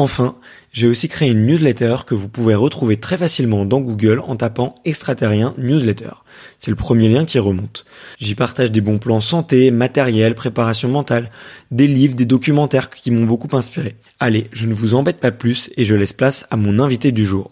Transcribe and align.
Enfin, 0.00 0.36
j'ai 0.70 0.86
aussi 0.86 1.08
créé 1.08 1.28
une 1.28 1.44
newsletter 1.44 1.96
que 2.06 2.14
vous 2.14 2.28
pouvez 2.28 2.54
retrouver 2.54 2.98
très 2.98 3.18
facilement 3.18 3.64
dans 3.64 3.80
Google 3.80 4.20
en 4.20 4.36
tapant 4.36 4.76
extraterrien 4.84 5.54
newsletter. 5.58 6.12
C'est 6.60 6.70
le 6.70 6.76
premier 6.76 7.08
lien 7.08 7.24
qui 7.24 7.40
remonte. 7.40 7.84
J'y 8.16 8.36
partage 8.36 8.70
des 8.70 8.80
bons 8.80 8.98
plans 8.98 9.20
santé, 9.20 9.72
matériel, 9.72 10.36
préparation 10.36 10.88
mentale, 10.88 11.32
des 11.72 11.88
livres, 11.88 12.14
des 12.14 12.26
documentaires 12.26 12.90
qui 12.90 13.10
m'ont 13.10 13.26
beaucoup 13.26 13.56
inspiré. 13.56 13.96
Allez, 14.20 14.48
je 14.52 14.68
ne 14.68 14.74
vous 14.74 14.94
embête 14.94 15.18
pas 15.18 15.32
plus 15.32 15.68
et 15.76 15.84
je 15.84 15.96
laisse 15.96 16.12
place 16.12 16.46
à 16.50 16.56
mon 16.56 16.78
invité 16.78 17.10
du 17.10 17.26
jour. 17.26 17.50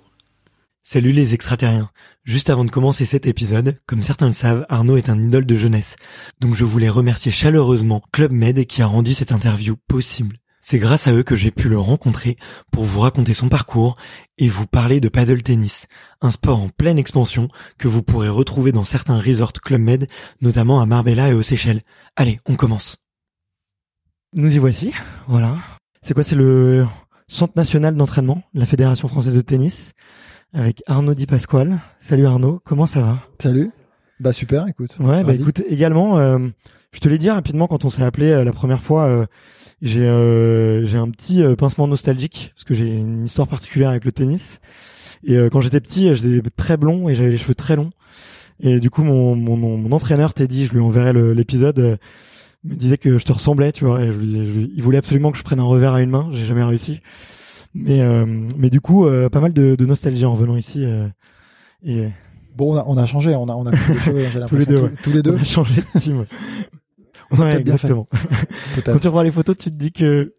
Salut 0.85 1.11
les 1.11 1.35
extraterriens. 1.35 1.91
Juste 2.25 2.49
avant 2.49 2.65
de 2.65 2.71
commencer 2.71 3.07
cet 3.07 3.27
épisode, 3.27 3.75
comme 3.87 4.05
certains 4.05 4.29
le 4.29 4.33
savent, 4.33 4.67
Arnaud 4.69 4.97
est 4.97 5.09
un 5.09 5.21
idole 5.21 5.47
de 5.47 5.57
jeunesse. 5.57 5.97
Donc 6.41 6.55
je 6.55 6.65
voulais 6.65 6.89
remercier 6.89 7.33
chaleureusement 7.33 8.03
Club 8.13 8.31
Med 8.31 8.67
qui 8.67 8.83
a 8.83 8.87
rendu 8.87 9.15
cette 9.15 9.33
interview 9.33 9.75
possible. 9.89 10.39
C'est 10.69 10.81
grâce 10.81 11.07
à 11.07 11.13
eux 11.13 11.23
que 11.23 11.37
j'ai 11.37 11.53
pu 11.53 11.69
le 11.69 11.79
rencontrer 11.79 12.37
pour 12.73 12.83
vous 12.83 12.99
raconter 12.99 13.35
son 13.35 13.49
parcours 13.49 13.97
et 14.37 14.49
vous 14.49 14.67
parler 14.67 14.99
de 14.99 15.09
paddle 15.09 15.41
tennis, 15.41 15.87
un 16.21 16.33
sport 16.33 16.59
en 16.59 16.71
pleine 16.71 16.99
expansion 16.99 17.47
que 17.79 17.87
vous 17.87 18.03
pourrez 18.03 18.29
retrouver 18.29 18.73
dans 18.73 18.83
certains 18.83 19.21
resorts 19.21 19.53
Club 19.53 19.81
Med, 19.81 20.09
notamment 20.41 20.81
à 20.81 20.87
Marbella 20.87 21.29
et 21.29 21.35
aux 21.35 21.43
Seychelles. 21.43 21.83
Allez, 22.17 22.41
on 22.47 22.57
commence. 22.57 22.97
Nous 24.33 24.57
y 24.57 24.59
voici, 24.59 24.93
voilà. 25.29 25.57
C'est 26.03 26.15
quoi, 26.15 26.25
c'est 26.25 26.35
le 26.35 26.85
Centre 27.29 27.53
national 27.55 27.95
d'entraînement, 27.95 28.43
la 28.53 28.67
Fédération 28.67 29.07
française 29.07 29.37
de 29.37 29.43
tennis, 29.43 29.93
avec 30.53 30.83
Arnaud 30.89 31.15
Di 31.15 31.27
Pasquale. 31.27 31.79
Salut 32.01 32.27
Arnaud, 32.27 32.61
comment 32.65 32.87
ça 32.87 33.03
va? 33.03 33.23
Salut. 33.41 33.71
Bah 34.19 34.33
super, 34.33 34.67
écoute. 34.67 34.97
Ouais, 34.99 35.23
bah 35.23 35.35
écoute, 35.35 35.63
également, 35.69 36.19
euh, 36.19 36.49
je 36.97 37.01
te 37.03 37.11
l'ai 37.11 37.19
dit 37.19 37.29
rapidement 37.29 37.67
quand 37.67 37.85
on 37.85 37.91
s'est 37.91 38.03
appelé 38.03 38.31
euh, 38.31 38.43
la 38.43 38.53
première 38.53 38.83
fois. 38.83 39.05
Euh, 39.05 39.27
j'ai 39.83 40.09
euh, 40.09 40.87
j'ai 40.87 40.97
un 40.97 41.11
petit 41.11 41.43
euh, 41.43 41.55
pincement 41.55 41.87
nostalgique 41.87 42.53
parce 42.55 42.65
que 42.65 42.73
j'ai 42.73 42.87
une 42.87 43.27
histoire 43.27 43.47
particulière 43.47 43.91
avec 43.91 44.07
le 44.07 44.13
tennis. 44.13 44.61
Et 45.23 45.37
quand 45.51 45.61
j'étais 45.61 45.81
petit, 45.81 46.15
j'étais 46.15 46.49
très 46.57 46.77
blond 46.77 47.09
et 47.09 47.15
j'avais 47.15 47.31
les 47.31 47.37
cheveux 47.37 47.55
très 47.55 47.75
longs. 47.75 47.91
Et 48.61 48.81
du 48.81 48.91
coup, 48.91 49.03
mon 49.03 49.35
mon, 49.35 49.57
mon 49.57 49.93
entraîneur 49.93 50.33
dit, 50.35 50.67
je 50.67 50.73
lui 50.73 50.81
enverrai 50.81 51.13
l'épisode, 51.35 51.99
me 52.65 52.75
disait 52.75 52.97
que 52.97 53.19
je 53.19 53.25
te 53.25 53.33
ressemblais, 53.33 53.73
tu 53.73 53.85
vois. 53.85 54.03
Et 54.03 54.13
je 54.13 54.19
lui 54.19 54.73
il 54.75 54.83
voulait 54.83 54.99
absolument 54.99 55.33
que 55.33 55.39
je 55.39 55.43
prenne 55.43 55.59
un 55.59 55.65
revers 55.65 55.95
à 55.95 56.01
une 56.01 56.11
main. 56.11 56.29
J'ai 56.33 56.45
jamais 56.45 56.63
réussi. 56.63 57.01
Mais 57.75 58.01
mais 58.57 58.71
du 58.71 58.81
coup, 58.81 59.07
pas 59.33 59.41
mal 59.41 59.53
de, 59.53 59.75
de 59.75 59.87
nostalgie 59.87 60.27
en 60.27 60.35
venant 60.35 60.57
ici. 60.57 60.85
et 61.85 62.09
Bon, 62.57 62.73
on 62.73 62.77
a, 62.77 62.85
on 62.87 62.97
a 62.97 63.05
changé, 63.05 63.35
on 63.35 63.49
a, 63.49 63.53
on 63.53 63.67
a 63.67 63.71
pris 63.71 63.93
les 63.93 64.01
cheveux, 64.01 64.27
j'ai 64.33 64.41
tous 64.47 64.57
les 64.57 64.65
deux, 64.65 64.91
tous, 65.03 65.13
les 65.13 65.23
deux. 65.23 65.33
On 65.33 65.41
a 65.41 65.45
changé 65.45 65.83
de 65.83 66.01
team. 66.01 66.25
ouais, 67.33 67.57
exactement. 67.57 68.07
Quand 68.85 68.99
tu 68.99 69.07
revois 69.09 69.25
les 69.25 69.31
photos, 69.31 69.57
tu 69.57 69.71
te 69.71 69.77
dis 69.77 69.93
que 69.93 70.35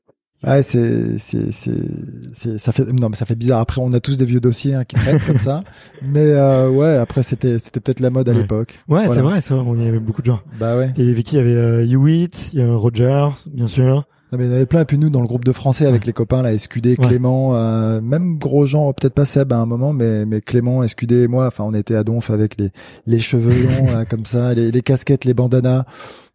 Ouais, 0.45 0.61
c'est, 0.61 1.17
c'est, 1.17 1.51
c'est, 1.51 2.59
ça 2.59 2.71
fait, 2.71 2.85
non, 2.93 3.09
mais 3.09 3.15
ça 3.15 3.25
fait 3.25 3.35
bizarre. 3.35 3.59
Après, 3.59 3.81
on 3.83 3.91
a 3.93 3.99
tous 3.99 4.19
des 4.19 4.25
vieux 4.25 4.39
dossiers 4.39 4.75
hein, 4.75 4.85
qui 4.85 4.95
traitent 4.95 5.25
comme 5.25 5.39
ça. 5.39 5.63
Mais 6.03 6.31
euh, 6.31 6.69
ouais, 6.69 6.95
après, 6.95 7.23
c'était, 7.23 7.57
c'était 7.57 7.79
peut-être 7.79 8.01
la 8.01 8.11
mode 8.11 8.29
à 8.29 8.33
l'époque. 8.33 8.79
Ouais, 8.87 9.07
c'est 9.07 9.21
vrai, 9.21 9.41
c'est 9.41 9.55
vrai. 9.55 9.65
il 9.75 9.83
y 9.83 9.87
avait 9.87 9.99
beaucoup 9.99 10.21
de 10.21 10.27
gens. 10.27 10.39
Bah 10.59 10.77
ouais. 10.77 10.93
Il 10.95 11.05
y 11.05 11.09
avait 11.09 11.23
qui 11.23 11.37
Il 11.37 11.39
y 11.39 11.41
avait 11.41 11.55
euh, 11.55 11.87
Hewitt, 11.87 12.53
il 12.53 12.59
y 12.59 12.61
avait 12.61 12.71
Roger, 12.71 13.29
bien 13.51 13.65
sûr. 13.65 14.05
Non, 14.31 14.37
mais 14.37 14.45
il 14.45 14.47
y 14.49 14.51
en 14.51 14.55
avait 14.55 14.65
plein. 14.65 14.81
Et 14.81 14.85
puis 14.85 14.97
nous, 14.97 15.09
dans 15.09 15.21
le 15.21 15.27
groupe 15.27 15.45
de 15.45 15.51
Français, 15.53 15.85
avec 15.85 16.05
les 16.05 16.11
copains, 16.11 16.41
là, 16.41 16.57
SQD, 16.57 16.97
Clément, 16.97 17.55
euh, 17.55 18.01
même 18.01 18.37
Grosjean, 18.37 18.91
peut-être 18.91 19.13
pas 19.13 19.25
Seb 19.25 19.53
à 19.53 19.57
un 19.57 19.65
moment, 19.65 19.93
mais, 19.93 20.25
mais 20.25 20.41
Clément, 20.41 20.85
SQD 20.85 21.11
et 21.13 21.27
moi, 21.27 21.47
enfin, 21.47 21.63
on 21.65 21.73
était 21.73 21.95
à 21.95 22.03
Donf 22.03 22.29
avec 22.29 22.57
les, 22.57 22.71
les 23.05 23.19
cheveux 23.19 23.53
longs, 23.63 24.05
comme 24.09 24.25
ça, 24.25 24.53
les, 24.53 24.71
les 24.71 24.81
casquettes, 24.81 25.23
les 25.23 25.33
bandanas. 25.33 25.85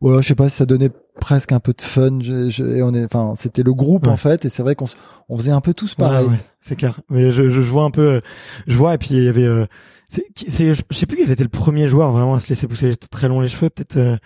Ouais, 0.01 0.23
je 0.23 0.29
sais 0.29 0.35
pas 0.35 0.49
si 0.49 0.57
ça 0.57 0.67
donnait 0.67 0.91
presque 1.21 1.53
un 1.53 1.61
peu 1.61 1.75
de 1.75 1.83
fun. 1.83 2.19
Je, 2.23 2.49
je, 2.49 2.65
et 2.65 2.83
on 2.83 2.95
est, 2.95 3.05
enfin, 3.05 3.35
c'était 3.37 3.63
le 3.63 3.75
groupe, 3.75 4.07
en 4.07 4.17
fait, 4.17 4.47
et 4.47 4.49
c'est 4.49 4.63
vrai 4.63 4.75
qu'on 4.75 4.87
on 5.29 5.37
faisait 5.37 5.53
un 5.53 5.61
peu 5.61 5.75
tous 5.75 5.95
pareil. 5.95 6.27
Ouais, 6.27 6.39
c'est 6.61 6.77
clair. 6.77 7.01
Mais 7.11 7.31
je, 7.31 7.51
je, 7.51 7.61
vois 7.61 7.85
un 7.85 7.91
peu, 7.91 8.21
je 8.67 8.77
vois, 8.77 8.95
et 8.95 8.99
puis 8.99 9.11
il 9.13 9.25
y 9.25 9.29
avait, 9.29 9.45
euh, 9.45 9.67
c'est, 10.09 10.25
c'est, 10.49 10.75
je 10.75 10.83
sais 10.91 11.07
plus 11.07 11.19
quel 11.19 11.31
était 11.31 11.43
le 11.43 11.51
premier 11.51 11.89
joueur 11.89 12.11
vraiment 12.13 12.35
à 12.35 12.41
se 12.41 12.49
laisser 12.49 12.67
pousser 12.67 12.97
très 12.97 13.29
long 13.29 13.41
les 13.41 13.49
cheveux, 13.49 13.69
peut-être, 13.69 13.97
euh, 13.97 14.17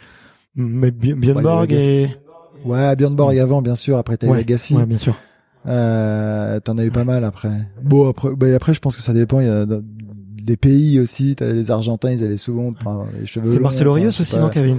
Björn 0.57 1.43
Borg 1.43 1.73
et, 1.73 2.17
Ouais, 2.67 2.97
Björn 2.97 3.15
Borg 3.15 3.39
avant, 3.39 3.63
bien 3.63 3.77
sûr. 3.77 3.97
Après, 3.99 4.17
t'as 4.17 4.27
eu 4.27 4.37
Legacy. 4.37 4.75
Ouais, 4.75 4.87
bien 4.87 4.99
sûr. 4.99 5.15
Euh, 5.67 6.61
t'en 6.61 6.79
as 6.79 6.85
eu 6.85 6.91
pas 6.91 7.05
mal 7.05 7.25
après. 7.25 7.51
Bon, 7.83 8.09
après, 8.09 8.37
bah, 8.37 8.47
après, 8.55 8.75
je 8.75 8.81
pense 8.81 8.97
que 8.97 9.03
ça 9.03 9.13
dépend. 9.13 9.41
Il 9.41 9.47
y 9.47 9.51
a 9.51 9.67
des 10.47 10.57
pays 10.57 11.01
aussi. 11.01 11.35
T'as 11.35 11.53
les 11.53 11.71
Argentins, 11.71 12.11
ils 12.11 12.25
avaient 12.25 12.37
souvent 12.37 12.73
les 13.19 13.27
cheveux. 13.27 13.51
C'est 13.51 13.59
Marcelo 13.59 13.93
Rios 13.93 14.09
aussi, 14.09 14.37
non, 14.37 14.49
Kevin? 14.49 14.79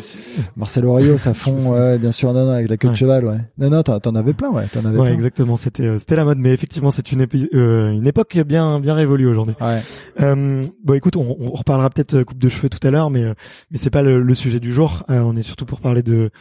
Marcelo 0.56 0.94
Rios 0.94 1.28
à 1.28 1.34
fond, 1.34 1.58
ouais, 1.74 2.00
bien 2.00 2.12
sûr, 2.12 2.34
non, 2.34 2.46
non, 2.46 2.52
avec 2.52 2.70
la 2.70 2.78
queue 2.78 2.90
de 2.90 2.96
cheval, 2.96 3.26
ouais. 3.26 3.38
Non, 3.58 3.70
non, 3.70 3.84
t'en 3.84 4.16
avais 4.16 4.34
plein, 4.34 4.50
ouais, 4.50 4.66
t'en 4.72 4.86
avais 4.86 4.98
ouais, 4.98 5.08
plein. 5.08 5.14
exactement. 5.14 5.58
C'était, 5.58 5.84
euh, 5.84 6.00
c'était 6.00 6.16
la 6.16 6.24
mode, 6.24 6.38
mais 6.40 6.52
effectivement, 6.52 6.90
c'est 6.90 7.12
une, 7.12 7.28
euh, 7.54 7.92
une 7.92 8.08
époque 8.08 8.38
bien, 8.46 8.80
bien 8.80 8.94
révolue 8.94 9.28
aujourd'hui. 9.28 9.56
Ouais. 9.60 9.82
Euh, 10.22 10.62
bon, 10.84 10.94
écoute, 10.94 11.18
on, 11.18 11.36
on 11.40 11.52
reparlera 11.52 11.90
peut-être 11.90 12.16
euh, 12.16 12.24
coupe 12.24 12.40
de 12.40 12.50
cheveux 12.50 12.70
tout 12.70 12.86
à 12.88 12.90
l'heure, 12.90 13.10
mais, 13.10 13.26
mais 13.70 13.78
c'est 13.78 13.90
pas 13.90 14.02
le, 14.02 14.22
le, 14.22 14.36
sujet 14.36 14.62
du 14.62 14.72
jour. 14.72 15.04
on 15.10 15.36
est 15.36 15.42
surtout 15.42 15.66
pour 15.66 15.82
parler 15.82 16.02
de 16.02 16.32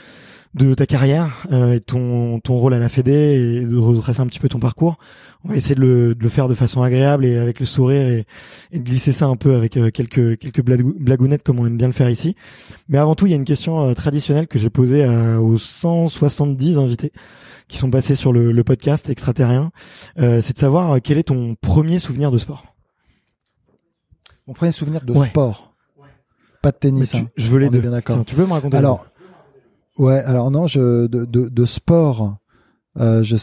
de 0.56 0.72
ta 0.74 0.86
carrière 0.86 1.46
euh, 1.52 1.74
et 1.74 1.80
ton 1.80 2.40
ton 2.40 2.54
rôle 2.54 2.72
à 2.72 2.78
la 2.78 2.88
Fédé 2.88 3.12
et 3.12 3.60
de 3.66 3.76
retracer 3.76 4.20
un 4.20 4.26
petit 4.26 4.40
peu 4.40 4.48
ton 4.48 4.58
parcours. 4.58 4.96
On 5.44 5.48
va 5.48 5.56
essayer 5.56 5.74
de 5.74 5.80
le, 5.80 6.14
de 6.14 6.22
le 6.22 6.28
faire 6.30 6.48
de 6.48 6.54
façon 6.54 6.82
agréable 6.82 7.26
et 7.26 7.36
avec 7.36 7.60
le 7.60 7.66
sourire 7.66 8.08
et, 8.08 8.26
et 8.72 8.78
de 8.78 8.82
glisser 8.82 9.12
ça 9.12 9.26
un 9.26 9.36
peu 9.36 9.54
avec 9.54 9.76
euh, 9.76 9.90
quelques 9.90 10.38
quelques 10.38 10.62
blagounettes 10.62 11.42
comme 11.42 11.60
on 11.60 11.66
aime 11.66 11.76
bien 11.76 11.86
le 11.86 11.92
faire 11.92 12.08
ici. 12.08 12.36
Mais 12.88 12.96
avant 12.96 13.14
tout, 13.14 13.26
il 13.26 13.30
y 13.30 13.32
a 13.34 13.36
une 13.36 13.44
question 13.44 13.86
euh, 13.86 13.92
traditionnelle 13.92 14.46
que 14.46 14.58
j'ai 14.58 14.70
posée 14.70 15.04
à, 15.04 15.42
aux 15.42 15.58
170 15.58 16.78
invités 16.78 17.12
qui 17.68 17.76
sont 17.76 17.90
passés 17.90 18.14
sur 18.14 18.32
le, 18.32 18.50
le 18.50 18.64
podcast 18.64 19.10
extraterrien. 19.10 19.72
c'est 20.16 20.52
de 20.52 20.58
savoir 20.58 20.98
quel 21.02 21.18
est 21.18 21.24
ton 21.24 21.56
premier 21.60 21.98
souvenir 21.98 22.30
de 22.30 22.38
sport? 22.38 22.64
Mon 24.46 24.54
premier 24.54 24.70
souvenir 24.70 25.02
de 25.04 25.12
sport? 25.24 25.74
Pas 26.62 26.70
de 26.70 26.76
tennis. 26.76 27.14
Hein. 27.14 27.26
Je 27.36 27.46
veux 27.48 27.58
les 27.58 27.68
deux. 27.68 27.80
Bien 27.80 27.90
d'accord. 27.90 28.24
Tu 28.24 28.36
peux 28.36 28.46
me 28.46 28.52
raconter 28.52 28.76
Alors. 28.76 29.06
Ouais, 29.98 30.18
alors 30.18 30.50
non, 30.50 30.66
je 30.66 31.06
de 31.06 31.24
de, 31.24 31.48
de 31.48 31.64
sport, 31.64 32.38
euh, 32.98 33.22
je 33.22 33.36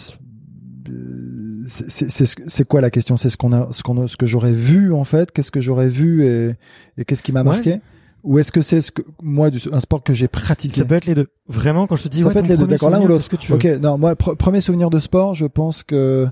c'est 1.68 2.10
c'est 2.10 2.68
quoi 2.68 2.82
la 2.82 2.90
question? 2.90 3.18
C'est 3.18 3.30
ce 3.30 3.38
qu'on 3.38 3.54
a, 3.54 3.70
ce 3.72 3.84
qu'on 3.84 4.08
ce 4.08 4.18
que 4.18 4.26
j'aurais 4.26 4.52
vu 4.52 4.94
en 4.94 5.04
fait, 5.04 5.32
qu'est-ce 5.32 5.52
que 5.52 5.62
j'aurais 5.62 5.88
vu 5.88 6.26
et 6.26 6.56
et 6.98 7.06
qu'est-ce 7.06 7.24
qui 7.24 7.32
m'a 7.32 7.44
marqué? 7.44 7.82
Ou 8.24 8.40
est-ce 8.40 8.52
que 8.52 8.62
c'est 8.62 8.80
ce 8.82 8.92
que 8.92 9.02
moi 9.22 9.50
du, 9.50 9.60
un 9.72 9.80
sport 9.82 10.02
que 10.04 10.14
j'ai 10.14 10.28
pratiqué? 10.30 10.78
Ça 10.78 10.86
peut 10.86 10.96
être 10.96 11.06
les 11.06 11.16
deux. 11.16 11.28
Vraiment, 11.48 11.88
quand 11.88 11.98
je 11.98 12.04
te 12.04 12.08
dis 12.08 12.22
ça 12.22 12.28
ouais, 12.28 12.34
peut 12.34 12.40
être 12.40 12.48
les 12.48 12.58
deux. 12.58 12.68
D'accord, 12.68 12.90
l'un 12.90 13.02
ou 13.02 13.08
l'autre. 13.08 13.28
Ok, 13.52 13.66
non, 13.82 13.98
moi 13.98 14.16
premier 14.16 14.62
souvenir 14.62 14.90
de 14.90 15.00
sport, 15.00 15.36
je 15.36 15.46
pense 15.46 15.84
que 15.84 16.28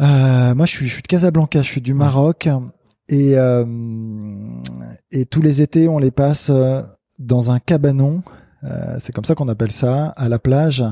euh, 0.00 0.54
Moi, 0.54 0.66
je 0.66 0.72
suis, 0.72 0.86
je 0.86 0.92
suis 0.92 1.02
de 1.02 1.08
Casablanca, 1.08 1.62
je 1.62 1.68
suis 1.68 1.80
du 1.80 1.94
Maroc, 1.94 2.48
et 3.08 3.36
euh, 3.36 3.64
et 5.10 5.26
tous 5.26 5.42
les 5.42 5.62
étés, 5.62 5.88
on 5.88 5.98
les 5.98 6.10
passe 6.10 6.50
euh, 6.50 6.82
dans 7.18 7.50
un 7.50 7.58
cabanon. 7.58 8.22
Euh, 8.64 8.96
c'est 8.98 9.12
comme 9.12 9.24
ça 9.24 9.34
qu'on 9.34 9.48
appelle 9.48 9.72
ça, 9.72 10.06
à 10.08 10.28
la 10.28 10.38
plage. 10.38 10.84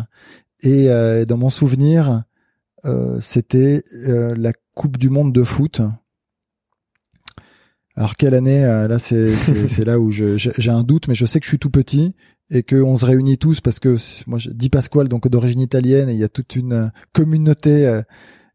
Et 0.62 0.88
dans 1.28 1.37
mon 1.37 1.50
souvenir, 1.50 2.25
c'était 3.20 3.84
la 4.02 4.52
Coupe 4.75 4.96
du 4.96 5.11
Monde 5.11 5.32
de 5.32 5.44
foot. 5.44 5.82
Alors 7.94 8.17
quelle 8.17 8.34
année 8.34 8.62
Là, 8.62 8.99
c'est 8.99 9.37
c'est 9.37 9.84
là 9.84 10.00
où 10.00 10.11
j'ai 10.11 10.70
un 10.70 10.82
doute, 10.82 11.08
mais 11.08 11.14
je 11.14 11.26
sais 11.26 11.38
que 11.38 11.44
je 11.44 11.50
suis 11.50 11.58
tout 11.58 11.70
petit 11.70 12.14
et 12.50 12.62
qu'on 12.62 12.96
se 12.96 13.05
réunit 13.05 13.37
tous 13.37 13.61
parce 13.61 13.81
que 13.81 13.96
moi 14.26 14.38
je 14.38 14.50
dis 14.50 14.70
Pasquale 14.70 15.08
donc 15.08 15.29
d'origine 15.29 15.61
italienne 15.61 16.08
et 16.08 16.14
il 16.14 16.19
y 16.19 16.25
a 16.25 16.29
toute 16.29 16.56
une 16.56 16.90
communauté 17.12 18.02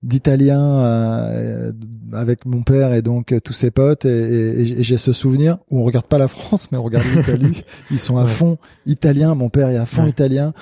d'Italiens 0.04 0.84
euh, 0.84 1.72
avec 2.14 2.46
mon 2.46 2.64
père 2.64 2.94
et 2.94 3.02
donc 3.02 3.34
tous 3.44 3.54
ses 3.54 3.72
potes. 3.72 4.06
Et, 4.06 4.62
et, 4.62 4.84
j'ai 4.84 4.98
ce 4.98 5.14
souvenir 5.14 5.60
où 5.70 5.80
on 5.80 5.84
regarde 5.84 6.08
pas 6.08 6.18
la 6.18 6.28
France 6.28 6.70
mais 6.72 6.78
on 6.78 6.84
regarde 6.84 7.06
l'Italie. 7.16 7.64
Ils 7.92 8.00
sont 8.00 8.18
à 8.18 8.26
fond 8.26 8.58
italiens. 8.86 9.36
Mon 9.36 9.50
père 9.50 9.70
est 9.70 9.78
à 9.78 9.86
fond 9.86 10.08
italien 10.08 10.54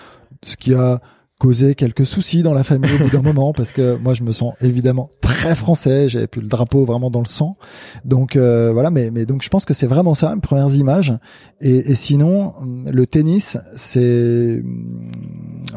ce 0.44 0.56
qui 0.56 0.74
a 0.74 1.02
causé 1.40 1.74
quelques 1.74 2.06
soucis 2.06 2.44
dans 2.44 2.54
la 2.54 2.66
famille 2.66 2.94
au 2.96 3.06
bout 3.06 3.10
d'un 3.10 3.22
moment 3.24 3.54
parce 3.54 3.72
que 3.72 3.96
moi 3.96 4.14
je 4.14 4.24
me 4.24 4.34
sens 4.34 4.54
évidemment 4.60 5.10
très 5.22 5.56
français. 5.56 6.10
J'avais 6.10 6.28
plus 6.28 6.42
le 6.42 6.50
drapeau 6.50 6.84
vraiment 6.84 7.10
dans 7.10 7.22
le 7.22 7.26
sang. 7.26 7.56
Donc 8.04 8.36
euh, 8.36 8.72
voilà. 8.74 8.92
Mais 8.92 9.10
mais 9.10 9.26
donc 9.26 9.42
je 9.42 9.50
pense 9.50 9.64
que 9.64 9.74
c'est 9.74 9.88
vraiment 9.88 10.16
ça 10.16 10.36
mes 10.36 10.42
premières 10.42 10.76
images. 10.76 11.14
Et, 11.62 11.92
et 11.92 11.96
sinon 11.96 12.54
le 12.86 13.06
tennis 13.08 13.58
c'est 13.76 14.62
hum, 14.62 15.12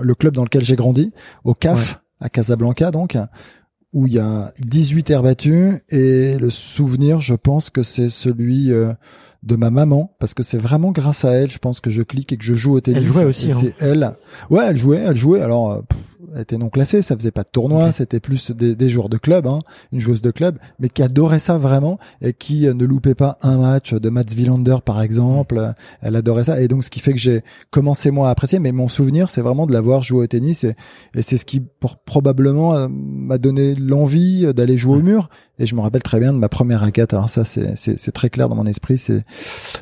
le 0.01 0.15
club 0.17 0.35
dans 0.35 0.45
lequel 0.45 0.63
j'ai 0.63 0.77
grandi 0.77 1.13
au 1.45 1.55
CAF 1.55 2.02
à 2.23 2.29
Casablanca 2.29 2.91
donc 2.91 3.17
où 3.93 4.07
il 4.07 4.15
y 4.15 4.19
a 4.19 4.55
18 4.59 5.05
terres 5.05 5.23
battues. 5.23 5.83
Et 5.91 6.39
le 6.39 6.51
souvenir 6.51 7.21
je 7.21 7.35
pense 7.35 7.69
que 7.69 7.83
c'est 7.83 8.09
celui 8.09 8.73
euh, 8.73 8.93
de 9.43 9.57
ma 9.57 9.71
maman 9.71 10.15
parce 10.19 10.35
que 10.35 10.43
c'est 10.43 10.59
vraiment 10.59 10.93
grâce 10.93 11.25
à 11.25 11.33
elle 11.33 11.51
je 11.51 11.59
pense 11.59 11.81
que 11.81 11.91
je 11.91 12.03
clique 12.03 12.33
et 12.33 12.37
que 12.37 12.45
je 12.45 12.55
joue 12.55 12.75
au 12.75 12.81
tennis. 12.81 13.01
elle 13.01 13.07
jouait 13.07 13.25
aussi 13.25 13.53
hein. 13.53 13.59
c'est 13.61 13.75
elle. 13.85 14.13
Ouais 14.51 14.65
elle 14.67 14.77
jouait 14.77 14.99
elle 14.99 15.17
jouait. 15.17 15.43
Alors 15.43 15.73
euh, 15.73 15.81
était 16.39 16.59
non 16.59 16.69
classée, 16.69 17.03
ça 17.03 17.17
faisait 17.17 17.31
pas 17.31 17.43
de 17.43 17.51
tournoi, 17.51 17.93
c'était 17.93 18.21
plus 18.21 18.51
des, 18.51 18.75
des, 18.75 18.89
joueurs 18.89 19.09
de 19.09 19.19
club, 19.19 19.47
hein, 19.47 19.61
une 19.93 20.01
joueuse 20.01 20.23
de 20.23 20.31
club, 20.31 20.59
mais 20.79 20.89
qui 20.89 21.03
adorait 21.03 21.39
ça 21.39 21.59
vraiment 21.59 21.99
et 22.21 22.33
qui 22.33 22.67
euh, 22.67 22.75
ne 22.75 22.85
loupait 22.85 23.15
pas 23.15 23.39
un 23.43 23.59
match 23.59 23.95
de 23.95 24.09
Mats 24.09 24.25
Wilander 24.37 24.77
par 24.85 25.03
exemple. 25.03 25.75
Elle 26.01 26.17
adorait 26.17 26.45
ça 26.45 26.61
et 26.61 26.69
donc 26.69 26.85
ce 26.85 26.91
qui 26.91 27.01
fait 27.01 27.13
que 27.13 27.19
j'ai 27.19 27.43
commencé 27.71 28.11
moi 28.11 28.29
à 28.29 28.31
apprécier. 28.31 28.59
Mais 28.59 28.73
mon 28.73 28.89
souvenir, 28.89 29.29
c'est 29.29 29.43
vraiment 29.43 29.67
de 29.67 29.73
l'avoir 29.73 30.03
joué 30.03 30.25
au 30.25 30.27
tennis 30.27 30.65
et, 30.65 30.75
et 31.15 31.23
c'est 31.23 31.37
ce 31.37 31.45
qui 31.45 31.63
probablement 32.05 32.75
euh, 32.75 32.89
m'a 32.91 33.39
donné 33.39 33.75
l'envie 33.75 34.53
d'aller 34.55 34.77
jouer 34.77 34.99
au 34.99 35.03
mur. 35.03 35.29
Et 35.63 35.67
je 35.67 35.77
me 35.77 35.81
rappelle 35.81 36.03
très 36.03 36.19
bien 36.19 36.33
de 36.33 36.39
ma 36.39 36.49
première 36.49 36.81
raquette. 36.81 37.15
Alors 37.15 37.29
ça, 37.29 37.45
c'est, 37.45 37.77
c'est, 37.77 38.13
très 38.13 38.31
clair 38.31 38.49
dans 38.49 38.57
mon 38.57 38.67
esprit. 38.67 38.99
C'est, 38.99 39.25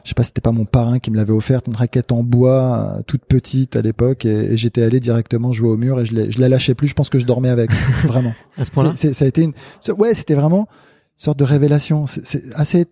je 0.05 0.09
sais 0.11 0.15
pas, 0.15 0.23
c'était 0.23 0.43
pas 0.43 0.53
mon 0.53 0.67
parrain 0.67 0.99
qui 0.99 1.11
me 1.11 1.17
l'avait 1.17 1.33
offerte, 1.33 1.69
une 1.69 1.75
raquette 1.75 2.13
en 2.13 2.23
bois, 2.23 2.97
euh, 2.99 3.03
toute 3.07 3.25
petite 3.25 3.77
à 3.77 3.83
l'époque, 3.83 4.27
et, 4.27 4.57
j'étais 4.59 4.83
allé 4.83 5.01
directement 5.01 5.53
jouer 5.53 5.71
au 5.71 5.79
mur 5.79 5.99
et 5.99 6.05
je, 6.05 6.15
l'ai, 6.15 6.31
je 6.31 6.39
la 6.39 6.51
lâchais 6.51 6.75
plus. 6.75 6.89
Je 6.89 6.95
pense 6.95 7.09
que 7.09 7.19
je 7.19 7.25
dormais 7.25 7.49
avec, 7.49 7.73
vraiment. 8.05 8.35
à 8.59 8.67
ce 8.67 8.71
point-là. 8.71 8.93
ça 8.95 9.25
a 9.25 9.29
été 9.29 9.43
une, 9.43 9.55
ouais, 9.97 10.15
c'était 10.15 10.35
vraiment 10.35 10.69
une 10.69 11.25
sorte 11.25 11.39
de 11.39 11.45
révélation. 11.45 12.07
C'est, 12.07 12.43
assez 12.55 12.87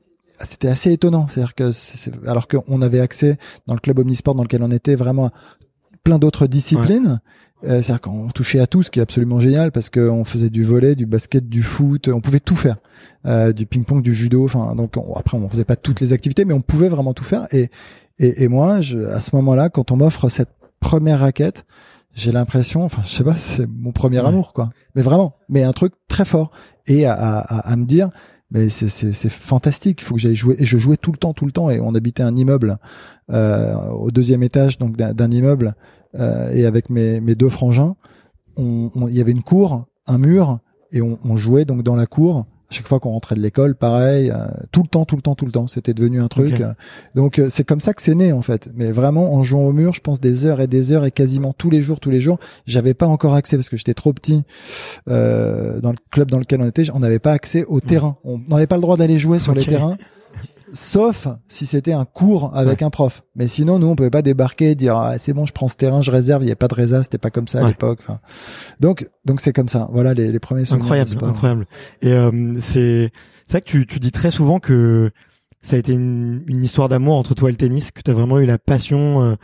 c'était 0.44 0.69
assez 0.69 0.93
étonnant. 0.93 1.26
C'est-à-dire 1.29 1.55
que 1.55 1.73
c'est, 1.73 2.12
alors 2.26 2.49
qu'on 2.49 2.81
avait 2.81 3.00
accès 3.00 3.37
dans 3.67 3.75
le 3.75 3.81
club 3.81 3.99
omnisport 3.99 4.35
dans 4.35 4.44
lequel 4.44 4.62
on 4.62 4.70
était 4.70 4.94
vraiment 4.94 5.26
à 5.26 5.32
plein 6.05 6.19
d'autres 6.19 6.46
disciplines. 6.46 7.20
Euh, 7.64 7.82
c'est-à-dire 7.82 8.00
qu'on 8.00 8.28
touchait 8.28 8.60
à 8.60 8.66
tout, 8.69 8.82
ce 8.84 8.90
qui 8.90 9.00
est 9.00 9.02
absolument 9.02 9.40
génial 9.40 9.72
parce 9.72 9.90
qu'on 9.90 10.25
faisait 10.25 10.50
du 10.50 10.62
volet, 10.62 10.94
du 10.94 11.06
basket, 11.06 11.49
du 11.49 11.62
foot, 11.62 12.08
on 12.08 12.20
pouvait 12.20 12.38
tout 12.38 12.55
faire, 12.55 12.76
euh, 13.26 13.52
du 13.52 13.66
ping-pong, 13.66 14.00
du 14.00 14.14
judo. 14.14 14.44
Enfin, 14.44 14.75
donc 14.76 14.94
après 15.16 15.37
on 15.37 15.49
faisait 15.49 15.64
pas 15.64 15.76
toutes 15.76 16.00
les 16.00 16.12
activités, 16.12 16.44
mais 16.44 16.55
on 16.55 16.60
pouvait 16.60 16.88
vraiment 16.88 17.14
tout 17.14 17.25
faire. 17.25 17.46
Et 17.52 17.70
et, 18.20 18.44
et 18.44 18.49
moi, 18.49 18.81
je, 18.81 18.99
à 18.99 19.20
ce 19.20 19.34
moment-là, 19.37 19.69
quand 19.69 19.90
on 19.93 19.96
m'offre 19.96 20.28
cette 20.28 20.50
première 20.81 21.20
raquette, 21.20 21.66
j'ai 22.14 22.32
l'impression, 22.32 22.84
enfin 22.84 23.02
je 23.05 23.10
sais 23.10 23.25
pas, 23.25 23.37
c'est 23.37 23.69
mon 23.69 23.93
premier 23.93 24.25
amour 24.25 24.52
quoi. 24.52 24.70
Mais 24.94 25.02
vraiment, 25.02 25.37
mais 25.49 25.62
un 25.62 25.72
truc 25.72 25.93
très 26.08 26.25
fort 26.25 26.50
et 26.87 27.06
à, 27.06 27.14
à, 27.14 27.72
à 27.72 27.76
me 27.76 27.84
dire. 27.84 28.11
Mais 28.50 28.70
c'est, 28.70 28.88
c'est, 28.88 29.12
c'est 29.12 29.28
fantastique. 29.28 30.00
Il 30.00 30.04
faut 30.04 30.14
que 30.14 30.20
j'aille 30.20 30.34
jouer. 30.34 30.56
Et 30.58 30.64
je 30.64 30.78
jouais 30.78 30.96
tout 30.96 31.12
le 31.12 31.19
temps, 31.19 31.34
tout 31.34 31.44
le 31.44 31.52
temps. 31.52 31.69
Et 31.69 31.81
on 31.81 31.94
habitait 31.94 32.22
un 32.22 32.34
immeuble 32.34 32.78
euh, 33.31 33.75
au 33.90 34.11
deuxième 34.11 34.43
étage, 34.43 34.78
donc 34.78 34.96
d'un 34.96 35.31
immeuble 35.31 35.75
euh, 36.14 36.52
et 36.52 36.66
avec 36.66 36.90
mes, 36.90 37.20
mes 37.20 37.34
deux 37.34 37.49
frangins, 37.49 37.96
il 38.56 38.90
on, 38.94 39.08
y 39.08 39.20
avait 39.20 39.32
une 39.32 39.43
cour, 39.43 39.87
un 40.06 40.19
mur, 40.19 40.58
et 40.93 41.02
on, 41.02 41.19
on, 41.25 41.37
jouait 41.37 41.64
donc 41.64 41.82
dans 41.82 41.96
la 41.96 42.06
cour. 42.06 42.46
À 42.70 42.75
chaque 42.75 42.87
fois 42.87 43.00
qu'on 43.00 43.12
rentrait 43.12 43.34
de 43.34 43.40
l'école, 43.40 43.75
pareil, 43.76 44.31
euh, 44.31 44.46
tout 44.72 44.82
le 44.82 44.88
temps, 44.88 45.06
tout 45.06 45.16
le 45.16 45.22
temps, 45.22 45.34
tout 45.34 45.46
le 45.46 45.52
temps. 45.52 45.66
C'était 45.69 45.94
devenu 45.94 46.20
un 46.20 46.28
truc. 46.28 46.62
Donc 47.14 47.38
euh, 47.38 47.49
c'est 47.49 47.64
comme 47.64 47.81
ça 47.81 47.94
que 47.94 48.02
c'est 48.02 48.14
né 48.14 48.31
en 48.31 48.43
fait. 48.43 48.69
Mais 48.75 48.93
vraiment 48.93 49.32
en 49.32 49.43
jouant 49.43 49.62
au 49.62 49.72
mur, 49.72 49.94
je 49.94 50.02
pense 50.02 50.20
des 50.20 50.44
heures 50.44 50.60
et 50.60 50.66
des 50.66 50.93
heures 50.93 51.06
et 51.06 51.10
quasiment 51.10 51.55
tous 51.55 51.70
les 51.70 51.81
jours, 51.81 51.99
tous 51.99 52.11
les 52.11 52.20
jours. 52.20 52.38
J'avais 52.66 52.93
pas 52.93 53.06
encore 53.06 53.32
accès 53.32 53.56
parce 53.56 53.70
que 53.70 53.78
j'étais 53.78 53.94
trop 53.94 54.12
petit 54.12 54.43
euh, 55.08 55.81
dans 55.81 55.93
le 55.93 55.96
club 56.11 56.31
dans 56.31 56.38
lequel 56.38 56.61
on 56.61 56.66
était. 56.66 56.90
On 56.90 56.99
n'avait 56.99 57.19
pas 57.19 57.32
accès 57.32 57.64
au 57.64 57.81
terrain. 57.81 58.19
On 58.22 58.38
n'avait 58.49 58.66
pas 58.66 58.76
le 58.76 58.82
droit 58.82 58.99
d'aller 58.99 59.19
jouer 59.19 59.38
sur 59.38 59.54
les 59.54 59.64
terrains 59.64 59.96
sauf 60.72 61.28
si 61.48 61.66
c'était 61.66 61.92
un 61.92 62.04
cours 62.04 62.50
avec 62.54 62.82
un 62.82 62.90
prof. 62.90 63.22
Mais 63.36 63.46
sinon, 63.46 63.78
nous, 63.78 63.86
on 63.86 63.96
pouvait 63.96 64.10
pas 64.10 64.22
débarquer 64.22 64.70
et 64.70 64.74
dire 64.74 64.96
ah, 64.96 65.18
c'est 65.18 65.32
bon, 65.32 65.46
je 65.46 65.52
prends 65.52 65.68
ce 65.68 65.76
terrain, 65.76 66.00
je 66.00 66.10
réserve. 66.10 66.42
Il 66.42 66.46
n'y 66.46 66.52
a 66.52 66.56
pas 66.56 66.68
de 66.68 66.74
résa, 66.74 67.02
c'était 67.02 67.18
pas 67.18 67.30
comme 67.30 67.48
ça 67.48 67.64
à 67.64 67.68
l'époque. 67.68 68.00
Enfin, 68.02 68.20
donc, 68.80 69.08
donc 69.24 69.40
c'est 69.40 69.52
comme 69.52 69.68
ça. 69.68 69.88
Voilà 69.92 70.14
les, 70.14 70.32
les 70.32 70.38
premiers 70.40 70.64
souvenirs. 70.64 70.84
Incroyable, 70.84 71.24
incroyable. 71.24 71.66
Et 72.02 72.12
euh, 72.12 72.54
c'est 72.58 73.12
c'est 73.44 73.52
ça 73.52 73.60
que 73.60 73.66
tu, 73.66 73.86
tu 73.86 73.98
dis 73.98 74.12
très 74.12 74.30
souvent 74.30 74.60
que 74.60 75.10
ça 75.68 75.76
a 75.76 75.78
été 75.78 75.92
une, 75.92 76.42
une 76.46 76.64
histoire 76.64 76.88
d'amour 76.88 77.16
entre 77.16 77.34
toi 77.34 77.48
et 77.48 77.52
le 77.52 77.58
tennis, 77.58 77.90
que 77.90 78.00
tu 78.02 78.10
as 78.10 78.14
vraiment 78.14 78.38
eu 78.40 78.46
la 78.46 78.58
passion 78.58 79.22
euh, 79.22 79.34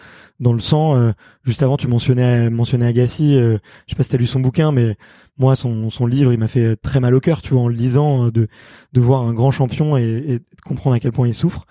dans 0.41 0.53
le 0.53 0.61
sang. 0.61 0.97
Euh, 0.97 1.13
juste 1.45 1.63
avant, 1.63 1.77
tu 1.77 1.87
mentionnais 1.87 2.51
mentionnais 2.51 2.87
Agassi. 2.87 3.35
je 3.35 3.59
sais 3.87 3.97
pas 3.97 4.03
si 4.03 4.11
t'as 4.11 4.19
lu 4.19 4.27
son 4.27 4.41
bouquin, 4.41 4.73
mais 4.73 4.97
moi, 5.39 5.57
son, 5.57 5.91
son 5.91 6.07
livre, 6.07 6.33
il 6.33 6.39
m'a 6.39 6.49
fait 6.49 6.77
très 6.77 7.01
mal 7.01 7.15
au 7.15 7.21
cœur, 7.21 7.43
tu 7.43 7.55
vois, 7.55 7.63
en 7.63 7.69
le 7.69 7.75
lisant, 7.75 8.29
de, 8.29 8.49
de 8.93 9.01
voir 9.01 9.23
un 9.23 9.35
grand 9.35 9.51
champion 9.51 9.97
et, 9.97 10.03
et, 10.03 10.39
de 10.39 10.61
comprendre 10.65 10.97
à 10.97 11.01
quel 11.01 11.13
point 11.13 11.29
il 11.29 11.35
souffre. 11.35 11.67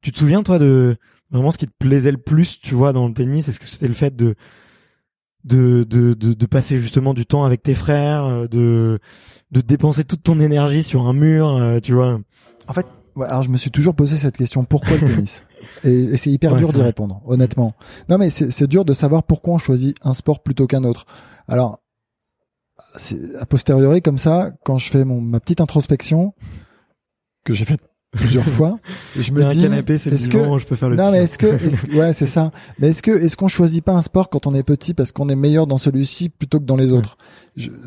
Tu 0.00 0.12
te 0.12 0.18
souviens, 0.18 0.42
toi, 0.42 0.58
de 0.58 0.96
vraiment 1.30 1.50
ce 1.50 1.58
qui 1.58 1.66
te 1.66 1.74
plaisait 1.78 2.12
le 2.12 2.18
plus, 2.18 2.60
tu 2.60 2.74
vois, 2.74 2.92
dans 2.92 3.08
le 3.08 3.14
tennis? 3.14 3.48
Est-ce 3.48 3.60
que 3.60 3.66
c'était 3.66 3.88
le 3.88 3.94
fait 3.94 4.14
de 4.14 4.34
de, 5.46 5.84
de, 5.84 6.14
de, 6.14 6.32
de, 6.32 6.46
passer 6.46 6.76
justement 6.76 7.14
du 7.14 7.24
temps 7.24 7.44
avec 7.44 7.62
tes 7.62 7.74
frères, 7.74 8.24
euh, 8.24 8.46
de, 8.48 8.98
de 9.52 9.60
dépenser 9.60 10.02
toute 10.02 10.24
ton 10.24 10.40
énergie 10.40 10.82
sur 10.82 11.06
un 11.06 11.12
mur, 11.12 11.48
euh, 11.48 11.78
tu 11.78 11.92
vois? 11.92 12.20
En 12.66 12.72
fait, 12.72 12.86
ouais, 13.16 13.26
alors 13.26 13.42
je 13.42 13.50
me 13.50 13.56
suis 13.56 13.70
toujours 13.70 13.94
posé 13.94 14.16
cette 14.16 14.36
question, 14.36 14.64
pourquoi 14.64 14.96
le 14.96 15.00
tennis? 15.00 15.42
Et, 15.84 15.90
et 15.90 16.16
c'est 16.16 16.30
hyper 16.30 16.54
dur 16.54 16.72
d'y 16.72 16.80
répondre, 16.80 17.22
honnêtement. 17.24 17.72
Non 18.08 18.18
mais 18.18 18.30
c'est 18.30 18.66
dur 18.68 18.84
de 18.84 18.92
savoir 18.92 19.24
pourquoi 19.24 19.54
on 19.54 19.58
choisit 19.58 19.96
un 20.02 20.12
sport 20.12 20.40
plutôt 20.40 20.66
qu'un 20.68 20.84
autre. 20.84 21.06
Alors, 21.48 21.80
a 23.38 23.46
posteriori 23.46 24.02
comme 24.02 24.18
ça, 24.18 24.52
quand 24.64 24.78
je 24.78 24.90
fais 24.90 25.04
mon, 25.04 25.20
ma 25.20 25.40
petite 25.40 25.60
introspection 25.60 26.34
que 27.44 27.52
j'ai 27.52 27.64
faite 27.64 27.80
plusieurs 28.12 28.44
fois, 28.44 28.78
et 29.18 29.22
je 29.22 29.32
me 29.32 29.42
dis, 29.52 29.64
est-ce 29.64 30.28
que 30.28 30.58
je 30.58 30.66
peux 30.66 30.76
faire 30.76 30.88
le 30.88 30.96
non 30.96 31.10
mais 31.10 31.24
est-ce 31.24 31.38
que, 31.38 31.46
est 31.46 31.94
ouais 31.94 32.12
c'est 32.12 32.26
ça, 32.26 32.50
mais 32.78 32.88
est-ce 32.88 33.02
que 33.02 33.10
est-ce 33.10 33.36
qu'on 33.36 33.48
choisit 33.48 33.84
pas 33.84 33.92
un 33.92 34.02
sport 34.02 34.30
quand 34.30 34.46
on 34.46 34.54
est 34.54 34.62
petit 34.62 34.94
parce 34.94 35.12
qu'on 35.12 35.28
est 35.28 35.36
meilleur 35.36 35.66
dans 35.66 35.78
celui-ci 35.78 36.28
plutôt 36.28 36.60
que 36.60 36.64
dans 36.64 36.76
les 36.76 36.92
autres? 36.92 37.16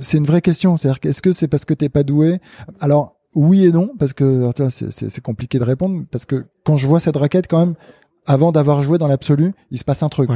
C'est 0.02 0.18
une 0.18 0.26
vraie 0.26 0.42
question, 0.42 0.78
c'est-à-dire 0.78 1.00
est-ce 1.04 1.22
que 1.22 1.34
c'est 1.34 1.48
parce 1.48 1.66
que 1.66 1.74
t'es 1.74 1.90
pas 1.90 2.04
doué? 2.04 2.40
Alors 2.80 3.19
oui 3.36 3.66
et 3.66 3.72
non 3.72 3.92
parce 3.98 4.14
que 4.14 4.50
c'est 4.90 5.22
compliqué 5.22 5.60
de 5.60 5.64
répondre 5.64 6.04
parce 6.12 6.26
que 6.26 6.46
quand 6.64 6.78
je 6.78 6.88
vois 6.88 7.00
cette 7.00 7.18
raquette 7.18 7.48
quand 7.48 7.60
même 7.60 7.76
avant 8.26 8.52
d'avoir 8.52 8.82
joué 8.82 8.98
dans 8.98 9.08
l'absolu, 9.08 9.54
il 9.72 9.80
se 9.80 9.84
passe 9.84 10.04
un 10.04 10.10
truc. 10.10 10.30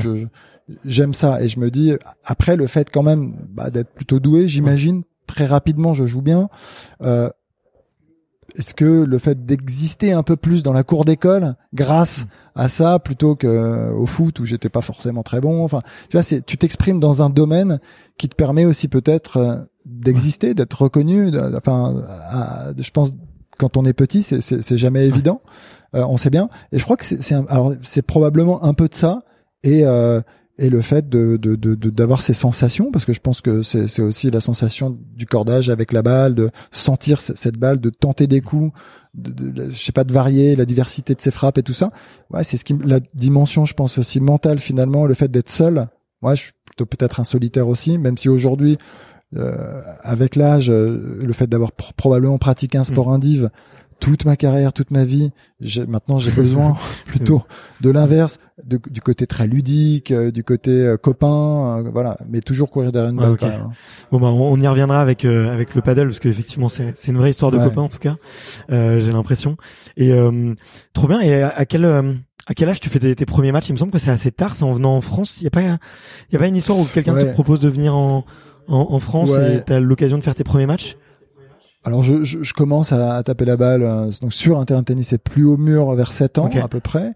J'aime 0.85 1.13
ça 1.13 1.43
et 1.43 1.47
je 1.47 1.59
me 1.59 1.69
dis 1.69 1.93
après 2.23 2.55
le 2.55 2.67
fait 2.67 2.89
quand 2.89 3.03
même 3.03 3.35
bah, 3.50 3.69
d'être 3.69 3.93
plutôt 3.93 4.19
doué, 4.19 4.47
j'imagine 4.47 5.03
très 5.27 5.45
rapidement 5.45 5.93
je 5.93 6.05
joue 6.05 6.21
bien. 6.21 6.50
Euh, 7.01 7.29
est-ce 8.57 8.73
que 8.73 9.03
le 9.03 9.17
fait 9.17 9.45
d'exister 9.45 10.12
un 10.12 10.23
peu 10.23 10.35
plus 10.35 10.63
dans 10.63 10.73
la 10.73 10.83
cour 10.83 11.05
d'école 11.05 11.55
grâce 11.73 12.23
mm. 12.23 12.27
à 12.55 12.67
ça 12.67 13.00
plutôt 13.00 13.35
que 13.35 13.47
euh, 13.47 13.91
au 13.93 14.05
foot 14.05 14.39
où 14.39 14.45
j'étais 14.45 14.69
pas 14.69 14.81
forcément 14.81 15.23
très 15.23 15.41
bon 15.41 15.63
enfin 15.63 15.81
tu 16.09 16.17
vois 16.17 16.23
tu 16.23 16.57
t'exprimes 16.57 17.00
dans 17.00 17.23
un 17.23 17.29
domaine 17.29 17.79
qui 18.17 18.29
te 18.29 18.35
permet 18.35 18.65
aussi 18.65 18.88
peut-être 18.88 19.67
euh, 20.03 20.12
d'exister 20.12 20.53
d'être 20.53 20.81
reconnu 20.81 21.31
enfin 21.55 21.93
je 22.77 22.89
pense 22.91 23.13
quand 23.57 23.77
on 23.77 23.83
est 23.86 23.93
petit 23.93 24.24
c'est 24.24 24.77
jamais 24.77 25.05
évident. 25.05 25.41
On 25.93 26.17
sait 26.17 26.31
bien. 26.31 26.50
Et 26.72 26.79
je 26.79 26.83
crois 26.83 26.98
que 26.98 27.05
c'est 27.05 27.36
alors 27.50 27.74
c'est 27.83 28.01
probablement 28.01 28.63
un 28.63 28.74
peu 28.74 28.88
de 28.88 28.95
ça 28.95 29.22
et 29.63 29.86
euh, 29.86 30.22
et 30.60 30.69
le 30.69 30.81
fait 30.81 31.10
de 31.10 31.38
d'avoir 31.38 32.19
de, 32.19 32.24
ces 32.24 32.33
sensations 32.36 32.91
parce 32.91 33.05
que 33.05 33.13
je 33.13 33.19
pense 33.19 33.41
que 33.41 33.63
c'est 33.63 34.01
aussi 34.01 34.29
la 34.29 34.39
sensation 34.39 34.95
du 35.15 35.25
cordage 35.25 35.72
avec 35.72 35.91
la 35.91 36.03
balle 36.03 36.36
de 36.36 36.51
sentir 36.69 37.22
cette 37.22 37.57
balle 37.57 37.79
de 37.79 37.89
tenter 37.89 38.27
des 38.27 38.41
coups 38.41 38.72
de, 39.15 39.69
je 39.69 39.83
sais 39.83 39.91
pas 39.91 40.03
de 40.03 40.13
varier 40.13 40.55
la 40.55 40.65
diversité 40.65 41.15
de 41.15 41.22
ses 41.22 41.31
frappes 41.31 41.57
et 41.57 41.63
tout 41.63 41.74
ça. 41.74 41.91
Ouais 42.29 42.43
c'est 42.43 42.57
ce 42.57 42.65
qui 42.65 42.75
la 42.83 43.00
dimension 43.15 43.65
je 43.65 43.74
pense 43.74 43.98
aussi 43.98 44.19
mentale 44.19 44.60
finalement 44.60 45.07
le 45.07 45.15
fait 45.15 45.29
d'être 45.29 45.50
seul. 45.50 45.88
Moi 46.22 46.36
je 46.36 46.43
suis 46.43 46.53
plutôt 46.65 46.86
peut-être 46.86 47.19
un 47.19 47.24
solitaire 47.24 47.67
aussi 47.67 47.98
même 47.98 48.17
si 48.17 48.29
aujourd'hui 48.29 48.77
avec 50.01 50.35
l'âge, 50.35 50.69
le 50.69 51.33
fait 51.33 51.47
d'avoir 51.47 51.71
probablement 51.71 52.37
pratiqué 52.37 52.77
un 52.77 52.83
sport 52.83 53.09
mmh. 53.09 53.13
indive 53.13 53.49
toute 54.03 54.25
ma 54.25 54.35
carrière, 54.35 54.73
toute 54.73 54.91
ma 54.91 55.05
vie. 55.05 55.31
Maintenant, 55.87 56.19
j'ai 56.19 56.31
besoin 56.31 56.75
plutôt 57.05 57.43
de 57.79 57.89
l'inverse, 57.89 58.37
du 58.65 59.01
côté 59.01 59.27
très 59.27 59.47
ludique, 59.47 60.11
euh, 60.11 60.29
du 60.29 60.43
côté 60.43 60.71
euh, 60.71 60.97
copain, 60.97 61.79
euh, 61.79 61.89
voilà. 61.89 62.17
Mais 62.27 62.41
toujours 62.41 62.69
courir 62.69 62.91
derrière 62.91 63.11
une 63.11 63.17
balle. 63.17 63.37
Hein. 63.41 63.69
Bon 64.11 64.19
bah, 64.19 64.27
on 64.27 64.59
y 64.59 64.67
reviendra 64.67 65.01
avec 65.01 65.23
avec 65.23 65.73
le 65.73 65.81
paddle 65.81 66.07
parce 66.07 66.19
qu'effectivement 66.19 66.69
c'est 66.69 66.93
c'est 66.97 67.11
une 67.11 67.17
vraie 67.17 67.29
histoire 67.29 67.51
de 67.51 67.57
copain 67.57 67.81
en 67.81 67.89
tout 67.89 67.99
cas. 67.99 68.17
j'ai 68.69 69.11
l'impression. 69.11 69.55
Et 69.95 70.13
trop 70.93 71.07
bien. 71.07 71.21
Et 71.21 71.41
à, 71.41 71.65
quel 71.65 71.85
à 71.85 72.53
quel 72.53 72.67
âge 72.67 72.81
tu 72.81 72.89
fais 72.89 72.99
tes, 72.99 73.25
premiers 73.25 73.53
matchs? 73.53 73.69
Il 73.69 73.73
me 73.73 73.77
semble 73.77 73.91
que 73.91 73.99
c'est 73.99 74.11
assez 74.11 74.31
tard, 74.31 74.55
c'est 74.55 74.65
en 74.65 74.73
venant 74.73 74.97
en 74.97 75.01
France. 75.01 75.39
Il 75.39 75.45
y 75.45 75.47
a 75.47 75.51
pas 75.51 75.61
il 75.61 76.33
y 76.33 76.35
a 76.35 76.39
pas 76.39 76.47
une 76.47 76.57
histoire 76.57 76.77
où 76.77 76.85
quelqu'un 76.85 77.13
te 77.13 77.31
propose 77.31 77.61
de 77.61 77.69
venir 77.69 77.95
en 77.95 78.25
en, 78.67 78.88
en 78.91 79.00
France 79.00 79.32
et 79.36 79.62
t'as 79.65 79.79
l'occasion 79.79 80.17
de 80.17 80.24
faire 80.24 80.36
tes 80.36 80.43
premiers 80.43 80.65
matchs? 80.65 80.98
Alors 81.86 82.01
je, 82.01 82.24
je, 82.24 82.43
je, 82.43 82.53
commence 82.53 82.93
à, 82.93 83.22
taper 83.24 83.43
la 83.43 83.58
balle 83.58 83.84
euh, 83.84 84.10
donc 84.22 84.34
sur 84.34 84.58
un 84.58 84.63
terrain 84.63 84.79
de 84.79 84.86
tennis 84.86 85.12
et 85.12 85.17
plus 85.17 85.43
au 85.43 85.58
mur 85.58 85.93
vers 85.96 86.13
7 86.13 86.38
ans 86.38 86.50
à 86.62 86.70
peu 86.70 86.79
près 86.79 87.12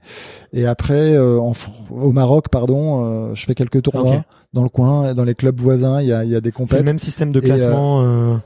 et 0.51 0.65
après 0.65 1.13
euh, 1.13 1.39
en, 1.39 1.53
au 1.89 2.11
Maroc 2.11 2.49
pardon 2.49 3.05
euh, 3.05 3.33
je 3.33 3.45
fais 3.45 3.55
quelques 3.55 3.81
tournois 3.81 4.25
dans 4.51 4.63
le 4.63 4.69
coin 4.69 5.13
dans 5.13 5.23
les 5.23 5.35
clubs 5.35 5.57
voisins 5.57 6.01
il 6.01 6.07
y 6.07 6.13
a, 6.13 6.25
y 6.25 6.35
a 6.35 6.41
des 6.41 6.51
compétitions. 6.51 6.79
C'est 6.79 6.83
le 6.83 6.85
même 6.85 6.99
système 6.99 7.31
de 7.31 7.39
classement 7.39 8.41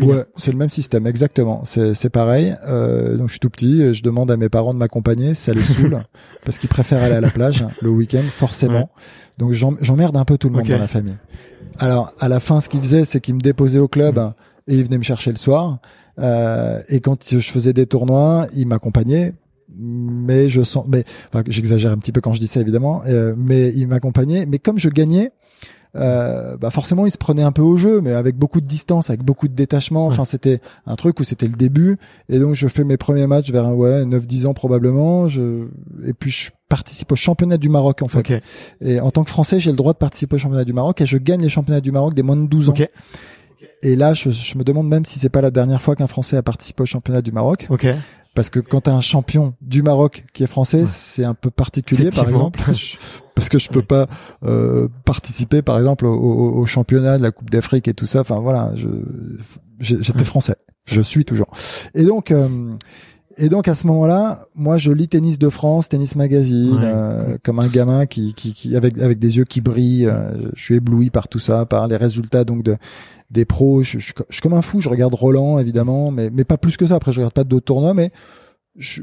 Ouais, 0.00 0.24
c'est 0.36 0.52
le 0.52 0.56
même 0.56 0.70
système, 0.70 1.06
exactement. 1.06 1.62
C'est 1.64 2.08
pareil. 2.08 2.54
Euh, 2.66 3.16
donc 3.16 3.28
je 3.28 3.34
suis 3.34 3.40
tout 3.40 3.50
petit, 3.50 3.92
je 3.92 4.02
demande 4.02 4.30
à 4.30 4.38
mes 4.38 4.48
parents 4.48 4.72
de 4.72 4.78
m'accompagner, 4.78 5.34
ça 5.34 5.52
les 5.52 5.62
saoule, 5.62 6.02
parce 6.46 6.58
qu'ils 6.58 6.70
préfèrent 6.70 7.02
aller 7.02 7.14
à 7.14 7.20
la 7.20 7.28
plage 7.28 7.62
le 7.82 7.90
week-end, 7.90 8.22
forcément. 8.30 8.88
Donc 9.36 9.52
j'emmerde 9.52 10.16
un 10.16 10.24
peu 10.24 10.38
tout 10.38 10.48
le 10.48 10.54
monde 10.54 10.66
dans 10.66 10.78
la 10.78 10.88
famille. 10.88 11.16
Alors 11.78 12.12
à 12.18 12.28
la 12.28 12.40
fin, 12.40 12.60
ce 12.60 12.68
qu'ils 12.68 12.80
faisaient, 12.80 13.04
c'est 13.04 13.20
qu'ils 13.20 13.34
me 13.34 13.40
déposaient 13.40 13.78
au 13.78 13.88
club 13.88 14.18
et 14.66 14.74
il 14.76 14.84
venait 14.84 14.98
me 14.98 15.02
chercher 15.02 15.30
le 15.30 15.36
soir. 15.36 15.78
Euh, 16.18 16.80
et 16.88 17.00
quand 17.00 17.28
je 17.28 17.38
faisais 17.38 17.72
des 17.72 17.86
tournois, 17.86 18.46
il 18.54 18.66
m'accompagnait. 18.66 19.34
Mais 19.78 20.48
je 20.48 20.62
sens, 20.62 20.86
mais 20.88 21.04
enfin, 21.28 21.44
j'exagère 21.48 21.90
un 21.90 21.98
petit 21.98 22.12
peu 22.12 22.22
quand 22.22 22.32
je 22.32 22.40
dis 22.40 22.46
ça 22.46 22.60
évidemment, 22.60 23.02
euh, 23.06 23.34
mais 23.36 23.72
il 23.74 23.88
m'accompagnait. 23.88 24.46
Mais 24.46 24.58
comme 24.58 24.78
je 24.78 24.88
gagnais, 24.88 25.32
euh, 25.96 26.56
bah 26.56 26.70
forcément 26.70 27.06
il 27.06 27.10
se 27.10 27.18
prenait 27.18 27.42
un 27.42 27.52
peu 27.52 27.62
au 27.62 27.76
jeu, 27.76 28.00
mais 28.00 28.12
avec 28.12 28.36
beaucoup 28.36 28.60
de 28.60 28.66
distance, 28.66 29.10
avec 29.10 29.22
beaucoup 29.22 29.48
de 29.48 29.54
détachement. 29.54 30.06
Enfin 30.06 30.24
c'était 30.24 30.60
un 30.86 30.96
truc 30.96 31.18
où 31.20 31.24
c'était 31.24 31.46
le 31.46 31.54
début, 31.54 31.98
et 32.28 32.38
donc 32.38 32.54
je 32.54 32.68
fais 32.68 32.84
mes 32.84 32.96
premiers 32.96 33.26
matchs 33.26 33.50
vers 33.50 33.74
ouais 33.74 34.04
9-10 34.04 34.46
ans 34.46 34.54
probablement. 34.54 35.28
Je 35.28 35.66
et 36.06 36.12
puis 36.12 36.30
je 36.30 36.50
participe 36.68 37.12
au 37.12 37.16
championnat 37.16 37.56
du 37.56 37.68
Maroc 37.68 38.02
en 38.02 38.08
fait. 38.08 38.42
Et 38.80 39.00
en 39.00 39.10
tant 39.10 39.24
que 39.24 39.30
Français 39.30 39.60
j'ai 39.60 39.70
le 39.70 39.76
droit 39.76 39.92
de 39.92 39.98
participer 39.98 40.36
au 40.36 40.38
championnat 40.38 40.64
du 40.64 40.72
Maroc 40.72 41.00
et 41.00 41.06
je 41.06 41.18
gagne 41.18 41.42
les 41.42 41.48
championnats 41.48 41.80
du 41.80 41.92
Maroc 41.92 42.14
des 42.14 42.22
moins 42.22 42.36
de 42.36 42.46
12 42.46 42.70
ans. 42.70 42.74
Et 43.82 43.96
là, 43.96 44.14
je, 44.14 44.30
je, 44.30 44.58
me 44.58 44.64
demande 44.64 44.88
même 44.88 45.04
si 45.04 45.18
c'est 45.18 45.28
pas 45.28 45.40
la 45.40 45.50
dernière 45.50 45.80
fois 45.80 45.96
qu'un 45.96 46.06
Français 46.06 46.36
a 46.36 46.42
participé 46.42 46.82
au 46.82 46.86
championnat 46.86 47.22
du 47.22 47.32
Maroc. 47.32 47.66
Ok. 47.70 47.86
Parce 48.36 48.50
que 48.50 48.60
quand 48.60 48.82
t'as 48.82 48.92
un 48.92 49.00
champion 49.00 49.54
du 49.62 49.82
Maroc 49.82 50.26
qui 50.34 50.42
est 50.42 50.46
français, 50.46 50.84
c'est 50.84 51.24
un 51.24 51.32
peu 51.32 51.50
particulier, 51.50 52.10
par 52.10 52.28
exemple, 52.28 52.60
parce 53.34 53.48
que 53.48 53.58
je 53.58 53.70
peux 53.70 53.80
pas 53.80 54.08
euh, 54.44 54.88
participer, 55.06 55.62
par 55.62 55.78
exemple, 55.78 56.04
au, 56.04 56.12
au, 56.12 56.66
championnat 56.66 57.16
de 57.16 57.22
la 57.22 57.30
Coupe 57.30 57.48
d'Afrique 57.48 57.88
et 57.88 57.94
tout 57.94 58.04
ça. 58.04 58.20
Enfin 58.20 58.38
voilà, 58.38 58.74
j'étais 59.80 60.24
français, 60.24 60.56
je 60.84 61.00
suis 61.00 61.24
toujours. 61.24 61.48
Et 61.94 62.04
donc. 62.04 62.30
Euh, 62.30 62.76
et 63.38 63.48
donc 63.48 63.68
à 63.68 63.74
ce 63.74 63.86
moment-là, 63.86 64.46
moi 64.54 64.78
je 64.78 64.90
lis 64.90 65.08
Tennis 65.08 65.38
de 65.38 65.48
France, 65.48 65.88
Tennis 65.88 66.16
Magazine, 66.16 66.80
euh, 66.82 67.36
comme 67.42 67.58
un 67.58 67.68
gamin 67.68 68.06
qui, 68.06 68.32
qui, 68.34 68.54
qui, 68.54 68.74
avec 68.76 68.98
avec 68.98 69.18
des 69.18 69.36
yeux 69.36 69.44
qui 69.44 69.60
brillent. 69.60 70.06
Euh, 70.06 70.50
je 70.54 70.62
suis 70.62 70.74
ébloui 70.76 71.10
par 71.10 71.28
tout 71.28 71.38
ça, 71.38 71.66
par 71.66 71.86
les 71.86 71.96
résultats 71.96 72.44
donc 72.44 72.62
de 72.62 72.76
des 73.30 73.44
pros. 73.44 73.82
Je, 73.82 73.98
je, 73.98 74.12
suis 74.30 74.42
comme 74.42 74.54
un 74.54 74.62
fou. 74.62 74.80
Je 74.80 74.88
regarde 74.88 75.14
Roland 75.14 75.58
évidemment, 75.58 76.10
mais 76.10 76.30
mais 76.30 76.44
pas 76.44 76.56
plus 76.56 76.76
que 76.76 76.86
ça. 76.86 76.94
Après, 76.94 77.12
je 77.12 77.18
regarde 77.18 77.34
pas 77.34 77.44
d'autres 77.44 77.66
tournois, 77.66 77.92
mais 77.92 78.10
je, 78.76 79.02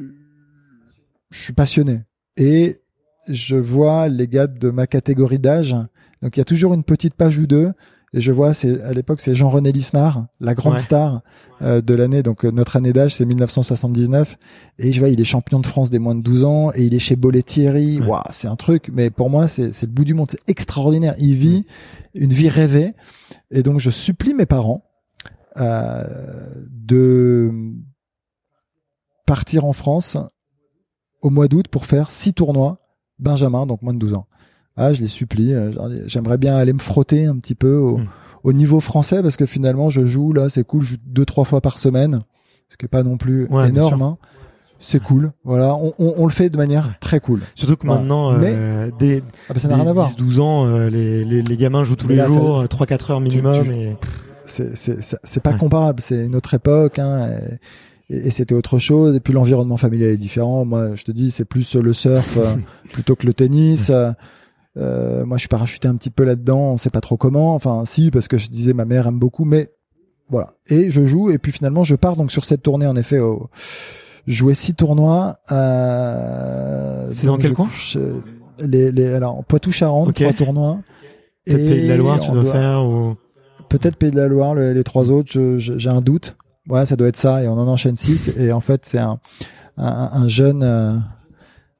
je 1.29 1.41
suis 1.41 1.53
passionné. 1.53 2.01
Et 2.35 2.81
je 3.29 3.55
vois 3.55 4.07
les 4.07 4.27
gars 4.27 4.47
de 4.47 4.69
ma 4.69 4.87
catégorie 4.87 5.39
d'âge. 5.39 5.75
Donc 6.23 6.37
il 6.37 6.39
y 6.39 6.41
a 6.41 6.45
toujours 6.45 6.73
une 6.73 6.83
petite 6.83 7.13
page 7.13 7.37
ou 7.37 7.45
deux. 7.45 7.71
Et 8.13 8.21
je 8.21 8.31
vois, 8.31 8.53
c'est 8.53 8.79
à 8.81 8.93
l'époque, 8.93 9.21
c'est 9.21 9.33
Jean-René 9.33 9.71
Lisnard, 9.71 10.27
la 10.39 10.53
grande 10.53 10.77
star 10.77 11.21
euh, 11.63 11.81
de 11.81 11.95
l'année. 11.95 12.21
Donc 12.21 12.45
euh, 12.45 12.51
notre 12.51 12.75
année 12.75 12.93
d'âge, 12.93 13.15
c'est 13.15 13.25
1979. 13.25 14.37
Et 14.77 14.93
je 14.93 14.99
vois, 14.99 15.09
il 15.09 15.19
est 15.19 15.25
champion 15.25 15.59
de 15.59 15.65
France 15.65 15.89
des 15.89 15.97
moins 15.97 16.13
de 16.13 16.21
12 16.21 16.43
ans 16.43 16.71
et 16.75 16.83
il 16.83 16.93
est 16.93 16.99
chez 16.99 17.15
Bollé 17.15 17.41
Thierry. 17.41 17.99
Waouh, 18.01 18.21
c'est 18.29 18.47
un 18.47 18.55
truc. 18.55 18.91
Mais 18.93 19.09
pour 19.09 19.31
moi, 19.31 19.47
c'est 19.47 19.81
le 19.81 19.87
bout 19.87 20.05
du 20.05 20.13
monde. 20.13 20.29
C'est 20.29 20.47
extraordinaire. 20.47 21.15
Il 21.17 21.33
vit 21.33 21.65
une 22.13 22.31
vie 22.31 22.49
rêvée. 22.49 22.93
Et 23.49 23.63
donc, 23.63 23.79
je 23.79 23.89
supplie 23.89 24.35
mes 24.35 24.45
parents 24.45 24.83
euh, 25.57 26.03
de 26.69 27.51
partir 29.25 29.65
en 29.65 29.73
France 29.73 30.17
au 31.21 31.31
mois 31.31 31.47
d'août 31.47 31.67
pour 31.67 31.87
faire 31.87 32.11
six 32.11 32.33
tournois 32.33 32.79
Benjamin, 33.17 33.65
donc 33.65 33.81
moins 33.81 33.93
de 33.93 33.99
12 33.99 34.13
ans. 34.15 34.27
Ah, 34.75 34.93
je 34.93 35.01
les 35.01 35.07
supplie. 35.07 35.53
Euh, 35.53 35.71
j'aimerais 36.07 36.37
bien 36.37 36.55
aller 36.55 36.73
me 36.73 36.79
frotter 36.79 37.25
un 37.25 37.37
petit 37.37 37.55
peu 37.55 37.75
au, 37.75 37.97
hmm. 37.97 38.07
au, 38.43 38.53
niveau 38.53 38.79
français 38.79 39.21
parce 39.21 39.37
que 39.37 39.45
finalement, 39.45 39.89
je 39.89 40.05
joue 40.05 40.33
là, 40.33 40.49
c'est 40.49 40.63
cool, 40.63 40.81
je 40.81 40.93
joue 40.93 40.97
deux 41.05 41.25
trois 41.25 41.45
fois 41.45 41.61
par 41.61 41.77
semaine, 41.77 42.21
ce 42.69 42.77
qui 42.77 42.85
est 42.85 42.89
pas 42.89 43.03
non 43.03 43.17
plus 43.17 43.47
énorme. 43.67 44.01
Hein. 44.01 44.17
C'est 44.79 45.01
cool, 45.01 45.31
voilà, 45.45 45.75
on, 45.75 45.93
on, 45.97 46.15
on, 46.17 46.25
le 46.25 46.31
fait 46.31 46.49
de 46.49 46.57
manière 46.57 46.99
très 46.99 47.21
cool. 47.21 47.39
Surtout 47.55 47.77
que 47.77 47.87
maintenant, 47.87 48.33
euh, 48.33 48.91
des, 48.99 49.23
ah 49.47 49.53
bah 49.53 49.59
ça 49.59 49.69
n'a 49.69 49.77
rien 49.77 49.87
à 49.87 49.93
voir. 49.93 50.13
12 50.13 50.39
ans, 50.41 50.65
euh, 50.65 50.89
les, 50.89 51.23
les, 51.23 51.41
les, 51.41 51.57
gamins 51.57 51.85
jouent 51.85 51.95
tous 51.95 52.09
les 52.09 52.19
jours, 52.25 52.65
3-4 52.65 53.13
heures 53.13 53.21
minimum. 53.21 53.71
et... 53.71 53.95
C'est 54.45 55.41
pas 55.41 55.53
comparable, 55.53 56.01
c'est 56.01 56.25
une 56.25 56.35
autre 56.35 56.53
époque. 56.53 56.99
Hein, 56.99 57.29
et, 58.09 58.27
et 58.27 58.31
c'était 58.31 58.55
autre 58.55 58.77
chose. 58.77 59.15
Et 59.15 59.21
puis 59.21 59.31
l'environnement 59.31 59.77
familial 59.77 60.09
est 60.09 60.17
différent. 60.17 60.65
Moi, 60.65 60.95
je 60.95 61.03
te 61.03 61.11
dis, 61.11 61.31
c'est 61.31 61.45
plus 61.45 61.75
le 61.75 61.93
surf 61.93 62.37
plutôt 62.91 63.15
que 63.15 63.25
le 63.25 63.33
tennis. 63.33 63.89
Euh, 63.89 64.11
moi, 64.75 65.37
je 65.37 65.39
suis 65.39 65.47
parachuté 65.47 65.87
un 65.87 65.95
petit 65.95 66.09
peu 66.09 66.23
là-dedans. 66.23 66.71
On 66.73 66.77
sait 66.77 66.89
pas 66.89 67.01
trop 67.01 67.17
comment. 67.17 67.55
Enfin, 67.55 67.83
si, 67.85 68.11
parce 68.11 68.27
que 68.27 68.37
je 68.37 68.49
disais 68.49 68.73
ma 68.73 68.85
mère 68.85 69.07
aime 69.07 69.19
beaucoup, 69.19 69.45
mais 69.45 69.71
voilà. 70.29 70.53
Et 70.67 70.89
je 70.89 71.05
joue. 71.05 71.31
Et 71.31 71.37
puis 71.37 71.51
finalement, 71.51 71.83
je 71.83 71.95
pars 71.95 72.15
donc 72.15 72.31
sur 72.31 72.45
cette 72.45 72.63
tournée. 72.63 72.87
En 72.87 72.95
effet, 72.95 73.19
au, 73.19 73.49
jouer 74.27 74.53
six 74.53 74.73
tournois. 74.73 75.35
Euh, 75.51 77.07
C'est 77.11 77.27
dans 77.27 77.37
quel 77.37 77.53
coin 77.53 77.69
les, 78.59 78.91
les, 78.91 79.07
alors 79.07 79.43
Poitou-Charentes, 79.45 80.13
trois 80.13 80.33
tournois. 80.33 80.79
Peut-être 81.45 81.65
Pays 81.65 81.81
de 81.81 81.87
la 81.89 81.97
Loire, 81.97 82.19
tu 82.19 82.31
dois 82.31 82.45
faire 82.45 82.85
ou 82.85 83.15
peut-être 83.67 83.97
Pays 83.97 84.11
de 84.11 84.17
la 84.17 84.27
Loire. 84.27 84.55
les 84.55 84.83
trois 84.83 85.11
autres, 85.11 85.57
j'ai 85.57 85.89
un 85.89 86.01
doute. 86.01 86.35
Ouais, 86.69 86.85
ça 86.85 86.95
doit 86.95 87.07
être 87.07 87.17
ça. 87.17 87.43
Et 87.43 87.47
on 87.47 87.53
en 87.53 87.67
enchaîne 87.67 87.95
six. 87.95 88.31
Et 88.37 88.51
en 88.51 88.61
fait, 88.61 88.85
c'est 88.85 88.99
un, 88.99 89.19
un, 89.77 90.09
un, 90.13 90.27
jeune. 90.27 91.03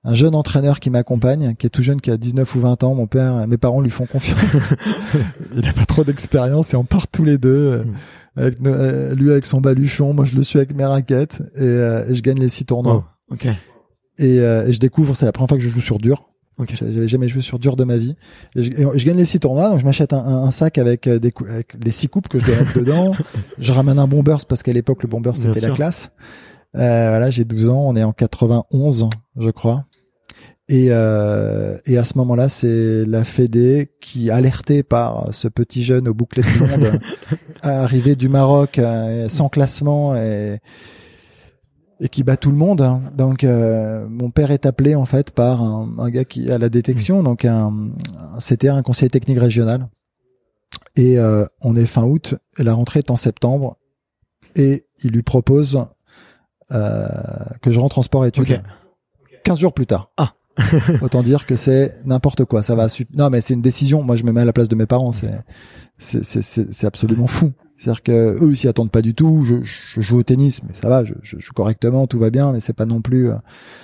Un 0.05 0.13
jeune 0.13 0.35
entraîneur 0.35 0.81
qui 0.81 0.89
m'accompagne, 0.89 1.55
qui 1.55 1.65
est 1.65 1.69
tout 1.69 1.81
jeune, 1.81 2.01
qui 2.01 2.11
a 2.11 2.17
19 2.17 2.55
ou 2.55 2.59
20 2.59 2.83
ans. 2.83 2.93
Mon 2.93 3.07
père, 3.07 3.47
mes 3.47 3.57
parents 3.57 3.79
lui 3.79 3.89
font 3.89 4.05
confiance. 4.05 4.73
il 5.55 5.65
a 5.67 5.71
pas 5.71 5.85
trop 5.85 6.03
d'expérience 6.03 6.73
et 6.73 6.77
on 6.77 6.83
part 6.83 7.07
tous 7.07 7.23
les 7.23 7.37
deux. 7.37 7.49
Euh, 7.49 7.83
mm. 7.83 7.93
Avec, 8.35 8.57
euh, 8.65 9.13
lui 9.13 9.29
avec 9.29 9.45
son 9.45 9.61
baluchon, 9.61 10.13
moi 10.13 10.25
je 10.25 10.35
le 10.35 10.41
suis 10.41 10.57
avec 10.57 10.75
mes 10.75 10.85
raquettes 10.85 11.43
et, 11.55 11.61
euh, 11.61 12.09
et 12.09 12.15
je 12.15 12.21
gagne 12.23 12.39
les 12.39 12.49
six 12.49 12.65
tournois. 12.65 13.05
Oh, 13.29 13.35
et, 14.17 14.37
et, 14.37 14.73
je 14.73 14.79
découvre, 14.79 15.15
c'est 15.15 15.27
la 15.27 15.31
première 15.31 15.49
fois 15.49 15.57
que 15.57 15.63
je 15.63 15.69
joue 15.69 15.81
sur 15.81 15.99
dur. 15.99 16.29
Okay. 16.57 16.75
J'avais 16.75 17.07
jamais 17.07 17.27
joué 17.27 17.41
sur 17.41 17.59
dur 17.59 17.75
de 17.75 17.83
ma 17.83 17.97
vie. 17.97 18.15
Et 18.55 18.63
je, 18.63 18.71
je 18.71 19.05
gagne 19.05 19.17
les 19.17 19.25
six 19.25 19.39
tournois, 19.39 19.69
donc 19.69 19.79
je 19.79 19.85
m'achète 19.85 20.13
un, 20.13 20.25
un, 20.25 20.49
sac 20.49 20.79
avec, 20.79 21.07
des 21.07 21.31
avec 21.47 21.75
les 21.83 21.91
six 21.91 22.07
coupes 22.07 22.27
que 22.27 22.39
je 22.39 22.45
dois 22.45 22.55
mettre 22.55 22.73
dedans. 22.79 23.13
Je 23.59 23.71
ramène 23.71 23.99
un 23.99 24.07
bombers 24.07 24.45
parce 24.47 24.63
qu'à 24.63 24.73
l'époque 24.73 25.03
le 25.03 25.09
bombers 25.09 25.35
c'était 25.35 25.61
la 25.61 25.69
classe. 25.69 26.11
Euh, 26.75 27.09
voilà, 27.09 27.29
j'ai 27.29 27.45
12 27.45 27.69
ans, 27.69 27.83
on 27.85 27.95
est 27.95 28.03
en 28.03 28.13
91, 28.13 29.09
je 29.37 29.49
crois. 29.51 29.85
Et, 30.69 30.87
euh, 30.89 31.77
et 31.85 31.97
à 31.97 32.03
ce 32.03 32.17
moment-là, 32.19 32.47
c'est 32.47 33.05
la 33.05 33.23
Fédé 33.25 33.91
qui, 33.99 34.31
alertée 34.31 34.81
par 34.81 35.33
ce 35.33 35.47
petit 35.47 35.83
jeune 35.83 36.07
au 36.07 36.13
bouclet 36.13 36.43
du 36.43 36.59
monde, 36.59 36.99
arrivé 37.61 38.15
du 38.15 38.29
Maroc 38.29 38.79
euh, 38.79 39.27
sans 39.27 39.49
classement 39.49 40.15
et, 40.15 40.59
et 41.99 42.09
qui 42.09 42.23
bat 42.23 42.37
tout 42.37 42.51
le 42.51 42.57
monde. 42.57 43.01
Donc, 43.15 43.43
euh, 43.43 44.07
mon 44.09 44.29
père 44.31 44.51
est 44.51 44.65
appelé 44.65 44.95
en 44.95 45.05
fait 45.05 45.31
par 45.31 45.61
un, 45.61 45.93
un 45.97 46.09
gars 46.09 46.25
qui 46.25 46.49
a 46.49 46.57
la 46.57 46.69
détection. 46.69 47.21
Mm. 47.21 47.25
Donc, 47.25 47.45
un, 47.45 47.91
c'était 48.39 48.69
un 48.69 48.81
conseiller 48.81 49.09
technique 49.09 49.39
régional. 49.39 49.87
Et 50.95 51.17
euh, 51.17 51.45
on 51.61 51.75
est 51.75 51.85
fin 51.85 52.03
août, 52.03 52.35
et 52.57 52.63
la 52.63 52.73
rentrée 52.73 52.99
est 52.99 53.09
en 53.09 53.15
septembre, 53.15 53.77
et 54.55 54.85
il 55.03 55.11
lui 55.11 55.23
propose 55.23 55.85
euh, 56.71 57.07
que 57.61 57.71
je 57.71 57.79
rentre 57.79 57.99
en 57.99 58.03
sport 58.03 58.25
études. 58.25 58.43
Okay. 58.43 58.59
15 59.43 59.59
jours 59.59 59.73
plus 59.73 59.87
tard. 59.87 60.11
Ah. 60.17 60.33
Autant 61.01 61.23
dire 61.23 61.45
que 61.45 61.55
c'est 61.55 61.95
n'importe 62.05 62.45
quoi. 62.45 62.63
Ça 62.63 62.75
va. 62.75 62.87
Non, 63.15 63.29
mais 63.29 63.41
c'est 63.41 63.53
une 63.53 63.61
décision. 63.61 64.03
Moi, 64.03 64.15
je 64.15 64.23
me 64.23 64.31
mets 64.31 64.41
à 64.41 64.45
la 64.45 64.53
place 64.53 64.69
de 64.69 64.75
mes 64.75 64.85
parents. 64.85 65.11
C'est 65.11 65.31
c'est 65.97 66.87
absolument 66.87 67.27
fou. 67.27 67.51
C'est-à-dire 67.77 68.03
que 68.03 68.37
eux, 68.41 68.51
ils 68.51 68.57
s'y 68.57 68.67
attendent 68.67 68.91
pas 68.91 69.01
du 69.01 69.13
tout. 69.13 69.43
Je, 69.43 69.55
je, 69.63 69.99
joue 69.99 70.19
au 70.19 70.23
tennis, 70.23 70.61
mais 70.63 70.73
ça 70.73 70.87
va. 70.87 71.03
Je, 71.03 71.13
je, 71.21 71.37
joue 71.39 71.53
correctement, 71.53 72.07
tout 72.07 72.19
va 72.19 72.29
bien, 72.29 72.53
mais 72.53 72.59
c'est 72.59 72.73
pas 72.73 72.85
non 72.85 73.01
plus 73.01 73.29
euh, 73.29 73.35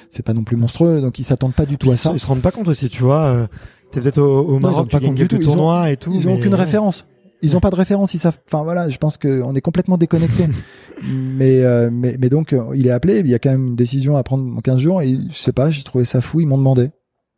c'est 0.09 0.23
pas 0.23 0.33
non 0.33 0.43
plus 0.43 0.55
monstrueux. 0.55 1.01
Donc 1.01 1.19
ils 1.19 1.23
s'attendent 1.23 1.53
pas 1.53 1.65
du 1.65 1.77
tout 1.77 1.91
à 1.91 1.97
ça. 1.97 2.11
Ils 2.13 2.19
se 2.19 2.25
rendent 2.25 2.41
pas 2.41 2.51
compte 2.51 2.67
aussi, 2.67 2.89
tu 2.89 3.03
vois. 3.03 3.25
Euh, 3.25 3.47
T'es 3.91 4.01
peut-être 4.01 4.19
au, 4.19 4.41
au 4.41 4.59
Maroc, 4.59 4.87
tu 4.89 4.99
gagnes 4.99 5.15
quelques 5.15 5.41
tournois 5.41 5.89
et 5.89 5.97
tout. 5.97 6.11
Ils 6.13 6.27
ont 6.27 6.35
aucune 6.35 6.55
référence. 6.55 7.07
Ils 7.41 7.55
ont 7.55 7.59
pas 7.59 7.69
de 7.69 7.75
référence, 7.75 8.13
ils 8.13 8.19
savent. 8.19 8.39
Enfin 8.47 8.63
voilà, 8.63 8.89
je 8.89 8.97
pense 8.97 9.17
qu'on 9.17 9.55
est 9.55 9.61
complètement 9.61 9.97
déconnecté. 9.97 10.47
mais, 11.03 11.63
euh, 11.63 11.89
mais 11.91 12.17
mais 12.19 12.29
donc 12.29 12.55
il 12.73 12.87
est 12.87 12.91
appelé, 12.91 13.19
il 13.19 13.27
y 13.27 13.33
a 13.33 13.39
quand 13.39 13.51
même 13.51 13.67
une 13.67 13.75
décision 13.75 14.17
à 14.17 14.23
prendre 14.23 14.57
en 14.57 14.61
15 14.61 14.77
jours. 14.77 15.01
Et 15.01 15.17
je 15.29 15.37
sais 15.37 15.53
pas, 15.53 15.69
j'ai 15.69 15.83
trouvé 15.83 16.05
ça 16.05 16.21
fou. 16.21 16.41
Ils 16.41 16.47
m'ont 16.47 16.57
demandé 16.57 16.91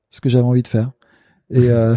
ce 0.10 0.22
que 0.22 0.30
j'avais 0.30 0.46
envie 0.46 0.64
de 0.64 0.68
faire. 0.68 0.92
Et 1.50 1.70
euh, 1.70 1.96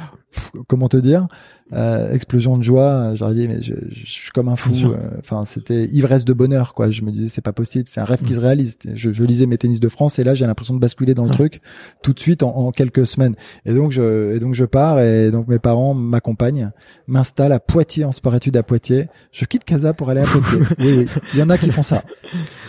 comment 0.68 0.88
te 0.88 0.96
dire? 0.96 1.26
Euh, 1.72 2.12
explosion 2.12 2.56
de 2.56 2.62
joie. 2.62 3.14
J'aurais 3.14 3.34
dit 3.34 3.48
mais 3.48 3.60
je, 3.60 3.74
je, 3.90 4.06
suis 4.06 4.30
comme 4.30 4.48
un 4.48 4.56
fou. 4.56 4.72
Euh, 4.84 4.96
enfin 5.18 5.44
c'était 5.44 5.86
ivresse 5.86 6.24
de 6.24 6.32
bonheur 6.32 6.74
quoi. 6.74 6.90
Je 6.90 7.02
me 7.02 7.10
disais 7.10 7.28
c'est 7.28 7.40
pas 7.40 7.52
possible, 7.52 7.86
c'est 7.88 8.00
un 8.00 8.04
rêve 8.04 8.22
qui 8.22 8.34
se 8.34 8.40
réalise. 8.40 8.78
Je, 8.94 9.10
je, 9.10 9.24
lisais 9.24 9.46
mes 9.46 9.58
tennis 9.58 9.80
de 9.80 9.88
France 9.88 10.18
et 10.18 10.24
là 10.24 10.34
j'ai 10.34 10.46
l'impression 10.46 10.74
de 10.74 10.78
basculer 10.78 11.14
dans 11.14 11.24
le 11.24 11.30
truc 11.30 11.60
tout 12.02 12.12
de 12.12 12.20
suite 12.20 12.42
en, 12.42 12.54
en, 12.54 12.70
quelques 12.70 13.06
semaines. 13.06 13.34
Et 13.64 13.74
donc 13.74 13.90
je 13.90 14.34
et 14.34 14.38
donc 14.38 14.54
je 14.54 14.64
pars 14.64 15.00
et 15.00 15.30
donc 15.30 15.48
mes 15.48 15.58
parents 15.58 15.94
m'accompagnent, 15.94 16.70
m'installent 17.08 17.52
à 17.52 17.60
Poitiers 17.60 18.04
en 18.04 18.12
sport 18.12 18.34
études 18.36 18.56
à 18.56 18.62
Poitiers. 18.62 19.08
Je 19.32 19.44
quitte 19.44 19.64
Casa 19.64 19.92
pour 19.92 20.08
aller 20.10 20.20
à 20.20 20.26
Poitiers. 20.26 20.60
oui 20.78 20.94
oui, 20.98 21.08
il 21.34 21.40
y 21.40 21.42
en 21.42 21.50
a 21.50 21.58
qui 21.58 21.70
font 21.70 21.82
ça. 21.82 22.04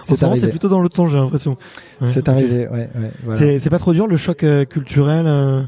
C'est 0.04 0.50
plutôt 0.50 0.70
dans 0.70 0.82
le 0.82 0.90
temps 0.90 1.08
j'ai 1.08 1.18
l'impression. 1.18 1.58
c'est 2.06 2.28
arrivé. 2.30 2.68
Ouais, 2.68 2.90
ouais 2.96 3.12
voilà. 3.24 3.60
C'est 3.60 3.70
pas 3.70 3.80
trop 3.80 3.94
dur 3.94 4.08
le 4.08 4.18
choc 4.18 4.44
euh, 4.44 4.66
culturel. 4.66 5.26
Euh, 5.28 5.62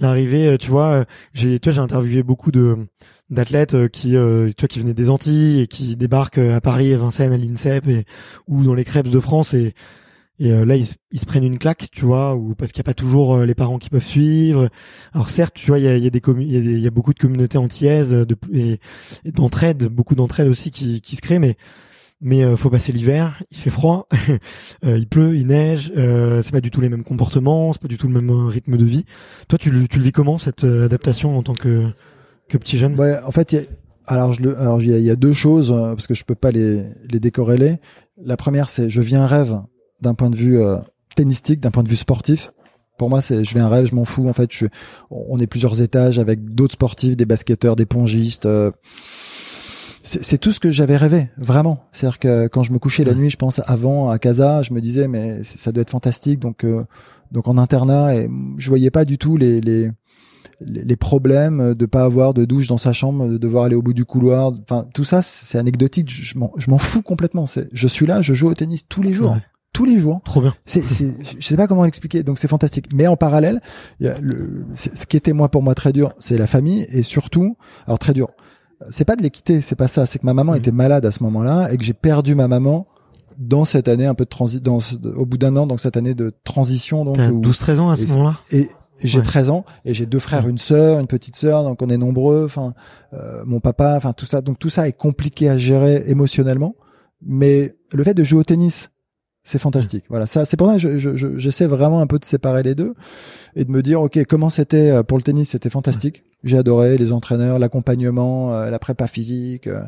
l'arrivée, 0.00 0.48
euh, 0.48 0.56
tu 0.56 0.70
vois, 0.70 0.92
euh, 0.92 1.04
j'ai, 1.34 1.58
tu 1.58 1.68
vois, 1.68 1.74
j'ai 1.74 1.80
interviewé 1.80 2.22
beaucoup 2.22 2.50
de 2.50 2.76
d'athlètes 3.30 3.74
euh, 3.74 3.88
qui, 3.88 4.16
vois, 4.16 4.68
qui 4.68 4.80
venaient 4.80 4.94
des 4.94 5.10
Antilles 5.10 5.60
et 5.60 5.66
qui 5.66 5.96
débarquent 5.96 6.38
à 6.38 6.60
Paris, 6.60 6.94
à 6.94 6.98
Vincennes, 6.98 7.32
à 7.32 7.36
l'INSEP 7.36 7.86
et 7.88 8.04
ou 8.46 8.64
dans 8.64 8.74
les 8.74 8.84
crêpes 8.84 9.08
de 9.08 9.20
France 9.20 9.54
et 9.54 9.74
et 10.40 10.50
là 10.50 10.76
ils, 10.76 10.86
ils, 11.10 11.18
se 11.18 11.26
prennent 11.26 11.42
une 11.42 11.58
claque, 11.58 11.88
tu 11.90 12.04
vois, 12.04 12.36
ou 12.36 12.54
parce 12.54 12.70
qu'il 12.70 12.78
y 12.78 12.82
a 12.82 12.84
pas 12.84 12.94
toujours 12.94 13.38
les 13.38 13.56
parents 13.56 13.78
qui 13.78 13.90
peuvent 13.90 14.04
suivre. 14.04 14.68
Alors 15.12 15.30
certes, 15.30 15.54
tu 15.54 15.66
vois, 15.66 15.80
il 15.80 15.84
y 15.84 15.88
a, 15.88 15.96
il 15.96 16.84
y 16.84 16.90
beaucoup 16.90 17.12
de 17.12 17.18
communautés 17.18 17.58
antillaises 17.58 18.12
de, 18.12 18.36
et, 18.52 18.78
et 19.24 19.32
d'entraide, 19.32 19.88
beaucoup 19.88 20.14
d'entraide 20.14 20.46
aussi 20.46 20.70
qui, 20.70 21.00
qui 21.00 21.16
se 21.16 21.22
créent, 21.22 21.40
mais 21.40 21.56
mais 22.20 22.42
euh, 22.42 22.56
faut 22.56 22.70
passer 22.70 22.92
l'hiver, 22.92 23.42
il 23.50 23.58
fait 23.58 23.70
froid, 23.70 24.08
euh, 24.84 24.98
il 24.98 25.06
pleut, 25.06 25.36
il 25.36 25.46
neige, 25.46 25.92
euh, 25.96 26.42
c'est 26.42 26.52
pas 26.52 26.60
du 26.60 26.70
tout 26.70 26.80
les 26.80 26.88
mêmes 26.88 27.04
comportements, 27.04 27.72
c'est 27.72 27.82
pas 27.82 27.88
du 27.88 27.96
tout 27.96 28.08
le 28.08 28.14
même 28.14 28.30
euh, 28.30 28.46
rythme 28.46 28.76
de 28.76 28.84
vie. 28.84 29.04
Toi, 29.48 29.58
tu, 29.58 29.70
tu 29.88 29.98
le 29.98 30.04
vis 30.04 30.12
comment 30.12 30.38
cette 30.38 30.64
adaptation 30.64 31.38
en 31.38 31.42
tant 31.42 31.52
que 31.52 31.86
que 32.48 32.56
petit 32.56 32.78
jeune? 32.78 32.98
Ouais, 32.98 33.18
en 33.24 33.30
fait, 33.30 33.52
y 33.52 33.58
a, 33.58 33.60
alors 34.06 34.32
je 34.32 34.42
le, 34.42 34.58
alors 34.58 34.82
il 34.82 34.88
y, 34.88 35.10
a, 35.10 35.16
deux 35.16 35.34
choses 35.34 35.70
parce 35.70 36.06
que 36.06 36.14
je 36.14 36.24
peux 36.24 36.34
pas 36.34 36.50
les 36.50 36.84
les 37.10 37.20
décorréler. 37.20 37.76
La 38.16 38.36
première, 38.36 38.70
c'est 38.70 38.88
je 38.88 39.00
vis 39.00 39.16
un 39.16 39.26
rêve 39.26 39.60
d'un 40.00 40.14
point 40.14 40.30
de 40.30 40.36
vue 40.36 40.58
tennistique, 41.14 41.60
d'un 41.60 41.70
point 41.70 41.82
de 41.82 41.88
vue 41.88 41.96
sportif. 41.96 42.50
Pour 42.96 43.10
moi, 43.10 43.20
c'est 43.20 43.44
je 43.44 43.54
vis 43.54 43.60
un 43.60 43.68
rêve, 43.68 43.86
je 43.86 43.94
m'en 43.94 44.06
fous. 44.06 44.26
En 44.28 44.32
fait, 44.32 44.50
je, 44.50 44.64
on 45.10 45.38
est 45.38 45.46
plusieurs 45.46 45.82
étages 45.82 46.18
avec 46.18 46.42
d'autres 46.42 46.72
sportifs, 46.72 47.18
des 47.18 47.26
basketteurs, 47.26 47.76
des 47.76 47.86
pongistes 47.86 48.48
c'est 50.08 50.38
tout 50.38 50.52
ce 50.52 50.60
que 50.60 50.70
j'avais 50.70 50.96
rêvé, 50.96 51.28
vraiment. 51.36 51.84
C'est-à-dire 51.92 52.18
que 52.18 52.46
quand 52.48 52.62
je 52.62 52.72
me 52.72 52.78
couchais 52.78 53.04
la 53.04 53.14
nuit, 53.14 53.28
je 53.28 53.36
pense 53.36 53.60
avant 53.66 54.08
à 54.08 54.18
Casa, 54.18 54.62
je 54.62 54.72
me 54.72 54.80
disais 54.80 55.06
mais 55.06 55.44
ça 55.44 55.70
doit 55.70 55.82
être 55.82 55.90
fantastique. 55.90 56.40
Donc 56.40 56.64
euh, 56.64 56.84
donc 57.30 57.46
en 57.46 57.58
internat, 57.58 58.14
et 58.14 58.30
je 58.56 58.68
voyais 58.68 58.90
pas 58.90 59.04
du 59.04 59.18
tout 59.18 59.36
les 59.36 59.60
les 59.60 59.90
les 60.60 60.96
problèmes 60.96 61.74
de 61.74 61.86
pas 61.86 62.02
avoir 62.04 62.34
de 62.34 62.44
douche 62.44 62.66
dans 62.66 62.78
sa 62.78 62.92
chambre, 62.92 63.28
de 63.28 63.36
devoir 63.36 63.64
aller 63.64 63.76
au 63.76 63.82
bout 63.82 63.92
du 63.92 64.04
couloir. 64.04 64.52
Enfin 64.62 64.86
tout 64.94 65.04
ça, 65.04 65.22
c'est 65.22 65.58
anecdotique. 65.58 66.10
Je 66.10 66.70
m'en 66.70 66.78
fous 66.78 67.02
complètement. 67.02 67.46
C'est 67.46 67.68
je 67.72 67.86
suis 67.86 68.06
là, 68.06 68.22
je 68.22 68.32
joue 68.34 68.48
au 68.48 68.54
tennis 68.54 68.84
tous 68.88 69.02
les 69.02 69.12
jours. 69.12 69.36
tous 69.74 69.84
les 69.84 69.98
jours. 69.98 70.22
Trop 70.24 70.40
bien. 70.40 70.54
C'est, 70.64 70.82
c'est, 70.88 71.14
je 71.38 71.46
sais 71.46 71.56
pas 71.56 71.68
comment 71.68 71.84
l'expliquer. 71.84 72.22
Donc 72.22 72.38
c'est 72.38 72.48
fantastique. 72.48 72.86
Mais 72.94 73.06
en 73.06 73.16
parallèle, 73.16 73.60
y 74.00 74.08
a 74.08 74.18
le, 74.20 74.64
ce 74.74 75.06
qui 75.06 75.16
était 75.16 75.34
moi 75.34 75.48
pour 75.50 75.62
moi 75.62 75.74
très 75.74 75.92
dur, 75.92 76.14
c'est 76.18 76.38
la 76.38 76.46
famille 76.46 76.86
et 76.90 77.02
surtout, 77.02 77.56
alors 77.86 77.98
très 77.98 78.14
dur 78.14 78.30
c'est 78.90 79.04
pas 79.04 79.16
de 79.16 79.22
l'équité, 79.22 79.60
c'est 79.60 79.76
pas 79.76 79.88
ça. 79.88 80.06
C'est 80.06 80.18
que 80.18 80.26
ma 80.26 80.34
maman 80.34 80.52
mmh. 80.52 80.56
était 80.56 80.72
malade 80.72 81.06
à 81.06 81.10
ce 81.10 81.22
moment-là 81.22 81.72
et 81.72 81.76
que 81.76 81.84
j'ai 81.84 81.94
perdu 81.94 82.34
ma 82.34 82.48
maman 82.48 82.86
dans 83.38 83.64
cette 83.64 83.88
année 83.88 84.06
un 84.06 84.14
peu 84.14 84.24
de 84.24 84.30
transi 84.30 84.60
dans, 84.60 84.78
au 85.16 85.24
bout 85.24 85.38
d'un 85.38 85.56
an, 85.56 85.66
donc 85.66 85.80
cette 85.80 85.96
année 85.96 86.14
de 86.14 86.32
transition. 86.44 87.04
Donc, 87.04 87.18
12-13 87.18 87.78
ans 87.78 87.90
à 87.90 87.96
ce 87.96 88.06
moment-là? 88.08 88.38
Et, 88.50 88.68
j'ai 89.00 89.22
13 89.22 89.50
ans 89.50 89.64
et 89.84 89.94
j'ai 89.94 90.06
deux 90.06 90.18
frères, 90.18 90.48
une 90.48 90.58
sœur, 90.58 90.98
une 90.98 91.06
petite 91.06 91.36
sœur, 91.36 91.62
donc 91.62 91.80
on 91.82 91.88
est 91.88 91.96
nombreux. 91.96 92.44
Enfin, 92.44 92.74
euh, 93.14 93.44
mon 93.46 93.60
papa, 93.60 93.94
enfin 93.96 94.12
tout 94.12 94.26
ça. 94.26 94.40
Donc 94.40 94.58
tout 94.58 94.70
ça 94.70 94.88
est 94.88 94.92
compliqué 94.92 95.48
à 95.48 95.56
gérer 95.56 96.02
émotionnellement. 96.08 96.74
Mais 97.22 97.76
le 97.92 98.02
fait 98.02 98.14
de 98.14 98.24
jouer 98.24 98.40
au 98.40 98.42
tennis, 98.42 98.90
c'est 99.48 99.58
fantastique. 99.58 100.04
Voilà, 100.10 100.26
ça, 100.26 100.44
c'est 100.44 100.58
pour 100.58 100.66
ça 100.68 100.74
que 100.74 100.98
je, 100.98 101.16
je, 101.16 101.38
j'essaie 101.38 101.66
vraiment 101.66 102.00
un 102.00 102.06
peu 102.06 102.18
de 102.18 102.24
séparer 102.26 102.62
les 102.62 102.74
deux 102.74 102.92
et 103.56 103.64
de 103.64 103.70
me 103.70 103.80
dire, 103.80 104.02
ok, 104.02 104.22
comment 104.28 104.50
c'était 104.50 104.90
euh, 104.90 105.02
pour 105.02 105.16
le 105.16 105.22
tennis, 105.22 105.48
c'était 105.48 105.70
fantastique. 105.70 106.22
J'ai 106.44 106.58
adoré 106.58 106.98
les 106.98 107.12
entraîneurs, 107.12 107.58
l'accompagnement, 107.58 108.52
euh, 108.52 108.68
la 108.68 108.78
prépa 108.78 109.06
physique, 109.06 109.66
euh, 109.66 109.80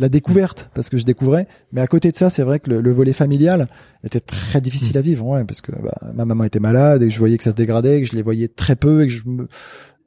la 0.00 0.08
découverte 0.08 0.68
parce 0.74 0.88
que 0.88 0.98
je 0.98 1.04
découvrais. 1.04 1.46
Mais 1.72 1.80
à 1.80 1.86
côté 1.86 2.10
de 2.10 2.16
ça, 2.16 2.28
c'est 2.28 2.42
vrai 2.42 2.58
que 2.58 2.68
le, 2.68 2.90
volet 2.90 3.12
familial 3.12 3.68
était 4.02 4.18
très 4.18 4.60
difficile 4.60 4.98
à 4.98 5.00
vivre, 5.00 5.24
ouais, 5.26 5.44
parce 5.44 5.60
que 5.60 5.70
bah, 5.70 5.94
ma 6.12 6.24
maman 6.24 6.42
était 6.42 6.58
malade 6.58 7.02
et 7.02 7.06
que 7.06 7.14
je 7.14 7.18
voyais 7.20 7.38
que 7.38 7.44
ça 7.44 7.50
se 7.50 7.56
dégradait, 7.56 8.00
que 8.00 8.08
je 8.08 8.16
les 8.16 8.22
voyais 8.22 8.48
très 8.48 8.74
peu 8.74 9.04
et 9.04 9.06
que 9.06 9.12
je 9.12 9.22
me 9.26 9.46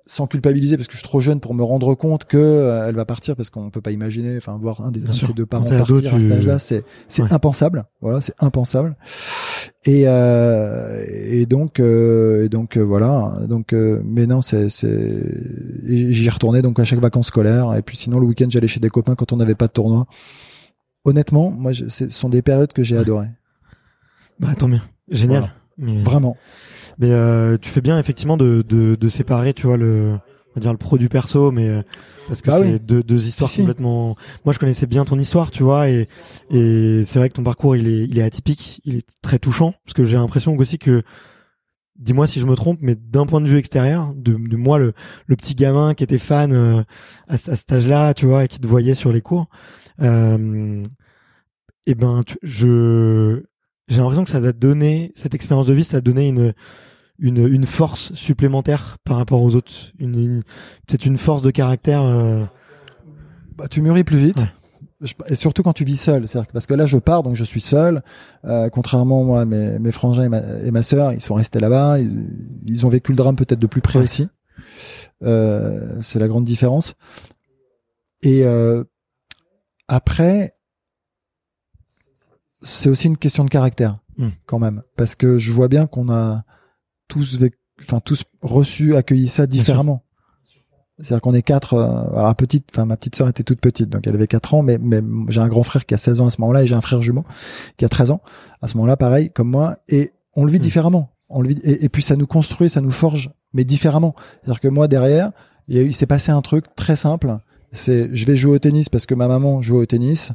sans 0.07 0.25
culpabiliser 0.25 0.77
parce 0.77 0.87
que 0.87 0.93
je 0.93 0.99
suis 0.99 1.07
trop 1.07 1.19
jeune 1.19 1.39
pour 1.39 1.53
me 1.53 1.63
rendre 1.63 1.93
compte 1.93 2.25
que 2.25 2.37
euh, 2.37 2.87
elle 2.87 2.95
va 2.95 3.05
partir 3.05 3.35
parce 3.35 3.49
qu'on 3.49 3.69
peut 3.69 3.81
pas 3.81 3.91
imaginer 3.91 4.37
enfin 4.37 4.57
voir 4.57 4.81
un, 4.81 4.91
des, 4.91 5.01
de 5.01 5.11
ses 5.11 5.33
deux 5.33 5.45
parents 5.45 5.65
partir 5.65 6.15
à 6.15 6.19
cet 6.19 6.31
âge-là 6.31 6.59
c'est 6.59 6.83
c'est 7.07 7.31
impensable. 7.31 7.85
Voilà 8.01 8.21
c'est 8.21 8.33
impensable. 8.39 8.95
Et 9.85 10.03
euh, 10.07 11.05
et 11.07 11.45
donc 11.45 11.79
euh, 11.79 12.45
et 12.45 12.49
donc 12.49 12.77
euh, 12.77 12.81
voilà. 12.81 13.33
Donc 13.47 13.73
mais 13.73 14.25
non 14.25 14.41
c'est 14.41 14.69
c'est 14.69 15.23
j'y 15.85 16.29
retournais 16.29 16.61
donc 16.61 16.79
à 16.79 16.85
chaque 16.85 16.99
vacances 16.99 17.27
scolaires. 17.27 17.75
Et 17.75 17.81
puis 17.81 17.97
sinon 17.97 18.19
le 18.19 18.25
week-end 18.25 18.47
j'allais 18.49 18.67
chez 18.67 18.79
des 18.79 18.89
copains 18.89 19.15
quand 19.15 19.33
on 19.33 19.37
n'avait 19.37 19.55
pas 19.55 19.67
de 19.67 19.73
tournoi. 19.73 20.07
Honnêtement 21.05 21.51
moi 21.51 21.73
ce 21.73 22.09
sont 22.09 22.29
des 22.29 22.41
périodes 22.41 22.73
que 22.73 22.83
j'ai 22.83 22.97
adorées. 22.97 23.29
Bah 24.39 24.55
tant 24.57 24.67
mieux. 24.67 24.81
Génial 25.09 25.53
vraiment 25.77 26.37
mais 26.97 27.11
euh, 27.11 27.57
tu 27.57 27.69
fais 27.69 27.81
bien 27.81 27.99
effectivement 27.99 28.37
de, 28.37 28.63
de, 28.67 28.95
de, 28.95 29.09
séparer, 29.09 29.53
tu 29.53 29.67
vois 29.67 29.77
le, 29.77 30.13
on 30.13 30.55
va 30.55 30.61
dire 30.61 30.71
le 30.71 30.77
pro 30.77 30.97
du 30.97 31.09
perso, 31.09 31.51
mais 31.51 31.69
euh, 31.69 31.81
parce 32.27 32.41
que 32.41 32.49
bah 32.49 32.59
c'est 32.63 32.83
deux, 32.83 33.03
deux 33.03 33.25
histoires 33.25 33.51
complètement. 33.51 34.15
Moi, 34.45 34.53
je 34.53 34.59
connaissais 34.59 34.87
bien 34.87 35.05
ton 35.05 35.19
histoire, 35.19 35.51
tu 35.51 35.63
vois, 35.63 35.89
et 35.89 36.07
et 36.49 37.03
c'est 37.05 37.19
vrai 37.19 37.29
que 37.29 37.35
ton 37.35 37.43
parcours 37.43 37.75
il 37.75 37.87
est 37.87 38.05
il 38.05 38.17
est 38.17 38.23
atypique, 38.23 38.81
il 38.83 38.97
est 38.97 39.07
très 39.21 39.39
touchant, 39.39 39.73
parce 39.85 39.93
que 39.93 40.03
j'ai 40.03 40.17
l'impression 40.17 40.55
aussi 40.57 40.79
que 40.79 41.03
dis-moi 41.97 42.27
si 42.27 42.39
je 42.39 42.45
me 42.45 42.55
trompe, 42.55 42.79
mais 42.81 42.95
d'un 42.95 43.25
point 43.25 43.41
de 43.41 43.47
vue 43.47 43.57
extérieur, 43.57 44.13
de, 44.15 44.33
de 44.33 44.55
moi, 44.55 44.77
le, 44.77 44.93
le, 45.25 45.35
petit 45.35 45.55
gamin 45.55 45.95
qui 45.95 46.03
était 46.03 46.19
fan 46.19 46.53
euh, 46.53 46.83
à, 47.27 47.35
à, 47.35 47.37
cet 47.37 47.71
âge-là, 47.71 48.13
tu 48.13 48.27
vois, 48.27 48.45
et 48.45 48.47
qui 48.47 48.59
te 48.59 48.67
voyait 48.67 48.93
sur 48.93 49.11
les 49.11 49.21
cours, 49.21 49.49
euh, 50.01 50.83
et 51.87 51.91
eh 51.91 51.95
ben, 51.95 52.21
tu, 52.23 52.37
je, 52.43 53.43
j'ai 53.87 53.97
l'impression 53.97 54.23
que 54.23 54.29
ça 54.29 54.41
t'a 54.41 54.51
donné 54.51 55.11
cette 55.15 55.35
expérience 55.35 55.65
de 55.65 55.73
vie, 55.73 55.83
ça 55.83 55.97
t'a 55.97 56.01
donné 56.01 56.27
une 56.27 56.53
une, 57.19 57.47
une 57.47 57.65
force 57.65 58.13
supplémentaire 58.13 58.97
par 59.03 59.17
rapport 59.17 59.41
aux 59.41 59.55
autres, 59.55 59.91
une, 59.97 60.43
peut-être 60.85 61.05
une 61.05 61.17
force 61.17 61.41
de 61.41 61.51
caractère. 61.51 62.03
Euh... 62.03 62.45
Bah, 63.55 63.67
tu 63.67 63.81
mûris 63.81 64.03
plus 64.03 64.19
vite. 64.19 64.37
Et 65.27 65.35
surtout 65.35 65.61
quand 65.61 65.73
tu 65.73 65.83
vis 65.83 65.97
seul, 65.97 66.27
c'est-à-dire 66.27 66.51
parce 66.51 66.65
que 66.65 66.73
là 66.73 66.87
je 66.87 66.97
pars 66.97 67.21
donc 67.21 67.35
je 67.35 67.43
suis 67.43 67.61
seul. 67.61 68.01
Euh, 68.45 68.69
contrairement 68.69 69.23
moi 69.23 69.45
mes, 69.45 69.77
mes 69.77 69.91
frangins 69.91 70.23
et 70.23 70.29
ma, 70.29 70.41
et 70.63 70.71
ma 70.71 70.81
sœur, 70.81 71.13
ils 71.13 71.21
sont 71.21 71.35
restés 71.35 71.59
là-bas, 71.59 71.99
ils, 71.99 72.29
ils, 72.65 72.85
ont 72.85 72.89
vécu 72.89 73.11
le 73.11 73.15
drame 73.17 73.35
peut-être 73.35 73.59
de 73.59 73.67
plus 73.67 73.81
près 73.81 73.99
aussi. 73.99 74.27
Euh, 75.23 75.97
c'est 76.01 76.17
la 76.17 76.27
grande 76.27 76.45
différence. 76.45 76.95
Et 78.23 78.43
euh, 78.43 78.83
après, 79.87 80.53
c'est 82.61 82.89
aussi 82.89 83.07
une 83.07 83.17
question 83.17 83.45
de 83.45 83.49
caractère 83.49 83.99
hmm. 84.17 84.29
quand 84.45 84.59
même, 84.59 84.83
parce 84.95 85.15
que 85.15 85.37
je 85.37 85.51
vois 85.51 85.67
bien 85.67 85.87
qu'on 85.87 86.09
a 86.09 86.43
tous, 87.07 87.39
enfin 87.81 87.99
tous 87.99 88.23
reçu, 88.41 88.95
accueilli 88.95 89.27
ça 89.27 89.47
différemment. 89.47 90.03
C'est-à-dire 90.99 91.21
qu'on 91.21 91.33
est 91.33 91.43
quatre. 91.43 91.75
Euh, 91.75 92.17
alors 92.17 92.35
petite, 92.35 92.69
enfin 92.73 92.85
ma 92.85 92.97
petite 92.97 93.15
sœur 93.15 93.29
était 93.29 93.43
toute 93.43 93.59
petite, 93.59 93.89
donc 93.89 94.07
elle 94.07 94.15
avait 94.15 94.27
quatre 94.27 94.53
ans, 94.53 94.63
mais, 94.63 94.79
mais 94.79 95.01
j'ai 95.29 95.41
un 95.41 95.47
grand 95.47 95.63
frère 95.63 95.85
qui 95.85 95.93
a 95.93 95.97
16 95.97 96.21
ans 96.21 96.27
à 96.27 96.29
ce 96.31 96.41
moment-là 96.41 96.63
et 96.63 96.67
j'ai 96.67 96.75
un 96.75 96.81
frère 96.81 97.01
jumeau 97.01 97.23
qui 97.77 97.85
a 97.85 97.89
13 97.89 98.11
ans 98.11 98.21
à 98.61 98.67
ce 98.67 98.77
moment-là, 98.77 98.97
pareil 98.97 99.29
comme 99.29 99.49
moi, 99.49 99.77
et 99.87 100.13
on 100.33 100.43
le 100.43 100.51
vit 100.51 100.57
hmm. 100.57 100.61
différemment. 100.61 101.13
On 101.29 101.41
le 101.41 101.49
vit, 101.49 101.59
et, 101.63 101.89
puis 101.89 102.01
ça 102.01 102.15
nous 102.15 102.25
construit, 102.25 102.69
ça 102.69 102.79
nous 102.79 102.91
forge, 102.91 103.31
mais 103.53 103.65
différemment. 103.65 104.15
C'est-à-dire 104.41 104.61
que 104.61 104.69
moi 104.69 104.87
derrière, 104.87 105.31
il, 105.67 105.77
il 105.77 105.93
s'est 105.93 106.05
passé 106.05 106.31
un 106.31 106.41
truc 106.41 106.73
très 106.75 106.95
simple. 106.95 107.37
C'est 107.73 108.09
je 108.13 108.25
vais 108.25 108.37
jouer 108.37 108.53
au 108.53 108.59
tennis 108.59 108.89
parce 108.89 109.05
que 109.05 109.13
ma 109.13 109.27
maman 109.27 109.61
joue 109.61 109.75
au 109.75 109.85
tennis 109.85 110.31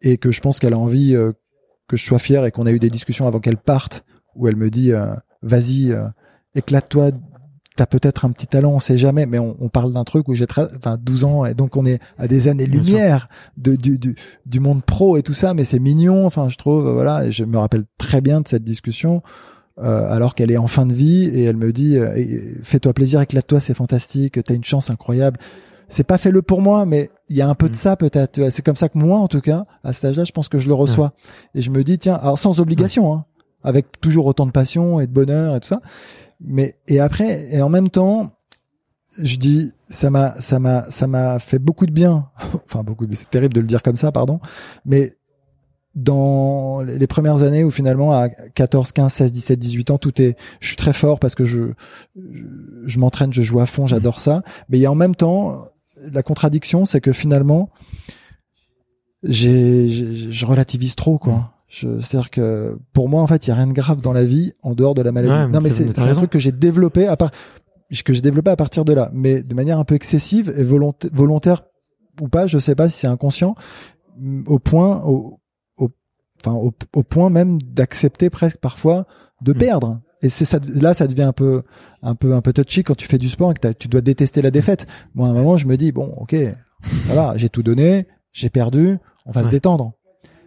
et 0.00 0.16
que 0.16 0.30
je 0.30 0.40
pense 0.40 0.58
qu'elle 0.58 0.72
a 0.72 0.78
envie 0.78 1.14
euh, 1.14 1.32
que 1.90 1.96
je 1.96 2.04
sois 2.04 2.20
fier 2.20 2.44
et 2.44 2.52
qu'on 2.52 2.66
a 2.66 2.72
eu 2.72 2.78
des 2.78 2.90
discussions 2.90 3.26
avant 3.26 3.40
qu'elle 3.40 3.56
parte 3.56 4.04
où 4.36 4.46
elle 4.46 4.56
me 4.56 4.70
dit 4.70 4.92
euh, 4.92 5.12
vas-y, 5.42 5.90
euh, 5.90 6.06
éclate-toi, 6.54 7.10
t'as 7.76 7.86
peut-être 7.86 8.24
un 8.24 8.30
petit 8.30 8.46
talent, 8.46 8.72
on 8.72 8.78
sait 8.78 8.96
jamais, 8.96 9.26
mais 9.26 9.38
on, 9.38 9.68
parle 9.68 9.92
d'un 9.92 10.04
truc 10.04 10.28
où 10.28 10.34
j'ai 10.34 10.46
enfin 10.56 10.98
12 11.00 11.24
ans 11.24 11.44
et 11.44 11.54
donc 11.54 11.76
on 11.76 11.84
est 11.86 11.98
à 12.18 12.28
des 12.28 12.46
années-lumière 12.46 13.28
de, 13.56 13.74
du, 13.74 13.98
du, 13.98 14.14
du, 14.46 14.60
monde 14.60 14.84
pro 14.84 15.16
et 15.16 15.22
tout 15.22 15.32
ça, 15.32 15.54
mais 15.54 15.64
c'est 15.64 15.78
mignon, 15.78 16.26
enfin 16.26 16.48
je 16.48 16.56
trouve, 16.56 16.88
voilà, 16.90 17.26
et 17.26 17.32
je 17.32 17.44
me 17.44 17.58
rappelle 17.58 17.84
très 17.98 18.20
bien 18.20 18.40
de 18.40 18.48
cette 18.48 18.64
discussion. 18.64 19.22
Euh, 19.78 20.10
alors 20.10 20.34
qu'elle 20.34 20.50
est 20.50 20.58
en 20.58 20.66
fin 20.66 20.84
de 20.84 20.92
vie 20.92 21.24
et 21.24 21.44
elle 21.44 21.56
me 21.56 21.72
dit 21.72 21.96
euh, 21.96 22.14
fais-toi 22.62 22.92
plaisir, 22.92 23.20
éclate-toi, 23.22 23.60
c'est 23.60 23.72
fantastique, 23.72 24.42
t'as 24.44 24.54
une 24.54 24.64
chance 24.64 24.90
incroyable. 24.90 25.38
c'est 25.88 26.04
pas 26.04 26.18
fait 26.18 26.30
le 26.30 26.42
pour 26.42 26.60
moi, 26.60 26.84
mais 26.84 27.10
il 27.30 27.36
y 27.36 27.42
a 27.42 27.48
un 27.48 27.54
peu 27.54 27.68
de 27.68 27.74
Mm. 27.74 27.78
ça 27.78 27.96
peut-être. 27.96 28.50
C'est 28.50 28.62
comme 28.64 28.76
ça 28.76 28.88
que 28.90 28.98
moi, 28.98 29.18
en 29.18 29.28
tout 29.28 29.40
cas, 29.40 29.64
à 29.84 29.92
cet 29.94 30.04
âge-là, 30.06 30.24
je 30.24 30.32
pense 30.32 30.48
que 30.48 30.58
je 30.58 30.66
le 30.68 30.74
reçois. 30.74 31.12
Et 31.54 31.62
je 31.62 31.70
me 31.70 31.82
dis, 31.84 31.98
tiens, 31.98 32.14
alors 32.16 32.38
sans 32.38 32.60
obligation, 32.60 33.12
hein, 33.14 33.24
avec 33.62 34.00
toujours 34.00 34.26
autant 34.26 34.46
de 34.46 34.50
passion 34.52 35.00
et 35.00 35.06
de 35.06 35.12
bonheur 35.12 35.56
et 35.56 35.60
tout 35.60 35.68
ça. 35.68 35.80
Mais 36.40 36.76
et 36.88 37.00
après, 37.00 37.54
et 37.54 37.62
en 37.62 37.68
même 37.68 37.88
temps, 37.88 38.32
je 39.20 39.36
dis, 39.36 39.72
ça 39.88 40.10
m'a, 40.10 40.40
ça 40.40 40.58
m'a, 40.58 40.90
ça 40.90 41.06
m'a 41.06 41.38
fait 41.38 41.58
beaucoup 41.58 41.86
de 41.86 41.92
bien. 41.92 42.28
enfin 42.66 42.82
beaucoup. 42.82 43.06
de- 43.06 43.14
C'est 43.14 43.30
terrible 43.30 43.54
de 43.54 43.60
le 43.60 43.66
dire 43.66 43.82
comme 43.82 43.96
ça, 43.96 44.12
pardon. 44.12 44.40
Mais 44.84 45.14
dans 45.96 46.82
les 46.82 47.06
premières 47.08 47.42
années 47.42 47.64
où 47.64 47.70
finalement 47.70 48.12
à 48.12 48.28
14, 48.28 48.92
15, 48.92 49.12
16, 49.12 49.32
17, 49.32 49.58
18 49.58 49.90
ans, 49.90 49.98
tout 49.98 50.22
est, 50.22 50.36
je 50.60 50.68
suis 50.68 50.76
très 50.76 50.92
fort 50.92 51.18
parce 51.18 51.34
que 51.34 51.44
je, 51.44 51.72
je, 52.32 52.44
je 52.84 52.98
m'entraîne, 53.00 53.32
je 53.32 53.42
joue 53.42 53.58
à 53.60 53.66
fond, 53.66 53.86
j'adore 53.86 54.20
ça. 54.20 54.42
Mais 54.68 54.78
il 54.78 54.80
y 54.82 54.86
a 54.86 54.92
en 54.92 54.94
même 54.94 55.16
temps, 55.16 55.64
la 56.12 56.22
contradiction, 56.22 56.84
c'est 56.84 57.00
que 57.00 57.12
finalement, 57.12 57.70
j'ai, 59.22 59.88
je 59.88 60.46
relativise 60.46 60.94
trop, 60.94 61.18
quoi. 61.18 61.52
Je, 61.68 62.00
c'est-à-dire 62.00 62.30
que 62.30 62.78
pour 62.92 63.08
moi, 63.08 63.22
en 63.22 63.26
fait, 63.26 63.46
il 63.46 63.50
y 63.50 63.52
a 63.52 63.56
rien 63.56 63.66
de 63.66 63.72
grave 63.72 64.00
dans 64.00 64.12
la 64.12 64.24
vie 64.24 64.52
en 64.62 64.74
dehors 64.74 64.94
de 64.94 65.02
la 65.02 65.12
maladie. 65.12 65.32
Ouais, 65.32 65.46
mais 65.46 65.52
non, 65.52 65.60
mais 65.60 65.70
c'est- 65.70 65.98
un 65.98 66.14
truc 66.14 66.30
que 66.30 66.38
j'ai 66.40 66.52
développé 66.52 67.06
à 67.06 67.16
part, 67.16 67.30
que 68.04 68.12
j'ai 68.12 68.22
développé 68.22 68.50
à 68.50 68.56
partir 68.56 68.84
de 68.84 68.92
là, 68.92 69.10
mais 69.12 69.42
de 69.42 69.54
manière 69.54 69.78
un 69.78 69.84
peu 69.84 69.94
excessive 69.94 70.52
et 70.56 70.64
volontaire, 70.64 71.10
volontaire 71.12 71.64
ou 72.20 72.28
pas, 72.28 72.46
je 72.46 72.58
sais 72.58 72.74
pas 72.74 72.88
si 72.88 72.98
c'est 72.98 73.06
inconscient, 73.06 73.54
mm, 74.18 74.42
au 74.46 74.58
point, 74.58 75.00
au, 75.04 75.38
au, 75.76 75.90
enfin, 76.40 76.52
au, 76.56 76.72
au 76.94 77.02
point 77.04 77.30
même 77.30 77.60
d'accepter 77.62 78.30
presque 78.30 78.56
parfois 78.58 79.06
de 79.42 79.52
Mm. 79.52 79.56
perdre. 79.58 80.00
Et 80.22 80.28
c'est 80.28 80.44
ça, 80.44 80.58
là, 80.74 80.92
ça 80.94 81.06
devient 81.06 81.22
un 81.22 81.32
peu, 81.32 81.62
un 82.02 82.14
peu, 82.14 82.34
un 82.34 82.40
peu 82.42 82.52
touchy 82.52 82.82
quand 82.84 82.94
tu 82.96 83.06
fais 83.06 83.18
du 83.18 83.28
sport 83.28 83.52
et 83.52 83.54
que 83.54 83.68
tu 83.72 83.88
dois 83.88 84.00
détester 84.02 84.42
la 84.42 84.50
défaite. 84.50 84.86
Moi, 85.14 85.26
à 85.28 85.30
un 85.30 85.34
moment, 85.34 85.56
je 85.56 85.66
me 85.66 85.76
dis, 85.76 85.92
bon, 85.92 86.12
ok, 86.18 86.36
ça 87.06 87.14
va, 87.14 87.32
j'ai 87.36 87.48
tout 87.48 87.62
donné, 87.62 88.06
j'ai 88.32 88.50
perdu, 88.50 88.98
on 89.26 89.32
va 89.32 89.42
se 89.44 89.48
détendre. 89.48 89.92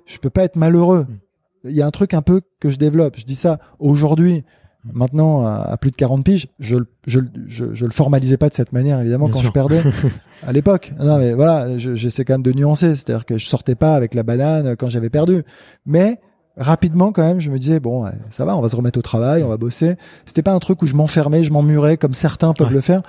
Je 0.06 0.18
peux 0.20 0.30
pas 0.30 0.44
être 0.44 0.56
malheureux. 0.58 1.08
Mm. 1.10 1.70
Il 1.70 1.76
y 1.76 1.82
a 1.82 1.88
un 1.88 1.92
truc 1.92 2.14
un 2.14 2.22
peu 2.22 2.42
que 2.60 2.70
je 2.70 2.78
développe. 2.78 3.16
Je 3.18 3.24
dis 3.26 3.36
ça 3.36 3.60
aujourd'hui, 3.80 4.44
maintenant, 4.92 5.46
à, 5.46 5.78
plus 5.78 5.92
de 5.92 5.96
40 5.96 6.24
piges, 6.26 6.48
je, 6.60 6.76
le- 6.76 6.88
je, 7.08 7.20
le- 7.22 7.30
je, 7.48 7.74
je 7.74 7.86
le 7.86 7.92
formalisais 7.92 8.36
pas 8.38 8.50
de 8.50 8.54
cette 8.54 8.74
manière, 8.74 9.00
évidemment, 9.00 9.26
Bien 9.28 9.34
quand 9.36 9.40
sûr. 9.40 9.48
je 9.48 9.54
perdais 9.54 9.82
à 10.46 10.52
l'époque. 10.52 10.94
Non, 11.00 11.18
mais 11.18 11.34
voilà, 11.34 11.78
je- 11.78 11.96
j'essaie 11.96 12.26
quand 12.26 12.34
même 12.34 12.44
de 12.44 12.52
nuancer. 12.52 12.96
C'est-à-dire 12.96 13.26
que 13.26 13.38
je 13.38 13.48
sortais 13.48 13.76
pas 13.76 13.96
avec 13.96 14.14
la 14.14 14.24
banane 14.24 14.76
quand 14.76 14.90
j'avais 14.90 15.10
perdu. 15.10 15.44
Mais, 15.86 16.20
rapidement 16.58 17.12
quand 17.12 17.24
même 17.24 17.40
je 17.42 17.50
me 17.50 17.58
disais 17.58 17.80
bon 17.80 18.06
ça 18.30 18.46
va 18.46 18.56
on 18.56 18.62
va 18.62 18.70
se 18.70 18.76
remettre 18.76 19.00
au 19.00 19.02
travail 19.02 19.44
on 19.44 19.48
va 19.50 19.58
bosser. 19.58 19.96
C'était 20.26 20.44
pas 20.44 20.54
un 20.54 20.60
truc 20.60 20.82
où 20.82 20.86
je 20.86 20.96
m'enfermais 20.96 21.44
je 21.44 21.52
m'emmurais 21.52 21.98
comme 21.98 22.14
certains 22.14 22.54
peuvent 22.54 22.68
Ouais. 22.68 22.74
le 22.74 22.82
faire 22.82 23.02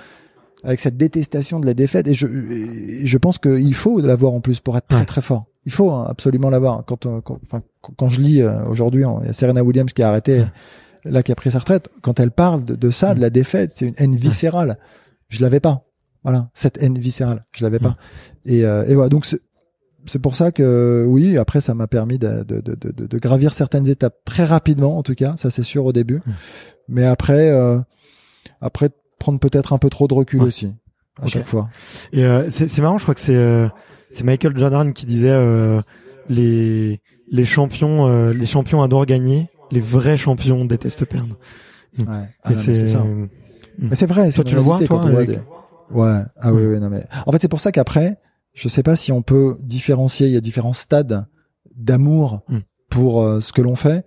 avec 0.63 0.79
cette 0.79 0.97
détestation 0.97 1.59
de 1.59 1.65
la 1.67 1.75
défaite. 1.75 2.07
Et 2.07 2.13
je 2.15 2.25
et 2.25 3.05
je 3.05 3.17
pense 3.19 3.37
qu'il 3.37 3.73
faut 3.75 3.99
l'avoir 4.01 4.33
en 4.33 4.39
plus 4.41 4.59
pour 4.59 4.75
être 4.77 4.87
très 4.87 5.05
très 5.05 5.21
fort. 5.21 5.45
Il 5.65 5.71
faut 5.71 5.91
hein, 5.91 6.05
absolument 6.09 6.49
l'avoir. 6.49 6.83
Quand, 6.85 7.05
on- 7.05 7.21
quand 7.21 7.39
quand 7.97 8.09
je 8.09 8.19
lis 8.21 8.41
euh, 8.41 8.65
aujourd'hui 8.65 9.03
il 9.21 9.27
y 9.27 9.29
a 9.29 9.33
Serena 9.33 9.63
Williams 9.63 9.93
qui 9.93 10.01
a 10.01 10.09
arrêté 10.09 10.39
Ouais. 10.39 11.11
là 11.11 11.21
qui 11.21 11.31
a 11.31 11.35
pris 11.35 11.51
sa 11.51 11.59
retraite. 11.59 11.89
Quand 12.01 12.19
elle 12.19 12.31
parle 12.31 12.65
de, 12.65 12.73
de 12.75 12.89
ça 12.89 13.13
de 13.13 13.21
la 13.21 13.29
défaite 13.29 13.71
c'est 13.75 13.85
une 13.85 13.93
haine 13.97 14.15
viscérale. 14.15 14.79
Je 15.27 15.41
l'avais 15.43 15.59
pas. 15.59 15.83
Voilà. 16.23 16.49
Cette 16.55 16.81
haine 16.81 16.97
viscérale. 16.97 17.41
Je 17.51 17.63
l'avais 17.63 17.77
pas. 17.77 17.93
Et, 18.45 18.65
euh, 18.65 18.85
et 18.87 18.95
voilà. 18.95 19.09
Donc 19.09 19.27
c'est 20.07 20.19
pour 20.19 20.35
ça 20.35 20.51
que 20.51 21.05
oui, 21.07 21.37
après 21.37 21.61
ça 21.61 21.73
m'a 21.73 21.87
permis 21.87 22.17
de, 22.19 22.43
de, 22.43 22.61
de, 22.61 22.75
de, 22.75 23.05
de 23.07 23.17
gravir 23.19 23.53
certaines 23.53 23.87
étapes 23.87 24.15
très 24.25 24.43
rapidement, 24.45 24.97
en 24.97 25.03
tout 25.03 25.15
cas, 25.15 25.35
ça 25.37 25.49
c'est 25.51 25.63
sûr 25.63 25.85
au 25.85 25.93
début. 25.93 26.17
Mm. 26.25 26.31
Mais 26.89 27.05
après, 27.05 27.49
euh, 27.49 27.79
après 28.61 28.89
prendre 29.19 29.39
peut-être 29.39 29.73
un 29.73 29.77
peu 29.77 29.89
trop 29.89 30.07
de 30.07 30.13
recul 30.13 30.41
Ouais. 30.41 30.47
aussi 30.47 30.73
à 31.21 31.27
chaque 31.27 31.47
fois. 31.47 31.69
Et 32.13 32.25
euh, 32.25 32.49
c'est 32.49 32.77
marrant, 32.79 32.97
je 32.97 33.03
crois 33.03 33.15
que 33.15 33.21
c'est 33.21 33.35
euh, 33.35 33.67
c'est 34.11 34.23
Michael 34.23 34.57
Jordan 34.57 34.93
qui 34.93 35.05
disait 35.05 35.29
euh, 35.31 35.81
les 36.29 37.01
les 37.31 37.45
champions 37.45 38.07
euh, 38.07 38.33
les 38.33 38.45
champions 38.45 38.81
adorent 38.83 39.05
gagner, 39.05 39.49
les 39.71 39.79
vrais 39.79 40.17
champions 40.17 40.65
détestent 40.65 41.05
perdre. 41.05 41.37
Ouais. 41.97 42.05
Ah, 42.43 42.53
c'est 42.53 42.87
ça. 42.87 42.99
euh, 42.99 43.25
Mais 43.79 43.95
c'est 43.95 44.05
vrai, 44.05 44.29
Toi, 44.31 44.43
tu 44.43 44.55
le 44.55 44.61
vois, 44.61 44.77
toi, 44.79 44.87
quand 44.87 45.05
on 45.05 45.09
voit 45.09 45.19
avec- 45.19 45.29
des- 45.29 45.39
Ouais. 45.91 46.19
Ah 46.39 46.51
oui, 46.53 46.65
oui, 46.65 46.79
non 46.79 46.89
mais. 46.89 47.03
En 47.25 47.31
fait, 47.31 47.37
c'est 47.41 47.47
pour 47.47 47.59
ça 47.59 47.71
qu'après, 47.71 48.17
je 48.55 48.67
sais 48.69 48.81
pas 48.81 48.95
si 48.95 49.11
on 49.11 49.21
peut 49.21 49.57
différencier. 49.61 50.25
Il 50.27 50.33
y 50.33 50.37
a 50.37 50.41
différents 50.41 50.73
stades 50.73 51.27
d'amour 51.75 52.41
Mm. 52.49 52.59
pour 52.89 53.21
euh, 53.21 53.41
ce 53.41 53.53
que 53.53 53.61
l'on 53.61 53.75
fait. 53.75 54.05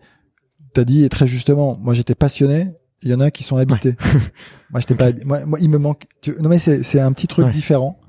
T'as 0.74 0.84
dit 0.84 1.04
et 1.04 1.08
très 1.08 1.26
justement, 1.26 1.78
moi 1.80 1.94
j'étais 1.94 2.14
passionné. 2.14 2.72
Il 3.02 3.10
y 3.10 3.14
en 3.14 3.20
a 3.20 3.30
qui 3.30 3.44
sont 3.44 3.56
habités. 3.56 3.94
moi 4.70 4.80
j'étais 4.80 4.94
pas. 4.96 5.12
Moi, 5.24 5.44
moi, 5.46 5.58
il 5.60 5.68
me 5.70 5.78
manque. 5.78 6.06
tu- 6.20 6.34
Non 6.40 6.48
mais 6.48 6.58
c'est 6.58 6.82
c'est 6.82 6.98
un 7.00 7.12
petit 7.12 7.26
truc 7.28 7.46
Ouais. 7.46 7.52
différent 7.52 8.00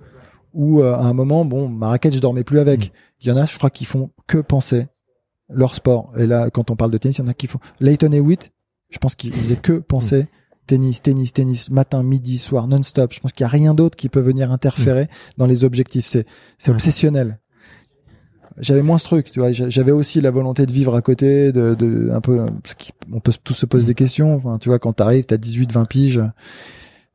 où 0.54 0.82
euh, 0.82 0.94
à 0.94 1.02
un 1.04 1.14
moment, 1.14 1.46
bon, 1.46 1.70
ma 1.70 1.90
raquette, 1.90 2.14
je 2.16 2.20
dormais 2.20 2.44
plus 2.44 2.58
avec. 2.60 2.92
Il 3.22 3.28
y 3.28 3.32
en 3.32 3.38
a, 3.38 3.46
je 3.46 3.56
crois, 3.58 3.70
qui 3.70 3.86
font 3.86 4.10
que 4.28 4.38
penser 4.40 4.88
leur 5.50 5.76
sport. 5.76 6.12
Et 6.18 6.26
là, 6.26 6.50
quand 6.50 6.72
on 6.72 6.76
parle 6.76 6.92
de 6.92 6.98
tennis, 6.98 7.18
il 7.18 7.22
y 7.22 7.26
en 7.26 7.28
a 7.28 7.34
qui 7.34 7.48
font. 7.48 7.60
Leighton 7.80 8.12
Hewitt, 8.12 8.52
je 8.90 8.98
pense 8.98 9.14
qu'il 9.16 9.34
faisait 9.34 9.58
que 9.58 9.74
penser 9.74 10.28
tennis, 10.70 11.02
tennis, 11.02 11.34
tennis, 11.34 11.70
matin, 11.72 12.04
midi, 12.04 12.38
soir, 12.38 12.68
non-stop. 12.68 13.12
Je 13.14 13.20
pense 13.20 13.34
qu'il 13.34 13.44
y 13.44 13.46
a 13.46 13.50
rien 13.50 13.74
d'autre 13.74 13.96
qui 13.98 14.08
peut 14.08 14.20
venir 14.22 14.52
interférer 14.52 15.08
dans 15.38 15.48
les 15.48 15.64
objectifs. 15.64 16.06
C'est, 16.06 16.26
c'est 16.60 16.72
obsessionnel. 16.72 17.40
J'avais 18.60 18.82
moins 18.82 18.98
ce 18.98 19.06
truc, 19.06 19.32
tu 19.32 19.40
vois. 19.40 19.52
J'a- 19.52 19.70
J'avais 19.70 19.92
aussi 19.92 20.22
la 20.22 20.32
volonté 20.32 20.66
de 20.66 20.72
vivre 20.72 20.96
à 20.96 21.02
côté, 21.02 21.52
de, 21.52 21.76
de 21.76 22.10
un 22.12 22.20
peu, 22.22 22.46
parce 22.62 22.76
qu'on 22.76 23.20
peut 23.20 23.32
tous 23.44 23.54
se 23.54 23.66
poser 23.66 23.86
des 23.88 23.96
questions. 23.96 24.36
Enfin, 24.36 24.58
tu 24.60 24.70
vois, 24.70 24.80
quand 24.80 24.94
t'arrives, 24.94 25.26
t'as 25.26 25.38
18, 25.38 25.72
20 25.72 25.86
piges. 25.86 26.22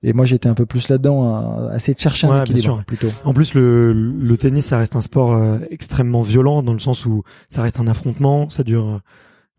Et 0.03 0.13
moi, 0.13 0.25
j'étais 0.25 0.49
un 0.49 0.55
peu 0.55 0.67
plus 0.67 0.89
là-dedans, 0.89 1.23
hein, 1.35 1.69
à 1.71 1.77
essayer 1.77 1.95
de 1.95 1.99
chercher 2.01 2.27
un 2.27 2.31
Ouais, 2.31 2.35
bien 2.37 2.43
équilibre, 2.45 2.77
sûr. 2.77 2.85
plutôt. 2.85 3.09
En 3.25 3.33
plus, 3.35 3.55
le, 3.55 3.93
le 3.93 4.37
tennis, 4.37 4.67
ça 4.67 4.79
reste 4.79 4.97
un 4.97 5.01
sport 5.03 5.33
euh, 5.35 5.59
extrêmement 5.71 6.23
violent 6.23 6.63
dans 6.63 6.73
le 6.75 6.79
sens 6.79 7.07
où 7.07 7.23
ça 7.49 7.63
reste 7.63 7.79
un 7.81 7.87
affrontement, 7.87 8.51
ça 8.51 8.65
dure 8.65 8.87
euh, 8.89 8.99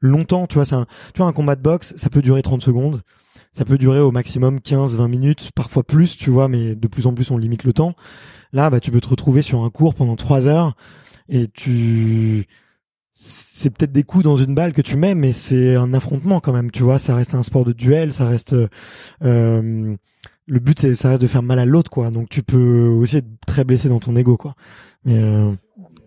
longtemps. 0.02 0.46
Tu 0.48 0.56
vois, 0.56 0.66
c'est 0.66 0.76
un, 0.76 0.86
tu 1.14 1.20
vois, 1.20 1.28
un 1.28 1.34
combat 1.34 1.56
de 1.56 1.62
boxe, 1.62 1.94
ça 1.98 2.10
peut 2.10 2.22
durer 2.22 2.42
30 2.44 2.62
secondes, 2.62 3.02
ça 3.56 3.64
peut 3.64 3.78
durer 3.78 4.02
au 4.02 4.12
maximum 4.12 4.58
15-20 4.60 5.08
minutes, 5.08 5.52
parfois 5.56 5.84
plus, 5.84 6.18
tu 6.18 6.30
vois, 6.30 6.50
mais 6.50 6.76
de 6.76 6.88
plus 6.90 7.08
en 7.08 7.14
plus 7.14 7.32
on 7.32 7.38
limite 7.38 7.64
le 7.64 7.72
temps. 7.72 7.96
Là, 8.52 8.70
bah, 8.70 8.82
tu 8.82 8.92
peux 8.92 9.00
te 9.00 9.08
retrouver 9.08 9.42
sur 9.42 9.64
un 9.64 9.70
cours 9.70 9.96
pendant 9.96 10.18
3 10.18 10.46
heures 10.48 10.76
et 11.30 11.48
tu, 11.48 12.48
c'est 13.14 13.70
peut-être 13.70 13.94
des 13.94 14.04
coups 14.04 14.26
dans 14.26 14.36
une 14.36 14.54
balle 14.56 14.74
que 14.74 14.82
tu 14.82 14.98
mets, 14.98 15.16
mais 15.16 15.32
c'est 15.32 15.76
un 15.76 15.94
affrontement 15.94 16.42
quand 16.42 16.52
même. 16.52 16.70
Tu 16.70 16.84
vois, 16.84 17.00
ça 17.00 17.16
reste 17.16 17.34
un 17.34 17.44
sport 17.44 17.64
de 17.64 17.72
duel, 17.72 18.12
ça 18.12 18.28
reste 18.28 18.54
euh, 19.24 19.96
le 20.48 20.60
but 20.60 20.78
c'est 20.80 20.94
ça 20.96 21.10
reste 21.10 21.22
de 21.22 21.28
faire 21.28 21.42
mal 21.42 21.58
à 21.58 21.66
l'autre 21.66 21.90
quoi 21.90 22.12
donc 22.12 22.30
tu 22.30 22.44
peux 22.44 22.86
aussi 22.88 23.18
être 23.18 23.28
très 23.48 23.64
blessé 23.64 23.90
dans 23.90 24.00
ton 24.00 24.16
ego 24.16 24.38
quoi 24.38 24.54
mais 25.06 25.18
euh, 25.18 25.52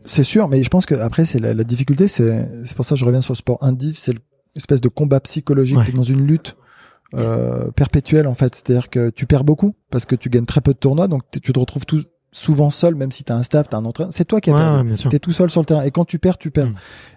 C'est 0.04 0.22
sûr, 0.22 0.48
mais 0.48 0.62
je 0.62 0.68
pense 0.68 0.84
que 0.86 0.94
après 0.94 1.24
c'est 1.24 1.40
la, 1.40 1.54
la 1.54 1.64
difficulté, 1.64 2.08
c'est 2.08 2.46
c'est 2.66 2.76
pour 2.76 2.84
ça 2.84 2.94
que 2.94 3.00
je 3.00 3.06
reviens 3.06 3.22
sur 3.22 3.32
le 3.32 3.38
sport 3.38 3.58
indiv, 3.62 3.94
c'est 3.96 4.14
l'espèce 4.54 4.80
de 4.82 4.88
combat 4.88 5.20
psychologique 5.20 5.78
Ouais. 5.78 5.90
dans 5.92 6.02
une 6.04 6.26
lutte 6.26 6.56
euh, 7.14 7.70
perpétuelle 7.70 8.26
en 8.26 8.34
fait, 8.34 8.54
c'est-à-dire 8.54 8.90
que 8.90 9.10
tu 9.10 9.26
perds 9.26 9.44
beaucoup 9.44 9.74
parce 9.90 10.06
que 10.06 10.14
tu 10.14 10.28
gagnes 10.28 10.44
très 10.44 10.60
peu 10.60 10.72
de 10.72 10.78
tournois, 10.78 11.08
donc 11.08 11.22
tu 11.30 11.52
te 11.52 11.58
retrouves 11.58 11.86
tout, 11.86 12.02
souvent 12.30 12.70
seul, 12.70 12.94
même 12.94 13.10
si 13.10 13.24
t'as 13.24 13.34
un 13.34 13.42
staff, 13.42 13.68
t'as 13.68 13.78
un 13.78 13.84
entraîneur, 13.84 14.12
c'est 14.12 14.24
toi 14.24 14.40
qui 14.40 14.50
as 14.50 14.54
ouais, 14.54 14.60
perdu. 14.60 14.90
ouais, 14.90 15.10
T'es 15.10 15.18
tout 15.18 15.32
seul 15.32 15.50
sur 15.50 15.60
le 15.60 15.66
terrain 15.66 15.82
et 15.82 15.90
quand 15.90 16.04
tu 16.04 16.18
perds, 16.18 16.38
tu 16.38 16.50
perds. 16.50 16.68
Mm. 16.68 16.74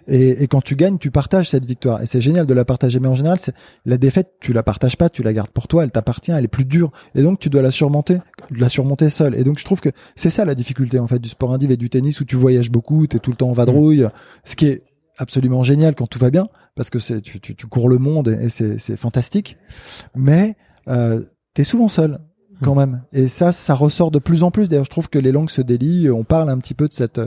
Et, 0.08 0.42
et 0.42 0.46
quand 0.48 0.62
tu 0.62 0.74
gagnes, 0.74 0.98
tu 0.98 1.10
partages 1.10 1.50
cette 1.50 1.64
victoire. 1.64 2.02
Et 2.02 2.06
c'est 2.06 2.20
génial 2.20 2.46
de 2.46 2.54
la 2.54 2.64
partager. 2.64 2.98
Mais 2.98 3.08
en 3.08 3.14
général, 3.14 3.38
c'est 3.38 3.54
la 3.84 3.98
défaite, 3.98 4.32
tu 4.40 4.52
la 4.52 4.62
partages 4.62 4.96
pas, 4.96 5.08
tu 5.08 5.22
la 5.22 5.32
gardes 5.32 5.50
pour 5.50 5.68
toi. 5.68 5.84
Elle 5.84 5.92
t'appartient, 5.92 6.32
elle 6.32 6.44
est 6.44 6.48
plus 6.48 6.64
dure. 6.64 6.90
Et 7.14 7.22
donc 7.22 7.38
tu 7.38 7.50
dois 7.50 7.62
la 7.62 7.70
surmonter, 7.70 8.18
la 8.50 8.68
surmonter 8.68 9.10
seul. 9.10 9.36
Et 9.36 9.44
donc 9.44 9.58
je 9.58 9.64
trouve 9.64 9.80
que 9.80 9.90
c'est 10.16 10.30
ça 10.30 10.44
la 10.44 10.54
difficulté 10.54 10.98
en 10.98 11.06
fait 11.06 11.18
du 11.18 11.28
sport 11.28 11.52
indiv 11.52 11.70
et 11.70 11.76
du 11.76 11.90
tennis 11.90 12.20
où 12.20 12.24
tu 12.24 12.36
voyages 12.36 12.70
beaucoup, 12.70 13.06
t'es 13.06 13.18
tout 13.18 13.30
le 13.30 13.36
temps 13.36 13.50
en 13.50 13.54
vadrouille, 13.54 14.06
ce 14.44 14.56
qui 14.56 14.66
est 14.66 14.82
absolument 15.16 15.62
génial 15.62 15.94
quand 15.94 16.06
tout 16.06 16.18
va 16.18 16.30
bien 16.30 16.48
parce 16.74 16.90
que 16.90 16.98
c'est 16.98 17.20
tu, 17.20 17.40
tu, 17.40 17.54
tu 17.54 17.66
cours 17.66 17.88
le 17.88 17.98
monde 17.98 18.28
et, 18.28 18.46
et 18.46 18.48
c'est 18.48 18.96
fantastique. 18.96 19.56
Mais 20.14 20.56
euh, 20.88 21.22
t'es 21.54 21.64
souvent 21.64 21.88
seul 21.88 22.20
quand 22.62 22.74
même. 22.74 23.02
Et 23.12 23.28
ça, 23.28 23.52
ça 23.52 23.74
ressort 23.74 24.10
de 24.10 24.18
plus 24.18 24.44
en 24.44 24.50
plus. 24.50 24.68
D'ailleurs, 24.68 24.84
je 24.84 24.90
trouve 24.90 25.08
que 25.08 25.18
les 25.18 25.32
langues 25.32 25.50
se 25.50 25.60
délient. 25.60 26.10
On 26.10 26.24
parle 26.24 26.48
un 26.48 26.58
petit 26.58 26.74
peu 26.74 26.88
de 26.88 26.92
cette, 26.92 27.20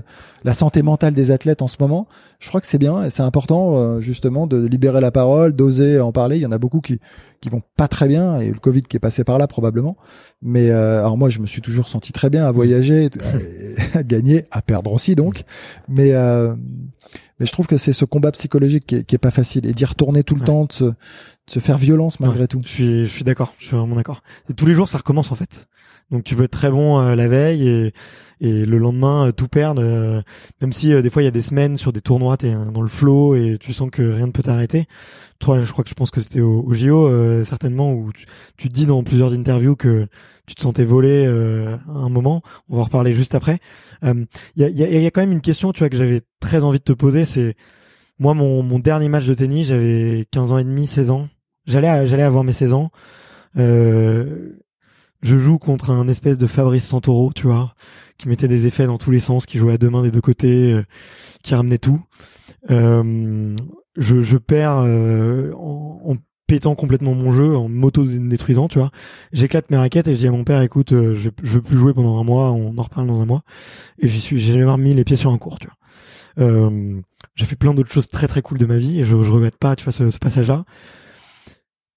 la 0.44 0.54
santé 0.54 0.82
mentale 0.82 1.14
des 1.14 1.32
athlètes 1.32 1.62
en 1.62 1.68
ce 1.68 1.78
moment. 1.80 2.08
Je 2.40 2.48
crois 2.48 2.62
que 2.62 2.68
c'est 2.68 2.78
bien 2.78 3.04
et 3.04 3.10
c'est 3.10 3.24
important, 3.24 3.76
euh, 3.76 4.00
justement, 4.00 4.48
de 4.48 4.66
libérer 4.66 5.02
la 5.02 5.12
parole, 5.12 5.54
d'oser 5.54 6.00
en 6.00 6.12
parler. 6.12 6.38
Il 6.38 6.42
y 6.42 6.46
en 6.46 6.52
a 6.52 6.58
beaucoup 6.58 6.82
qui, 6.82 7.00
qui 7.42 7.50
vont 7.50 7.62
pas 7.76 7.88
très 7.88 8.08
bien 8.08 8.40
et 8.40 8.50
le 8.50 8.60
Covid 8.60 8.84
qui 8.84 8.98
est 8.98 9.00
passé 9.00 9.24
par 9.24 9.38
là, 9.38 9.48
probablement. 9.48 9.98
Mais, 10.42 10.70
euh, 10.70 11.00
alors 11.00 11.18
moi, 11.18 11.30
je 11.30 11.40
me 11.40 11.48
suis 11.48 11.62
toujours 11.62 11.90
senti 11.90 12.14
très 12.14 12.30
bien 12.30 12.46
à 12.46 12.52
voyager, 12.52 13.10
à, 13.94 13.98
à 14.00 14.04
gagner, 14.04 14.46
à 14.52 14.62
perdre 14.62 14.94
aussi, 14.94 15.16
donc. 15.16 15.44
Mais, 15.88 16.14
euh, 16.14 16.56
mais 17.40 17.46
je 17.46 17.52
trouve 17.52 17.68
que 17.68 17.78
c'est 17.78 17.94
ce 17.94 18.06
combat 18.06 18.32
psychologique 18.32 18.86
qui 18.86 18.96
est, 18.96 19.04
qui 19.04 19.16
est 19.16 19.20
pas 19.20 19.32
facile 19.32 19.66
et 19.66 19.74
d'y 19.74 19.86
retourner 19.86 20.24
tout 20.24 20.36
le 20.36 20.42
Ouais. 20.42 20.48
temps, 20.48 20.66
de 20.66 20.72
se, 20.74 20.84
de 20.86 20.96
se 21.48 21.60
faire 21.60 21.78
violence 21.78 22.20
malgré 22.20 22.42
Ouais. 22.42 22.48
tout. 22.48 22.60
je 22.64 22.68
suis 22.70 23.06
je 23.06 23.12
suis 23.12 23.24
d'accord 23.24 23.54
je 23.60 23.68
suis 23.68 23.76
vraiment 23.78 23.96
d'accord 23.96 24.24
tous 24.56 24.66
les 24.66 24.74
jours 24.74 24.88
ça 24.90 24.98
recommence 24.98 25.32
en 25.32 25.36
fait 25.36 25.68
Donc 26.12 26.24
tu 26.24 26.36
peux 26.36 26.44
être 26.44 26.52
très 26.52 26.70
bon 26.70 27.00
la 27.00 27.28
veille 27.28 27.68
et, 27.68 27.94
et 28.40 28.66
le 28.66 28.78
lendemain 28.78 29.32
tout 29.32 29.48
perdre. 29.48 29.82
même 30.62 30.72
si 30.72 30.90
des 31.02 31.10
fois 31.10 31.22
il 31.22 31.26
y 31.26 31.28
a 31.28 31.32
des 31.32 31.42
semaines 31.42 31.78
sur 31.78 31.92
des 31.92 32.02
tournois, 32.02 32.38
t'es 32.38 32.54
dans 32.54 32.82
le 32.82 32.88
flow 32.88 33.36
et 33.36 33.58
tu 33.60 33.74
sens 33.74 33.90
que 33.92 34.04
rien 34.04 34.28
ne 34.28 34.32
peut 34.32 34.44
t'arrêter. 34.44 34.88
Toi, 35.40 35.60
je 35.60 35.72
crois 35.72 35.84
que 35.84 35.90
je 35.90 35.96
pense 35.96 36.12
que 36.12 36.22
c'était 36.22 36.42
au, 36.42 36.64
au, 36.66 36.74
JO 36.74 37.44
certainement 37.44 37.92
où 37.92 38.12
tu, 38.14 38.26
tu, 38.58 38.70
te 38.70 38.74
dis 38.74 38.86
dans 38.86 39.04
plusieurs 39.04 39.34
interviews 39.34 39.76
que 39.76 40.08
tu 40.46 40.56
te 40.56 40.62
sentais 40.62 40.86
volé 40.86 41.26
à 41.26 41.98
un 41.98 42.10
moment. 42.10 42.44
On 42.70 42.76
va 42.76 42.82
en 42.82 42.86
reparler 42.86 43.14
juste 43.14 43.34
après. 43.34 43.60
Il 44.04 44.28
y 44.58 44.64
a, 44.64 44.70
y, 44.70 44.84
a, 44.84 44.88
y, 44.88 45.06
a, 45.06 45.12
quand 45.12 45.22
même 45.22 45.32
une 45.32 45.42
question, 45.42 45.74
tu 45.74 45.80
vois, 45.80 45.90
que 45.90 45.98
j'avais 45.98 46.22
très 46.40 46.64
envie 46.64 46.80
de 46.80 46.84
te 46.84 46.94
poser, 46.94 47.26
c'est 47.26 47.56
moi, 48.20 48.34
mon, 48.34 48.64
mon 48.64 48.80
dernier 48.80 49.10
match 49.10 49.26
de 49.26 49.34
tennis, 49.34 49.68
j'avais 49.68 50.26
15 50.32 50.52
ans 50.52 50.58
et 50.58 50.64
demi, 50.64 50.88
16 50.88 51.10
ans. 51.10 51.28
J'allais 51.66 52.08
j'allais 52.08 52.24
avoir 52.24 52.44
mes 52.44 52.54
16 52.54 52.74
ans. 52.74 52.92
Euh, 53.58 54.54
je 55.26 55.38
joue 55.38 55.58
contre 55.58 55.90
un 55.90 56.08
espèce 56.08 56.38
de 56.38 56.48
Fabrice 56.48 56.86
Santoro, 56.86 57.32
tu 57.34 57.48
vois, 57.48 57.74
qui 58.18 58.30
mettait 58.30 58.48
des 58.48 58.68
effets 58.68 58.86
dans 58.86 58.98
tous 58.98 59.12
les 59.12 59.20
sens, 59.20 59.46
qui 59.46 59.58
jouait 59.58 59.74
à 59.74 59.78
deux 59.78 59.90
mains 59.90 60.04
des 60.04 60.12
deux 60.12 60.22
côtés, 60.22 60.72
euh, 60.72 60.84
qui 61.44 61.56
ramenait 61.56 61.80
tout. 61.80 62.00
Euh, 62.70 63.56
je, 63.98 64.22
je 64.22 64.38
perds 64.38 64.80
euh, 64.86 65.52
en, 65.54 66.02
en, 66.06 66.16
pétant 66.48 66.76
complètement 66.76 67.16
mon 67.16 67.32
jeu, 67.32 67.56
en 67.56 67.68
m'auto-détruisant, 67.68 68.68
tu 68.68 68.78
vois. 68.78 68.92
J'éclate 69.34 69.72
mes 69.72 69.78
raquettes 69.78 70.08
et 70.08 70.14
je 70.14 70.20
dis 70.20 70.28
à 70.28 70.32
mon 70.32 70.44
père, 70.44 70.62
écoute, 70.62 70.94
euh, 70.94 71.16
je, 71.16 71.32
je 71.42 71.54
veux 71.54 71.62
plus 71.64 71.78
jouer 71.78 71.94
pendant 71.94 72.20
un 72.20 72.24
mois, 72.24 72.52
on 72.52 72.78
en 72.78 72.84
reparle 72.84 73.08
dans 73.08 73.20
un 73.20 73.26
mois. 73.26 73.42
Et 73.98 74.08
j'y 74.08 74.22
suis, 74.22 74.38
j'ai 74.40 74.54
jamais 74.54 74.72
remis 74.72 74.94
les 74.94 75.04
pieds 75.04 75.18
sur 75.18 75.32
un 75.32 75.40
cours, 75.40 75.58
tu 75.58 75.66
vois. 75.68 76.46
Euh, 76.46 77.02
j'ai 77.34 77.46
fait 77.46 77.56
plein 77.56 77.74
d'autres 77.74 77.92
choses 77.92 78.10
très 78.10 78.28
très 78.28 78.44
cool 78.44 78.60
de 78.60 78.66
ma 78.68 78.78
vie 78.78 79.00
et 79.00 79.04
je, 79.04 79.24
je 79.24 79.32
regrette 79.32 79.58
pas, 79.58 79.76
tu 79.76 79.86
vois, 79.86 79.94
ce, 79.94 80.12
ce 80.12 80.20
passage-là. 80.20 80.66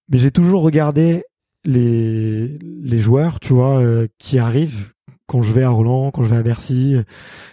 Mais 0.08 0.18
j'ai 0.18 0.30
toujours 0.30 0.62
regardé 0.62 1.24
les 1.64 2.58
les 2.58 2.98
joueurs, 2.98 3.40
tu 3.40 3.52
vois, 3.52 3.80
euh, 3.80 4.06
qui 4.18 4.38
arrivent 4.38 4.92
quand 5.26 5.42
je 5.42 5.52
vais 5.52 5.62
à 5.62 5.70
Roland, 5.70 6.10
quand 6.10 6.22
je 6.22 6.28
vais 6.28 6.36
à 6.36 6.42
Bercy, 6.42 6.96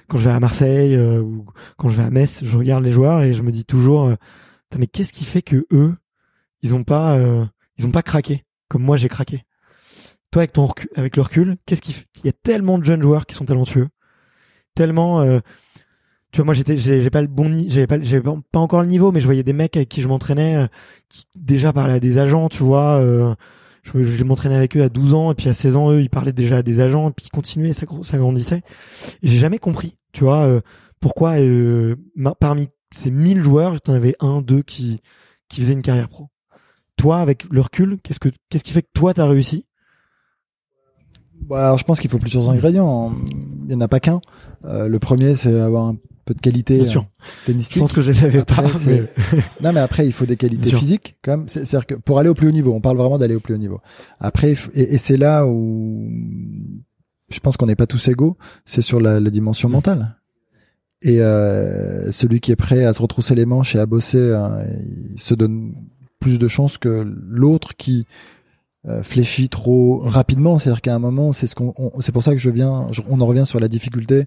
quand 0.08 0.18
je 0.18 0.24
vais 0.24 0.32
à 0.32 0.40
Marseille 0.40 0.96
euh, 0.96 1.22
ou 1.22 1.46
quand 1.78 1.90
je 1.90 1.98
vais 1.98 2.04
à 2.04 2.10
Metz. 2.10 2.42
Je 2.44 2.58
regarde 2.58 2.84
les 2.84 2.92
joueurs 2.92 3.22
et 3.22 3.34
je 3.34 3.44
me 3.44 3.52
dis 3.52 3.66
toujours, 3.66 4.06
euh, 4.06 4.16
mais 4.78 4.88
qu'est-ce 4.88 5.14
qui 5.14 5.26
fait 5.26 5.42
que 5.42 5.66
eux, 5.72 5.96
ils 6.62 6.76
ont 6.76 6.84
pas 6.84 7.20
ils 7.78 7.86
ont 7.86 7.92
pas 7.92 8.04
craqué 8.04 8.46
comme 8.70 8.84
moi 8.84 8.98
j'ai 8.98 9.10
craqué? 9.10 9.44
Toi 10.32 10.42
avec 10.42 10.54
ton 10.54 10.70
avec 10.96 11.16
le 11.16 11.22
recul, 11.22 11.58
qu'est-ce 11.66 11.82
qui 11.82 11.96
il 12.18 12.26
y 12.26 12.30
a 12.30 12.34
tellement 12.34 12.78
de 12.78 12.84
jeunes 12.84 13.02
joueurs 13.02 13.26
qui 13.26 13.36
sont 13.36 13.46
talentueux, 13.46 13.88
tellement 14.76 15.40
tu 16.36 16.42
vois 16.42 16.46
moi 16.48 16.54
j'étais 16.54 16.76
j'ai 16.76 17.10
pas 17.10 17.22
le 17.22 17.30
bon 17.30 17.50
j'avais 17.70 17.88
pas 17.88 17.98
pas 18.52 18.60
encore 18.60 18.82
le 18.82 18.88
niveau 18.88 19.14
mais 19.14 19.22
je 19.22 19.26
voyais 19.26 19.44
des 19.44 19.54
mecs 19.54 19.78
avec 19.78 19.88
qui 19.88 20.02
je 20.02 20.10
m'entraînais 20.10 20.58
euh, 20.58 20.68
qui 21.08 21.26
déjà 21.34 21.72
parlaient 21.72 21.94
à 21.94 22.00
des 22.02 22.18
agents 22.18 22.50
tu 22.50 22.62
vois 22.62 23.00
euh, 23.00 23.34
je, 23.86 24.04
je 24.04 24.24
m'entraînais 24.24 24.56
avec 24.56 24.76
eux 24.76 24.84
à 24.84 24.90
12 24.90 25.14
ans 25.14 25.32
et 25.32 25.36
puis 25.36 25.50
à 25.50 25.54
16 25.54 25.76
ans 25.76 25.92
eux 25.92 26.02
ils 26.02 26.10
parlaient 26.10 26.34
déjà 26.34 26.58
à 26.58 26.64
des 26.64 26.80
agents 26.80 27.10
et 27.10 27.14
puis 27.14 27.28
ils 27.28 27.36
continuaient 27.36 27.74
ça, 27.74 27.86
grandissait 28.18 28.62
j'ai 29.24 29.38
jamais 29.38 29.60
compris 29.60 29.98
tu 30.12 30.24
vois 30.24 30.46
euh, 30.46 30.62
pourquoi 31.00 31.40
euh, 31.40 31.96
parmi 32.40 32.70
ces 32.92 33.12
1000 33.12 33.42
joueurs 33.42 33.82
tu 33.82 33.92
avais 33.92 34.16
un 34.20 34.42
deux 34.42 34.62
qui 34.62 35.02
qui 35.50 35.62
faisaient 35.62 35.74
une 35.74 35.82
carrière 35.82 36.10
pro 36.10 36.30
toi 36.98 37.20
avec 37.20 37.46
le 37.50 37.62
recul 37.62 38.00
qu'est-ce 38.02 38.20
que 38.20 38.30
qu'est-ce 38.50 38.64
qui 38.64 38.74
fait 38.74 38.82
que 38.82 38.92
toi 38.94 39.14
t'as 39.14 39.28
réussi? 39.28 39.66
Bah, 41.42 41.68
alors 41.68 41.78
je 41.78 41.84
pense 41.84 42.00
qu'il 42.00 42.10
faut 42.10 42.18
plusieurs 42.18 42.50
ingrédients. 42.50 43.14
Il 43.66 43.72
y 43.72 43.76
en 43.76 43.82
a 43.82 43.88
pas 43.88 44.00
qu'un. 44.00 44.22
Euh, 44.64 44.88
le 44.88 45.00
premier, 45.00 45.36
c'est 45.36 45.60
avoir 45.60 45.86
un 45.86 45.98
peu 46.26 46.34
de 46.34 46.42
qualité 46.42 46.78
Bien 46.78 46.86
sûr. 46.86 47.06
Euh, 47.48 47.54
je 47.58 47.80
pense 47.80 47.94
que 47.94 48.02
je 48.02 48.08
les 48.08 48.14
savais 48.14 48.44
pas. 48.44 48.66
Mais... 48.88 49.04
non, 49.62 49.72
mais 49.74 49.80
après, 49.80 50.06
il 50.06 50.14
faut 50.14 50.26
des 50.26 50.38
qualités 50.38 50.76
physiques, 50.76 51.16
quand 51.24 51.38
même. 51.38 51.48
C'est-à-dire 51.48 51.86
que 51.86 51.96
pour 51.96 52.20
aller 52.20 52.30
au 52.30 52.34
plus 52.34 52.48
haut 52.48 52.52
niveau, 52.52 52.74
on 52.74 52.82
parle 52.82 52.98
vraiment 52.98 53.18
d'aller 53.18 53.36
au 53.36 53.40
plus 53.40 53.54
haut 53.54 53.60
niveau. 53.60 53.80
Après, 54.20 54.56
et, 54.74 54.96
et 54.96 54.98
c'est 54.98 55.18
là 55.18 55.46
où 55.46 56.10
je 57.30 57.40
pense 57.40 57.58
qu'on 57.58 57.68
n'est 57.68 57.76
pas 57.76 57.88
tous 57.88 58.08
égaux. 58.08 58.38
C'est 58.66 58.82
sur 58.82 59.00
la, 59.00 59.20
la, 59.20 59.30
dimension 59.30 59.70
mentale. 59.70 60.18
Et 61.02 61.22
euh, 61.22 62.12
celui 62.12 62.40
qui 62.40 62.52
est 62.52 62.56
prêt 62.56 62.86
à 62.86 62.94
se 62.94 63.02
retrousser 63.02 63.36
les 63.36 63.46
manches 63.46 63.76
et 63.76 63.80
à 63.80 63.86
bosser, 63.86 64.34
hein, 64.34 64.66
il 65.14 65.20
se 65.20 65.34
donne 65.34 65.74
plus 66.20 66.40
de 66.40 66.48
chances 66.48 66.78
que 66.78 67.06
l'autre 67.30 67.76
qui 67.76 68.06
euh, 68.88 69.04
fléchit 69.04 69.50
trop 69.50 70.00
rapidement. 70.04 70.58
C'est-à-dire 70.58 70.82
qu'à 70.82 70.96
un 70.96 71.00
moment, 71.00 71.34
c'est 71.34 71.48
ce 71.48 71.56
qu'on, 71.56 71.74
c'est 72.00 72.12
pour 72.12 72.24
ça 72.24 72.32
que 72.32 72.40
je 72.40 72.50
viens, 72.50 72.88
on 73.10 73.22
en 73.22 73.26
revient 73.26 73.46
sur 73.46 73.60
la 73.60 73.68
difficulté 73.68 74.26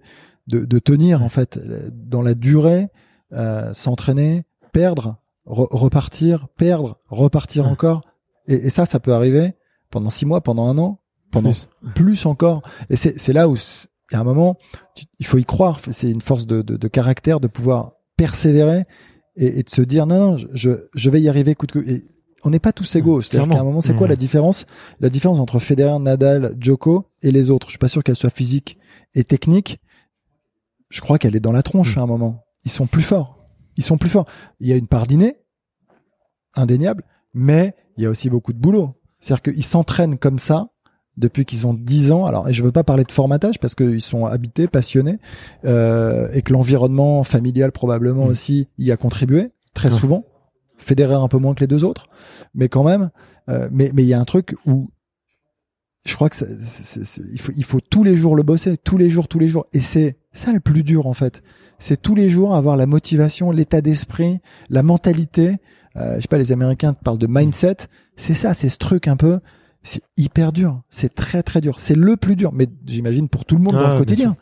de, 0.49 0.65
de 0.65 0.79
tenir 0.79 1.23
en 1.23 1.29
fait 1.29 1.59
dans 1.93 2.23
la 2.23 2.35
durée, 2.35 2.89
euh, 3.33 3.73
s'entraîner, 3.75 4.45
perdre, 4.73 5.19
repartir, 5.45 6.49
perdre, 6.57 6.99
repartir 7.09 7.67
encore. 7.67 8.03
Et, 8.47 8.55
et, 8.55 8.71
ça, 8.71 8.87
ça 8.87 9.01
peut 9.01 9.13
arriver 9.13 9.53
pendant 9.91 10.11
six 10.11 10.27
mois, 10.27 10.41
pendant 10.41 10.67
un 10.67 10.79
an, 10.79 11.01
pendant 11.31 11.53
plus, 11.95 12.27
encore. 12.27 12.63
Et 12.91 12.97
c'est, 12.97 13.19
c'est 13.19 13.33
là 13.33 13.49
où 13.49 13.57
il 13.57 14.15
y 14.15 14.17
a 14.17 14.21
un 14.21 14.25
moment, 14.25 14.57
il 15.19 15.27
faut 15.27 15.39
y 15.39 15.45
croire. 15.45 15.79
C'est 15.91 16.11
une 16.11 16.23
force 16.23 16.47
de, 16.47 16.63
de, 16.63 16.77
de, 16.77 16.89
caractère 16.89 17.41
de 17.41 17.49
pouvoir 17.49 17.93
persévérer 18.17 18.87
et, 19.37 19.61
et, 19.61 19.63
de 19.63 19.71
se 19.71 19.83
dire 19.83 20.07
non, 20.07 20.33
non, 20.33 20.37
je, 20.53 20.71
je 20.95 21.11
vais 21.11 21.21
y 21.21 21.29
arriver 21.29 21.55
coûte 21.55 21.73
que. 21.73 21.81
Et 21.81 22.05
on 22.45 22.51
n'est 22.51 22.59
pas 22.59 22.73
tous 22.73 22.97
égaux. 22.97 23.21
C'est-à-dire 23.21 23.53
qu'à 23.53 23.61
un 23.61 23.65
moment, 23.65 23.81
c'est 23.81 23.95
quoi 23.95 24.09
la 24.09 24.17
différence? 24.17 24.67
La 25.01 25.11
différence 25.11 25.41
entre 25.41 25.59
Federer, 25.59 25.99
Nadal, 25.99 26.55
Djoko 26.59 27.07
et 27.21 27.33
les 27.33 27.51
autres. 27.51 27.67
Je 27.67 27.73
suis 27.73 27.79
pas 27.79 27.89
sûr 27.89 28.05
qu'elle 28.05 28.17
soit 28.17 28.31
physique 28.31 28.79
et 29.15 29.25
technique, 29.25 29.81
je 30.89 31.01
crois 31.01 31.19
qu'elle 31.19 31.37
est 31.37 31.41
dans 31.41 31.53
la 31.53 31.63
tronche 31.63 31.97
mm. 31.97 32.01
à 32.01 32.03
un 32.03 32.07
moment. 32.07 32.45
Ils 32.65 32.71
sont 32.71 32.87
plus 32.87 33.03
forts. 33.03 33.39
Ils 33.77 33.85
sont 33.85 33.99
plus 33.99 34.11
forts. 34.11 34.27
Il 34.61 34.69
y 34.69 34.73
a 34.73 34.77
une 34.77 34.89
part 34.89 35.07
d'inné, 35.07 35.37
indéniable, 36.55 37.05
mais 37.35 37.75
il 37.97 38.05
y 38.05 38.07
a 38.07 38.11
aussi 38.11 38.31
beaucoup 38.31 38.53
de 38.53 38.59
boulot. 38.59 38.95
C'est-à-dire 39.21 39.55
qu'ils 39.55 39.65
s'entraînent 39.65 40.19
comme 40.19 40.39
ça 40.39 40.71
depuis 41.17 41.45
qu'ils 41.45 41.67
ont 41.67 41.75
10 41.75 42.13
ans. 42.13 42.27
Alors, 42.27 42.49
et 42.49 42.53
je 42.53 42.63
veux 42.63 42.73
pas 42.73 42.85
parler 42.85 43.05
de 43.05 43.13
formatage 43.13 43.59
parce 43.59 43.75
qu'ils 43.75 44.03
sont 44.03 44.25
habités, 44.25 44.69
passionnés, 44.69 45.19
euh, 45.65 46.29
et 46.33 46.43
que 46.43 46.53
l'environnement 46.53 47.25
familial 47.25 47.73
probablement 47.73 48.27
mm. 48.27 48.31
aussi 48.31 48.69
y 48.79 48.91
a 48.93 48.97
contribué 48.97 49.51
très 49.75 49.91
souvent. 49.91 50.25
Fédérer 50.77 51.15
un 51.15 51.29
peu 51.29 51.39
moins 51.39 51.55
que 51.55 51.61
les 51.61 51.67
deux 51.67 51.85
autres, 51.85 52.07
mais 52.55 52.69
quand 52.69 52.85
même. 52.85 53.11
Euh, 53.49 53.69
mais 53.73 53.91
mais 53.95 54.05
il 54.05 54.09
y 54.09 54.15
a 54.15 54.21
un 54.21 54.25
truc 54.25 54.55
où 54.65 54.91
je 56.07 56.15
crois 56.15 56.31
que 56.31 56.37
il, 57.33 57.41
faut, 57.41 57.53
il 57.57 57.65
faut 57.65 57.81
tous 57.81 58.05
les 58.05 58.17
jours 58.17 58.37
le 58.37 58.43
bosser, 58.43 58.77
tous 58.79 58.97
les 58.97 59.11
jours, 59.11 59.29
tous 59.29 59.39
les 59.39 59.49
jours. 59.49 59.67
Et 59.73 59.81
c'est 59.81 60.17
ça 60.33 60.53
le 60.53 60.61
plus 60.61 60.83
dur 60.83 61.07
en 61.07 61.15
fait. 61.15 61.43
C'est 61.79 62.01
tous 62.01 62.15
les 62.15 62.29
jours 62.29 62.55
avoir 62.55 62.77
la 62.77 62.87
motivation, 62.87 63.51
l'état 63.51 63.81
d'esprit, 63.81 64.41
la 64.71 64.83
mentalité. 64.83 65.57
Euh, 65.97 66.17
je 66.17 66.23
sais 66.23 66.29
pas, 66.29 66.39
les 66.39 66.53
Américains 66.53 66.93
parlent 66.93 67.19
de 67.19 67.27
mindset. 67.29 67.77
C'est 68.17 68.35
ça, 68.35 68.55
c'est 68.55 68.69
ce 68.69 68.79
truc 68.79 69.09
un 69.09 69.17
peu. 69.17 69.41
C'est 69.83 70.03
hyper 70.17 70.53
dur. 70.53 70.83
C'est 70.91 71.15
très 71.15 71.43
très 71.43 71.61
dur. 71.61 71.79
C'est 71.79 71.97
le 71.97 72.17
plus 72.17 72.37
dur. 72.37 72.53
Mais 72.53 72.67
j'imagine 72.87 73.29
pour 73.29 73.45
tout 73.45 73.57
le 73.57 73.63
monde 73.63 73.75
dans 73.75 73.89
le 73.89 73.95
ah, 73.95 73.99
quotidien. 73.99 74.37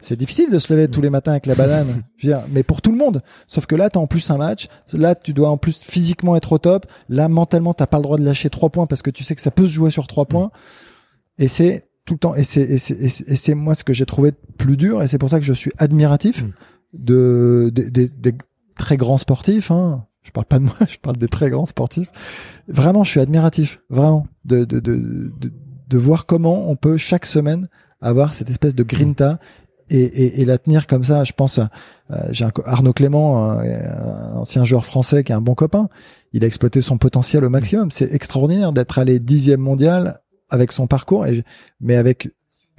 C'est 0.00 0.16
difficile 0.16 0.50
de 0.50 0.58
se 0.58 0.72
lever 0.72 0.88
tous 0.88 1.00
les 1.00 1.10
matins 1.10 1.32
avec 1.32 1.46
la 1.46 1.54
banane. 1.54 2.02
Je 2.16 2.28
veux 2.28 2.34
dire, 2.34 2.42
mais 2.50 2.62
pour 2.62 2.82
tout 2.82 2.90
le 2.90 2.98
monde. 2.98 3.22
Sauf 3.46 3.66
que 3.66 3.76
là, 3.76 3.90
t'as 3.90 4.00
en 4.00 4.06
plus 4.06 4.30
un 4.30 4.38
match. 4.38 4.68
Là, 4.92 5.14
tu 5.14 5.32
dois 5.32 5.50
en 5.50 5.58
plus 5.58 5.82
physiquement 5.82 6.36
être 6.36 6.52
au 6.52 6.58
top. 6.58 6.86
Là, 7.08 7.28
mentalement, 7.28 7.74
t'as 7.74 7.86
pas 7.86 7.98
le 7.98 8.02
droit 8.02 8.18
de 8.18 8.24
lâcher 8.24 8.50
trois 8.50 8.70
points 8.70 8.86
parce 8.86 9.02
que 9.02 9.10
tu 9.10 9.24
sais 9.24 9.34
que 9.34 9.42
ça 9.42 9.50
peut 9.50 9.68
se 9.68 9.72
jouer 9.72 9.90
sur 9.90 10.06
trois 10.06 10.26
points. 10.26 10.50
Et 11.38 11.48
c'est 11.48 11.88
tout 12.04 12.14
le 12.14 12.18
temps. 12.18 12.34
Et 12.34 12.44
c'est, 12.44 12.62
et 12.62 12.78
c'est, 12.78 13.54
moi 13.54 13.74
ce 13.74 13.84
que 13.84 13.92
j'ai 13.92 14.06
trouvé 14.06 14.32
plus 14.58 14.76
dur. 14.76 15.02
Et 15.02 15.08
c'est 15.08 15.18
pour 15.18 15.30
ça 15.30 15.38
que 15.38 15.46
je 15.46 15.52
suis 15.52 15.72
admiratif 15.78 16.42
mm. 16.42 16.52
de, 16.94 17.72
des 17.74 18.34
très 18.76 18.96
grands 18.96 19.18
sportifs. 19.18 19.70
Hein. 19.70 20.06
Je 20.22 20.32
parle 20.32 20.46
pas 20.46 20.58
de 20.58 20.64
moi, 20.64 20.74
je 20.88 20.98
parle 20.98 21.16
des 21.16 21.28
très 21.28 21.50
grands 21.50 21.66
sportifs. 21.66 22.10
Vraiment, 22.68 23.04
je 23.04 23.10
suis 23.10 23.20
admiratif, 23.20 23.80
vraiment, 23.88 24.26
de, 24.44 24.64
de, 24.64 24.80
de, 24.80 24.96
de, 24.96 25.52
de 25.88 25.98
voir 25.98 26.26
comment 26.26 26.70
on 26.70 26.76
peut 26.76 26.96
chaque 26.96 27.26
semaine 27.26 27.68
avoir 28.00 28.34
cette 28.34 28.50
espèce 28.50 28.74
de 28.74 28.82
grinta 28.82 29.38
et, 29.90 30.00
et, 30.00 30.40
et 30.40 30.44
la 30.44 30.58
tenir 30.58 30.86
comme 30.86 31.04
ça. 31.04 31.24
Je 31.24 31.32
pense, 31.32 31.58
euh, 31.58 32.16
j'ai 32.30 32.46
Arnaud 32.64 32.92
Clément, 32.92 33.50
un, 33.50 34.36
ancien 34.36 34.64
joueur 34.64 34.84
français 34.84 35.24
qui 35.24 35.32
est 35.32 35.34
un 35.34 35.40
bon 35.40 35.54
copain. 35.54 35.88
Il 36.32 36.44
a 36.44 36.46
exploité 36.46 36.80
son 36.80 36.96
potentiel 36.96 37.44
au 37.44 37.50
maximum. 37.50 37.90
C'est 37.90 38.12
extraordinaire 38.12 38.72
d'être 38.72 38.98
allé 38.98 39.18
dixième 39.18 39.60
mondial 39.60 40.20
avec 40.50 40.72
son 40.72 40.86
parcours, 40.86 41.26
et, 41.26 41.44
mais 41.80 41.96
avec 41.96 42.30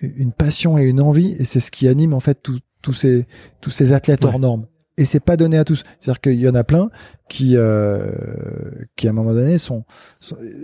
une 0.02 0.32
passion 0.32 0.78
et 0.78 0.84
une 0.84 1.02
envie, 1.02 1.36
et 1.40 1.46
c'est 1.46 1.60
ce 1.60 1.72
qui 1.72 1.88
anime 1.88 2.14
en 2.14 2.20
fait 2.20 2.42
tous 2.82 2.94
ces 2.94 3.26
tous 3.62 3.72
ces 3.72 3.94
athlètes 3.94 4.26
hors 4.26 4.40
normes. 4.40 4.66
Et 4.98 5.06
c'est 5.06 5.20
pas 5.20 5.38
donné 5.38 5.58
à 5.58 5.64
tous. 5.64 5.84
C'est-à-dire 6.00 6.22
qu'il 6.22 6.40
y 6.40 6.50
en 6.50 6.56
a 6.56 6.64
plein 6.64 6.90
qui 7.30 7.56
euh, 7.56 8.12
qui 8.96 9.08
à 9.08 9.12
un 9.12 9.14
moment 9.14 9.34
donné 9.34 9.58
sont, 9.58 9.84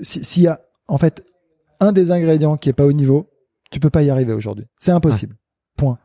s'il 0.03 0.43
y 0.43 0.47
a 0.47 0.61
en 0.87 0.97
fait 0.97 1.23
un 1.79 1.91
des 1.91 2.11
ingrédients 2.11 2.57
qui 2.57 2.69
est 2.69 2.73
pas 2.73 2.85
au 2.85 2.93
niveau, 2.93 3.29
tu 3.71 3.79
peux 3.79 3.89
pas 3.89 4.03
y 4.03 4.09
arriver 4.09 4.33
aujourd'hui. 4.33 4.65
C'est 4.79 4.91
impossible. 4.91 5.35
Point. 5.75 5.97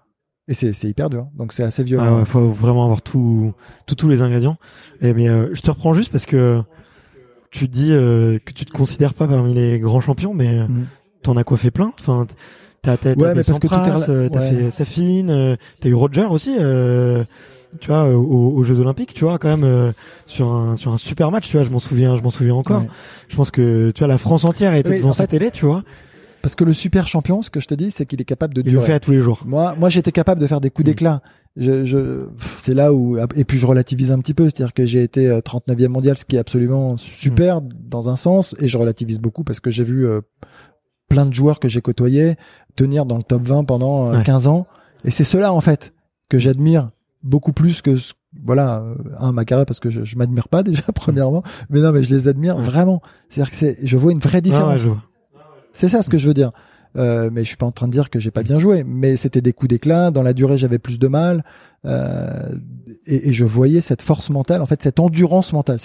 Et 0.48 0.54
c'est 0.54 0.72
c'est 0.72 0.88
hyper 0.88 1.10
dur. 1.10 1.28
Donc 1.34 1.52
c'est 1.52 1.62
assez 1.62 1.84
violent. 1.84 2.04
Ah 2.04 2.16
ouais, 2.18 2.24
faut 2.24 2.48
vraiment 2.48 2.84
avoir 2.84 3.02
tout, 3.02 3.54
tout 3.86 3.94
tous 3.94 4.08
les 4.08 4.22
ingrédients. 4.22 4.56
Et 5.00 5.14
mais 5.14 5.28
euh, 5.28 5.48
je 5.52 5.62
te 5.62 5.70
reprends 5.70 5.92
juste 5.92 6.12
parce 6.12 6.26
que 6.26 6.62
tu 7.52 7.68
dis 7.68 7.92
euh, 7.92 8.38
que 8.44 8.52
tu 8.52 8.64
te 8.64 8.72
considères 8.72 9.14
pas 9.14 9.28
parmi 9.28 9.54
les 9.54 9.78
grands 9.78 10.00
champions, 10.00 10.34
mais 10.34 10.58
euh, 10.58 10.66
mm. 10.66 10.86
t'en 11.22 11.36
as 11.36 11.44
coiffé 11.44 11.70
plein. 11.70 11.92
Enfin, 12.00 12.26
t'as 12.80 12.96
t'as 12.96 13.10
ouais, 13.10 13.34
mais 13.34 13.44
parce 13.44 13.58
que 13.60 13.68
euh, 14.10 14.28
t'as 14.28 14.40
fait 14.40 14.70
Safine, 14.70 15.56
t'as 15.80 15.88
eu 15.88 15.94
Roger 15.94 16.24
aussi. 16.24 16.56
tu 17.80 17.86
vois, 17.86 18.08
aux, 18.08 18.54
aux, 18.56 18.64
Jeux 18.64 18.80
Olympiques, 18.80 19.14
tu 19.14 19.24
vois, 19.24 19.38
quand 19.38 19.56
même 19.56 19.92
sur 20.26 20.50
un 20.50 20.76
sur 20.76 20.92
un 20.92 20.96
super 20.96 21.30
match, 21.30 21.48
tu 21.48 21.56
vois, 21.56 21.64
je 21.64 21.70
m'en 21.70 21.78
souviens, 21.78 22.16
je 22.16 22.22
m'en 22.22 22.30
souviens 22.30 22.54
encore. 22.54 22.84
Je 23.28 23.36
pense 23.36 23.50
que 23.50 23.92
tu 23.92 24.00
vois 24.00 24.08
la 24.08 24.18
France 24.18 24.44
entière 24.44 24.74
était 24.74 24.98
devant 24.98 25.12
sa 25.12 25.26
télé, 25.26 25.50
tu 25.50 25.66
vois. 25.66 25.84
Parce 26.42 26.54
que 26.54 26.64
le 26.64 26.72
super 26.74 27.06
champion, 27.06 27.40
ce 27.42 27.50
que 27.50 27.60
je 27.60 27.66
te 27.68 27.74
dis, 27.74 27.90
c'est 27.90 28.04
qu'il 28.06 28.20
est 28.20 28.24
capable 28.26 28.52
de 28.54 28.62
Il 28.66 28.72
le 28.72 28.80
fait 28.80 28.92
à 28.92 29.00
tous 29.00 29.12
les 29.12 29.22
jours. 29.22 29.42
Moi, 29.46 29.74
moi, 29.78 29.88
j'étais 29.88 30.12
capable 30.12 30.40
de 30.40 30.46
faire 30.46 30.60
des 30.60 30.70
coups 30.70 30.86
Mm. 30.86 30.90
d'éclat. 30.90 31.22
Je, 31.56 31.84
je, 31.84 32.26
c'est 32.58 32.72
là 32.74 32.92
où, 32.94 33.18
et 33.36 33.44
puis 33.44 33.58
je 33.58 33.66
relativise 33.66 34.10
un 34.10 34.18
petit 34.18 34.32
peu, 34.34 34.44
c'est-à-dire 34.44 34.72
que 34.72 34.86
j'ai 34.86 35.02
été 35.02 35.28
euh, 35.28 35.40
39e 35.40 35.88
mondial, 35.88 36.16
ce 36.16 36.24
qui 36.24 36.36
est 36.36 36.38
absolument 36.38 36.96
super 36.96 37.60
Mm. 37.60 37.68
dans 37.88 38.08
un 38.08 38.16
sens, 38.16 38.54
et 38.58 38.68
je 38.68 38.78
relativise 38.78 39.20
beaucoup 39.20 39.44
parce 39.44 39.60
que 39.60 39.70
j'ai 39.70 39.84
vu 39.84 40.06
euh, 40.06 40.20
plein 41.08 41.26
de 41.26 41.34
joueurs 41.34 41.60
que 41.60 41.68
j'ai 41.68 41.80
côtoyés 41.82 42.36
tenir 42.74 43.04
dans 43.04 43.16
le 43.18 43.22
top 43.22 43.42
20 43.42 43.64
pendant 43.64 44.06
euh, 44.12 44.16
Ouais. 44.18 44.22
15 44.24 44.46
ans, 44.46 44.66
et 45.04 45.10
c'est 45.10 45.24
cela 45.24 45.52
en 45.52 45.60
fait 45.60 45.92
que 46.30 46.38
j'admire 46.38 46.90
beaucoup 47.22 47.52
plus 47.52 47.82
que 47.82 47.96
ce- 47.98 48.14
voilà 48.42 48.78
euh, 48.80 48.94
un 49.18 49.32
ma 49.32 49.44
carrière 49.44 49.66
parce 49.66 49.78
que 49.78 49.90
je, 49.90 50.04
je 50.04 50.16
m'admire 50.16 50.48
pas 50.48 50.62
déjà 50.62 50.84
premièrement, 50.94 51.42
mais 51.68 51.80
non 51.80 51.92
mais 51.92 52.02
je 52.02 52.14
les 52.14 52.28
admire 52.28 52.56
Ouais. 52.56 52.62
vraiment. 52.62 53.02
C'est-à-dire 53.28 53.50
que 53.50 53.56
c'est, 53.56 53.76
je 53.82 53.96
vois 53.98 54.12
une 54.12 54.20
vraie 54.20 54.38
Ah 54.38 54.40
différence. 54.40 54.84
ouais. 54.84 54.92
C'est 55.72 55.88
ça 55.88 56.02
ce 56.02 56.10
que 56.10 56.18
je 56.18 56.26
veux 56.26 56.34
dire. 56.34 56.52
Euh, 56.96 57.30
mais 57.32 57.42
je 57.42 57.48
suis 57.48 57.56
pas 57.56 57.66
en 57.66 57.72
train 57.72 57.86
de 57.86 57.92
dire 57.92 58.10
que 58.10 58.20
j'ai 58.20 58.30
pas 58.30 58.42
bien 58.42 58.58
joué, 58.58 58.84
mais 58.84 59.16
c'était 59.16 59.40
des 59.40 59.52
coups 59.52 59.70
d'éclat. 59.70 60.10
Dans 60.10 60.22
la 60.22 60.32
durée, 60.32 60.58
j'avais 60.58 60.78
plus 60.78 60.98
de 60.98 61.08
mal, 61.08 61.42
euh, 61.86 62.54
et, 63.06 63.30
et 63.30 63.32
je 63.32 63.44
voyais 63.44 63.80
cette 63.80 64.02
force 64.02 64.30
mentale, 64.30 64.60
en 64.60 64.66
fait, 64.66 64.82
cette 64.82 65.00
endurance 65.00 65.52
mentale. 65.52 65.78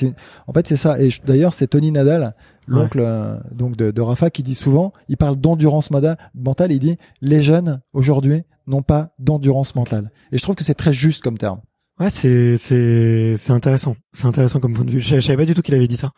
En 0.47 0.53
fait, 0.53 0.67
c'est 0.67 0.75
ça. 0.75 0.99
Et 0.99 1.09
d'ailleurs, 1.25 1.53
c'est 1.53 1.67
Tony 1.67 1.91
Nadal, 1.91 2.35
l'oncle 2.67 2.99
euh, 2.99 3.37
donc 3.53 3.77
de, 3.77 3.91
de 3.91 4.01
Rafa, 4.01 4.29
qui 4.29 4.43
dit 4.43 4.55
souvent, 4.55 4.91
il 5.07 5.17
parle 5.17 5.37
d'endurance 5.37 5.91
mentale. 5.91 6.71
Il 6.71 6.79
dit 6.79 6.97
les 7.21 7.41
jeunes 7.41 7.79
aujourd'hui 7.93 8.43
n'ont 8.67 8.81
pas 8.81 9.13
d'endurance 9.17 9.75
mentale. 9.75 10.11
Et 10.33 10.37
je 10.37 10.43
trouve 10.43 10.55
que 10.55 10.63
c'est 10.65 10.73
très 10.73 10.91
juste 10.91 11.23
comme 11.23 11.37
terme. 11.37 11.61
Ouais, 11.99 12.09
c'est 12.11 12.57
c'est 12.57 13.37
c'est 13.37 13.51
intéressant. 13.51 13.95
C'est 14.13 14.25
intéressant 14.25 14.59
comme 14.59 14.73
point 14.73 14.85
de 14.85 14.91
vue. 14.91 14.99
Je, 14.99 15.19
savais 15.19 15.37
pas 15.37 15.45
du 15.45 15.55
tout 15.55 15.61
qu'il 15.63 15.73
avait 15.73 15.87
dit 15.87 15.97
ça. 15.97 16.11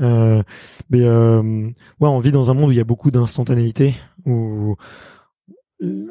Euh, 0.00 0.42
mais 0.88 1.02
euh, 1.02 1.42
ouais, 2.00 2.08
on 2.08 2.18
vit 2.18 2.32
dans 2.32 2.50
un 2.50 2.54
monde 2.54 2.70
où 2.70 2.72
il 2.72 2.78
y 2.78 2.80
a 2.80 2.84
beaucoup 2.84 3.10
d'instantanéité. 3.10 3.94
Où 4.24 4.76
euh, 5.82 6.06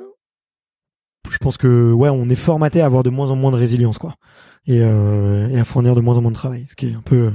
je 1.29 1.37
pense 1.39 1.57
que 1.57 1.91
ouais, 1.91 2.09
on 2.09 2.29
est 2.29 2.35
formaté 2.35 2.81
à 2.81 2.85
avoir 2.85 3.03
de 3.03 3.09
moins 3.09 3.31
en 3.31 3.35
moins 3.35 3.51
de 3.51 3.57
résilience, 3.57 3.97
quoi, 3.97 4.15
et, 4.65 4.81
euh, 4.81 5.59
à 5.59 5.63
fournir 5.63 5.95
de 5.95 6.01
moins 6.01 6.17
en 6.17 6.21
moins 6.21 6.31
de 6.31 6.35
travail, 6.35 6.65
ce 6.69 6.75
qui 6.75 6.87
est 6.87 6.93
un 6.93 7.01
peu 7.01 7.31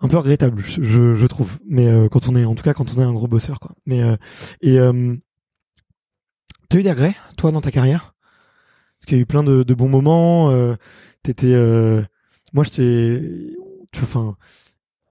un 0.00 0.08
peu 0.08 0.16
regrettable, 0.16 0.62
je, 0.62 1.14
je, 1.14 1.26
trouve. 1.26 1.58
Mais 1.66 1.86
euh, 1.86 2.08
quand 2.08 2.28
on 2.28 2.36
est, 2.36 2.44
en 2.44 2.54
tout 2.54 2.62
cas, 2.62 2.74
quand 2.74 2.96
on 2.96 3.00
est 3.00 3.04
un 3.04 3.12
gros 3.12 3.26
bosseur, 3.26 3.58
quoi. 3.60 3.72
Mais 3.86 4.00
euh, 4.02 4.16
et 4.60 4.78
euh, 4.78 5.16
t'as 6.68 6.78
eu 6.78 6.82
des 6.82 6.92
regrets, 6.92 7.16
toi, 7.36 7.50
dans 7.50 7.60
ta 7.60 7.70
carrière? 7.70 8.14
Parce 8.98 9.06
qu'il 9.06 9.16
y 9.16 9.20
a 9.20 9.22
eu 9.22 9.26
plein 9.26 9.42
de, 9.44 9.62
de 9.62 9.74
bons 9.74 9.88
moments. 9.88 10.50
Euh, 10.50 10.74
T'étais, 11.22 11.52
euh, 11.52 12.02
moi, 12.52 12.64
j'étais, 12.64 13.22
tu 13.92 14.02
enfin, 14.02 14.36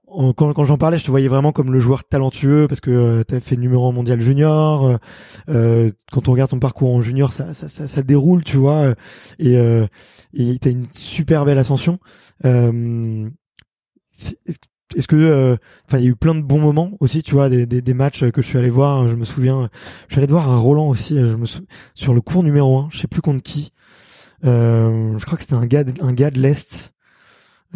en- 0.06 0.32
quand, 0.32 0.52
quand 0.54 0.64
j'en 0.64 0.78
parlais, 0.78 0.98
je 0.98 1.04
te 1.04 1.10
voyais 1.10 1.28
vraiment 1.28 1.52
comme 1.52 1.72
le 1.72 1.78
joueur 1.80 2.04
talentueux 2.04 2.66
parce 2.68 2.80
que 2.80 2.90
euh, 2.90 3.24
t'as 3.24 3.40
fait 3.40 3.56
numéro 3.56 3.92
mondial 3.92 4.20
junior. 4.20 4.86
euh, 4.86 4.96
euh, 5.50 5.90
quand 6.12 6.28
on 6.28 6.32
regarde 6.32 6.50
ton 6.50 6.58
parcours 6.60 6.94
en 6.94 7.00
junior, 7.02 7.32
ça, 7.32 7.54
ça, 7.54 7.68
ça, 7.68 7.86
ça 7.86 8.02
déroule, 8.02 8.44
tu 8.44 8.56
vois, 8.56 8.82
euh, 8.84 8.94
et 9.38 9.58
euh, 9.58 9.86
et 10.34 10.58
t'as 10.58 10.70
une 10.70 10.86
super 10.92 11.44
belle 11.44 11.58
ascension. 11.58 11.98
Euh, 12.44 13.28
est-ce 14.96 15.06
que, 15.06 15.16
euh, 15.16 15.56
enfin, 15.86 15.98
il 15.98 16.04
y 16.04 16.06
a 16.06 16.10
eu 16.10 16.16
plein 16.16 16.34
de 16.34 16.40
bons 16.40 16.60
moments 16.60 16.92
aussi, 17.00 17.22
tu 17.22 17.34
vois, 17.34 17.50
des, 17.50 17.66
des, 17.66 17.82
des 17.82 17.94
matchs 17.94 18.24
que 18.30 18.40
je 18.40 18.46
suis 18.46 18.58
allé 18.58 18.70
voir. 18.70 19.06
Je 19.06 19.14
me 19.16 19.24
souviens, 19.26 19.68
je 20.08 20.14
suis 20.14 20.18
allé 20.18 20.26
te 20.26 20.32
voir 20.32 20.48
à 20.50 20.56
Roland 20.56 20.88
aussi. 20.88 21.14
Je 21.18 21.36
me 21.36 21.44
sur 21.94 22.14
le 22.14 22.20
cours 22.22 22.42
numéro 22.42 22.78
un, 22.78 22.88
je 22.90 22.98
sais 22.98 23.08
plus 23.08 23.20
contre 23.20 23.42
qui. 23.42 23.70
Euh, 24.44 25.18
je 25.18 25.24
crois 25.24 25.36
que 25.36 25.42
c'était 25.44 25.54
un 25.54 25.66
gars, 25.66 25.84
de- 25.84 26.02
un 26.02 26.12
gars 26.12 26.30
de 26.30 26.40
l'est. 26.40 26.92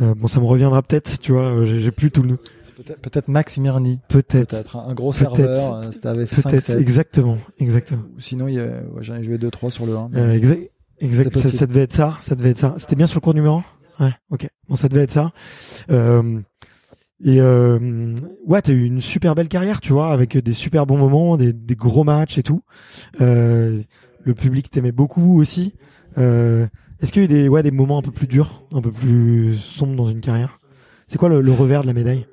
Euh, 0.00 0.14
bon, 0.14 0.26
ça 0.28 0.40
me 0.40 0.46
reviendra 0.46 0.82
peut-être, 0.82 1.18
tu 1.18 1.32
vois. 1.32 1.64
J'ai 1.64 1.80
j'ai 1.80 1.90
plus 1.90 2.10
tout 2.10 2.22
le. 2.22 2.36
Peut-être, 2.76 3.00
peut-être 3.02 3.28
Max 3.28 3.58
Mirny, 3.58 4.00
Peut-être. 4.08 4.48
peut-être 4.50 4.76
un 4.76 4.94
gros 4.94 5.12
serveur. 5.12 5.74
euh, 5.74 5.90
C'était 5.92 6.08
avec 6.08 6.28
5 6.30 6.42
Peut-être. 6.50 6.62
7 6.62 6.80
Exactement. 6.80 7.36
Exactement. 7.58 8.02
Sinon, 8.18 8.48
il 8.48 8.54
y 8.54 8.60
a, 8.60 8.64
ouais, 8.64 9.02
j'en 9.02 9.14
ai 9.16 9.22
joué 9.22 9.36
2-3 9.38 9.70
sur 9.70 9.84
le 9.86 9.94
1. 9.94 10.08
mais- 10.10 10.18
Euh, 10.20 10.34
exact. 10.34 10.70
Exact. 10.98 11.36
Ça, 11.36 11.66
devait 11.66 11.82
être 11.82 11.92
ça. 11.92 12.16
Ça 12.22 12.34
devait 12.34 12.50
être 12.50 12.58
ça. 12.58 12.74
C'était 12.78 12.96
bien 12.96 13.06
sur 13.06 13.16
le 13.18 13.22
cours 13.22 13.34
numéro 13.34 13.56
un? 13.56 13.64
Ouais. 14.06 14.12
Ok. 14.30 14.48
Bon, 14.68 14.76
ça 14.76 14.88
devait 14.88 15.02
être 15.02 15.10
ça. 15.10 15.32
Euh, 15.90 16.40
et 17.24 17.40
euh, 17.40 18.16
ouais, 18.46 18.62
t'as 18.62 18.72
eu 18.72 18.84
une 18.84 19.00
super 19.00 19.34
belle 19.34 19.48
carrière, 19.48 19.80
tu 19.80 19.92
vois, 19.92 20.12
avec 20.12 20.36
des 20.38 20.52
super 20.54 20.86
bons 20.86 20.96
moments, 20.98 21.36
des, 21.36 21.52
des 21.52 21.74
gros 21.76 22.04
matchs 22.04 22.38
et 22.38 22.42
tout. 22.42 22.62
Euh, 23.20 23.80
le 24.24 24.34
public 24.34 24.70
t'aimait 24.70 24.92
beaucoup 24.92 25.38
aussi. 25.40 25.74
Euh, 26.18 26.66
Est-ce 27.00 27.12
qu'il 27.12 27.22
y 27.22 27.24
a 27.24 27.26
eu 27.26 27.28
des 27.28 27.48
ouais 27.48 27.62
des 27.62 27.70
moments 27.70 27.98
un 27.98 28.02
peu 28.02 28.10
plus 28.10 28.26
durs, 28.26 28.62
un 28.72 28.80
peu 28.80 28.90
plus 28.92 29.56
sombres 29.56 29.96
dans 29.96 30.08
une 30.08 30.20
carrière? 30.20 30.60
C'est 31.06 31.18
quoi 31.18 31.28
le, 31.28 31.40
le 31.40 31.52
revers 31.52 31.82
de 31.82 31.86
la 31.86 31.92
médaille? 31.94 32.26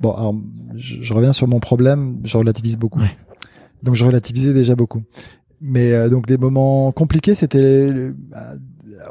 Bon, 0.00 0.12
alors, 0.12 0.34
je, 0.76 1.02
je 1.02 1.14
reviens 1.14 1.32
sur 1.32 1.46
mon 1.46 1.60
problème, 1.60 2.20
je 2.24 2.38
relativise 2.38 2.76
beaucoup. 2.78 3.00
Ouais. 3.00 3.16
Donc, 3.82 3.94
je 3.94 4.04
relativisais 4.04 4.54
déjà 4.54 4.74
beaucoup. 4.74 5.02
Mais 5.60 5.92
euh, 5.92 6.08
donc, 6.08 6.26
des 6.26 6.38
moments 6.38 6.90
compliqués, 6.92 7.34
c'était 7.34 7.58
euh, 7.58 8.12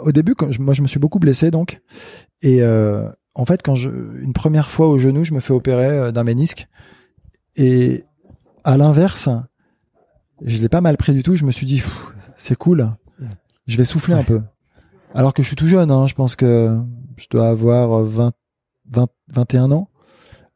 au 0.03 0.11
début, 0.11 0.33
quand 0.33 0.51
je- 0.51 0.61
moi, 0.61 0.73
je 0.73 0.81
me 0.81 0.87
suis 0.87 0.99
beaucoup 0.99 1.19
blessé, 1.19 1.51
donc. 1.51 1.81
Et 2.41 2.63
en 3.35 3.45
fait, 3.45 3.61
quand 3.63 3.75
je, 3.75 3.89
une 4.21 4.33
première 4.33 4.69
fois 4.71 4.87
au 4.87 4.97
genou, 4.97 5.23
je 5.23 5.33
me 5.33 5.39
fais 5.39 5.53
opérer 5.53 6.11
d'un 6.11 6.23
ménisque. 6.23 6.67
Et 7.55 8.03
à 8.63 8.77
l'inverse, 8.77 9.29
je 10.43 10.57
l'ai 10.61 10.69
pas 10.69 10.81
mal 10.81 10.97
pris 10.97 11.13
du 11.13 11.23
tout. 11.23 11.35
Je 11.35 11.45
me 11.45 11.51
suis 11.51 11.65
dit, 11.65 11.81
c'est 12.35 12.55
cool, 12.57 12.89
je 13.67 13.77
vais 13.77 13.85
souffler 13.85 14.13
Ouais. 14.15 14.19
un 14.21 14.23
peu. 14.23 14.41
Alors 15.13 15.33
que 15.33 15.41
je 15.43 15.47
suis 15.47 15.55
tout 15.55 15.67
jeune, 15.67 15.91
hein, 15.91 16.07
je 16.07 16.13
pense 16.15 16.35
que 16.35 16.77
je 17.17 17.25
dois 17.31 17.49
avoir 17.49 18.03
20, 18.03 18.31
20 18.91 19.07
21 19.33 19.71
ans. 19.71 19.89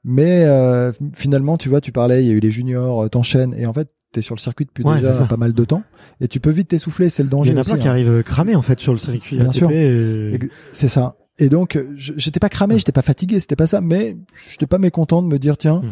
Mais 0.04 0.44
euh, 0.46 0.92
finalement, 1.16 1.58
tu 1.58 1.70
vois, 1.70 1.80
tu 1.82 1.92
parlais, 1.92 2.24
il 2.24 2.28
y 2.28 2.32
a 2.32 2.34
eu 2.34 2.40
les 2.40 2.52
juniors, 2.52 3.04
euh, 3.04 3.08
t'enchaînes, 3.08 3.54
et 3.56 3.66
en 3.66 3.74
fait, 3.74 3.90
t'es 4.12 4.22
sur 4.22 4.36
le 4.36 4.40
circuit 4.40 4.66
depuis 4.66 4.84
Ouais, 4.84 4.98
déjà 5.00 5.26
pas 5.26 5.38
mal 5.38 5.54
de 5.54 5.66
temps, 5.66 5.82
et 6.20 6.28
tu 6.28 6.40
peux 6.40 6.50
vite 6.52 6.68
t'essouffler, 6.68 7.10
c'est 7.10 7.24
le 7.24 7.28
Il 7.28 7.32
danger 7.32 7.52
y 7.52 7.56
en 7.56 7.62
a 7.62 7.64
plein 7.64 7.78
qui 7.78 7.88
hein. 7.88 7.92
arrivent 7.92 8.22
cramés 8.24 8.56
en 8.56 8.62
fait 8.62 8.80
sur 8.80 8.92
le 8.92 9.00
circuit 9.00 9.38
Bien 9.38 9.46
ATP. 9.46 9.56
sûr. 9.58 9.72
et- 9.72 10.40
C'est 10.74 10.88
ça. 10.90 11.16
Et 11.40 11.50
donc, 11.50 11.80
j'étais 11.96 12.40
pas 12.40 12.50
cramé, 12.50 12.78
j'étais 12.78 12.92
pas 12.92 13.02
fatigué, 13.02 13.40
c'était 13.40 13.56
pas 13.56 13.66
ça, 13.66 13.82
mais 13.82 14.18
j'étais 14.52 14.68
pas 14.68 14.78
mécontent 14.78 15.24
de 15.24 15.28
me 15.28 15.40
dire, 15.40 15.58
tiens, 15.58 15.80
Mm. 15.82 15.92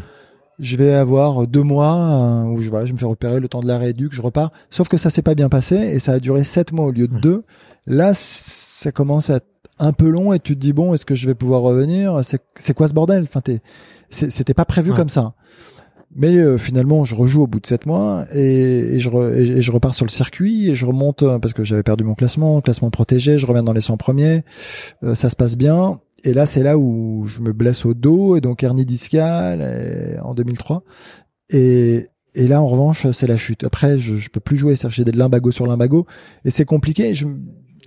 Je 0.60 0.76
vais 0.78 0.94
avoir 0.94 1.48
deux 1.48 1.64
mois 1.64 1.96
euh, 1.96 2.44
où 2.44 2.62
je, 2.62 2.70
voilà, 2.70 2.86
je 2.86 2.94
me 2.94 2.98
faire 2.98 3.10
repérer 3.10 3.40
le 3.40 3.48
temps 3.48 3.62
de 3.62 3.68
la 3.68 3.78
rééduque, 3.78 4.14
je 4.14 4.22
repars. 4.22 4.52
Sauf 4.70 4.88
que 4.90 4.98
ça 4.98 5.10
s'est 5.10 5.22
pas 5.24 5.36
bien 5.36 5.50
passé 5.50 5.76
et 5.76 6.00
ça 6.00 6.14
a 6.14 6.20
duré 6.20 6.44
sept 6.44 6.72
mois 6.72 6.86
au 6.86 6.92
lieu 6.92 7.08
de 7.08 7.16
Mm. 7.16 7.22
deux. 7.22 7.44
Là, 7.88 8.12
ça 8.14 8.92
commence 8.92 9.30
à 9.30 9.38
être 9.38 9.48
un 9.80 9.94
peu 9.94 10.10
long 10.10 10.34
et 10.34 10.40
tu 10.40 10.56
te 10.56 10.60
dis 10.62 10.74
bon, 10.74 10.94
est-ce 10.94 11.06
que 11.06 11.16
je 11.16 11.26
vais 11.28 11.34
pouvoir 11.36 11.62
revenir? 11.62 12.20
C'est 12.56 12.74
quoi 12.76 12.88
ce 12.88 12.94
bordel? 12.94 13.24
Enfin, 13.24 13.42
c'était 14.10 14.54
pas 14.54 14.66
prévu 14.66 14.92
Ouais. 14.92 14.98
comme 14.98 15.10
ça. 15.10 15.34
Mais 16.14 16.36
euh, 16.36 16.58
finalement, 16.58 17.06
je 17.06 17.16
rejoue 17.16 17.42
au 17.44 17.48
bout 17.48 17.62
de 17.62 17.66
sept 17.66 17.86
mois 17.86 18.26
et, 18.34 18.96
et 18.96 19.00
je 19.00 19.10
re- 19.10 19.34
et, 19.34 19.44
et 19.44 19.62
je 19.62 19.72
repars 19.72 19.96
sur 19.96 20.06
le 20.06 20.12
circuit 20.12 20.70
et 20.70 20.76
je 20.76 20.86
remonte 20.86 21.24
euh, 21.24 21.40
parce 21.40 21.54
que 21.54 21.64
j'avais 21.64 21.84
perdu 21.84 22.04
mon 22.04 22.16
classement, 22.16 22.60
classement 22.60 22.90
protégé. 22.92 23.38
Je 23.38 23.48
reviens 23.48 23.64
dans 23.64 23.72
les 23.72 23.80
100 23.80 23.96
premiers. 23.96 24.44
Euh, 25.04 25.16
ça 25.16 25.30
se 25.30 25.38
passe 25.38 25.56
bien. 25.56 26.02
Et 26.23 26.34
là, 26.34 26.45
c'est 26.45 26.63
là 26.63 26.77
où 26.77 27.25
je 27.25 27.39
me 27.41 27.51
blesse 27.53 27.86
au 27.86 27.93
dos 27.93 28.36
et 28.36 28.41
donc 28.41 28.63
hernie 28.63 28.86
discale 28.86 29.62
et- 29.62 30.19
en 30.19 30.34
2003. 30.34 30.84
Et, 31.49 32.05
et 32.36 32.47
là, 32.47 32.62
en 32.62 32.67
revanche, 32.67 33.10
c'est 33.12 33.27
la 33.27 33.38
chute. 33.38 33.63
Après, 33.63 33.99
je, 33.99 34.15
je 34.17 34.29
peux 34.29 34.39
plus 34.39 34.57
jouer. 34.57 34.75
C'est-à-dire 34.75 34.95
j'ai 34.95 35.03
des 35.05 35.12
limbagos 35.12 35.51
sur 35.51 35.65
limbago 35.67 36.05
et 36.45 36.49
c'est 36.51 36.65
compliqué. 36.65 37.10
Et 37.10 37.15
je, 37.15 37.27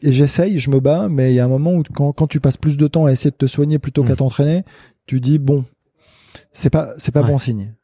et 0.02 0.12
j'essaye, 0.12 0.58
je 0.58 0.70
me 0.70 0.80
bats, 0.80 1.08
mais 1.08 1.32
il 1.32 1.36
y 1.36 1.40
a 1.40 1.44
un 1.44 1.48
moment 1.48 1.74
où 1.74 1.82
quand, 1.94 2.12
quand 2.12 2.26
tu 2.26 2.40
passes 2.40 2.56
plus 2.56 2.76
de 2.76 2.86
temps 2.88 3.06
à 3.06 3.12
essayer 3.12 3.30
de 3.30 3.36
te 3.36 3.46
soigner 3.46 3.78
plutôt 3.78 4.02
Mm. 4.02 4.08
qu'à 4.08 4.16
t'entraîner, 4.16 4.62
tu 5.06 5.20
dis 5.20 5.38
bon, 5.38 5.64
c'est 6.52 6.70
pas 6.70 6.92
c'est 6.98 7.12
pas 7.12 7.22
Ouais. 7.22 7.28
bon 7.28 7.38
signe. 7.38 7.74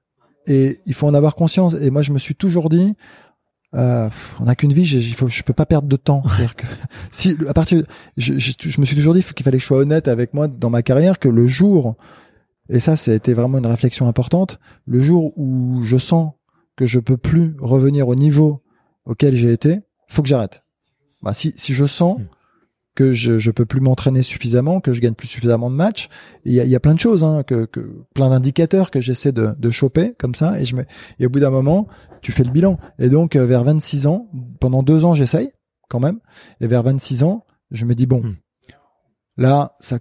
Et 0.47 0.79
il 0.87 0.95
faut 0.95 1.07
en 1.07 1.15
avoir 1.15 1.35
conscience. 1.37 1.75
Et 1.81 1.91
moi, 1.91 2.03
je 2.03 2.13
me 2.13 2.19
suis 2.19 2.35
toujours 2.35 2.69
dit, 2.71 2.95
euh, 3.75 4.09
on 4.41 4.45
n'a 4.45 4.55
qu'une 4.55 4.73
vie, 4.73 4.83
il 4.83 5.15
faut, 5.15 5.29
je 5.29 5.43
peux 5.43 5.53
pas 5.53 5.67
perdre 5.67 5.89
de 5.89 5.97
temps. 5.97 6.23
Que 6.57 6.67
si 7.11 7.37
à 7.49 7.55
partir, 7.55 7.85
je, 8.17 8.39
je, 8.39 8.53
je 8.59 8.81
me 8.81 8.87
suis 8.87 8.97
toujours 8.97 9.15
dit 9.15 9.23
qu'il 9.23 9.45
fallait 9.45 9.59
que 9.59 9.63
je 9.63 9.67
sois 9.67 9.79
honnête 9.79 10.09
avec 10.09 10.35
moi 10.35 10.49
dans 10.49 10.71
ma 10.71 10.83
carrière, 10.83 11.19
que 11.19 11.29
le 11.29 11.47
jour, 11.47 11.97
et 12.69 12.81
ça, 12.81 12.97
ça 12.97 13.13
a 13.13 13.15
été 13.15 13.35
vraiment 13.35 13.59
une 13.59 13.67
réflexion 13.67 14.09
importante, 14.09 14.59
le 14.87 15.01
jour 15.01 15.33
où 15.37 15.83
je 15.85 15.97
sens 15.97 16.33
que 16.77 16.87
je 16.87 16.99
peux 16.99 17.17
plus 17.17 17.57
revenir 17.61 18.09
au 18.09 18.15
niveau 18.15 18.63
auquel 19.05 19.35
j'ai 19.35 19.53
été, 19.53 19.81
faut 20.09 20.23
que 20.23 20.29
j'arrête. 20.29 20.65
Bah, 21.23 21.35
si, 21.35 21.53
si 21.57 21.75
je 21.75 21.85
sens 21.85 22.19
Mm. 22.19 22.25
Que 22.95 23.13
je, 23.13 23.39
je 23.39 23.51
peux 23.51 23.67
plus 23.67 23.81
m'entraîner 23.81 24.23
suffisamment, 24.23 24.81
que 24.81 24.93
je 24.93 25.01
gagne 25.01 25.15
plus 25.15 25.29
suffisamment 25.29 25.71
de 25.71 25.77
matchs, 25.77 26.09
il 26.45 26.53
y 26.53 26.61
a, 26.61 26.65
y 26.65 26.75
a 26.75 26.81
plein 26.81 26.95
de 26.95 26.99
choses, 26.99 27.23
hein, 27.25 27.43
que, 27.47 27.65
que 27.65 27.81
plein 28.15 28.31
d'indicateurs 28.31 28.91
que 28.91 29.01
j'essaie 29.01 29.33
de, 29.33 29.55
de 29.59 29.71
choper 29.71 30.15
comme 30.19 30.35
ça, 30.35 30.61
et 30.61 30.65
je 30.65 30.75
me, 30.77 30.85
et 31.19 31.27
au 31.27 31.29
bout 31.31 31.41
d'un 31.41 31.51
moment, 31.51 31.87
tu 32.21 32.33
fais 32.33 32.43
le 32.45 32.51
bilan. 32.51 32.79
Et 32.99 33.09
donc, 33.09 33.37
euh, 33.37 33.47
vers 33.47 33.65
26 33.65 34.07
ans, 34.07 34.29
pendant 34.61 34.83
deux 34.83 35.05
ans, 35.05 35.15
j'essaye 35.15 35.53
quand 35.89 36.01
même, 36.01 36.19
et 36.61 36.67
vers 36.67 36.83
26 36.83 37.23
ans, 37.23 37.45
je 37.71 37.85
me 37.85 37.95
dis 37.95 38.07
bon, 38.07 38.21
Hmm. 38.23 38.35
là, 39.37 39.73
ça, 39.81 39.99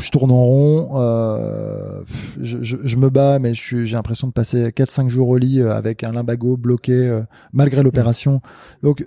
je 0.00 0.10
tourne 0.10 0.30
en 0.30 0.44
rond, 0.44 1.00
euh, 1.00 2.02
je, 2.40 2.58
je, 2.62 2.76
je 2.82 2.96
me 2.96 3.08
bats, 3.10 3.38
mais 3.38 3.54
je 3.54 3.62
suis, 3.62 3.86
j'ai 3.86 3.96
l'impression 3.96 4.26
de 4.26 4.32
passer 4.32 4.68
4-5 4.70 5.08
jours 5.08 5.28
au 5.28 5.38
lit 5.38 5.60
euh, 5.60 5.72
avec 5.74 6.04
un 6.04 6.12
limbago 6.12 6.56
bloqué 6.56 6.92
euh, 6.92 7.22
malgré 7.52 7.82
l'opération. 7.82 8.42
Donc, 8.82 9.06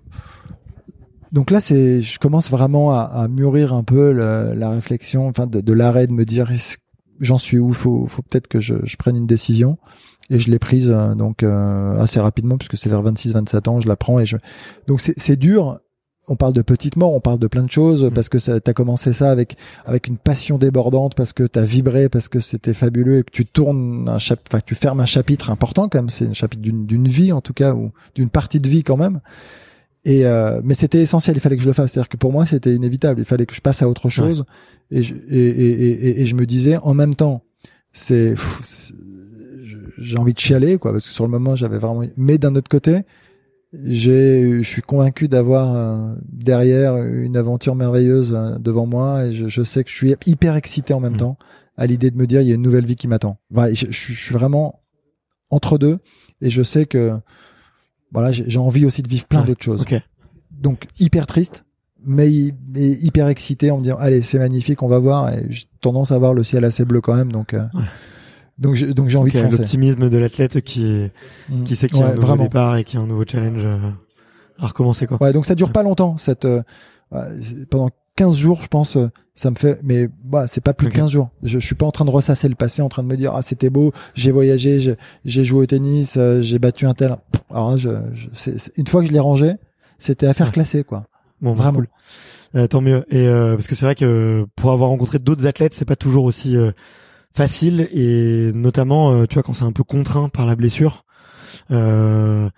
donc 1.32 1.52
là, 1.52 1.62
c'est, 1.62 2.02
je 2.02 2.20
commence 2.20 2.50
vraiment 2.50 2.92
à, 2.92 3.02
à 3.02 3.28
mûrir 3.28 3.74
un 3.74 3.84
peu 3.84 4.12
le- 4.12 4.54
la 4.56 4.70
réflexion, 4.72 5.28
enfin, 5.28 5.48
de, 5.48 5.62
de 5.62 5.74
l'arrêt, 5.74 6.08
de 6.08 6.12
me 6.14 6.26
dire, 6.26 6.50
j'en 7.20 7.38
suis 7.38 7.60
où? 7.60 7.74
Faut 7.74 8.08
faut 8.08 8.22
peut-être 8.22 8.48
que 8.48 8.60
je, 8.60 8.76
je 8.84 8.96
prenne 8.98 9.16
une 9.16 9.28
décision 9.28 9.78
et 10.30 10.40
je 10.40 10.52
l'ai 10.52 10.60
prise 10.60 10.90
euh, 10.92 11.16
donc 11.16 11.42
euh, 11.44 11.98
assez 12.02 12.20
rapidement 12.20 12.58
puisque 12.58 12.78
c'est 12.78 12.90
vers 12.90 13.02
26 13.02 13.34
27 13.34 13.68
ans 13.70 13.80
je 13.80 13.88
la 13.88 13.96
prends 13.96 14.20
et 14.20 14.26
je 14.26 14.36
donc 14.86 15.00
c'est 15.00 15.14
c'est 15.18 15.38
dur 15.38 15.80
on 16.28 16.36
parle 16.36 16.52
de 16.52 16.62
petites 16.62 16.98
morts, 16.98 17.14
on 17.14 17.22
parle 17.22 17.40
de 17.40 17.48
plein 17.48 17.64
de 17.64 17.72
choses 17.72 18.04
Mm. 18.04 18.10
parce 18.12 18.28
que 18.28 18.38
ça 18.38 18.60
t'as 18.60 18.74
commencé 18.74 19.14
ça 19.14 19.32
avec 19.32 19.56
avec 19.86 20.08
une 20.08 20.18
passion 20.18 20.58
débordante 20.58 21.16
parce 21.16 21.32
que 21.32 21.44
t'as 21.44 21.64
vibré 21.64 22.10
parce 22.10 22.28
que 22.28 22.42
c'était 22.42 22.74
fabuleux 22.74 23.20
et 23.20 23.24
que 23.24 23.32
tu 23.32 23.46
tournes 23.46 24.10
un 24.10 24.20
chap 24.20 24.42
enfin 24.50 24.60
tu 24.66 24.76
fermes 24.76 25.00
un 25.00 25.06
chapitre 25.06 25.50
important 25.50 25.88
comme 25.88 26.10
c'est 26.10 26.28
un 26.28 26.34
chapitre 26.34 26.62
d'une 26.62 26.86
d'une 26.86 27.08
vie 27.08 27.32
en 27.32 27.40
tout 27.40 27.54
cas 27.54 27.74
ou 27.74 27.92
d'une 28.14 28.30
partie 28.30 28.60
de 28.60 28.68
vie 28.68 28.84
quand 28.84 28.98
même. 28.98 29.22
Et 30.08 30.26
euh, 30.26 30.62
mais 30.64 30.74
c'était 30.74 31.02
essentiel, 31.02 31.36
il 31.36 31.40
fallait 31.40 31.58
que 31.58 31.64
je 31.64 31.68
le 31.68 31.74
fasse. 31.74 31.92
C'est-à-dire 31.92 32.10
que 32.10 32.18
pour 32.18 32.32
moi 32.32 32.46
c'était 32.46 32.74
inévitable, 32.74 33.20
il 33.22 33.26
fallait 33.26 33.46
que 33.46 33.54
je 33.56 33.62
passe 33.62 33.82
à 33.82 33.90
autre 33.90 34.08
chose. 34.10 34.46
Et, 34.90 35.02
je, 35.04 35.14
et, 35.30 35.38
et, 35.38 35.72
et, 36.08 36.22
et 36.22 36.26
je 36.26 36.36
me 36.36 36.46
disais 36.46 36.78
en 36.78 36.94
même 36.94 37.14
temps 37.14 37.44
c'est 37.92 38.36
j'ai 39.98 40.18
envie 40.18 40.34
de 40.34 40.40
chialer 40.40 40.78
quoi 40.78 40.92
parce 40.92 41.06
que 41.08 41.14
sur 41.14 41.26
le 41.26 41.32
moment 41.32 41.56
j'avais 41.56 41.78
vraiment 41.78 42.04
mais 42.16 42.38
d'un 42.38 42.56
autre 42.56 42.70
côté 42.70 43.02
j'ai 43.84 44.64
je 44.64 44.68
suis 44.68 44.82
convaincu 44.82 45.28
d'avoir 45.28 45.76
euh, 45.76 46.16
derrière 46.32 46.96
une 46.98 47.36
aventure 47.36 47.76
merveilleuse 47.76 48.34
euh, 48.34 48.58
devant 48.60 48.86
moi. 48.86 49.26
Et 49.26 49.34
je, 49.34 49.48
je 49.50 49.62
sais 49.62 49.84
que 49.84 49.90
je 49.90 49.96
suis 49.96 50.16
hyper 50.26 50.56
excité 50.56 50.94
en 50.94 51.00
même 51.02 51.14
Mhm. 51.14 51.18
temps 51.20 51.38
à 51.76 51.86
l'idée 51.86 52.10
de 52.10 52.18
me 52.18 52.26
dire 52.26 52.42
il 52.42 52.48
y 52.48 52.52
a 52.52 52.56
une 52.56 52.62
nouvelle 52.62 52.86
vie 52.86 52.96
qui 52.96 53.08
m'attend. 53.10 53.40
Voilà, 53.52 53.74
je, 53.74 53.88
je 53.90 54.14
suis 54.14 54.34
vraiment 54.34 54.82
entre 55.52 55.78
deux. 55.78 56.00
Et 56.42 56.50
je 56.50 56.64
sais 56.64 56.86
que 56.86 57.14
voilà 58.12 58.32
j'ai 58.32 58.60
envie 58.60 58.86
aussi 58.86 59.02
de 59.02 59.08
vivre 59.10 59.26
plein 59.26 59.44
d'autres 59.44 59.64
choses 59.64 59.82
Ok. 59.82 59.96
donc 60.52 60.88
hyper 61.00 61.26
triste 61.28 61.66
mais, 62.06 62.30
hy- 62.30 62.54
mais 62.74 62.90
hyper 62.92 63.28
excité 63.28 63.72
en 63.72 63.78
me 63.78 63.84
disant 63.84 63.98
allez 63.98 64.22
c'est 64.22 64.40
magnifique 64.40 64.82
on 64.84 64.88
va 64.88 65.00
voir 65.00 65.30
et 65.34 65.46
j'ai 65.50 65.66
tendance 65.82 66.12
à 66.12 66.18
voir 66.20 66.34
le 66.34 66.44
ciel 66.44 66.64
assez 66.64 66.86
bleu 66.86 67.02
quand 67.02 67.16
même 67.16 67.32
donc 67.32 67.54
euh, 67.54 67.66
Ouais. 67.74 67.84
donc 68.60 68.76
j'ai 68.76 68.94
donc 68.94 69.08
j'ai 69.10 69.18
envie 69.18 69.32
Ok, 69.32 69.36
de 69.38 69.42
foncer 69.42 69.58
L'optimisme 69.58 70.10
de 70.10 70.18
l'athlète 70.18 70.62
qui 70.62 71.10
Mm. 71.50 71.64
qui 71.64 71.76
sait 71.76 71.88
qu'il 71.88 72.00
y 72.00 72.02
a 72.04 72.06
Ouais, 72.06 72.12
un 72.12 72.16
nouveau 72.16 72.28
vraiment. 72.28 72.44
départ 72.44 72.78
et 72.78 72.84
qu'il 72.84 72.98
y 73.00 73.02
a 73.02 73.06
un 73.06 73.08
nouveau 73.08 73.24
challenge 73.28 73.62
euh, 73.66 73.90
à 74.60 74.68
recommencer 74.68 75.06
quoi. 75.08 75.18
ouais 75.22 75.34
donc 75.34 75.46
ça 75.46 75.56
dure 75.56 75.72
pas 75.72 75.84
longtemps 75.84 76.18
cette 76.18 76.46
euh, 76.46 76.62
c'est- 77.42 77.68
pendant 77.70 77.90
15 78.18 78.36
jours 78.36 78.62
je 78.62 78.68
pense 78.68 78.98
euh, 78.98 79.10
ça 79.36 79.50
me 79.52 79.56
fait 79.56 79.80
mais 79.84 80.10
bah 80.26 80.48
c'est 80.48 80.60
pas 80.62 80.74
plus 80.74 80.88
de 80.90 80.94
15 80.94 81.12
jours 81.12 81.30
je, 81.44 81.60
je 81.60 81.66
suis 81.66 81.76
pas 81.76 81.86
en 81.86 81.92
train 81.92 82.04
de 82.06 82.10
ressasser 82.10 82.50
le 82.50 82.56
passé 82.56 82.82
en 82.82 82.90
train 82.90 83.04
de 83.04 83.08
me 83.08 83.16
dire 83.16 83.32
ah 83.36 83.42
c'était 83.42 83.70
beau 83.70 83.94
j'ai 84.16 84.32
voyagé 84.32 84.80
j'ai- 85.24 85.44
joué 85.46 85.62
au 85.62 85.66
tennis 85.66 86.16
euh, 86.18 86.42
j'ai 86.42 86.60
battu 86.60 86.86
un 86.86 86.94
tel 86.94 87.16
alors 87.50 87.78
je, 87.78 87.90
je- 88.14 88.52
une 88.78 88.88
fois 88.88 89.02
que 89.02 89.08
je 89.08 89.14
l'ai 89.14 89.20
rangé 89.20 89.54
c'était 90.00 90.28
affaire 90.28 90.48
Ouais. 90.48 90.54
classée 90.54 90.84
quoi 90.84 91.06
Bon, 91.40 91.52
bah, 91.54 91.64
vraiment 91.64 91.78
cool. 91.80 91.88
Euh, 92.56 92.66
tant 92.66 92.82
mieux. 92.82 93.06
Et 93.10 93.28
euh, 93.28 93.54
parce 93.56 93.68
que 93.68 93.76
c'est 93.76 93.86
vrai 93.86 93.94
que 93.94 94.48
pour 94.56 94.72
avoir 94.72 94.90
rencontré 94.90 95.20
d'autres 95.20 95.46
athlètes, 95.46 95.76
c'est 95.76 95.86
pas 95.86 95.96
toujours 95.96 96.24
aussi 96.24 96.58
euh, 96.58 96.72
facile 97.36 97.88
et 97.92 98.52
notamment, 98.56 99.12
euh, 99.14 99.26
tu 99.28 99.36
vois, 99.36 99.44
quand 99.44 99.54
c'est 99.54 99.64
un 99.66 99.72
peu 99.72 99.84
contraint 99.84 100.30
par 100.30 100.48
la 100.48 100.56
blessure, 100.56 101.06
euh, 101.70 102.50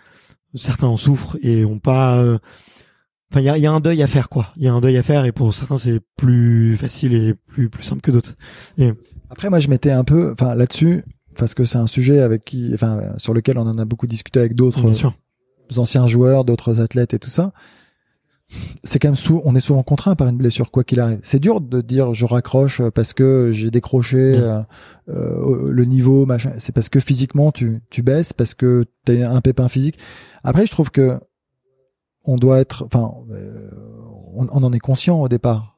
certains 0.56 0.88
en 0.88 0.96
souffrent 0.96 1.38
et 1.42 1.66
ont 1.66 1.80
pas. 1.80 2.24
Enfin, 3.32 3.42
il 3.42 3.46
y 3.46 3.50
a, 3.50 3.58
y 3.58 3.66
a 3.68 3.72
un 3.72 3.80
deuil 3.80 4.02
à 4.02 4.08
faire, 4.08 4.28
quoi. 4.30 4.48
Il 4.58 4.64
y 4.64 4.68
a 4.68 4.74
un 4.74 4.82
deuil 4.82 4.98
à 4.98 5.04
faire 5.04 5.26
et 5.26 5.32
pour 5.32 5.54
certains, 5.54 5.78
c'est 5.78 6.00
plus 6.18 6.76
facile 6.78 7.14
et 7.14 7.34
plus 7.36 7.70
plus 7.70 7.84
simple 7.84 8.02
que 8.02 8.12
d'autres. 8.12 8.36
Après, 9.30 9.50
moi, 9.50 9.60
je 9.60 9.68
m'étais 9.68 9.92
un 9.92 10.04
peu, 10.04 10.32
enfin, 10.32 10.56
là-dessus, 10.56 11.04
parce 11.38 11.54
que 11.54 11.64
c'est 11.64 11.78
un 11.78 11.86
sujet 11.88 12.20
avec 12.22 12.44
qui, 12.44 12.72
enfin, 12.74 13.00
sur 13.18 13.34
lequel 13.34 13.58
on 13.60 13.68
en 13.68 13.74
a 13.78 13.86
beaucoup 13.86 14.08
discuté 14.08 14.40
avec 14.40 14.56
d'autres 14.56 14.84
anciens 15.78 16.08
joueurs, 16.08 16.46
d'autres 16.46 16.80
athlètes 16.82 17.14
et 17.14 17.20
tout 17.20 17.30
ça. 17.30 17.54
C'est 18.84 18.98
quand 18.98 19.10
même 19.10 19.16
sous, 19.16 19.40
on 19.46 19.54
est 19.56 19.60
souvent 19.60 19.84
contraint 19.84 20.16
par 20.16 20.28
une 20.28 20.38
blessure, 20.38 20.72
quoi 20.72 20.84
qu'il 20.84 21.00
arrive. 21.00 21.20
C'est 21.22 21.38
dur 21.40 21.62
de 21.62 21.82
dire 21.82 22.16
je 22.16 22.26
raccroche 22.26 22.82
parce 22.96 23.14
que 23.14 23.52
j'ai 23.54 23.70
décroché 23.70 24.38
Mm. 24.40 24.42
euh, 24.42 24.62
euh, 25.10 25.70
le 25.72 25.86
niveau, 25.86 26.26
machin. 26.26 26.54
C'est 26.58 26.72
parce 26.74 26.90
que 26.90 27.00
physiquement 27.00 27.52
tu, 27.52 27.82
tu 27.92 28.02
baisses, 28.02 28.34
parce 28.34 28.56
que 28.56 28.86
t'as 29.06 29.30
un 29.30 29.42
pépin 29.42 29.68
physique. 29.70 30.00
Après, 30.44 30.66
je 30.66 30.72
trouve 30.72 30.90
que 30.90 31.20
on 32.26 32.36
doit 32.36 32.60
être, 32.60 32.86
enfin, 32.86 33.14
euh, 33.32 33.70
on, 34.36 34.48
on 34.52 34.64
en 34.64 34.72
est 34.74 34.80
conscient 34.80 35.22
au 35.22 35.28
départ. 35.28 35.78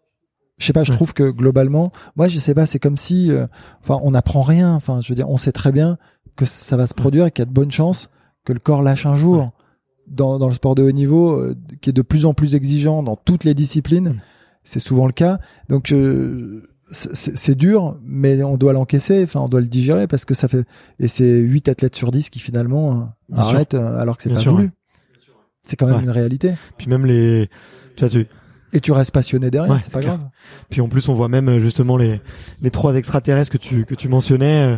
Je 0.58 0.66
sais 0.68 0.74
pas, 0.74 0.84
je 0.84 0.92
trouve 0.92 1.14
que 1.14 1.30
globalement, 1.32 1.92
moi, 2.16 2.28
je 2.28 2.38
sais 2.38 2.54
pas, 2.54 2.68
c'est 2.68 2.78
comme 2.78 2.98
si, 2.98 3.32
euh, 3.32 3.48
enfin, 3.82 4.00
on 4.04 4.12
n'apprend 4.12 4.42
rien. 4.42 4.76
Enfin, 4.76 5.02
je 5.02 5.10
veux 5.10 5.16
dire, 5.16 5.28
on 5.30 5.38
sait 5.38 5.52
très 5.52 5.72
bien 5.72 5.98
que 6.36 6.46
ça 6.46 6.78
va 6.78 6.86
se 6.86 6.94
produire 6.94 7.26
et 7.26 7.32
qu'il 7.32 7.42
y 7.42 7.48
a 7.48 7.48
de 7.48 7.54
bonnes 7.54 7.72
chances 7.72 8.10
que 8.46 8.54
le 8.54 8.60
corps 8.60 8.84
lâche 8.84 9.06
un 9.08 9.16
jour. 9.16 9.38
Ouais. 9.40 9.50
Dans, 10.08 10.40
dans 10.40 10.48
le 10.50 10.54
sport 10.54 10.76
de 10.76 10.84
haut 10.84 10.92
niveau, 10.92 11.32
euh, 11.40 11.56
qui 11.82 11.90
est 11.90 11.94
de 11.94 12.02
plus 12.02 12.26
en 12.26 12.34
plus 12.34 12.54
exigeant 12.54 13.02
dans 13.02 13.16
toutes 13.16 13.44
les 13.44 13.54
disciplines, 13.56 14.10
Mm. 14.10 14.22
c'est 14.64 14.80
souvent 14.80 15.08
le 15.08 15.14
cas. 15.14 15.40
Donc, 15.70 15.92
euh, 15.94 16.64
c'est 16.92 17.56
dur, 17.56 17.98
mais 18.04 18.44
on 18.44 18.58
doit 18.58 18.74
l'encaisser. 18.74 19.24
Enfin, 19.24 19.40
on 19.40 19.48
doit 19.48 19.62
le 19.62 19.68
digérer 19.68 20.08
parce 20.08 20.26
que 20.26 20.34
ça 20.34 20.50
fait. 20.50 20.66
Et 21.00 21.08
c'est 21.08 21.40
8 21.40 21.70
athlètes 21.70 21.96
sur 21.96 22.12
10 22.12 22.30
qui 22.30 22.40
finalement 22.40 23.14
Bien 23.30 23.42
arrêtent 23.42 23.74
alors 23.76 24.18
que 24.18 24.24
c'est 24.24 24.30
pas 24.30 24.40
sûr, 24.40 24.52
voulu. 24.52 24.72
Ouais. 25.64 25.70
C'est 25.70 25.76
quand 25.76 25.86
même 25.88 25.96
Ouais. 25.98 26.04
une 26.04 26.10
réalité. 26.10 26.54
Puis 26.78 26.88
même 26.88 27.06
les, 27.06 27.50
tu 27.96 28.02
vois, 28.06 28.10
tu, 28.10 28.28
Et 28.74 28.80
tu 28.80 28.92
restes 28.92 29.12
passionné 29.12 29.52
derrière, 29.52 29.72
Ouais, 29.74 29.80
c'est 29.80 29.92
pas 29.92 30.00
clair. 30.00 30.18
grave. 30.18 30.30
Puis 30.70 30.82
en 30.82 30.88
plus, 30.88 31.10
on 31.10 31.14
voit 31.14 31.28
même 31.30 31.50
euh, 31.50 31.60
justement 31.60 31.98
les 31.98 32.22
les 32.62 32.70
trois 32.72 32.96
extraterrestres 32.96 33.52
que 33.52 33.58
tu 33.58 33.86
que 33.86 33.96
tu 33.96 34.08
mentionnais, 34.10 34.62
euh, 34.62 34.78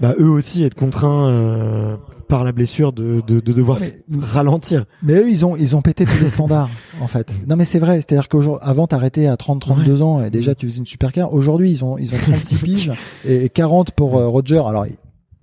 bah 0.00 0.14
eux 0.18 0.28
aussi 0.28 0.62
être 0.64 0.74
contraints 0.74 1.28
euh, 1.28 1.96
par 2.28 2.44
la 2.44 2.52
blessure 2.52 2.92
de 2.92 3.22
de, 3.26 3.40
de 3.40 3.52
devoir 3.52 3.78
Mais- 3.80 3.94
ralentir. 4.20 4.84
Mais 5.02 5.14
eux, 5.14 5.30
ils 5.30 5.46
ont, 5.46 5.56
ils 5.56 5.74
ont 5.76 5.80
pété 5.82 6.04
tous 6.04 6.20
les 6.20 6.28
standards, 6.28 6.68
en 7.00 7.06
fait. 7.06 7.32
Non, 7.48 7.56
mais 7.56 7.64
c'est 7.64 7.78
vrai. 7.78 7.96
C'est-à-dire 7.96 8.28
qu'aujourd'hui, 8.28 8.66
avant, 8.66 8.86
t'arrêtais 8.86 9.26
à 9.26 9.36
30, 9.38 9.60
32 9.60 10.02
ans 10.02 10.22
et 10.24 10.28
déjà, 10.30 10.54
tu 10.54 10.68
faisais 10.68 10.78
une 10.80 10.86
super 10.86 11.10
carrière. 11.12 11.32
Aujourd'hui, 11.32 11.70
ils 11.70 11.84
ont, 11.84 11.96
ils 11.96 12.12
ont 12.14 12.18
36 12.18 12.56
piges 12.62 12.92
et 13.26 13.48
40 13.48 13.92
pour 13.92 14.18
euh, 14.18 14.28
Roger. 14.28 14.62
Alors, 14.66 14.84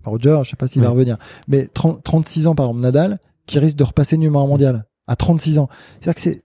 Roger, 0.03 0.41
je 0.43 0.49
sais 0.51 0.55
pas 0.55 0.67
s'il 0.67 0.81
va 0.81 0.89
Ouais. 0.89 0.93
revenir. 0.93 1.17
Mais 1.47 1.67
30, 1.73 2.03
36 2.03 2.45
ans, 2.47 2.53
par 2.55 2.67
exemple, 2.67 2.81
Nadal, 2.81 3.19
qui 3.51 3.59
risque 3.59 3.77
de 3.77 3.83
repasser 3.83 4.17
numéro 4.17 4.43
un 4.43 4.47
mondial 4.47 4.85
à 5.07 5.15
36 5.15 5.59
ans. 5.59 5.69
C'est-à-dire 5.99 6.15
que 6.15 6.21
c'est, 6.21 6.43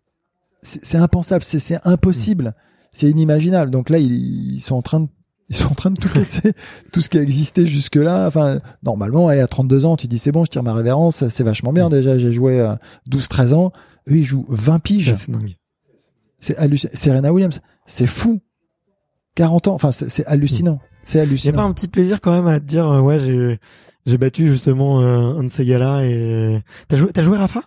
c'est 0.63 0.99
impensable, 0.99 1.45
c'est, 1.45 1.61
c'est 1.61 1.79
impossible. 1.85 2.55
C'est 2.93 3.09
inimaginable. 3.09 3.71
Donc 3.71 3.91
là, 3.91 3.99
ils, 3.99 4.55
ils 4.55 4.61
sont 4.61 4.75
en 4.75 4.83
train 4.83 5.01
de, 5.01 5.09
ils 5.49 5.57
sont 5.57 5.71
en 5.71 5.75
train 5.75 5.91
de 5.91 6.01
tout 6.01 6.09
casser, 6.09 6.53
tout 6.93 7.01
ce 7.01 7.09
qui 7.09 7.19
a 7.19 7.23
existé 7.23 7.65
jusque-là. 7.67 8.27
Enfin, 8.27 8.61
normalement, 8.83 9.29
à 9.29 9.47
32 9.47 9.85
ans, 9.85 9.97
tu 9.97 10.09
dis 10.09 10.19
c'est 10.19 10.33
bon, 10.33 10.45
je 10.45 10.51
tire 10.51 10.63
ma 10.63 10.75
révérence, 10.75 11.29
c'est 11.29 11.45
vachement 11.45 11.73
bien 11.73 11.89
déjà. 11.89 12.19
J'ai 12.19 12.33
joué 12.33 12.61
euh, 12.61 12.75
12-13 13.11 13.55
ans. 13.55 13.73
Eux, 14.09 14.17
ils 14.17 14.25
jouent 14.25 14.47
20 14.49 14.81
piges. 14.81 15.15
C'est 15.15 15.31
dingue. 15.31 15.57
C'est 16.41 16.57
hallucinant. 16.57 16.93
Serena 16.95 17.33
Williams, 17.33 17.61
c'est 17.87 18.07
fou. 18.07 18.41
40 19.37 19.69
ans, 19.69 19.75
enfin, 19.75 19.93
c'est 19.93 20.25
hallucinant. 20.27 20.81
C'est 21.07 21.19
Il 21.19 21.21
y 21.21 21.23
a 21.23 21.25
pas 21.25 21.29
hallucinant. 21.31 21.65
un 21.69 21.73
petit 21.73 21.89
plaisir 21.89 22.21
quand 22.21 22.33
même 22.33 22.47
à 22.47 22.61
te 22.61 22.65
dire 22.67 22.87
euh, 22.87 23.01
ouais 23.01 23.19
j'ai 23.19 23.59
j'ai 24.05 24.19
battu 24.19 24.49
justement 24.49 25.01
euh, 25.01 25.39
un 25.39 25.45
de 25.45 25.49
ces 25.49 25.65
gars-là 25.65 26.03
et 26.05 26.63
t'as 26.89 26.97
joué 26.97 27.11
t'as 27.13 27.23
joué 27.23 27.39
Rafa? 27.39 27.63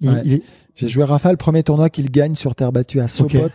Il, 0.00 0.08
Ouais. 0.10 0.22
il 0.24 0.32
est- 0.34 0.42
J'ai 0.74 0.88
joué 0.88 1.04
Rafa, 1.04 1.30
le 1.30 1.36
premier 1.36 1.62
tournoi 1.62 1.90
qu'il 1.90 2.10
gagne 2.10 2.34
sur 2.34 2.54
terre 2.54 2.72
battue 2.72 3.00
à 3.00 3.06
Sopot, 3.08 3.48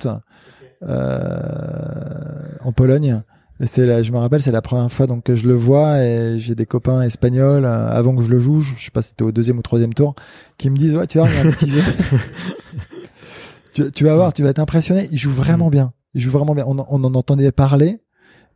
euh, 0.83 2.57
en 2.61 2.71
Pologne. 2.71 3.21
Et 3.61 3.67
c'est 3.67 3.85
là, 3.85 4.03
je 4.03 4.11
me 4.11 4.17
rappelle, 4.17 4.41
c'est 4.41 4.51
la 4.51 4.61
première 4.61 4.91
fois 4.91 5.07
donc 5.07 5.23
que 5.23 5.35
je 5.35 5.47
le 5.47 5.53
vois 5.55 6.03
et 6.03 6.37
j'ai 6.39 6.55
des 6.55 6.65
copains 6.65 7.01
espagnols 7.03 7.63
euh, 7.65 7.87
avant 7.89 8.13
que 8.15 8.21
je 8.21 8.29
le 8.29 8.37
joue, 8.39 8.59
je 8.61 8.75
sais 8.77 8.91
pas 8.91 9.01
si 9.01 9.09
c'était 9.09 9.23
au 9.23 9.31
deuxième 9.31 9.57
ou 9.57 9.61
troisième 9.61 9.93
tour, 9.93 10.13
qui 10.57 10.69
me 10.69 10.75
disent 10.75 10.93
ouais 10.95 11.07
tu 11.07 11.17
vois, 11.19 11.27
il 11.29 11.35
y 11.35 11.37
a 11.37 11.41
un 11.41 11.51
petit 11.51 11.69
jeu. 11.69 11.81
tu, 13.73 13.91
tu 13.91 14.03
vas 14.03 14.15
voir, 14.15 14.33
tu 14.33 14.43
vas 14.43 14.49
être 14.49 14.59
impressionné. 14.59 15.07
Il 15.11 15.17
joue 15.17 15.31
vraiment 15.31 15.69
bien. 15.69 15.93
Il 16.13 16.21
joue 16.21 16.31
vraiment 16.31 16.53
bien. 16.53 16.65
On, 16.67 16.77
en- 16.79 16.87
on 16.89 17.03
en 17.03 17.13
entendait 17.15 17.51
parler, 17.51 17.99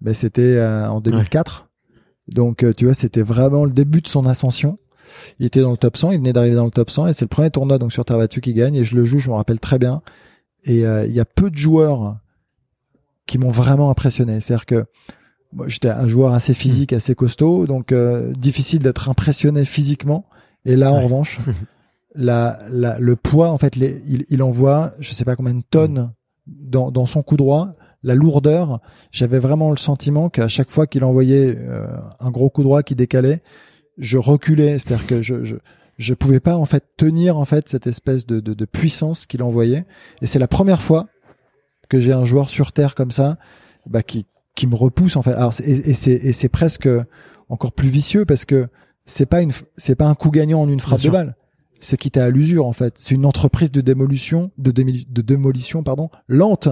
mais 0.01 0.13
c'était 0.13 0.41
euh, 0.41 0.89
en 0.89 1.01
2004. 1.01 1.69
Donc 2.27 2.63
euh, 2.63 2.73
tu 2.73 2.85
vois, 2.85 2.93
c'était 2.93 3.21
vraiment 3.21 3.65
le 3.65 3.71
début 3.71 4.01
de 4.01 4.07
son 4.07 4.25
ascension. 4.25 4.77
Il 5.39 5.45
était 5.45 5.61
dans 5.61 5.71
le 5.71 5.77
top 5.77 5.97
100, 5.97 6.11
il 6.11 6.19
venait 6.19 6.33
d'arriver 6.33 6.55
dans 6.55 6.65
le 6.65 6.71
top 6.71 6.89
100 6.89 7.07
et 7.07 7.13
c'est 7.13 7.25
le 7.25 7.29
premier 7.29 7.49
tournoi 7.49 7.79
donc 7.79 7.91
sur 7.91 8.05
terre 8.05 8.17
battue 8.17 8.41
qui 8.41 8.53
gagne 8.53 8.75
et 8.75 8.83
je 8.83 8.95
le 8.95 9.05
joue, 9.05 9.17
je 9.17 9.29
me 9.29 9.35
rappelle 9.35 9.59
très 9.59 9.79
bien. 9.79 10.01
Et 10.63 10.85
euh, 10.85 11.05
il 11.05 11.13
y 11.13 11.19
a 11.19 11.25
peu 11.25 11.49
de 11.49 11.57
joueurs 11.57 12.17
qui 13.25 13.37
m'ont 13.37 13.51
vraiment 13.51 13.89
impressionné. 13.89 14.39
C'est-à-dire 14.39 14.65
que 14.65 14.85
moi, 15.51 15.67
j'étais 15.67 15.89
un 15.89 16.07
joueur 16.07 16.33
assez 16.33 16.53
physique, 16.53 16.93
assez 16.93 17.15
costaud, 17.15 17.65
donc 17.65 17.91
euh, 17.91 18.33
difficile 18.33 18.79
d'être 18.79 19.09
impressionné 19.09 19.65
physiquement. 19.65 20.25
Et 20.65 20.75
là, 20.75 20.91
en 20.91 21.01
revanche, 21.01 21.39
la, 22.15 22.59
la, 22.69 22.99
le 22.99 23.15
poids, 23.15 23.49
en 23.49 23.57
fait, 23.57 23.75
les, 23.75 24.01
il, 24.07 24.25
il 24.29 24.43
envoie, 24.43 24.91
je 24.99 25.13
sais 25.13 25.25
pas 25.25 25.35
combien 25.35 25.55
de 25.55 25.63
tonnes 25.67 26.11
dans, 26.45 26.91
dans 26.91 27.05
son 27.05 27.23
coup 27.23 27.37
droit, 27.37 27.71
la 28.03 28.15
lourdeur. 28.15 28.79
J'avais 29.11 29.39
vraiment 29.39 29.71
le 29.71 29.77
sentiment 29.77 30.29
qu'à 30.29 30.47
chaque 30.47 30.69
fois 30.71 30.87
qu'il 30.87 31.03
envoyait 31.03 31.57
euh, 31.57 31.87
un 32.19 32.31
gros 32.31 32.49
coup 32.49 32.63
droit 32.63 32.83
qui 32.83 32.95
décalait, 32.95 33.41
je 33.97 34.17
reculais. 34.17 34.79
C'est-à-dire 34.79 35.05
que 35.07 35.21
je, 35.21 35.43
je 35.43 35.55
je 35.97 36.13
pouvais 36.13 36.39
pas 36.39 36.55
en 36.55 36.65
fait 36.65 36.85
tenir 36.95 37.37
en 37.37 37.43
fait 37.43 37.67
cette 37.67 37.85
espèce 37.85 38.25
de, 38.25 38.39
de, 38.39 38.53
de 38.53 38.65
puissance 38.65 39.25
qu'il 39.25 39.43
envoyait. 39.43 39.85
Et 40.21 40.27
c'est 40.27 40.39
la 40.39 40.47
première 40.47 40.81
fois 40.81 41.07
que 41.89 41.99
j'ai 41.99 42.13
un 42.13 42.23
joueur 42.23 42.49
sur 42.49 42.71
terre 42.71 42.95
comme 42.95 43.11
ça, 43.11 43.37
bah, 43.85 44.01
qui 44.01 44.25
qui 44.55 44.65
me 44.67 44.75
repousse 44.75 45.17
en 45.17 45.21
fait. 45.21 45.33
Alors 45.33 45.53
et, 45.61 45.89
et 45.89 45.93
c'est 45.93 46.13
et 46.13 46.31
c'est 46.31 46.47
presque 46.49 46.87
encore 47.49 47.73
plus 47.73 47.89
vicieux 47.89 48.23
parce 48.23 48.45
que 48.45 48.69
c'est 49.05 49.25
pas 49.25 49.41
une 49.41 49.51
c'est 49.75 49.95
pas 49.95 50.05
un 50.05 50.15
coup 50.15 50.31
gagnant 50.31 50.61
en 50.61 50.69
une 50.69 50.79
frappe 50.79 51.01
de 51.01 51.09
balle. 51.09 51.35
C'est 51.81 51.97
quitte 51.97 52.15
à 52.17 52.29
l'usure 52.29 52.65
en 52.65 52.73
fait. 52.73 52.93
C'est 52.97 53.15
une 53.15 53.25
entreprise 53.25 53.71
de 53.71 53.81
démolition 53.81 54.51
de, 54.57 54.71
démoli- 54.71 55.05
de 55.11 55.21
démolition 55.21 55.83
pardon 55.83 56.09
lente 56.29 56.69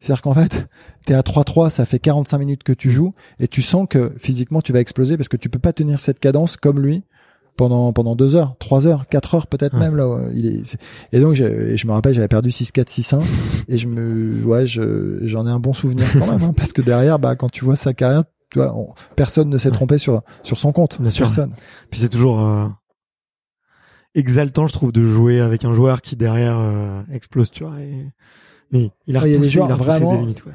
C'est-à-dire 0.00 0.22
qu'en 0.22 0.34
fait, 0.34 0.68
t'es 1.06 1.14
à 1.14 1.22
3-3, 1.22 1.70
ça 1.70 1.84
fait 1.84 1.98
45 1.98 2.38
minutes 2.38 2.62
que 2.62 2.72
tu 2.72 2.90
joues, 2.90 3.14
et 3.40 3.48
tu 3.48 3.62
sens 3.62 3.86
que 3.88 4.12
physiquement 4.18 4.62
tu 4.62 4.72
vas 4.72 4.80
exploser 4.80 5.16
parce 5.16 5.28
que 5.28 5.36
tu 5.36 5.48
peux 5.48 5.58
pas 5.58 5.72
tenir 5.72 6.00
cette 6.00 6.20
cadence 6.20 6.56
comme 6.56 6.80
lui 6.80 7.02
pendant 7.56 7.92
pendant 7.92 8.14
deux 8.14 8.36
heures, 8.36 8.56
trois 8.60 8.86
heures, 8.86 9.08
quatre 9.08 9.34
heures 9.34 9.48
peut-être 9.48 9.76
même 9.76 9.96
là. 9.96 10.20
Il 10.32 10.46
est, 10.46 10.76
et 11.12 11.20
donc 11.20 11.34
je, 11.34 11.74
je 11.76 11.86
me 11.86 11.92
rappelle, 11.92 12.14
j'avais 12.14 12.28
perdu 12.28 12.50
6-4, 12.50 12.84
6-1 12.86 13.20
et 13.66 13.76
je 13.76 13.88
me, 13.88 14.44
ouais, 14.44 14.64
je, 14.64 15.18
j'en 15.22 15.46
ai 15.46 15.50
un 15.50 15.58
bon 15.58 15.72
souvenir 15.72 16.06
quand 16.12 16.26
même, 16.30 16.42
hein, 16.42 16.54
parce 16.56 16.72
que 16.72 16.80
derrière, 16.82 17.18
bah 17.18 17.34
quand 17.34 17.50
tu 17.50 17.64
vois 17.64 17.74
sa 17.74 17.92
carrière, 17.92 18.22
tu 18.50 18.60
vois, 18.60 18.72
personne 19.16 19.50
ne 19.50 19.58
s'est 19.58 19.72
trompé 19.72 19.98
sur 19.98 20.22
sur 20.44 20.58
son 20.58 20.72
compte, 20.72 21.02
Bien 21.02 21.10
personne. 21.10 21.54
Puis 21.90 22.00
c'est 22.00 22.08
toujours 22.08 22.46
euh, 22.46 22.68
exaltant, 24.14 24.68
je 24.68 24.72
trouve, 24.72 24.92
de 24.92 25.04
jouer 25.04 25.40
avec 25.40 25.64
un 25.64 25.72
joueur 25.72 26.00
qui 26.00 26.14
derrière 26.16 26.58
euh, 26.58 27.02
explose, 27.12 27.50
tu 27.50 27.64
vois. 27.64 27.74
Mais 28.70 28.90
il 29.06 29.16
a, 29.16 29.20
repoussé, 29.20 29.54
il 29.54 29.72
a 29.72 29.76
vraiment, 29.76 30.14
des 30.14 30.20
limites. 30.20 30.44
Ouais 30.44 30.52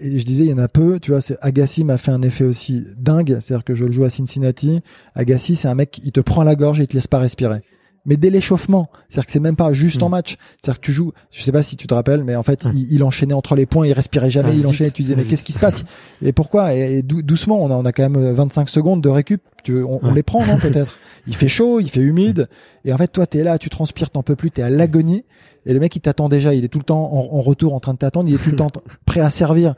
et 0.00 0.18
je 0.18 0.24
disais, 0.24 0.44
il 0.44 0.50
y 0.50 0.52
en 0.52 0.58
a 0.58 0.68
peu, 0.68 1.00
tu 1.00 1.10
vois, 1.10 1.20
c'est 1.20 1.36
Agassi 1.40 1.84
m'a 1.84 1.98
fait 1.98 2.10
un 2.10 2.22
effet 2.22 2.44
aussi 2.44 2.84
dingue, 2.96 3.38
c'est-à-dire 3.40 3.64
que 3.64 3.74
je 3.74 3.84
le 3.84 3.92
joue 3.92 4.04
à 4.04 4.10
Cincinnati. 4.10 4.80
Agassi, 5.14 5.56
c'est 5.56 5.68
un 5.68 5.74
mec, 5.74 6.00
il 6.04 6.12
te 6.12 6.20
prend 6.20 6.44
la 6.44 6.54
gorge 6.54 6.80
et 6.80 6.84
il 6.84 6.86
te 6.86 6.94
laisse 6.94 7.06
pas 7.06 7.18
respirer. 7.18 7.60
Mais 8.08 8.16
dès 8.16 8.30
l'échauffement, 8.30 8.88
c'est-à-dire 9.08 9.26
que 9.26 9.32
c'est 9.32 9.40
même 9.40 9.54
pas 9.54 9.72
juste 9.74 10.02
en 10.02 10.08
mm. 10.08 10.12
match, 10.12 10.36
c'est-à-dire 10.60 10.80
que 10.80 10.86
tu 10.86 10.92
joues, 10.92 11.12
je 11.30 11.42
sais 11.42 11.52
pas 11.52 11.62
si 11.62 11.76
tu 11.76 11.86
te 11.86 11.94
rappelles, 11.94 12.24
mais 12.24 12.34
en 12.36 12.42
fait, 12.42 12.66
il, 12.74 13.04
enchaînait 13.04 13.34
entre 13.34 13.54
les 13.54 13.66
points, 13.66 13.86
il 13.86 13.92
respirait 13.92 14.30
jamais, 14.30 14.56
il 14.56 14.66
enchaînait, 14.66 14.90
tu 14.90 15.02
disais, 15.02 15.14
mais 15.14 15.24
qu'est-ce 15.24 15.44
qui 15.44 15.52
se 15.52 15.60
passe? 15.60 15.84
Et 16.22 16.32
pourquoi? 16.32 16.74
Et, 16.74 17.02
doucement, 17.02 17.62
on 17.62 17.70
a, 17.70 17.74
on 17.74 17.84
a 17.84 17.92
quand 17.92 18.08
même 18.08 18.32
25 18.32 18.70
secondes 18.70 19.02
de 19.02 19.10
récup, 19.10 19.42
tu, 19.62 19.82
on, 19.82 20.00
on 20.02 20.14
les 20.14 20.22
prend, 20.22 20.44
non, 20.44 20.56
peut-être? 20.62 20.96
Il 21.26 21.36
fait 21.36 21.48
chaud, 21.48 21.80
il 21.80 21.90
fait 21.90 22.00
humide, 22.00 22.48
et 22.86 22.92
en 22.94 22.96
fait, 22.96 23.08
toi, 23.08 23.26
t'es 23.26 23.44
là, 23.44 23.58
tu 23.58 23.68
transpires, 23.68 24.08
t'en 24.08 24.22
peux 24.22 24.36
plus, 24.36 24.50
t'es 24.50 24.62
à 24.62 24.70
l'agonie, 24.70 25.26
et 25.66 25.74
le 25.74 25.80
mec, 25.80 25.94
il 25.94 26.00
t'attend 26.00 26.30
déjà, 26.30 26.54
il 26.54 26.64
est 26.64 26.68
tout 26.68 26.78
le 26.78 26.84
temps 26.84 27.12
en, 27.12 27.36
en 27.36 27.42
retour 27.42 27.74
en 27.74 27.80
train 27.80 27.92
de 27.92 27.98
t'attendre, 27.98 28.30
il 28.30 28.34
est 28.34 28.42
tout 28.42 28.50
le 28.50 28.56
temps 28.56 28.70
prêt 29.04 29.20
à 29.20 29.28
servir. 29.28 29.74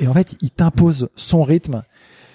Et 0.00 0.08
en 0.08 0.14
fait, 0.14 0.34
il 0.40 0.50
t'impose 0.50 1.08
son 1.14 1.42
rythme. 1.42 1.82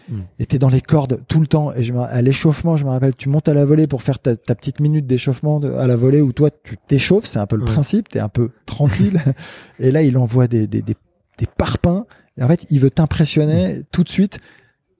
Mm. 0.10 0.20
Et 0.40 0.46
t'es 0.46 0.60
dans 0.60 0.70
les 0.70 0.82
cordes 0.82 1.22
tout 1.28 1.40
le 1.40 1.48
temps. 1.48 1.74
Et 1.74 1.84
je 1.84 1.94
à 1.94 2.22
l'échauffement, 2.22 2.78
je 2.78 2.86
me 2.86 2.90
rappelle, 2.90 3.16
tu 3.16 3.30
montes 3.30 3.48
à 3.48 3.54
la 3.54 3.66
volée 3.66 3.88
pour 3.88 4.04
faire 4.04 4.20
ta, 4.20 4.36
petite 4.36 4.80
minute 4.80 5.08
d'échauffement 5.08 5.60
à 5.60 5.88
la 5.88 5.96
volée 5.96 6.22
où 6.22 6.34
toi 6.34 6.50
tu 6.64 6.78
t'échauffes. 6.88 7.26
C'est 7.26 7.40
un 7.40 7.48
peu 7.48 7.56
le 7.56 7.66
principe. 7.66 8.10
T'es 8.10 8.20
un 8.20 8.30
peu 8.30 8.52
tranquille. 8.66 9.22
et 9.80 9.92
là, 9.92 10.02
il 10.02 10.18
envoie 10.18 10.48
des, 10.48 10.68
des, 10.68 10.82
des, 10.82 10.96
des 11.38 11.48
parpaings. 11.58 12.06
Et 12.38 12.44
en 12.44 12.48
fait, 12.48 12.66
il 12.70 12.80
veut 12.80 12.92
t'impressionner 12.92 13.82
tout 13.92 14.04
de 14.04 14.10
suite. 14.10 14.40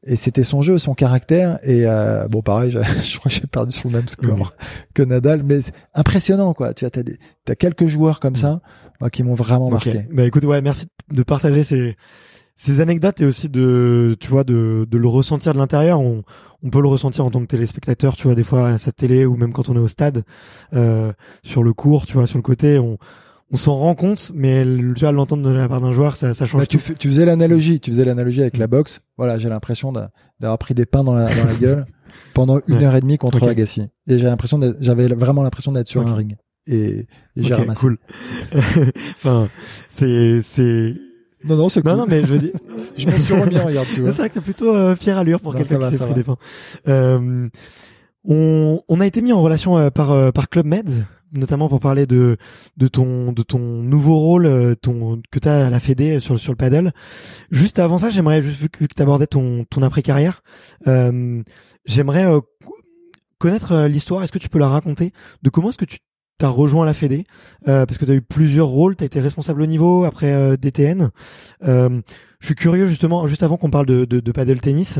Et 0.08 0.16
c'était 0.16 0.44
son 0.44 0.62
jeu, 0.62 0.78
son 0.78 0.94
caractère. 0.94 1.58
Et 1.64 1.86
euh, 1.86 2.28
bon, 2.28 2.42
pareil, 2.42 2.72
je, 2.72 2.80
je 3.04 3.18
crois 3.18 3.30
que 3.30 3.36
j'ai 3.36 3.48
perdu 3.48 3.76
sur 3.76 3.90
le 3.90 3.98
même 3.98 4.08
score 4.08 4.54
que 4.94 5.02
Nadal, 5.02 5.44
mais 5.44 5.62
c'est 5.62 5.74
impressionnant, 5.94 6.54
quoi. 6.54 6.74
Tu 6.74 6.86
as, 6.86 6.92
t'as, 6.92 7.04
des, 7.04 7.18
t'as 7.44 7.56
quelques 7.56 7.88
joueurs 7.88 8.20
comme 8.20 8.34
mm. 8.34 8.38
ça 8.38 8.62
qui 9.12 9.24
m'ont 9.24 9.34
vraiment 9.34 9.70
marqué. 9.70 10.06
Bah 10.12 10.26
écoute, 10.26 10.46
ouais, 10.46 10.62
merci 10.62 10.88
de 11.12 11.24
partager 11.24 11.64
ces 11.64 11.96
ces 12.56 12.80
anecdotes 12.80 13.22
et 13.22 13.26
aussi 13.26 13.50
de 13.50 14.16
tu 14.20 14.30
vois 14.30 14.44
de, 14.44 14.88
de 14.90 14.98
le 14.98 15.08
ressentir 15.08 15.54
de 15.54 15.58
l'intérieur 15.58 16.00
on, 16.00 16.24
on 16.64 16.70
peut 16.70 16.82
le 16.82 16.88
ressentir 16.88 17.26
en 17.26 17.32
tant 17.32 17.42
que 17.42 17.48
téléspectateur 17.48 18.16
tu 18.16 18.24
vois 18.24 18.36
des 18.36 18.44
fois 18.44 18.70
à 18.70 18.78
sa 18.78 18.92
télé 18.92 19.26
ou 19.26 19.36
même 19.36 19.54
quand 19.54 19.70
on 19.70 19.76
est 19.76 19.80
au 19.80 19.88
stade 19.88 20.24
euh, 20.74 21.12
sur 21.44 21.64
le 21.64 21.74
cours 21.74 22.06
tu 22.06 22.14
vois 22.14 22.28
sur 22.28 22.38
le 22.38 22.44
côté 22.44 22.80
on 22.80 22.98
on 23.52 23.58
s'en 23.58 23.76
rend 23.76 23.94
compte 23.94 24.32
mais 24.34 24.64
tu 24.64 25.02
vois 25.02 25.12
l'entendre 25.12 25.48
de 25.48 25.54
la 25.54 25.68
part 25.68 25.82
d'un 25.82 25.92
joueur 25.92 26.16
ça, 26.16 26.34
ça 26.34 26.46
change 26.46 26.62
bah, 26.62 26.66
tu, 26.66 26.80
tu, 26.98 27.08
faisais 27.08 27.26
l'analogie 27.26 27.80
tu 27.80 27.92
faisais 27.92 28.06
l'analogie 28.06 28.42
avec 28.42 28.58
la 28.58 28.68
boxe. 28.68 29.02
Voilà 29.18 29.38
j'ai 29.38 29.50
l'impression 29.50 29.92
d'avoir 29.92 30.58
pris 30.58 30.74
des 30.74 30.86
pains 30.86 31.04
dans 31.04 31.14
la, 31.14 31.34
dans 31.34 31.46
la 31.46 31.54
gueule 31.54 31.86
pendant 32.34 32.60
une 32.68 32.84
heure 32.84 32.96
et 32.96 33.02
demie 33.02 33.18
contre 33.18 33.44
okay. 33.44 33.52
Agassi. 33.52 33.82
Et 34.08 34.18
j'ai 34.18 34.26
l'impression 34.26 34.60
j'avais 34.80 35.08
vraiment 35.08 35.44
l'impression 35.44 35.72
d'être 35.72 35.88
sur 35.88 36.06
un 36.08 36.16
ring. 36.16 36.38
Et, 36.68 36.76
et 36.76 37.08
j'ai 37.36 37.54
ramassé. 37.54 37.82
cool. 37.82 37.98
Enfin 39.12 39.48
c'est 39.90 40.42
c'est 40.42 40.96
non, 41.46 41.56
non, 41.56 41.70
c'est 41.70 41.82
cool. 41.82 41.92
Non, 41.92 41.98
non, 41.98 42.06
mais 42.08 42.22
je 42.22 42.28
veux 42.28 42.40
dire, 42.40 42.54
je 42.98 43.08
m'en 43.08 43.18
suis 43.18 43.34
remis, 43.34 43.58
regarde, 43.58 43.88
tu 43.94 44.02
vois. 44.02 44.12
C'est 44.12 44.20
vrai 44.20 44.30
que 44.30 44.36
t'as 44.36 44.42
plutôt 44.42 44.74
euh, 44.74 44.96
fière 44.96 45.18
allure 45.18 45.40
pour 45.40 45.56
quelqu'un 45.56 45.90
qui 45.90 45.98
s'est 45.98 46.04
pris 46.04 46.14
des 46.14 46.24
pains. 46.24 46.38
Euh, 46.88 47.48
on, 48.24 48.82
on 48.88 49.00
a 49.00 49.06
été 49.06 49.22
mis 49.22 49.32
en 49.32 49.42
relation 49.42 49.78
euh, 49.78 49.90
par 49.90 50.12
euh, 50.12 50.32
par 50.32 50.50
Club 50.50 50.66
Med, 50.66 51.06
notamment 51.34 51.70
pour 51.70 51.80
parler 51.80 52.08
de 52.08 52.38
de 52.78 52.88
ton 52.88 53.32
de 53.32 53.44
ton 53.44 53.60
nouveau 53.60 54.18
rôle, 54.18 54.76
ton 54.82 55.22
que 55.32 55.40
t'as 55.40 55.68
à 55.68 55.70
la 55.70 55.80
Fédé 55.80 56.20
sur 56.20 56.40
sur 56.40 56.52
le 56.52 56.58
paddle. 56.58 56.92
Juste 57.52 57.78
avant 57.80 57.98
ça, 57.98 58.10
j'aimerais 58.10 58.42
juste 58.42 58.60
vu 58.62 58.70
que, 58.70 58.80
vu 58.80 58.88
que 58.88 58.96
t'abordais 58.96 59.28
ton 59.28 59.66
ton 59.70 59.84
après 59.84 60.02
carrière, 60.02 60.42
j'aimerais 61.86 62.26
connaître 63.38 63.86
l'histoire. 63.86 64.24
Est-ce 64.24 64.32
que 64.32 64.40
tu 64.40 64.50
peux 64.50 64.60
la 64.60 64.70
raconter? 64.70 65.12
De 65.44 65.50
comment 65.50 65.70
est-ce 65.70 65.78
que 65.78 65.86
tu 65.86 66.00
t'as 66.38 66.50
rejoint 66.50 66.86
la 66.86 66.94
Fédé 66.94 67.26
euh, 67.68 67.86
parce 67.86 67.98
que 67.98 68.06
tu 68.06 68.12
as 68.12 68.16
eu 68.16 68.22
plusieurs 68.22 68.68
rôles, 68.68 68.96
tu 68.96 69.04
as 69.04 69.08
été 69.08 69.20
responsable 69.20 69.62
au 69.62 69.66
niveau 69.66 70.04
après 70.04 70.34
euh, 70.34 70.58
DTN. 70.58 71.10
Euh, 71.64 72.02
je 72.40 72.46
suis 72.46 72.56
curieux 72.56 72.88
justement, 72.88 73.28
juste 73.28 73.44
avant 73.44 73.58
qu'on 73.58 73.72
parle 73.72 73.86
de, 73.86 74.06
de, 74.06 74.20
de 74.20 74.32
paddle 74.32 74.60
tennis, 74.60 75.00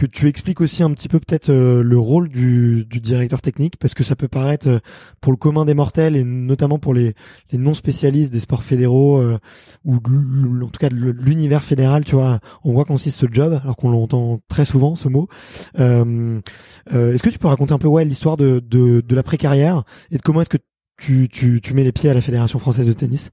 que 0.00 0.06
tu 0.06 0.28
expliques 0.28 0.62
aussi 0.62 0.82
un 0.82 0.90
petit 0.92 1.08
peu 1.08 1.20
peut-être 1.20 1.50
euh, 1.50 1.82
le 1.82 1.98
rôle 1.98 2.30
du, 2.30 2.86
du, 2.88 3.00
directeur 3.00 3.42
technique, 3.42 3.76
parce 3.76 3.92
que 3.92 4.02
ça 4.02 4.16
peut 4.16 4.28
paraître 4.28 4.66
euh, 4.66 4.78
pour 5.20 5.30
le 5.30 5.36
commun 5.36 5.66
des 5.66 5.74
mortels 5.74 6.16
et 6.16 6.24
notamment 6.24 6.78
pour 6.78 6.94
les, 6.94 7.14
les 7.52 7.58
non 7.58 7.74
spécialistes 7.74 8.32
des 8.32 8.40
sports 8.40 8.62
fédéraux 8.62 9.18
euh, 9.18 9.38
ou 9.84 9.96
en 9.96 10.68
tout 10.68 10.78
cas 10.80 10.88
l'univers 10.88 11.62
fédéral, 11.62 12.06
tu 12.06 12.14
vois, 12.14 12.40
on 12.64 12.72
voit 12.72 12.86
consiste 12.86 13.20
ce 13.20 13.26
job, 13.30 13.60
alors 13.62 13.76
qu'on 13.76 13.90
l'entend 13.90 14.40
très 14.48 14.64
souvent 14.64 14.96
ce 14.96 15.08
mot. 15.08 15.28
est-ce 15.76 17.22
que 17.22 17.28
tu 17.28 17.38
peux 17.38 17.48
raconter 17.48 17.74
un 17.74 17.78
peu 17.78 17.88
ouais 17.88 18.06
l'histoire 18.06 18.38
de, 18.38 18.58
de, 18.60 19.02
de 19.02 19.14
l'après-carrière 19.14 19.84
et 20.10 20.16
de 20.16 20.22
comment 20.22 20.40
est-ce 20.40 20.48
que 20.48 20.58
tu, 20.96 21.28
tu, 21.28 21.60
tu 21.60 21.74
mets 21.74 21.84
les 21.84 21.92
pieds 21.92 22.08
à 22.08 22.14
la 22.14 22.22
fédération 22.22 22.58
française 22.58 22.86
de 22.86 22.94
tennis? 22.94 23.32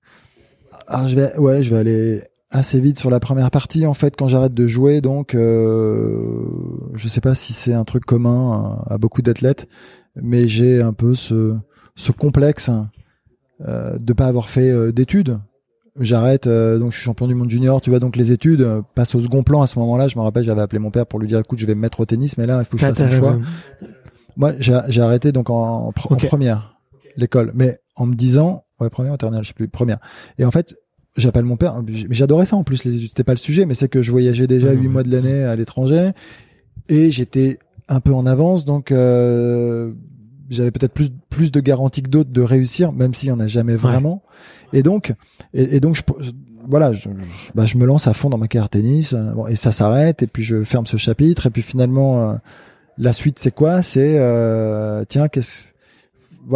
Alors 0.88 1.07
je 1.07 1.15
vais 1.15 1.38
ouais 1.38 1.63
je 1.63 1.74
vais 1.74 1.80
aller 1.80 2.22
assez 2.50 2.80
vite 2.80 2.98
sur 2.98 3.10
la 3.10 3.20
première 3.20 3.52
partie 3.52 3.86
en 3.86 3.93
fait 3.93 4.16
quand 4.16 4.28
j'arrête 4.28 4.54
de 4.54 4.68
jouer 4.68 5.02
donc 5.02 5.36
euh, 5.36 6.45
je 6.95 7.08
sais 7.08 7.20
pas 7.20 7.36
si 7.36 7.54
c'est 7.54 7.74
un 7.74 7.84
truc 7.84 8.06
commun 8.06 8.80
à, 8.88 8.98
beaucoup 8.98 9.22
d'athlètes 9.22 9.68
mais 10.16 10.48
j'ai 10.48 10.82
un 10.82 10.93
peu 10.93 11.14
ce 11.14 11.56
ce 11.95 12.12
complexe 12.12 12.72
euh, 13.68 13.98
de 13.98 14.14
pas 14.14 14.28
avoir 14.28 14.50
fait 14.50 14.70
euh, 14.70 14.91
d'études. 14.91 15.39
J'arrête 16.00 16.45
euh, 16.45 16.78
donc 16.78 16.91
je 16.91 16.98
suis 16.98 17.06
champion 17.06 17.28
du 17.28 17.34
monde 17.34 17.50
junior 17.50 17.82
tu 17.82 17.89
vois 17.89 18.00
donc 18.00 18.16
les 18.16 18.32
études 18.32 18.62
euh, 18.62 18.84
passent 18.93 19.16
au 19.16 19.20
second 19.20 19.41
plan 19.41 19.64
à 19.64 19.68
ce 19.68 19.80
moment-là. 19.80 20.08
Je 20.08 20.16
me 20.16 20.24
rappelle 20.24 20.43
j'avais 20.43 20.62
appelé 20.62 20.78
mon 20.78 20.91
père 20.91 21.08
pour 21.08 21.20
lui 21.20 21.28
dire 21.28 21.39
écoute 21.39 21.58
je 21.58 21.66
vais 21.66 21.74
me 21.74 21.82
mettre 21.82 22.00
au 22.00 22.06
tennis 22.06 22.38
mais 22.38 22.45
là 22.45 22.60
il 22.60 22.66
faut 22.66 22.78
que 22.78 22.82
je 22.82 22.86
fasse 22.86 23.02
un 23.02 23.10
choix. 23.10 23.39
moi 24.36 24.54
j'ai 24.60 25.02
arrêté 25.02 25.32
donc 25.32 25.50
en, 25.50 25.88
en 25.88 25.91
première 25.91 26.78
l'école. 27.16 27.52
Mais 27.56 27.80
en 27.95 28.06
me 28.06 28.14
disant 28.14 28.64
ouais 28.80 28.91
première 28.91 29.14
ou 29.14 29.18
terminale 29.18 29.43
je 29.43 29.48
sais 29.48 29.56
plus 29.56 29.68
première. 29.68 29.98
Et 30.38 30.45
en 30.45 30.52
fait 30.52 30.76
j'appelle 31.18 31.45
mon 31.45 31.57
père. 31.57 31.82
J'adorais 32.09 32.45
ça 32.45 32.55
en 32.55 32.63
plus. 32.63 32.78
C'était 32.78 33.24
pas 33.24 33.34
le 33.34 33.38
sujet, 33.38 33.65
mais 33.65 33.74
c'est 33.74 33.89
que 33.89 34.01
je 34.01 34.11
voyageais 34.11 34.47
déjà 34.47 34.72
huit 34.72 34.88
mois 34.88 35.03
de 35.03 35.11
l'année 35.11 35.43
à 35.43 35.55
l'étranger 35.55 36.11
et 36.89 37.11
j'étais 37.11 37.59
un 37.89 37.99
peu 37.99 38.13
en 38.13 38.26
avance, 38.26 38.65
donc 38.65 38.91
euh, 38.91 39.91
j'avais 40.49 40.72
peut-être 40.72 40.93
plus 40.93 41.09
plus 41.30 41.51
de 41.51 41.59
garanties 41.59 42.01
que 42.03 42.09
d'autres 42.09 42.32
de 42.32 42.41
réussir, 42.41 42.91
même 42.91 43.13
s'il 43.13 43.30
y 43.30 43.32
en 43.32 43.39
a 43.39 43.47
jamais 43.47 43.76
vraiment. 43.76 44.24
Et 44.74 44.84
donc 44.84 45.13
et, 45.53 45.80
donc 45.80 45.95
je, 45.95 46.01
voilà, 46.65 46.91
je, 46.91 47.07
bah, 47.55 47.65
je 47.65 47.78
me 47.78 47.86
lance 47.86 48.07
à 48.07 48.13
fond 48.13 48.30
dans 48.30 48.38
ma 48.38 48.47
carrière 48.47 48.70
tennis 48.70 49.13
euh, 49.13 49.32
bon, 49.32 49.47
et 49.47 49.55
ça 49.55 49.72
s'arrête 49.72 50.24
et 50.24 50.28
puis 50.28 50.43
je 50.43 50.63
ferme 50.63 50.86
ce 50.86 50.97
chapitre 50.97 51.45
et 51.45 51.49
puis 51.49 51.61
finalement 51.61 52.32
euh, 52.32 52.34
la 52.97 53.13
suite 53.13 53.39
c'est 53.39 53.51
quoi? 53.51 53.82
C'est 53.82 54.18
euh, 54.20 55.03
tiens 55.07 55.28
qu'est-ce 55.30 55.63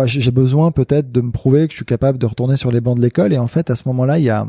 j'ai 0.06 0.32
besoin 0.32 0.72
peut-être 0.72 1.12
de 1.12 1.22
me 1.22 1.32
prouver 1.32 1.68
que 1.68 1.72
je 1.72 1.78
suis 1.78 1.86
capable 1.86 2.18
de 2.18 2.26
retourner 2.26 2.58
sur 2.58 2.72
les 2.72 2.82
bancs 2.82 2.98
de 2.98 3.02
l'école. 3.02 3.34
Et 3.34 3.38
en 3.38 3.48
fait, 3.48 3.70
à 3.70 3.76
ce 3.76 3.88
moment-là, 3.88 4.20
il 4.20 4.26
y 4.26 4.30
a 4.30 4.48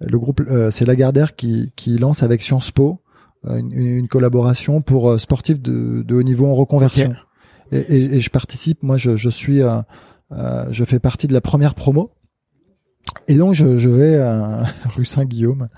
le 0.00 0.18
groupe, 0.18 0.40
euh, 0.48 0.70
c'est 0.70 0.84
Lagardère 0.84 1.36
qui, 1.36 1.72
qui 1.76 1.98
lance 1.98 2.22
avec 2.22 2.42
Sciences 2.42 2.70
Po 2.70 3.00
euh, 3.46 3.58
une, 3.58 4.08
collaboration 4.08 4.82
pour 4.82 5.10
euh, 5.10 5.18
sportifs 5.18 5.60
de, 5.60 6.02
de, 6.02 6.14
haut 6.14 6.22
niveau 6.22 6.46
en 6.46 6.54
reconversion. 6.54 7.14
Et, 7.70 7.78
et, 7.78 8.16
et, 8.16 8.20
je 8.20 8.30
participe. 8.30 8.82
Moi, 8.82 8.96
je, 8.96 9.16
je 9.16 9.28
suis, 9.28 9.62
euh, 9.62 9.82
je 10.70 10.84
fais 10.84 10.98
partie 10.98 11.28
de 11.28 11.32
la 11.32 11.40
première 11.40 11.74
promo. 11.74 12.10
Et 13.28 13.36
donc, 13.36 13.54
je, 13.54 13.78
je 13.78 13.88
vais 13.88 14.20
rue 14.96 15.04
Saint-Guillaume 15.04 15.68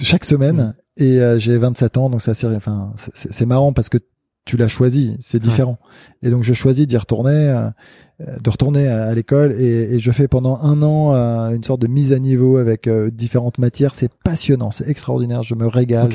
chaque 0.00 0.24
semaine. 0.24 0.74
Et 0.96 1.20
j'ai 1.38 1.56
27 1.56 1.96
ans, 1.96 2.10
donc 2.10 2.20
ça 2.20 2.34
c'est, 2.34 2.46
enfin, 2.48 2.92
c'est 2.96 3.46
marrant 3.46 3.72
parce 3.72 3.88
que 3.88 3.96
tu 4.44 4.56
l'as 4.56 4.68
choisi, 4.68 5.16
c'est 5.20 5.38
différent. 5.38 5.78
Et 6.22 6.30
donc 6.30 6.42
je 6.42 6.52
choisis 6.52 6.86
d'y 6.86 6.96
retourner, 6.96 7.30
euh, 7.30 8.36
de 8.42 8.50
retourner 8.50 8.88
à, 8.88 9.14
l'école 9.14 9.52
et, 9.52 9.98
je 9.98 10.10
fais 10.10 10.28
pendant 10.28 10.58
un 10.62 10.82
an 10.82 11.14
euh, 11.14 11.50
une 11.50 11.62
sorte 11.62 11.80
de 11.80 11.86
mise 11.86 12.12
à 12.12 12.18
niveau 12.18 12.56
avec 12.56 12.86
euh, 12.86 13.10
différentes 13.10 13.58
matières. 13.58 13.94
C'est 13.94 14.12
passionnant, 14.24 14.70
c'est 14.70 14.88
extraordinaire, 14.88 15.42
je 15.42 15.54
me 15.54 15.66
régale. 15.66 16.10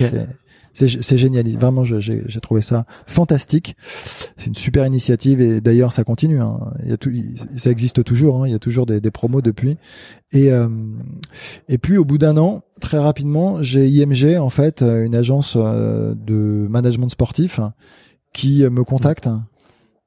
C'est 0.73 1.15
génial, 1.15 1.47
vraiment 1.57 1.85
j'ai 1.85 2.41
trouvé 2.41 2.59
ça 2.59 2.85
fantastique. 3.05 3.77
C'est 4.35 4.47
une 4.47 4.55
super 4.55 4.85
initiative 4.85 5.39
et 5.39 5.61
d'ailleurs 5.61 5.93
ça 5.93 6.03
continue. 6.03 6.41
Hein. 6.41 6.59
Il 6.83 6.89
y 6.89 6.91
a 6.91 6.97
tout, 6.97 7.13
ça 7.55 7.71
existe 7.71 8.03
toujours. 8.03 8.43
Hein. 8.43 8.47
Il 8.49 8.51
y 8.51 8.55
a 8.55 8.59
toujours 8.59 8.85
des, 8.85 8.99
des 8.99 9.11
promos 9.11 9.41
depuis. 9.41 9.77
Et 10.33 10.49
et 11.69 11.77
puis 11.77 11.97
au 11.97 12.03
bout 12.03 12.17
d'un 12.17 12.35
an, 12.35 12.63
très 12.81 12.97
rapidement, 12.97 13.61
j'ai 13.61 13.87
IMG 13.87 14.37
en 14.37 14.49
fait, 14.49 14.81
une 14.81 15.15
agence 15.15 15.55
de 15.55 16.67
management 16.69 17.09
sportif 17.09 17.61
qui 18.35 18.63
me 18.69 18.83
contacte 18.83 19.27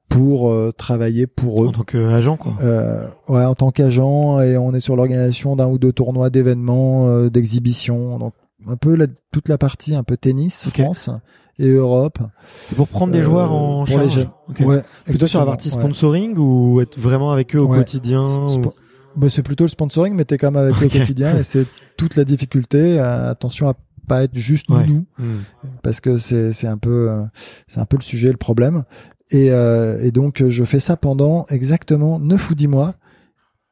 pour 0.07 0.49
euh, 0.49 0.71
travailler 0.75 1.27
pour 1.27 1.63
eux. 1.63 1.67
En 1.67 1.71
tant 1.71 1.83
qu'agent, 1.83 2.37
quoi. 2.37 2.53
Euh, 2.61 3.05
ouais, 3.27 3.45
en 3.45 3.53
tant 3.55 3.71
qu'agent, 3.71 4.39
et 4.41 4.57
on 4.57 4.73
est 4.73 4.79
sur 4.79 4.95
l'organisation 4.95 5.55
d'un 5.55 5.67
ou 5.67 5.77
deux 5.77 5.91
tournois, 5.93 6.29
d'événements, 6.29 7.07
euh, 7.07 7.29
d'exhibitions. 7.29 8.17
Donc 8.17 8.33
un 8.67 8.75
peu 8.75 8.95
la, 8.95 9.07
toute 9.31 9.47
la 9.49 9.57
partie 9.57 9.95
un 9.95 10.03
peu 10.03 10.17
tennis, 10.17 10.67
France 10.69 11.09
et 11.59 11.69
Europe. 11.69 12.19
C'est 12.67 12.75
pour 12.75 12.87
prendre 12.87 13.13
des 13.13 13.21
joueurs 13.21 13.51
en 13.51 13.79
pour 13.83 13.87
charge. 13.87 14.03
les 14.03 14.09
jeunes. 14.09 14.29
Ok. 14.49 14.59
Ouais, 14.65 14.83
Plutôt 15.05 15.27
sur 15.27 15.39
la 15.39 15.45
partie 15.45 15.69
ouais. 15.69 15.79
sponsoring 15.79 16.35
ou 16.37 16.81
être 16.81 16.97
vraiment 16.99 17.31
avec 17.31 17.55
eux 17.55 17.59
au 17.59 17.67
Ouais. 17.67 17.77
quotidien 17.77 18.25
ou- 18.25 18.61
bah, 19.15 19.27
c'est 19.29 19.41
plutôt 19.43 19.63
le 19.65 19.69
sponsoring, 19.69 20.13
mais 20.15 20.23
t'es 20.23 20.37
quand 20.37 20.51
même 20.51 20.63
avec 20.63 20.75
eux 20.81 20.85
au 20.85 20.87
quotidien 20.87 21.37
et 21.37 21.43
c'est 21.43 21.65
toute 21.97 22.15
la 22.15 22.23
difficulté. 22.25 22.99
euh, 22.99 23.31
attention 23.31 23.67
à 23.67 23.73
pas 24.09 24.23
être 24.23 24.35
juste 24.37 24.69
Ouais. 24.69 24.85
nous, 24.85 25.05
Hmm. 25.17 25.37
parce 25.83 26.01
que 26.01 26.17
c'est 26.17 26.51
c'est 26.51 26.67
un 26.67 26.77
peu 26.77 27.09
euh, 27.09 27.23
c'est 27.67 27.79
un 27.79 27.85
peu 27.85 27.95
le 27.97 28.03
sujet, 28.03 28.31
le 28.31 28.37
problème. 28.37 28.83
Et, 29.31 29.51
euh, 29.51 30.01
et 30.01 30.11
donc 30.11 30.41
euh, 30.41 30.49
je 30.49 30.63
fais 30.65 30.79
ça 30.81 30.97
pendant 30.97 31.45
exactement 31.49 32.19
9 32.19 32.49
ou 32.51 32.55
10 32.55 32.67
mois 32.67 32.95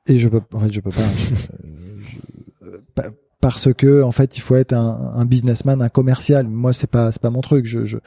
et 0.06 0.18
je 0.20 0.30
peux 0.30 0.42
en 0.54 0.60
fait 0.62 0.72
je 0.72 0.80
peux 0.82 0.92
pas, 0.92 1.02
je- 1.18 2.16
je- 2.64 2.78
pa- 2.96 3.10
parce 3.42 3.74
que 3.74 4.02
en 4.04 4.12
fait 4.12 4.38
il 4.38 4.42
faut 4.42 4.56
être 4.56 4.74
un, 4.74 5.14
un 5.16 5.26
businessman, 5.26 5.82
un 5.82 5.90
commercial. 5.90 6.48
Moi 6.48 6.74
c'est 6.74 6.90
pas 6.90 7.12
c'est 7.12 7.22
pas 7.22 7.32
mon 7.32 7.42
truc. 7.42 7.66
Je 7.66 7.86
je 7.86 7.98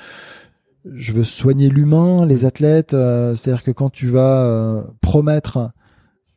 je 0.95 1.12
veux 1.12 1.24
soigner 1.24 1.68
l'humain, 1.68 2.24
les 2.24 2.45
athlètes. 2.47 2.95
euh, 2.95 3.35
C'est-à-dire 3.37 3.62
que 3.64 3.70
quand 3.72 3.91
tu 3.91 4.07
vas 4.07 4.45
euh, 4.45 4.83
promettre 5.03 5.72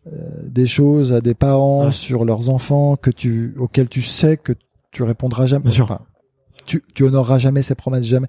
euh, 0.08 0.12
des 0.48 0.68
choses 0.68 1.14
à 1.14 1.22
des 1.22 1.34
parents 1.34 1.86
Ouais. 1.86 1.91
sur 1.94 2.26
leurs 2.26 2.50
enfants 2.50 2.98
que 2.98 3.10
tu 3.12 3.54
auxquels 3.58 3.88
tu 3.88 4.02
sais 4.02 4.36
que 4.36 4.54
tu 4.94 5.04
répondras 5.04 5.46
jamais. 5.46 5.64
Bien 5.64 5.72
sûr. 5.72 5.84
Enfin, 5.86 6.00
tu, 6.66 6.82
tu 6.96 7.04
honoreras 7.04 7.38
jamais 7.39 7.62
ces 7.62 7.76
promesses, 7.76 8.06
jamais. 8.06 8.28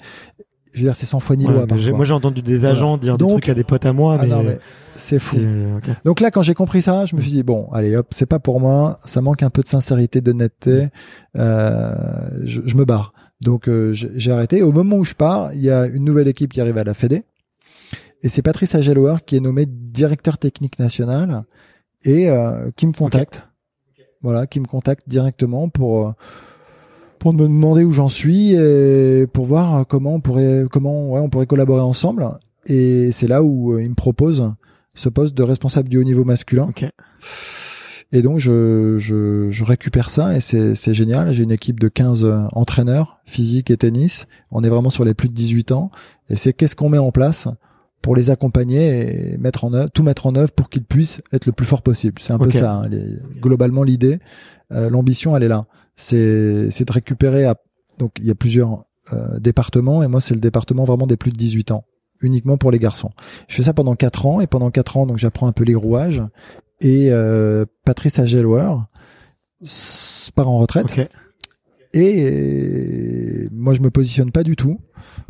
Je 0.73 0.81
veux 0.81 0.87
dire, 0.87 0.97
c'est 0.97 1.07
sans 1.07 1.21
foi 1.21 1.37
ni 1.37 1.45
loi. 1.45 1.67
moi 1.93 2.05
j'ai 2.05 2.13
entendu 2.15 2.43
des 2.43 2.65
agents 2.65 2.97
dire 2.99 3.17
Donc- 3.17 3.29
des 3.29 3.33
trucs 3.35 3.49
à 3.51 3.55
des 3.55 3.63
potes 3.63 3.87
à 3.87 3.93
moi, 3.93 4.17
Ah 4.19 4.23
mais, 4.25 4.29
non, 4.29 4.43
mais 4.43 4.59
c'est 4.97 5.21
fou. 5.21 5.37
ok. 5.77 5.89
Donc 6.05 6.21
là, 6.21 6.33
quand 6.33 6.43
j'ai 6.43 6.55
compris 6.55 6.83
ça, 6.83 7.05
je 7.05 7.15
me 7.15 7.21
suis 7.21 7.31
dit 7.31 7.43
bon, 7.45 7.69
allez 7.71 7.95
hop, 7.95 8.09
c'est 8.11 8.27
pas 8.27 8.41
pour 8.41 8.59
moi. 8.59 8.97
Ça 9.05 9.21
manque 9.21 9.45
un 9.45 9.51
peu 9.51 9.63
de 9.63 9.69
sincérité, 9.69 10.21
d'honnêteté. 10.21 10.89
Euh, 11.37 11.95
je, 12.43 12.61
je 12.65 12.77
me 12.77 12.85
barre. 12.85 13.13
Donc 13.41 13.69
euh, 13.69 13.93
j'ai 13.93 14.11
j'ai 14.17 14.33
arrêté. 14.33 14.63
Au 14.63 14.73
moment 14.73 14.97
où 14.97 15.05
je 15.05 15.15
pars, 15.15 15.53
il 15.53 15.61
y 15.61 15.71
a 15.71 15.87
une 15.87 16.05
nouvelle 16.05 16.27
équipe 16.29 16.53
qui 16.53 16.61
arrive 16.61 16.79
à 16.79 16.85
la 16.85 16.95
Fédé, 16.95 17.23
et 18.23 18.29
c'est 18.29 18.43
Patrice 18.43 18.75
Agelower 18.75 19.17
qui 19.25 19.37
est 19.37 19.41
nommé 19.41 19.67
directeur 19.67 20.39
technique 20.39 20.79
national 20.81 21.45
et 22.03 22.31
euh, 22.31 22.71
qui 22.75 22.87
me 22.89 22.93
contacte. 22.93 23.43
Voilà, 24.23 24.47
qui 24.47 24.59
me 24.59 24.67
contacte 24.67 25.07
directement 25.09 25.69
pour 25.69 26.09
euh, 26.09 26.13
pour 27.25 27.33
me 27.33 27.39
demander 27.49 27.85
où 27.85 27.91
j'en 27.93 28.09
suis 28.09 28.53
et 28.55 29.27
pour 29.33 29.47
voir 29.47 29.87
comment 29.87 30.15
on 30.15 30.21
pourrait 30.21 30.65
comment 30.71 31.11
ouais, 31.11 31.21
on 31.21 31.29
pourrait 31.31 31.47
collaborer 31.47 31.81
ensemble. 31.81 32.29
Et 32.67 33.11
c'est 33.13 33.27
là 33.29 33.43
où 33.43 33.73
euh, 33.73 33.83
il 33.83 33.89
me 33.91 33.95
propose 33.95 34.53
ce 34.95 35.09
poste 35.09 35.35
de 35.35 35.43
responsable 35.43 35.89
du 35.89 35.97
haut 35.99 36.05
niveau 36.05 36.25
masculin. 36.25 36.69
Ok. 36.69 36.85
Et 38.13 38.23
donc 38.23 38.39
je, 38.39 38.97
je, 38.99 39.49
je 39.51 39.65
récupère 39.65 40.11
ça 40.11 40.37
et 40.37 40.41
c'est 40.41 40.75
c'est 40.75 40.95
génial. 40.95 41.33
J'ai 41.33 41.43
une 41.43 41.51
équipe 41.51 41.81
de 41.81 41.89
15 41.89 42.29
entraîneurs 42.53 43.19
physique 43.25 43.71
et 43.71 43.77
tennis. 43.77 44.27
On 44.51 44.63
est 44.63 44.69
vraiment 44.69 44.91
sur 44.91 45.05
les 45.05 45.15
plus 45.15 45.29
de 45.29 45.35
18 45.35 45.73
ans. 45.73 45.91
Et 46.31 46.37
c'est 46.37 46.53
qu'est-ce 46.53 46.77
qu'on 46.77 46.89
met 46.91 46.99
en 46.99 47.11
place 47.11 47.49
pour 48.03 48.15
les 48.15 48.31
accompagner 48.31 49.33
et 49.33 49.39
mettre 49.39 49.65
en 49.65 49.73
œuvre, 49.73 49.91
tout 49.91 50.03
mettre 50.03 50.27
en 50.27 50.35
œuvre 50.37 50.53
pour 50.53 50.69
qu'ils 50.69 50.85
puissent 50.85 51.23
être 51.33 51.47
le 51.47 51.53
plus 51.53 51.65
fort 51.67 51.81
possible. 51.83 52.17
C'est 52.21 52.35
un 52.35 52.39
peu 52.39 52.51
ça. 52.51 52.75
hein, 52.75 52.89
les- 52.89 53.17
globalement 53.41 53.83
l'idée, 53.83 54.15
euh, 54.15 54.19
l'ambition, 54.75 55.37
elle 55.37 55.43
est 55.43 55.49
là. 55.49 55.67
C'est 55.97 56.71
c'est 56.71 56.85
de 56.85 56.93
récupérer. 56.93 57.45
À, 57.45 57.57
donc 57.99 58.13
il 58.19 58.27
y 58.27 58.31
a 58.31 58.35
plusieurs 58.35 58.85
euh, 59.13 59.39
départements 59.39 60.03
et 60.03 60.09
moi 60.09 60.21
c'est 60.21 60.35
le 60.35 60.41
département 60.41 60.85
vraiment 60.85 61.07
des 61.07 61.17
plus 61.17 61.31
de 61.31 61.37
18 61.37 61.73
ans 61.73 61.85
uniquement 62.21 62.57
pour 62.57 62.71
les 62.71 62.79
garçons. 62.79 63.11
Je 63.49 63.57
fais 63.57 63.63
ça 63.63 63.75
pendant 63.75 63.95
quatre 63.97 64.27
ans 64.27 64.41
et 64.41 64.47
pendant 64.47 64.71
quatre 64.71 64.97
ans 64.97 65.07
donc 65.07 65.19
j'apprends 65.19 65.47
un 65.47 65.53
peu 65.53 65.65
les 65.65 65.75
rouages 65.75 66.23
et 66.81 67.09
euh, 67.13 67.67
Patrice 67.85 68.19
Agelower 68.19 68.77
part 70.35 70.49
en 70.49 70.59
retraite 70.59 70.87
Ok. 70.87 71.09
et 71.93 73.49
moi 73.53 73.75
je 73.75 73.81
me 73.81 73.91
positionne 73.91 74.33
pas 74.33 74.43
du 74.43 74.57
tout 74.57 74.81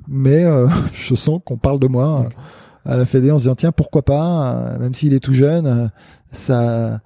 mais 0.08 0.44
euh, 0.44 0.68
je 0.94 1.14
sens 1.14 1.40
qu'on 1.44 1.58
parle 1.58 1.80
de 1.80 1.88
moi 1.88 2.26
euh, 2.26 2.92
à 2.92 2.96
la 2.96 3.06
Fédé 3.06 3.30
en 3.30 3.38
se 3.38 3.44
disant 3.44 3.56
tiens 3.56 3.72
pourquoi 3.72 4.02
pas 4.02 4.54
euh, 4.54 4.78
même 4.78 4.94
s'il 4.94 5.14
est 5.14 5.20
tout 5.20 5.34
jeune 5.34 5.66
euh, 5.66 5.88
ça 6.32 7.00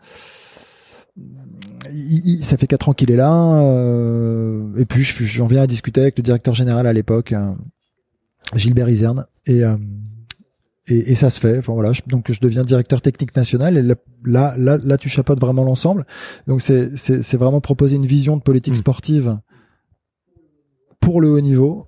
il- 1.92 2.26
il- 2.40 2.44
ça 2.44 2.56
fait 2.56 2.66
quatre 2.66 2.88
ans 2.88 2.92
qu'il 2.92 3.10
est 3.10 3.16
là 3.16 3.32
euh, 3.62 4.76
et 4.76 4.84
puis 4.84 5.02
je- 5.04 5.24
j'en 5.24 5.46
viens 5.46 5.62
à 5.62 5.66
discuter 5.66 6.00
avec 6.00 6.16
le 6.18 6.22
directeur 6.22 6.54
général 6.54 6.86
à 6.86 6.92
l'époque 6.92 7.32
euh, 7.32 7.52
Gilbert 8.54 8.88
Iserne 8.88 9.26
et, 9.46 9.62
euh, 9.64 9.76
et 10.86 11.12
et 11.12 11.14
ça 11.14 11.30
se 11.30 11.38
fait 11.40 11.58
enfin 11.58 11.72
voilà 11.74 11.92
je- 11.92 12.02
donc 12.06 12.30
je 12.32 12.40
deviens 12.40 12.62
directeur 12.64 13.02
technique 13.02 13.34
national 13.36 13.76
et 13.76 13.82
là 13.82 13.94
là 14.24 14.54
là, 14.58 14.78
là, 14.82 14.96
tu 14.96 15.08
chapeautes 15.08 15.40
vraiment 15.40 15.64
l'ensemble 15.64 16.06
donc 16.46 16.62
c'est 16.62 16.96
c'est 16.96 17.36
vraiment 17.36 17.60
proposer 17.60 17.96
une 17.96 18.06
vision 18.06 18.36
de 18.36 18.42
politique 18.42 18.74
Mm. 18.74 18.76
sportive 18.76 19.38
pour 21.00 21.20
le 21.20 21.28
haut 21.30 21.40
niveau 21.40 21.86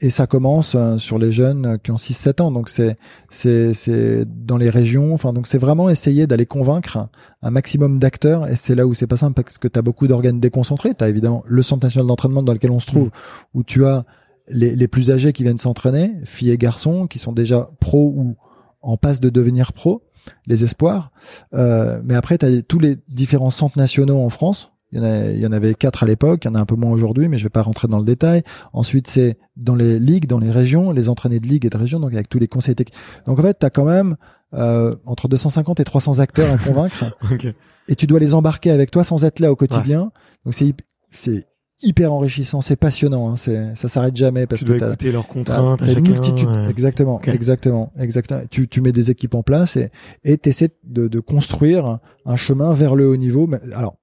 et 0.00 0.10
ça 0.10 0.26
commence 0.26 0.74
euh, 0.74 0.98
sur 0.98 1.18
les 1.18 1.32
jeunes 1.32 1.78
qui 1.82 1.90
ont 1.90 1.96
6 1.96 2.14
7 2.14 2.40
ans. 2.40 2.50
Donc 2.50 2.68
c'est 2.68 2.96
c'est 3.30 3.74
c'est 3.74 4.24
dans 4.24 4.56
les 4.56 4.70
régions. 4.70 5.14
Enfin 5.14 5.32
donc 5.32 5.46
c'est 5.46 5.58
vraiment 5.58 5.88
essayer 5.88 6.26
d'aller 6.26 6.46
convaincre 6.46 7.08
un 7.42 7.50
maximum 7.50 7.98
d'acteurs. 7.98 8.48
Et 8.48 8.56
c'est 8.56 8.74
là 8.74 8.86
où 8.86 8.94
c'est 8.94 9.06
pas 9.06 9.16
simple 9.16 9.42
parce 9.42 9.58
que 9.58 9.68
tu 9.68 9.78
as 9.78 9.82
beaucoup 9.82 10.08
d'organes 10.08 10.40
déconcentrés. 10.40 10.94
Tu 10.94 11.04
as 11.04 11.08
évidemment 11.08 11.42
le 11.46 11.62
centre 11.62 11.86
national 11.86 12.06
d'entraînement 12.08 12.42
dans 12.42 12.52
lequel 12.52 12.70
on 12.70 12.80
se 12.80 12.86
trouve 12.86 13.10
où 13.54 13.62
tu 13.62 13.84
as 13.84 14.04
les, 14.48 14.76
les 14.76 14.88
plus 14.88 15.10
âgés 15.10 15.32
qui 15.32 15.42
viennent 15.42 15.58
s'entraîner 15.58 16.12
filles 16.24 16.50
et 16.50 16.58
garçons 16.58 17.06
qui 17.06 17.18
sont 17.18 17.32
déjà 17.32 17.70
pros 17.80 18.12
ou 18.16 18.36
en 18.82 18.96
passe 18.96 19.20
de 19.20 19.30
devenir 19.30 19.72
pros 19.72 20.02
les 20.46 20.64
espoirs. 20.64 21.10
Euh, 21.54 22.00
mais 22.04 22.14
après 22.14 22.38
tu 22.38 22.46
as 22.46 22.62
tous 22.62 22.78
les 22.78 22.96
différents 23.08 23.50
centres 23.50 23.78
nationaux 23.78 24.20
en 24.20 24.28
France 24.28 24.70
il 24.94 24.98
y, 24.98 25.02
en 25.02 25.04
a, 25.04 25.30
il 25.32 25.38
y 25.40 25.46
en 25.46 25.52
avait 25.52 25.74
quatre 25.74 26.04
à 26.04 26.06
l'époque, 26.06 26.44
il 26.44 26.48
y 26.48 26.50
en 26.50 26.54
a 26.54 26.60
un 26.60 26.64
peu 26.64 26.76
moins 26.76 26.92
aujourd'hui, 26.92 27.28
mais 27.28 27.36
je 27.36 27.42
vais 27.44 27.50
pas 27.50 27.62
rentrer 27.62 27.88
dans 27.88 27.98
le 27.98 28.04
détail. 28.04 28.42
Ensuite, 28.72 29.08
c'est 29.08 29.36
dans 29.56 29.74
les 29.74 29.98
ligues, 29.98 30.26
dans 30.26 30.38
les 30.38 30.50
régions, 30.50 30.92
les 30.92 31.08
entraînés 31.08 31.40
de 31.40 31.46
ligue 31.46 31.66
et 31.66 31.70
de 31.70 31.76
région, 31.76 31.98
donc 32.00 32.12
avec 32.14 32.28
tous 32.28 32.38
les 32.38 32.48
conseils 32.48 32.74
techniques. 32.76 32.96
Donc 33.26 33.38
en 33.38 33.42
fait, 33.42 33.58
tu 33.58 33.66
as 33.66 33.70
quand 33.70 33.84
même 33.84 34.16
euh, 34.54 34.94
entre 35.04 35.28
250 35.28 35.80
et 35.80 35.84
300 35.84 36.20
acteurs 36.20 36.52
à 36.52 36.58
convaincre, 36.58 37.04
Ok. 37.32 37.46
et 37.88 37.96
tu 37.96 38.06
dois 38.06 38.20
les 38.20 38.34
embarquer 38.34 38.70
avec 38.70 38.90
toi 38.92 39.02
sans 39.04 39.24
être 39.24 39.40
là 39.40 39.50
au 39.52 39.56
quotidien. 39.56 40.12
Donc 40.44 40.54
c'est 40.54 40.72
c'est 41.10 41.44
hyper 41.82 42.12
enrichissant, 42.12 42.60
c'est 42.60 42.76
passionnant, 42.76 43.30
hein, 43.30 43.36
c'est 43.36 43.74
ça 43.74 43.88
s'arrête 43.88 44.16
jamais 44.16 44.46
parce 44.46 44.62
Tu 44.64 44.66
que 44.72 44.78
t'as- 44.78 44.86
écouter 44.88 45.12
leurs 45.12 45.26
T'as 45.26 45.32
contraintes 45.34 45.80
t'as 45.80 45.86
une 45.88 45.94
chacun. 45.94 46.10
multitude, 46.12 46.48
ouais. 46.48 46.70
exactement, 46.70 47.20
exactement, 47.26 47.92
exactement. 47.98 48.40
Tu, 48.50 48.68
tu 48.68 48.80
mets 48.80 48.92
des 48.92 49.10
équipes 49.10 49.34
en 49.34 49.42
place 49.42 49.76
et 49.76 49.90
et 50.22 50.38
t'essaies 50.38 50.70
de, 50.84 51.08
de 51.08 51.20
construire 51.20 51.98
un 52.24 52.36
chemin 52.36 52.72
vers 52.72 52.94
le 52.94 53.08
haut 53.08 53.16
niveau. 53.16 53.46
Mais 53.48 53.58
alors, 53.74 53.96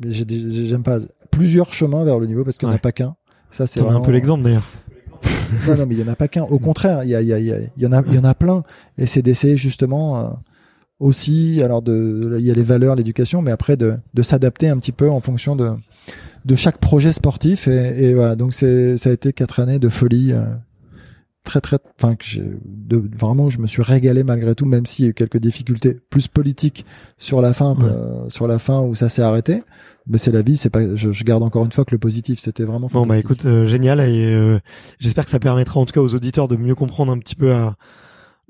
mais 0.00 0.12
j'aime 0.12 0.82
pas 0.82 0.98
plusieurs 1.30 1.72
chemins 1.72 2.04
vers 2.04 2.18
le 2.18 2.26
niveau 2.26 2.44
parce 2.44 2.56
qu'il 2.58 2.66
n'y 2.66 2.70
en 2.70 2.72
a 2.72 2.76
Ouais. 2.76 2.80
pas 2.80 2.92
qu'un. 2.92 3.14
Ça 3.50 3.66
c'est 3.66 3.80
un 3.80 4.00
peu 4.00 4.10
l'exemple 4.12 4.42
d'ailleurs. 4.44 4.66
Non 5.66 5.76
non, 5.76 5.84
mais 5.86 5.96
il 5.96 6.00
y 6.00 6.04
en 6.04 6.12
a 6.12 6.14
pas 6.16 6.28
qu'un. 6.28 6.44
Au 6.44 6.58
contraire, 6.60 7.02
il 7.04 7.08
y 7.10 7.12
il 7.12 7.26
y 7.26 7.32
a 7.32 7.38
il 7.38 7.44
y 7.46 7.52
a 7.52 7.58
il 7.58 7.82
y 7.82 7.86
en 7.86 7.92
a 7.92 8.02
il 8.06 8.14
y 8.14 8.18
en 8.18 8.24
a 8.24 8.34
plein. 8.34 8.62
Et 8.98 9.06
c'est 9.06 9.20
d'essayer 9.22 9.56
justement 9.56 10.18
euh, 10.20 10.28
aussi. 10.98 11.60
Alors 11.62 11.82
de 11.82 12.36
il 12.38 12.44
y 12.46 12.50
a 12.50 12.54
les 12.54 12.62
valeurs, 12.62 12.94
l'éducation, 12.94 13.42
mais 13.42 13.50
après 13.50 13.76
de 13.76 13.94
de 14.14 14.22
s'adapter 14.22 14.68
un 14.68 14.78
petit 14.78 14.92
peu 14.92 15.10
en 15.10 15.20
fonction 15.20 15.56
de 15.56 15.72
de 16.44 16.54
chaque 16.54 16.78
projet 16.78 17.12
sportif 17.12 17.68
et, 17.68 18.04
et 18.10 18.14
voilà 18.14 18.34
donc 18.36 18.54
c'est 18.54 18.96
ça 18.96 19.10
a 19.10 19.12
été 19.12 19.32
quatre 19.34 19.60
années 19.60 19.78
de 19.78 19.88
folie 19.90 20.32
euh, 20.32 20.40
très 21.44 21.60
très 21.60 21.78
enfin 21.98 22.14
que 22.16 22.24
j'ai 22.24 22.42
de 22.66 23.02
vraiment 23.18 23.48
je 23.48 23.58
me 23.60 23.66
suis 23.66 23.82
régalé 23.82 24.22
malgré 24.24 24.54
tout 24.54 24.66
même 24.66 24.84
s'il 24.86 25.04
y 25.06 25.08
a 25.08 25.10
eu 25.10 25.14
quelques 25.14 25.38
difficultés 25.38 25.98
plus 26.10 26.28
politiques 26.28 26.84
sur 27.18 27.40
la 27.40 27.52
fin 27.54 27.74
Ouais. 27.74 27.84
euh, 27.84 28.28
sur 28.28 28.46
la 28.46 28.58
fin 28.58 28.80
où 28.82 28.94
ça 28.94 29.08
s'est 29.08 29.22
arrêté 29.22 29.62
mais 30.06 30.18
c'est 30.18 30.32
la 30.32 30.42
vie 30.42 30.56
c'est 30.58 30.70
pas 30.70 30.94
je, 30.96 31.12
je 31.12 31.24
garde 31.24 31.42
encore 31.42 31.64
une 31.64 31.72
fois 31.72 31.84
que 31.84 31.94
le 31.94 31.98
positif 31.98 32.38
c'était 32.40 32.64
vraiment 32.64 32.88
Bon 32.92 33.06
bah 33.06 33.18
écoute, 33.18 33.46
euh, 33.46 33.64
génial 33.64 34.00
et 34.00 34.34
euh, 34.34 34.58
j'espère 34.98 35.24
que 35.24 35.30
ça 35.30 35.38
permettra 35.38 35.80
en 35.80 35.86
tout 35.86 35.92
cas 35.94 36.00
aux 36.02 36.14
auditeurs 36.14 36.46
de 36.48 36.56
mieux 36.56 36.74
comprendre 36.74 37.10
un 37.12 37.18
petit 37.18 37.36
peu 37.36 37.52
à 37.54 37.76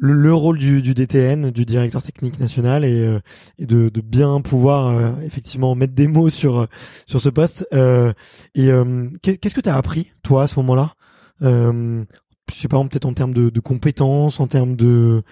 le, 0.02 0.14
le 0.14 0.32
rôle 0.34 0.58
du, 0.58 0.80
du 0.82 0.94
DTN, 0.94 1.50
du 1.50 1.66
directeur 1.66 2.02
technique 2.02 2.40
national 2.40 2.84
et, 2.86 3.00
euh, 3.04 3.20
et 3.58 3.66
de, 3.66 3.90
de 3.90 4.00
bien 4.00 4.40
pouvoir 4.40 4.86
euh, 4.88 5.10
effectivement 5.26 5.74
mettre 5.74 5.92
des 5.92 6.08
mots 6.08 6.30
sur 6.30 6.60
euh, 6.60 6.66
sur 7.06 7.20
ce 7.20 7.28
poste. 7.28 7.66
Euh, 7.74 8.12
et 8.54 8.70
euh, 8.70 9.08
qu'est- 9.20 9.36
qu'est-ce 9.36 9.54
que 9.54 9.60
tu 9.60 9.68
as 9.68 9.76
appris 9.76 10.10
toi 10.22 10.44
à 10.44 10.46
ce 10.46 10.58
moment-là? 10.60 10.94
Euh, 11.42 12.02
Je 12.50 12.54
sais 12.56 12.68
pas, 12.68 12.78
peut-être 12.82 13.06
en 13.06 13.14
termes 13.14 13.32
de, 13.34 13.48
de 13.50 13.60
compétences, 13.60 14.40
en 14.40 14.46
termes 14.46 14.76
de 14.76 15.22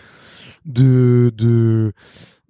de 0.67 1.33
de 1.37 1.93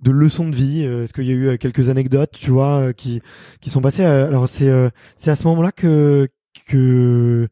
de 0.02 0.10
leçons 0.12 0.48
de 0.48 0.54
vie 0.54 0.84
euh, 0.86 1.02
Est-ce 1.02 1.12
qu'il 1.12 1.24
y 1.24 1.30
a 1.30 1.34
eu 1.34 1.48
euh, 1.48 1.56
quelques 1.56 1.88
anecdotes, 1.88 2.30
tu 2.32 2.50
vois, 2.50 2.78
euh, 2.80 2.92
qui 2.92 3.20
qui 3.60 3.70
sont 3.70 3.80
passées 3.80 4.04
Alors 4.04 4.48
c'est 4.48 4.68
euh, 4.68 4.90
c'est 5.16 5.30
à 5.30 5.36
ce 5.36 5.46
moment-là 5.48 5.72
que 5.72 6.28
que 6.66 7.48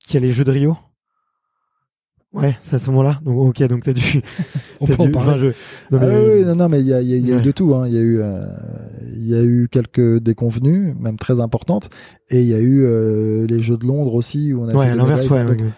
qu'il 0.00 0.14
y 0.14 0.16
a 0.18 0.20
les 0.26 0.32
Jeux 0.32 0.44
de 0.44 0.50
Rio? 0.50 0.76
Ouais, 2.34 2.56
c'est 2.62 2.76
à 2.76 2.78
ce 2.78 2.90
moment-là. 2.90 3.20
Donc 3.24 3.36
ok, 3.38 3.62
donc 3.68 3.84
t'as 3.84 3.92
dû. 3.92 4.22
on 4.80 4.86
peut 4.86 4.94
en 4.98 5.04
dû- 5.04 5.12
parler. 5.12 5.30
enfin, 5.32 5.38
je- 5.38 5.46
non, 5.94 5.98
Ah 6.02 6.06
mais, 6.06 6.18
oui, 6.18 6.32
oui, 6.40 6.44
non, 6.46 6.56
non, 6.56 6.68
mais 6.70 6.80
il 6.80 6.86
y 6.86 6.94
a, 6.94 7.02
y 7.02 7.12
a- 7.12 7.16
il 7.16 7.28
y 7.28 7.32
a 7.32 7.36
eu 7.36 7.42
de 7.42 7.50
tout. 7.52 7.74
Hein. 7.74 7.86
Il 7.88 7.92
y 7.94 7.98
a 7.98 8.00
eu, 8.00 8.20
euh, 8.20 8.46
il 9.14 9.26
y 9.26 9.34
a 9.34 9.42
eu 9.42 9.68
quelques 9.70 10.18
déconvenues, 10.18 10.94
même 10.98 11.16
très 11.18 11.40
importantes, 11.40 11.90
et 12.30 12.40
il 12.40 12.46
y 12.48 12.54
a 12.54 12.58
eu 12.58 12.84
euh, 12.84 13.46
les 13.46 13.60
Jeux 13.62 13.76
de 13.76 13.84
Londres 13.86 14.14
aussi 14.14 14.54
où 14.54 14.62
on 14.62 14.68
a 14.68 14.74
ouais, 14.74 14.94
l'inverse, 14.96 15.28
ouais. 15.28 15.40
médailles. 15.44 15.56
Donc, 15.58 15.66
ouais. 15.66 15.72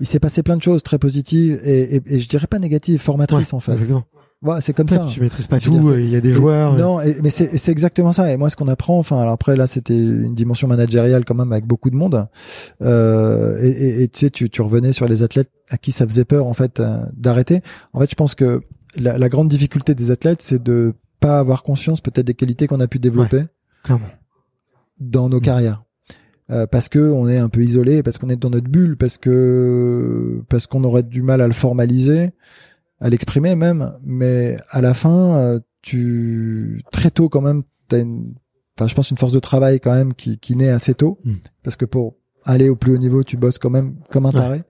Il 0.00 0.06
s'est 0.06 0.20
passé 0.20 0.42
plein 0.42 0.56
de 0.56 0.62
choses 0.62 0.82
très 0.82 0.98
positives 0.98 1.60
et, 1.64 1.96
et, 1.96 2.02
et 2.06 2.20
je 2.20 2.28
dirais 2.28 2.46
pas 2.46 2.58
négatives, 2.58 3.00
formatrices 3.00 3.52
en 3.52 3.60
fait. 3.60 3.72
Exactement. 3.72 4.04
Ouais, 4.42 4.60
c'est 4.60 4.74
comme 4.74 4.88
ça. 4.88 5.06
Tu 5.10 5.20
maîtrises 5.20 5.46
pas 5.46 5.58
tout. 5.58 5.94
Il 5.94 6.10
y 6.10 6.14
a 6.14 6.20
des 6.20 6.34
joueurs. 6.34 6.74
Non, 6.74 6.98
mais 7.22 7.30
c'est 7.30 7.68
exactement 7.68 8.12
ça. 8.12 8.30
Et 8.30 8.36
moi, 8.36 8.50
ce 8.50 8.56
qu'on 8.56 8.68
apprend, 8.68 8.98
enfin, 8.98 9.18
alors 9.18 9.32
après 9.32 9.56
là, 9.56 9.66
c'était 9.66 9.96
une 9.96 10.34
dimension 10.34 10.68
managériale 10.68 11.24
quand 11.24 11.34
même 11.34 11.52
avec 11.52 11.64
beaucoup 11.66 11.88
de 11.88 11.96
monde. 11.96 12.28
Euh, 12.82 13.58
et, 13.62 14.02
et, 14.02 14.08
tu 14.08 14.20
sais, 14.20 14.30
tu, 14.30 14.50
tu 14.50 14.60
revenais 14.60 14.92
sur 14.92 15.06
les 15.06 15.22
athlètes 15.22 15.50
à 15.70 15.78
qui 15.78 15.90
ça 15.90 16.06
faisait 16.06 16.26
peur 16.26 16.46
en 16.46 16.52
fait 16.52 16.80
euh, 16.80 16.98
d'arrêter. 17.14 17.62
En 17.94 18.00
fait, 18.00 18.10
je 18.10 18.14
pense 18.14 18.34
que 18.34 18.60
la, 18.96 19.16
la 19.16 19.28
grande 19.30 19.48
difficulté 19.48 19.94
des 19.94 20.10
athlètes, 20.10 20.42
c'est 20.42 20.62
de 20.62 20.92
pas 21.18 21.38
avoir 21.38 21.62
conscience 21.62 22.02
peut-être 22.02 22.26
des 22.26 22.34
qualités 22.34 22.66
qu'on 22.66 22.80
a 22.80 22.86
pu 22.86 22.98
développer 22.98 23.44
dans 25.00 25.30
nos 25.30 25.40
carrières. 25.40 25.82
Euh, 26.50 26.66
parce 26.66 26.88
que 26.88 27.00
on 27.00 27.28
est 27.28 27.38
un 27.38 27.48
peu 27.48 27.62
isolé, 27.62 28.02
parce 28.02 28.18
qu'on 28.18 28.28
est 28.28 28.36
dans 28.36 28.50
notre 28.50 28.68
bulle, 28.68 28.96
parce 28.96 29.18
que 29.18 30.42
parce 30.48 30.66
qu'on 30.66 30.84
aurait 30.84 31.02
du 31.02 31.22
mal 31.22 31.40
à 31.40 31.46
le 31.46 31.52
formaliser 31.52 32.30
à 33.00 33.10
l'exprimer 33.10 33.54
même, 33.56 33.92
mais 34.04 34.56
à 34.70 34.80
la 34.80 34.94
fin, 34.94 35.38
euh, 35.38 35.60
tu 35.82 36.82
très 36.92 37.10
tôt 37.10 37.28
quand 37.28 37.42
même, 37.42 37.62
t'as 37.88 38.00
une, 38.00 38.34
enfin 38.76 38.86
je 38.86 38.94
pense 38.94 39.10
une 39.10 39.18
force 39.18 39.32
de 39.32 39.38
travail 39.38 39.80
quand 39.80 39.92
même 39.92 40.14
qui, 40.14 40.38
qui 40.38 40.56
naît 40.56 40.70
assez 40.70 40.94
tôt, 40.94 41.18
hmm. 41.24 41.34
parce 41.62 41.76
que 41.76 41.84
pour 41.84 42.16
aller 42.44 42.68
au 42.68 42.76
plus 42.76 42.92
haut 42.94 42.98
niveau, 42.98 43.22
tu 43.22 43.36
bosses 43.36 43.58
quand 43.58 43.70
même 43.70 43.96
comme 44.10 44.26
un 44.26 44.32
taré, 44.32 44.62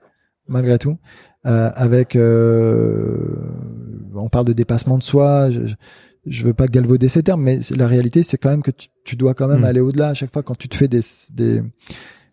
malgré 0.49 0.79
tout, 0.79 0.99
euh, 1.47 1.71
avec, 1.75 2.17
euh, 2.17 3.37
on 4.15 4.29
parle 4.29 4.47
de 4.47 4.53
dépassement 4.53 4.99
de 4.99 5.03
soi. 5.03 5.51
Je, 5.51 5.69
je 5.69 5.75
veux 6.27 6.55
pas 6.55 6.67
galvauder 6.67 7.09
ces 7.09 7.23
termes, 7.23 7.43
mais 7.43 7.61
la 7.77 7.87
réalité, 7.87 8.23
c'est 8.23 8.39
quand 8.39 8.51
même 8.51 8.63
que 8.63 8.71
tu, 8.71 8.89
tu 9.05 9.17
dois 9.17 9.35
quand 9.35 9.49
même 9.49 9.61
hmm. 9.61 9.65
aller 9.65 9.81
au-delà 9.81 10.09
à 10.09 10.15
chaque 10.15 10.33
fois 10.33 10.43
quand 10.43 10.57
tu 10.57 10.69
te 10.69 10.77
fais 10.77 10.89
des, 10.89 11.01
des 11.33 11.63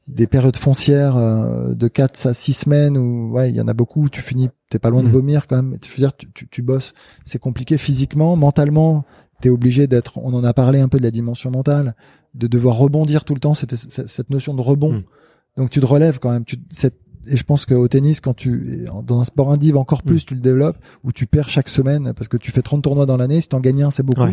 des 0.07 0.27
périodes 0.27 0.57
foncières 0.57 1.15
euh, 1.15 1.73
de 1.73 1.87
4 1.87 2.27
à 2.27 2.33
6 2.33 2.53
semaines 2.53 2.97
où 2.97 3.31
ouais 3.31 3.49
il 3.49 3.55
y 3.55 3.61
en 3.61 3.67
a 3.67 3.73
beaucoup 3.73 4.03
où 4.03 4.09
tu 4.09 4.21
finis 4.21 4.49
t'es 4.69 4.79
pas 4.79 4.89
loin 4.89 5.01
de 5.01 5.07
mmh. 5.07 5.11
vomir 5.11 5.47
quand 5.47 5.55
même 5.55 5.77
je 5.81 5.89
veux 5.89 5.95
dire 5.95 6.15
tu, 6.15 6.29
tu, 6.33 6.47
tu 6.49 6.61
bosses 6.61 6.93
c'est 7.23 7.39
compliqué 7.39 7.77
physiquement 7.77 8.35
mentalement 8.35 9.05
t'es 9.39 9.49
obligé 9.49 9.87
d'être 9.87 10.17
on 10.17 10.33
en 10.33 10.43
a 10.43 10.53
parlé 10.53 10.81
un 10.81 10.89
peu 10.89 10.97
de 10.97 11.03
la 11.03 11.11
dimension 11.11 11.51
mentale 11.51 11.95
de 12.33 12.47
devoir 12.47 12.77
rebondir 12.77 13.23
tout 13.23 13.33
le 13.33 13.39
temps 13.39 13.53
cette, 13.53 13.75
cette 13.75 14.29
notion 14.29 14.53
de 14.53 14.61
rebond 14.61 14.91
mmh. 14.91 15.03
donc 15.55 15.69
tu 15.69 15.79
te 15.79 15.85
relèves 15.85 16.19
quand 16.19 16.31
même 16.31 16.43
tu 16.43 16.57
cette, 16.71 16.99
et 17.27 17.37
je 17.37 17.43
pense 17.43 17.65
qu'au 17.65 17.87
tennis 17.87 18.21
quand 18.21 18.33
tu 18.33 18.85
dans 19.03 19.19
un 19.19 19.23
sport 19.23 19.51
indiv 19.51 19.77
encore 19.77 19.99
mmh. 19.99 20.07
plus 20.07 20.25
tu 20.25 20.35
le 20.35 20.41
développes 20.41 20.77
où 21.03 21.11
tu 21.11 21.25
perds 21.25 21.49
chaque 21.49 21.69
semaine 21.69 22.13
parce 22.15 22.27
que 22.27 22.37
tu 22.37 22.51
fais 22.51 22.61
30 22.61 22.83
tournois 22.83 23.05
dans 23.05 23.17
l'année 23.17 23.41
si 23.41 23.49
t'en 23.49 23.59
gagnes 23.59 23.83
un 23.83 23.91
c'est 23.91 24.03
beaucoup 24.03 24.27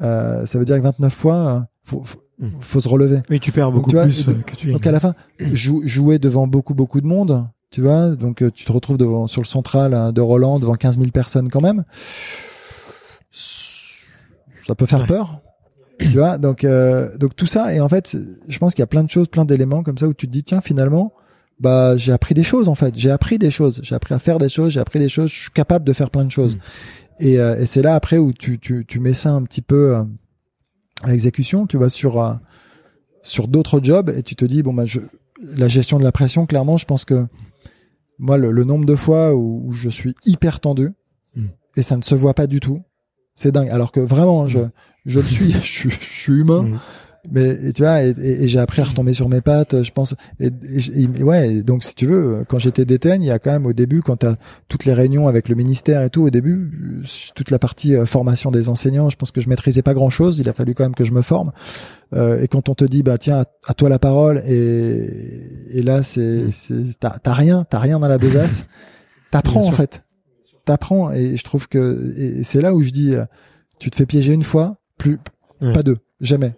euh, 0.00 0.46
ça 0.46 0.58
veut 0.58 0.64
dire 0.64 0.76
que 0.76 0.82
29 0.82 1.12
fois 1.12 1.68
faut, 1.84 2.02
faut 2.04 2.22
Mmh. 2.42 2.48
faut 2.60 2.80
se 2.80 2.88
relever. 2.88 3.20
Oui, 3.30 3.38
tu 3.38 3.52
perds 3.52 3.70
beaucoup 3.70 3.90
plus 3.90 4.28
euh, 4.28 4.32
que 4.44 4.56
tu 4.56 4.72
Donc 4.72 4.84
à 4.84 4.90
la 4.90 4.98
fin, 4.98 5.14
jouer 5.38 6.18
devant 6.18 6.48
beaucoup 6.48 6.74
beaucoup 6.74 7.00
de 7.00 7.06
monde, 7.06 7.46
tu 7.70 7.82
vois, 7.82 8.16
donc 8.16 8.42
euh, 8.42 8.50
tu 8.50 8.64
te 8.64 8.72
retrouves 8.72 8.98
devant 8.98 9.28
sur 9.28 9.40
le 9.40 9.46
central 9.46 9.94
hein, 9.94 10.12
de 10.12 10.20
Roland 10.20 10.58
devant 10.58 10.74
15 10.74 10.98
000 10.98 11.10
personnes 11.10 11.50
quand 11.50 11.60
même. 11.60 11.84
Ça 13.30 14.74
peut 14.76 14.86
faire 14.86 15.06
peur. 15.06 15.40
Tu 16.00 16.18
vois, 16.18 16.36
donc 16.36 16.64
euh, 16.64 17.16
donc 17.16 17.36
tout 17.36 17.46
ça 17.46 17.72
et 17.72 17.80
en 17.80 17.88
fait, 17.88 18.16
je 18.48 18.58
pense 18.58 18.74
qu'il 18.74 18.82
y 18.82 18.82
a 18.82 18.88
plein 18.88 19.04
de 19.04 19.10
choses, 19.10 19.28
plein 19.28 19.44
d'éléments 19.44 19.84
comme 19.84 19.98
ça 19.98 20.08
où 20.08 20.14
tu 20.14 20.26
te 20.26 20.32
dis 20.32 20.42
tiens 20.42 20.60
finalement, 20.60 21.12
bah 21.60 21.96
j'ai 21.96 22.12
appris 22.12 22.34
des 22.34 22.42
choses 22.42 22.68
en 22.68 22.74
fait, 22.74 22.94
j'ai 22.96 23.10
appris 23.10 23.38
des 23.38 23.50
choses, 23.50 23.80
j'ai 23.82 23.94
appris 23.94 24.14
à 24.14 24.18
faire 24.18 24.38
des 24.38 24.48
choses, 24.48 24.72
j'ai 24.72 24.80
appris 24.80 24.98
des 24.98 25.08
choses, 25.08 25.30
je 25.30 25.40
suis 25.42 25.50
capable 25.50 25.84
de 25.84 25.92
faire 25.92 26.10
plein 26.10 26.24
de 26.24 26.30
choses. 26.30 26.56
Mmh. 26.56 26.60
Et, 27.20 27.34
et 27.34 27.66
c'est 27.66 27.82
là 27.82 27.94
après 27.94 28.18
où 28.18 28.32
tu, 28.32 28.58
tu, 28.58 28.84
tu 28.86 28.98
mets 28.98 29.12
ça 29.12 29.30
un 29.30 29.42
petit 29.42 29.62
peu 29.62 29.94
à 29.94 30.06
exécution, 31.12 31.66
tu 31.66 31.76
vas 31.76 31.88
sur 31.88 32.20
euh, 32.20 32.34
sur 33.22 33.48
d'autres 33.48 33.80
jobs 33.82 34.10
et 34.10 34.22
tu 34.22 34.34
te 34.34 34.44
dis 34.44 34.62
bon 34.62 34.74
bah 34.74 34.86
je 34.86 35.00
la 35.40 35.68
gestion 35.68 35.98
de 35.98 36.04
la 36.04 36.12
pression 36.12 36.46
clairement 36.46 36.76
je 36.76 36.86
pense 36.86 37.04
que 37.04 37.26
moi 38.18 38.36
le, 38.36 38.64
nombre 38.64 38.84
de 38.84 38.94
fois 38.94 39.34
où, 39.34 39.72
je 39.72 39.88
suis 39.88 40.14
hyper 40.24 40.60
tendu 40.60 40.90
hmm. 41.34 41.46
et 41.76 41.82
ça 41.82 41.96
ne 41.96 42.02
se 42.02 42.14
voit 42.14 42.34
pas 42.34 42.46
du 42.46 42.60
tout 42.60 42.82
c'est 43.34 43.52
dingue. 43.52 43.70
Alors 43.70 43.92
que 43.92 44.00
vraiment 44.00 44.46
je 44.48 44.60
je 45.04 45.20
le 45.20 45.26
suis. 45.26 45.52
Je, 45.62 45.88
je 45.88 45.98
suis 45.98 46.32
humain 46.32 46.80
mais 47.30 47.72
tu 47.72 47.82
vois 47.82 48.02
et, 48.02 48.14
et, 48.18 48.48
j'ai 48.48 48.58
appris 48.58 48.82
à 48.82 48.84
retomber 48.84 49.14
sur 49.14 49.28
mes 49.28 49.40
pattes 49.40 49.84
je 49.84 49.92
pense 49.92 50.16
et, 50.40 50.50
et 50.94 51.22
ouais 51.22 51.62
donc 51.62 51.84
si 51.84 51.94
tu 51.94 52.06
veux 52.06 52.44
quand 52.48 52.58
j'étais 52.58 52.84
DTN 52.84 53.22
il 53.22 53.26
y 53.26 53.30
a 53.30 53.38
quand 53.38 53.52
même 53.52 53.66
au 53.66 53.72
début 53.72 54.02
quand 54.02 54.16
t'as 54.16 54.34
toutes 54.68 54.84
les 54.84 54.92
réunions 54.92 55.28
avec 55.28 55.48
le 55.48 55.54
ministère 55.54 56.02
et 56.02 56.10
tout 56.10 56.22
au 56.22 56.30
début 56.30 57.04
toute 57.36 57.50
la 57.50 57.60
partie 57.60 57.94
euh, 57.94 58.06
formation 58.06 58.50
des 58.50 58.68
enseignants 58.68 59.08
je 59.08 59.16
pense 59.16 59.30
que 59.30 59.40
je 59.40 59.48
maîtrisais 59.48 59.82
pas 59.82 59.94
grand 59.94 60.10
chose 60.10 60.40
il 60.40 60.48
a 60.48 60.52
fallu 60.52 60.74
quand 60.74 60.84
même 60.84 60.94
que 60.94 61.04
je 61.04 61.12
me 61.12 61.22
forme. 61.22 61.52
Euh, 62.12 62.42
et 62.42 62.48
quand 62.48 62.68
on 62.68 62.74
te 62.74 62.84
dit 62.84 63.02
bah 63.02 63.16
tiens 63.16 63.44
à, 63.64 63.74
toi 63.74 63.88
la 63.88 63.98
parole 63.98 64.42
et, 64.46 65.08
et 65.70 65.82
là 65.82 66.02
c'est 66.02 66.50
c'est 66.50 66.98
t'as 66.98 67.32
rien 67.32 67.64
t'as 67.64 67.78
rien 67.78 67.98
dans 67.98 68.08
la 68.08 68.18
besace 68.18 68.66
t'apprends 69.30 69.66
en 69.66 69.72
fait. 69.72 70.02
T'apprends 70.64 71.10
et 71.10 71.36
je 71.36 71.44
trouve 71.44 71.68
que 71.68 72.14
et 72.18 72.42
c'est 72.44 72.60
là 72.60 72.74
où 72.74 72.82
je 72.82 72.90
dis 72.90 73.14
euh, 73.14 73.24
tu 73.78 73.90
te 73.90 73.96
fais 73.96 74.06
piéger 74.06 74.32
une 74.32 74.42
fois 74.42 74.76
plus 74.98 75.18
pas 75.72 75.82
deux 75.82 75.98
jamais 76.20 76.54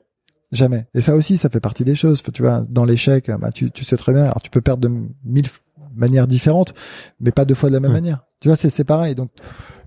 Jamais. 0.55 0.87
Et 0.95 1.01
ça 1.01 1.15
aussi, 1.15 1.37
ça 1.37 1.51
fait 1.51 1.61
partie 1.61 1.85
des 1.85 1.95
choses. 1.95 2.23
Tu 2.33 2.43
vois, 2.43 2.65
dans 2.69 2.85
l'échec, 2.85 3.31
bah, 3.41 3.51
tu, 3.53 3.71
tu 3.71 3.85
sais 3.85 3.97
très 3.97 4.13
bien. 4.13 4.25
Alors, 4.25 4.41
tu 4.41 4.51
peux 4.51 4.61
perdre 4.61 4.89
de 4.89 4.95
mille 5.25 5.49
manières 5.97 6.27
différentes, 6.27 6.75
mais 7.21 7.31
pas 7.31 7.45
deux 7.45 7.55
fois 7.55 7.69
de 7.69 7.75
la 7.75 7.81
même 7.81 7.93
manière. 7.93 8.25
Tu 8.41 8.49
vois, 8.49 8.57
c'est 8.57 8.71
c'est 8.71 8.85
pareil. 8.85 9.15
Donc, 9.15 9.31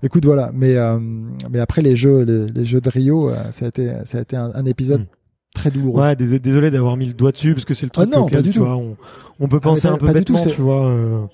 écoute, 0.02 0.24
voilà. 0.24 0.50
Mais 0.54 0.76
euh, 0.76 0.98
mais 1.50 1.60
après 1.60 1.82
les 1.82 1.96
jeux, 1.96 2.22
les, 2.22 2.64
jeux 2.64 2.80
de 2.80 2.88
Rio, 2.88 3.30
euh, 3.30 3.36
ça 3.50 3.66
a 3.66 3.68
été 3.68 3.92
ça 4.04 4.18
a 4.18 4.20
été 4.20 4.36
un, 4.36 4.64
épisode. 4.64 5.02
Hmm. 5.02 5.06
Très 5.54 5.70
douloureux. 5.70 6.02
Ouais, 6.02 6.14
désolé 6.14 6.70
d'avoir 6.70 6.96
mis 6.96 7.06
le 7.06 7.14
doigt 7.14 7.32
dessus 7.32 7.54
parce 7.54 7.64
que 7.64 7.74
c'est 7.74 7.86
le 7.86 7.90
truc 7.90 8.08
ah 8.12 8.16
non, 8.16 8.26
pas 8.26 8.42
du 8.42 8.50
tu 8.50 8.58
tout. 8.58 8.64
vois, 8.64 8.76
on, 8.76 8.96
on 9.40 9.48
peut 9.48 9.60
penser 9.60 9.88
un 9.88 9.96
peu 9.96 10.12
bêtement, 10.12 10.44
tu 10.44 10.60
vois. 10.60 10.88
Euh, 10.88 11.24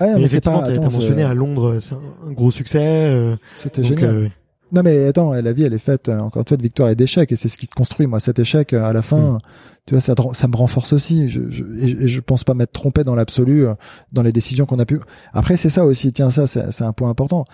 ah, 0.00 0.06
mais, 0.06 0.14
mais 0.14 0.22
effectivement, 0.22 0.62
t'as 0.62 0.80
mentionné 0.80 1.22
à 1.22 1.34
Londres, 1.34 1.78
c'est 1.80 1.94
un, 1.94 2.32
gros 2.32 2.50
succès. 2.50 2.78
Euh, 2.80 3.36
C'était 3.54 3.84
génial. 3.84 4.30
Non 4.74 4.82
mais 4.82 5.06
attends, 5.06 5.32
la 5.32 5.52
vie 5.52 5.62
elle 5.62 5.72
est 5.72 5.78
faite 5.78 6.08
euh, 6.08 6.18
encore 6.18 6.40
une 6.40 6.48
fois 6.48 6.56
de 6.56 6.62
victoire 6.62 6.88
et 6.88 6.96
d'échecs 6.96 7.30
et 7.30 7.36
c'est 7.36 7.48
ce 7.48 7.56
qui 7.56 7.68
te 7.68 7.74
construit. 7.74 8.08
Moi 8.08 8.18
cet 8.18 8.40
échec 8.40 8.72
euh, 8.72 8.82
à 8.82 8.92
la 8.92 9.02
fin, 9.02 9.34
mm. 9.34 9.38
tu 9.86 9.94
vois, 9.94 10.00
ça, 10.00 10.14
ça 10.32 10.48
me 10.48 10.56
renforce 10.56 10.92
aussi. 10.92 11.28
Je, 11.28 11.48
je, 11.48 11.64
et 11.80 12.08
je 12.08 12.20
pense 12.20 12.42
pas 12.42 12.54
m'être 12.54 12.72
trompé 12.72 13.04
dans 13.04 13.14
l'absolu 13.14 13.66
euh, 13.66 13.74
dans 14.10 14.22
les 14.22 14.32
décisions 14.32 14.66
qu'on 14.66 14.80
a 14.80 14.84
pu. 14.84 14.98
Après 15.32 15.56
c'est 15.56 15.70
ça 15.70 15.86
aussi. 15.86 16.12
Tiens 16.12 16.30
ça 16.32 16.48
c'est 16.48 16.82
un 16.82 16.92
point 16.92 17.08
important. 17.08 17.44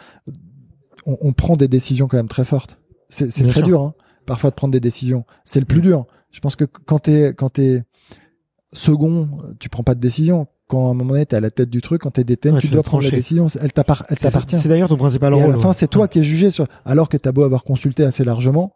On, 1.04 1.18
on, 1.20 1.32
prend 1.34 1.56
des 1.56 1.68
décisions 1.68 2.08
quand 2.08 2.16
même 2.16 2.28
très 2.28 2.44
fortes. 2.44 2.78
C'est 3.10 3.28
très 3.46 3.62
dur 3.62 3.82
hein, 3.82 3.94
parfois 4.24 4.48
de 4.48 4.54
prendre 4.54 4.72
des 4.72 4.80
décisions. 4.80 5.26
C'est 5.44 5.60
le 5.60 5.66
plus 5.66 5.80
mm. 5.80 5.82
dur. 5.82 6.06
Je 6.30 6.40
pense 6.40 6.56
que 6.56 6.64
quand 6.64 7.00
t'es 7.00 7.34
quand 7.34 7.50
t'es 7.50 7.84
second, 8.72 9.28
tu 9.58 9.68
prends 9.68 9.82
pas 9.82 9.94
de 9.94 10.00
décision 10.00 10.46
quand 10.70 10.86
à 10.86 10.90
un 10.90 10.94
moment 10.94 11.12
donné 11.12 11.26
t'es 11.26 11.36
à 11.36 11.40
la 11.40 11.50
tête 11.50 11.68
du 11.68 11.82
truc, 11.82 12.02
quand 12.02 12.12
t'es 12.12 12.24
détenu, 12.24 12.60
tu 12.60 12.68
dois 12.68 12.82
prendre 12.82 13.02
la 13.02 13.10
décision. 13.10 13.48
Elle 13.60 13.72
t'appartient. 13.72 14.56
C'est 14.56 14.68
d'ailleurs 14.68 14.88
ton 14.88 14.96
principal 14.96 15.34
rôle. 15.34 15.42
Et 15.42 15.46
à 15.46 15.48
la 15.48 15.58
fin, 15.58 15.72
c'est 15.72 15.88
toi 15.88 16.08
qui 16.08 16.20
es 16.20 16.22
jugé 16.22 16.50
sur. 16.50 16.66
Alors 16.84 17.08
que 17.08 17.16
t'as 17.16 17.32
beau 17.32 17.42
avoir 17.42 17.64
consulté 17.64 18.04
assez 18.04 18.24
largement, 18.24 18.72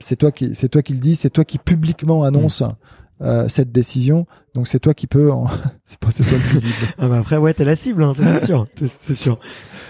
c'est 0.00 0.16
toi 0.16 0.32
qui, 0.32 0.54
c'est 0.54 0.68
toi 0.68 0.82
qui 0.82 0.92
le 0.92 0.98
dis, 0.98 1.16
c'est 1.16 1.30
toi 1.30 1.44
qui 1.44 1.58
publiquement 1.58 2.24
annonce. 2.24 2.60
Mm. 2.60 2.74
Euh, 3.22 3.48
cette 3.48 3.72
décision. 3.72 4.26
Donc 4.54 4.68
c'est 4.68 4.78
toi 4.78 4.92
qui 4.92 5.06
peux. 5.06 5.32
En... 5.32 5.46
c'est 5.86 5.98
pas 5.98 6.10
c'est 6.10 6.22
toi 6.22 6.34
le 6.36 6.38
fusible. 6.38 6.74
ah 6.98 7.08
bah 7.08 7.16
après 7.16 7.38
ouais 7.38 7.54
t'es 7.54 7.64
la 7.64 7.74
cible, 7.74 8.02
hein, 8.02 8.12
c'est 8.14 8.44
sûr, 8.44 8.66
c'est 9.00 9.14
sûr. 9.14 9.38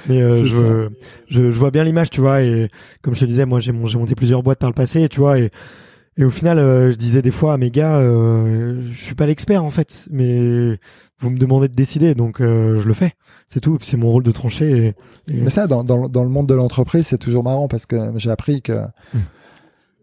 Mais 0.09 0.23
euh, 0.23 0.45
je, 0.45 0.89
je, 1.29 1.51
je 1.51 1.59
vois 1.59 1.73
bien 1.73 1.83
l'image, 1.83 2.09
tu 2.11 2.21
vois. 2.21 2.43
Et 2.43 2.71
comme 3.03 3.17
je 3.17 3.21
te 3.21 3.25
disais, 3.25 3.45
moi 3.45 3.59
j'ai 3.59 3.73
j'ai 3.87 3.99
monté 3.99 4.15
plusieurs 4.15 4.45
boîtes 4.45 4.61
par 4.61 4.71
le 4.71 4.75
passé, 4.75 5.09
tu 5.09 5.19
vois. 5.19 5.41
Et 5.41 5.51
et 6.19 6.25
au 6.25 6.31
final, 6.31 6.59
euh, 6.59 6.91
je 6.91 6.97
disais 6.97 7.21
des 7.21 7.31
fois 7.31 7.53
à 7.53 7.59
mes 7.59 7.71
gars, 7.71 7.99
euh, 7.99 8.81
je 8.91 9.03
suis 9.03 9.15
pas 9.15 9.27
l'expert 9.27 9.63
en 9.63 9.71
fait, 9.71 10.07
mais 10.11 10.79
vous 11.19 11.29
me 11.31 11.39
demandez 11.39 11.69
de 11.69 11.75
décider, 11.75 12.15
donc 12.15 12.41
euh, 12.41 12.81
je 12.81 12.89
le 12.89 12.95
fais. 12.95 13.15
C'est 13.49 13.61
tout. 13.61 13.79
C'est 13.83 13.99
mon 13.99 14.11
rôle 14.11 14.23
de 14.23 14.31
trancher. 14.31 14.95
Et, 15.29 15.35
Mais 15.35 15.51
ça, 15.51 15.67
dans, 15.67 15.85
dans, 15.85 16.09
dans 16.09 16.23
le 16.23 16.31
monde 16.31 16.49
de 16.49 16.55
l'entreprise, 16.55 17.07
c'est 17.07 17.19
toujours 17.19 17.45
marrant 17.45 17.69
parce 17.69 17.85
que 17.85 18.13
j'ai 18.17 18.31
appris 18.31 18.63
que 18.63 18.87
hmm. 19.13 19.21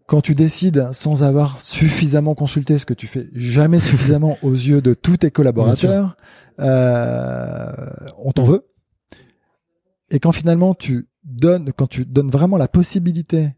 quand 0.06 0.20
tu 0.20 0.34
décides 0.34 0.88
sans 0.92 1.24
avoir 1.24 1.60
suffisamment 1.60 2.36
consulté, 2.36 2.78
ce 2.78 2.86
que 2.86 2.94
tu 2.94 3.08
fais 3.08 3.26
jamais 3.34 3.80
suffisamment 3.80 4.38
aux 4.42 4.52
yeux 4.52 4.80
de 4.80 4.94
tous 4.94 5.16
tes 5.16 5.32
collaborateurs, 5.32 6.16
euh, 6.60 7.72
on 8.18 8.30
t'en 8.30 8.44
veut. 8.44 8.68
Et 10.10 10.20
quand 10.20 10.32
finalement 10.32 10.74
tu 10.74 11.08
donnes, 11.24 11.72
quand 11.76 11.88
tu 11.88 12.04
donnes 12.04 12.30
vraiment 12.30 12.56
la 12.56 12.68
possibilité 12.68 13.50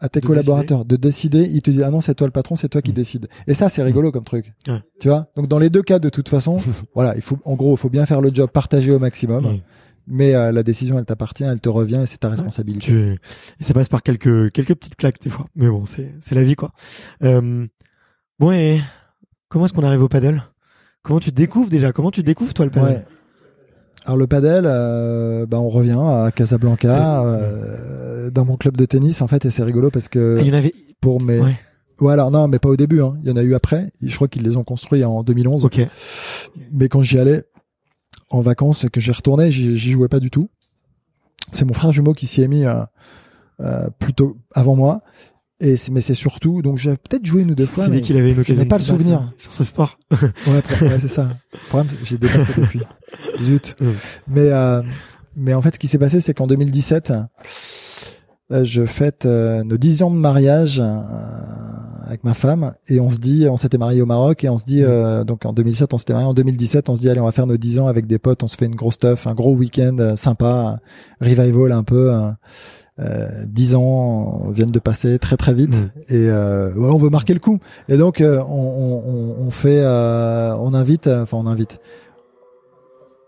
à 0.00 0.08
tes 0.08 0.20
collaborateurs 0.20 0.84
de 0.84 0.96
décider, 0.96 1.48
ils 1.52 1.62
te 1.62 1.70
disent 1.70 1.82
ah 1.82 1.90
non 1.90 2.00
c'est 2.00 2.14
toi 2.14 2.26
le 2.26 2.32
patron, 2.32 2.56
c'est 2.56 2.68
toi 2.68 2.82
qui 2.82 2.90
mmh. 2.90 2.94
décide. 2.94 3.28
Et 3.46 3.54
ça 3.54 3.68
c'est 3.68 3.82
rigolo 3.82 4.12
comme 4.12 4.24
truc. 4.24 4.52
Tu 5.00 5.08
vois? 5.08 5.28
Donc 5.36 5.48
dans 5.48 5.58
les 5.58 5.70
deux 5.70 5.82
cas 5.82 5.98
de 5.98 6.08
toute 6.08 6.28
façon, 6.28 6.60
voilà, 6.94 7.14
il 7.16 7.22
faut 7.22 7.38
en 7.44 7.54
gros, 7.54 7.74
il 7.74 7.78
faut 7.78 7.90
bien 7.90 8.06
faire 8.06 8.20
le 8.20 8.30
job, 8.32 8.50
partager 8.50 8.92
au 8.92 8.98
maximum. 8.98 9.44
Mmh. 9.44 9.60
Mais 10.06 10.34
euh, 10.34 10.52
la 10.52 10.62
décision, 10.62 10.98
elle 10.98 11.06
t'appartient, 11.06 11.44
elle 11.44 11.60
te 11.60 11.70
revient 11.70 12.00
et 12.02 12.06
c'est 12.06 12.18
ta 12.18 12.28
responsabilité. 12.28 13.18
Et 13.58 13.64
ça 13.64 13.72
passe 13.72 13.88
par 13.88 14.02
quelques 14.02 14.52
quelques 14.52 14.74
petites 14.74 14.96
claques 14.96 15.22
des 15.22 15.30
fois. 15.30 15.46
Mais 15.56 15.68
bon, 15.68 15.84
c'est 15.84 16.12
c'est 16.20 16.34
la 16.34 16.42
vie 16.42 16.56
quoi. 16.56 16.72
Euh... 17.22 17.66
Bon 18.38 18.52
et 18.52 18.80
comment 19.48 19.64
est-ce 19.64 19.72
qu'on 19.72 19.84
arrive 19.84 20.02
au 20.02 20.08
paddle? 20.08 20.42
Comment 21.02 21.20
tu 21.20 21.30
découvres 21.30 21.70
déjà? 21.70 21.92
Comment 21.92 22.10
tu 22.10 22.22
découvres 22.22 22.52
toi 22.52 22.66
le 22.66 22.70
paddle? 22.70 23.04
Alors 24.06 24.18
le 24.18 24.26
padel, 24.26 24.64
euh, 24.66 25.46
bah 25.46 25.58
on 25.60 25.70
revient 25.70 25.98
à 25.98 26.30
Casablanca, 26.30 27.22
euh, 27.24 27.93
dans 28.30 28.44
mon 28.44 28.56
club 28.56 28.76
de 28.76 28.84
tennis 28.84 29.22
en 29.22 29.28
fait, 29.28 29.44
et 29.44 29.50
c'est 29.50 29.62
rigolo 29.62 29.90
parce 29.90 30.08
que 30.08 30.36
ah, 30.38 30.42
il 30.42 30.48
y 30.48 30.50
en 30.50 30.54
avait 30.54 30.74
pour 31.00 31.22
mes. 31.22 31.40
Ouais. 31.40 32.12
alors 32.12 32.30
non, 32.30 32.48
mais 32.48 32.58
pas 32.58 32.68
au 32.68 32.76
début. 32.76 33.00
Hein. 33.00 33.14
Il 33.22 33.28
y 33.28 33.32
en 33.32 33.36
a 33.36 33.42
eu 33.42 33.54
après. 33.54 33.92
Je 34.02 34.14
crois 34.14 34.28
qu'ils 34.28 34.42
les 34.42 34.56
ont 34.56 34.64
construits 34.64 35.04
en 35.04 35.22
2011. 35.22 35.64
Ok. 35.64 35.80
Mais 36.72 36.88
quand 36.88 37.02
j'y 37.02 37.18
allais, 37.18 37.44
en 38.30 38.40
vacances 38.40 38.86
que 38.92 39.00
j'ai 39.00 39.12
retourné, 39.12 39.50
j'y 39.50 39.76
jouais 39.76 40.08
pas 40.08 40.20
du 40.20 40.30
tout. 40.30 40.50
C'est 41.52 41.64
mon 41.64 41.74
frère 41.74 41.92
jumeau 41.92 42.14
qui 42.14 42.26
s'y 42.26 42.42
est 42.42 42.48
mis 42.48 42.64
euh, 43.60 43.88
plutôt 43.98 44.38
avant 44.52 44.74
moi. 44.74 45.00
Et 45.60 45.76
mais 45.92 46.00
c'est 46.00 46.14
surtout 46.14 46.62
donc 46.62 46.78
j'ai 46.78 46.96
peut-être 46.96 47.24
joué 47.24 47.42
une 47.42 47.52
ou 47.52 47.54
deux 47.54 47.66
fois 47.66 47.86
mais 47.86 48.00
qu'il 48.00 48.16
avait 48.16 48.32
une 48.32 48.44
je 48.44 48.54
n'ai 48.54 48.64
pas 48.64 48.76
le 48.76 48.82
souvenir 48.82 49.32
sur 49.38 49.52
ce 49.52 49.62
sport 49.62 50.00
ouais, 50.10 50.62
ouais 50.82 50.98
c'est 50.98 51.06
ça 51.06 51.28
le 51.52 51.68
problème 51.68 51.96
j'ai 52.02 52.18
dépassé 52.18 52.52
depuis 52.56 52.80
zut 53.40 53.76
mais 54.26 54.50
euh, 54.50 54.82
mais 55.36 55.54
en 55.54 55.62
fait 55.62 55.76
ce 55.76 55.78
qui 55.78 55.86
s'est 55.86 55.98
passé 55.98 56.20
c'est 56.20 56.34
qu'en 56.34 56.48
2017 56.48 57.10
euh, 57.12 57.22
je 58.50 58.86
fête 58.86 59.26
euh, 59.26 59.64
nos 59.64 59.76
10 59.76 60.02
ans 60.02 60.10
de 60.10 60.16
mariage 60.16 60.80
euh, 60.80 61.00
avec 62.06 62.24
ma 62.24 62.34
femme. 62.34 62.74
Et 62.88 63.00
on 63.00 63.08
se 63.08 63.18
dit 63.18 63.46
on 63.48 63.56
s'était 63.56 63.78
marié 63.78 64.02
au 64.02 64.06
Maroc 64.06 64.44
et 64.44 64.48
on 64.48 64.58
se 64.58 64.64
dit 64.64 64.82
donc 65.26 65.46
en 65.46 65.52
2007 65.52 65.94
on 65.94 65.98
s'était 65.98 66.12
marié 66.12 66.28
en 66.28 66.34
2017 66.34 66.88
on 66.88 66.96
se 66.96 67.00
dit 67.00 67.08
allez 67.08 67.20
on 67.20 67.24
va 67.24 67.32
faire 67.32 67.46
nos 67.46 67.56
10 67.56 67.80
ans 67.80 67.86
avec 67.86 68.06
des 68.06 68.18
potes. 68.18 68.42
On 68.42 68.48
se 68.48 68.56
fait 68.56 68.66
une 68.66 68.76
grosse 68.76 68.94
stuff 68.94 69.26
un 69.26 69.34
gros 69.34 69.54
week-end 69.54 70.14
sympa 70.16 70.78
revival 71.20 71.72
un 71.72 71.82
peu 71.82 72.12
euh, 73.00 73.44
10 73.46 73.74
ans 73.74 74.46
viennent 74.50 74.70
de 74.70 74.78
passer 74.78 75.18
très 75.18 75.36
très 75.36 75.54
vite. 75.54 75.74
Mm. 75.74 75.90
et 76.08 76.28
euh, 76.28 76.72
on 76.76 76.98
veut 76.98 77.10
marquer 77.10 77.34
le 77.34 77.40
coup. 77.40 77.58
Et 77.88 77.96
donc 77.96 78.20
euh, 78.20 78.40
on, 78.40 79.02
on, 79.06 79.46
on, 79.46 79.50
fait 79.50 79.80
euh, 79.80 80.54
on 80.56 80.74
invite 80.74 81.08
enfin 81.08 81.36
on 81.36 81.46
invite. 81.46 81.80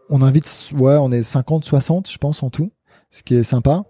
On 0.08 0.22
invite 0.22 0.70
ouais 0.78 0.96
on 1.00 1.10
est 1.10 1.24
50 1.24 1.64
60 1.64 2.08
je 2.08 2.18
pense 2.18 2.42
en 2.42 2.50
tout 2.50 2.68
ce 3.10 3.22
qui 3.24 3.34
est 3.34 3.42
sympa 3.42 3.82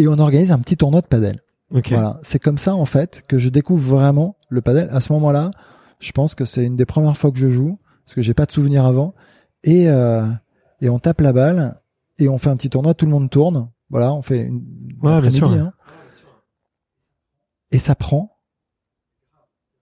et 0.00 0.08
on 0.08 0.18
organise 0.18 0.52
un 0.52 0.58
petit 0.58 0.76
tournoi 0.76 1.00
de 1.00 1.06
padel 1.06 1.42
voilà 1.70 2.18
c'est 2.22 2.38
comme 2.38 2.58
ça 2.58 2.74
en 2.74 2.84
fait 2.84 3.22
que 3.28 3.38
je 3.38 3.48
découvre 3.48 3.96
vraiment 3.96 4.36
le 4.48 4.60
padel 4.60 4.88
à 4.90 5.00
ce 5.00 5.12
moment-là 5.12 5.50
je 6.00 6.12
pense 6.12 6.34
que 6.34 6.44
c'est 6.44 6.64
une 6.64 6.76
des 6.76 6.86
premières 6.86 7.16
fois 7.16 7.30
que 7.30 7.38
je 7.38 7.48
joue 7.48 7.78
parce 8.04 8.14
que 8.14 8.22
j'ai 8.22 8.34
pas 8.34 8.46
de 8.46 8.52
souvenir 8.52 8.84
avant 8.84 9.14
et 9.62 9.84
et 9.84 10.88
on 10.88 10.98
tape 10.98 11.20
la 11.20 11.32
balle 11.32 11.80
et 12.18 12.28
on 12.28 12.38
fait 12.38 12.50
un 12.50 12.56
petit 12.56 12.70
tournoi 12.70 12.94
tout 12.94 13.06
le 13.06 13.12
monde 13.12 13.30
tourne 13.30 13.68
voilà, 13.90 14.14
on 14.14 14.22
fait 14.22 14.42
une 14.42 14.64
ouais, 15.02 15.20
bien 15.20 15.30
sûr, 15.30 15.50
hein. 15.50 15.72
Et 17.72 17.78
ça 17.78 17.94
prend, 17.94 18.38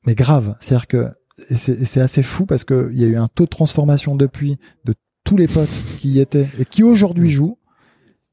mais 0.06 0.14
grave. 0.14 0.56
C'est-à-dire 0.60 0.88
que 0.88 1.12
c'est 1.54 2.00
assez 2.00 2.22
fou 2.22 2.46
parce 2.46 2.64
que 2.64 2.90
il 2.92 2.98
y 2.98 3.04
a 3.04 3.06
eu 3.06 3.16
un 3.16 3.28
taux 3.28 3.44
de 3.44 3.50
transformation 3.50 4.16
depuis 4.16 4.58
de 4.84 4.94
tous 5.24 5.36
les 5.36 5.46
potes 5.46 5.68
qui 5.98 6.08
y 6.12 6.20
étaient 6.20 6.48
et 6.58 6.64
qui 6.64 6.82
aujourd'hui 6.82 7.30
jouent. 7.30 7.58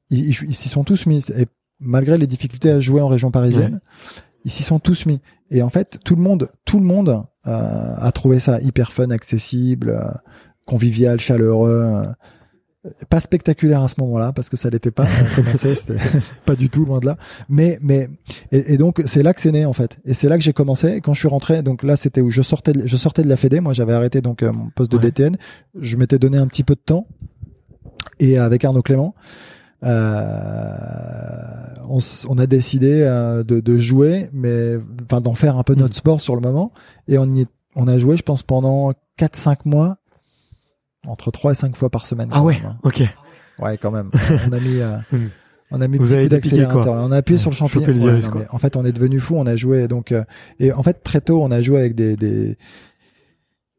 Ils 0.09 0.33
s'y 0.33 0.69
sont 0.69 0.83
tous 0.83 1.05
mis. 1.05 1.19
Et 1.31 1.47
malgré 1.79 2.17
les 2.17 2.27
difficultés 2.27 2.69
à 2.69 2.79
jouer 2.79 3.01
en 3.01 3.07
région 3.07 3.31
parisienne, 3.31 3.79
ils 4.43 4.51
s'y 4.51 4.63
sont 4.63 4.79
tous 4.79 5.05
mis. 5.05 5.21
Et 5.51 5.61
en 5.61 5.69
fait, 5.69 5.99
tout 6.03 6.15
le 6.15 6.21
monde, 6.21 6.49
tout 6.65 6.79
le 6.79 6.85
monde 6.85 7.23
euh, 7.47 7.95
a 7.97 8.11
trouvé 8.11 8.39
ça 8.39 8.59
hyper 8.61 8.91
fun, 8.91 9.09
accessible, 9.11 9.89
euh, 9.89 10.11
convivial, 10.65 11.19
chaleureux. 11.19 11.83
Euh, 11.83 12.11
pas 13.09 13.19
spectaculaire 13.19 13.81
à 13.81 13.87
ce 13.87 13.95
moment-là 13.99 14.31
parce 14.33 14.49
que 14.49 14.57
ça 14.57 14.69
l'était 14.69 14.91
pas. 14.91 15.07
On 15.21 15.35
commençait, 15.35 15.75
c'était 15.75 15.97
pas 16.45 16.55
du 16.55 16.69
tout 16.69 16.85
loin 16.85 16.99
de 16.99 17.07
là. 17.07 17.17
Mais 17.49 17.79
mais 17.81 18.09
et, 18.51 18.77
donc 18.77 19.01
c'est 19.05 19.23
là 19.23 19.33
que 19.33 19.41
c'est 19.41 19.51
né 19.51 19.65
en 19.65 19.73
fait. 19.73 19.97
Et 20.05 20.13
c'est 20.13 20.29
là 20.29 20.37
que 20.37 20.43
j'ai 20.43 20.53
commencé. 20.53 20.89
Et 20.89 21.01
quand 21.01 21.13
je 21.13 21.19
suis 21.19 21.27
rentré, 21.27 21.63
donc 21.63 21.83
là 21.83 21.95
c'était 21.95 22.21
où 22.21 22.29
je 22.29 22.41
sortais 22.41 22.73
de, 22.73 22.85
je 22.85 22.97
sortais 22.97 23.23
de 23.23 23.29
la 23.29 23.37
Fédé. 23.37 23.59
Moi 23.59 23.73
j'avais 23.73 23.93
arrêté 23.93 24.21
donc 24.21 24.43
euh, 24.43 24.51
mon 24.51 24.69
poste 24.69 24.91
de 24.91 24.97
DTN. 24.97 25.35
Je 25.79 25.97
m'étais 25.97 26.19
donné 26.19 26.37
un 26.37 26.47
petit 26.47 26.63
peu 26.63 26.75
de 26.75 26.81
temps 26.81 27.07
et 28.19 28.37
avec 28.37 28.63
Arnaud 28.63 28.83
Clément. 28.83 29.15
Euh, 29.83 30.71
on, 31.89 31.99
on, 32.29 32.37
a 32.37 32.47
décidé 32.47 33.01
euh, 33.01 33.43
de, 33.43 33.59
de, 33.59 33.77
jouer, 33.77 34.29
mais 34.33 34.77
enfin 35.03 35.21
d'en 35.21 35.33
faire 35.33 35.57
un 35.57 35.63
peu 35.63 35.75
notre 35.75 35.95
mm. 35.95 35.99
sport 35.99 36.21
sur 36.21 36.35
le 36.35 36.41
moment. 36.41 36.71
Et 37.07 37.17
on 37.17 37.25
y 37.35 37.45
on 37.75 37.87
a 37.87 37.99
joué, 37.99 38.17
je 38.17 38.23
pense, 38.23 38.41
pendant 38.41 38.93
4-5 39.19 39.59
mois 39.65 39.97
entre 41.05 41.29
3 41.29 41.51
et 41.51 41.55
5 41.55 41.75
fois 41.75 41.89
par 41.89 42.07
semaine. 42.07 42.29
Ah 42.31 42.41
ouais, 42.41 42.61
hein. 42.65 42.77
ok. 42.83 43.03
Ouais, 43.59 43.77
quand 43.77 43.91
même. 43.91 44.09
on 44.47 44.51
a 44.51 44.59
mis, 44.59 44.79
euh, 44.79 44.97
on 45.71 45.81
a 45.81 45.87
mis 45.87 45.97
Vous 45.97 46.27
d'accélérateur. 46.27 46.93
On 46.93 47.11
a 47.11 47.17
appuyé 47.17 47.37
sur 47.37 47.51
le 47.51 47.55
champignon. 47.55 48.19
en 48.49 48.57
fait, 48.57 48.75
on 48.75 48.85
est 48.85 48.91
devenu 48.91 49.19
fou. 49.19 49.35
On 49.37 49.45
a 49.45 49.55
joué 49.55 49.87
donc 49.87 50.11
euh, 50.11 50.23
et 50.59 50.71
en 50.71 50.83
fait 50.83 51.03
très 51.03 51.21
tôt, 51.21 51.43
on 51.43 51.51
a 51.51 51.61
joué 51.61 51.79
avec 51.79 51.95
des 51.95 52.15
des, 52.15 52.57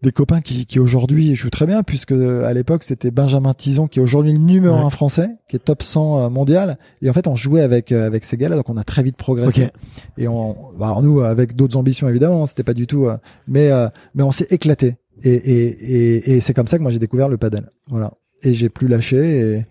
des 0.03 0.13
copains 0.13 0.41
qui, 0.41 0.67
qui 0.67 0.79
aujourd'hui 0.79 1.35
jouent 1.35 1.51
très 1.51 1.67
bien 1.67 1.83
puisque 1.83 2.13
à 2.13 2.53
l'époque 2.53 2.83
c'était 2.83 3.11
Benjamin 3.11 3.55
Tison 3.55 3.87
qui 3.87 3.99
est 3.99 4.03
aujourd'hui 4.03 4.33
le 4.33 4.39
numéro 4.39 4.77
un 4.77 4.91
français 4.91 5.31
qui 5.49 5.57
est 5.57 5.61
top 5.61 5.83
100 5.83 6.19
euh, 6.19 6.29
mondial 6.29 6.77
et 7.01 7.09
en 7.09 7.13
fait 7.15 7.27
on 7.27 7.35
jouait 7.35 7.63
avec 7.63 7.93
euh, 7.93 8.07
avec 8.07 8.25
ces 8.25 8.37
gars-là 8.37 8.57
donc 8.57 8.69
on 8.69 8.77
a 8.77 8.85
très 8.85 9.03
vite 9.03 9.17
progressé 9.17 9.71
et 10.19 10.29
on 10.29 10.55
bah, 10.79 10.89
alors 10.89 11.03
nous 11.03 11.21
avec 11.21 11.57
d'autres 11.57 11.79
ambitions 11.79 12.09
évidemment 12.09 12.43
hein, 12.43 12.47
c'était 12.47 12.63
pas 12.63 12.75
du 12.75 12.87
tout 12.87 13.09
mais 13.49 13.71
mais 14.15 14.23
on 14.23 14.33
s'est 14.33 14.49
éclaté 14.51 14.97
et, 15.23 15.31
et, 15.31 15.67
et, 15.69 16.37
et 16.37 16.41
c'est 16.41 16.55
comme 16.55 16.67
ça 16.67 16.77
que 16.77 16.83
moi 16.83 16.93
j'ai 16.93 16.99
découvert 16.99 17.29
le 17.29 17.39
padel. 17.39 17.71
Voilà. 17.89 18.13
Et 18.43 18.55
j'ai 18.55 18.69
plus 18.69 18.89
lâché 18.89 19.17
et, 19.41 19.67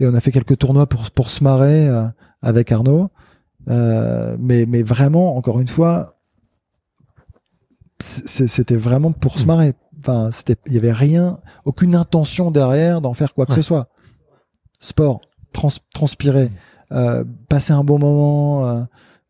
et 0.00 0.06
on 0.06 0.14
a 0.14 0.20
fait 0.20 0.32
quelques 0.32 0.58
tournois 0.58 0.86
pour 0.86 1.10
pour 1.10 1.30
se 1.30 1.44
marrer 1.44 1.88
euh, 1.88 2.04
avec 2.42 2.72
Arnaud. 2.72 3.10
Euh, 3.68 4.36
mais 4.40 4.64
mais 4.66 4.82
vraiment 4.82 5.36
encore 5.36 5.60
une 5.60 5.68
fois, 5.68 6.17
c'était 8.00 8.76
vraiment 8.76 9.12
pour 9.12 9.38
se 9.38 9.44
hmm. 9.44 9.46
marrer. 9.46 9.74
Enfin, 10.00 10.30
c'était 10.30 10.56
il 10.66 10.74
y 10.74 10.78
avait 10.78 10.92
rien, 10.92 11.38
aucune 11.64 11.94
intention 11.94 12.50
derrière 12.50 13.00
d'en 13.00 13.14
faire 13.14 13.34
quoi 13.34 13.46
que 13.46 13.54
ce 13.54 13.62
soit. 13.62 13.88
Sport, 14.78 15.20
trans, 15.52 15.70
transpirer, 15.92 16.50
euh, 16.92 17.24
passer 17.48 17.72
un 17.72 17.82
bon 17.82 17.98
moment. 17.98 18.68
Euh, 18.68 18.82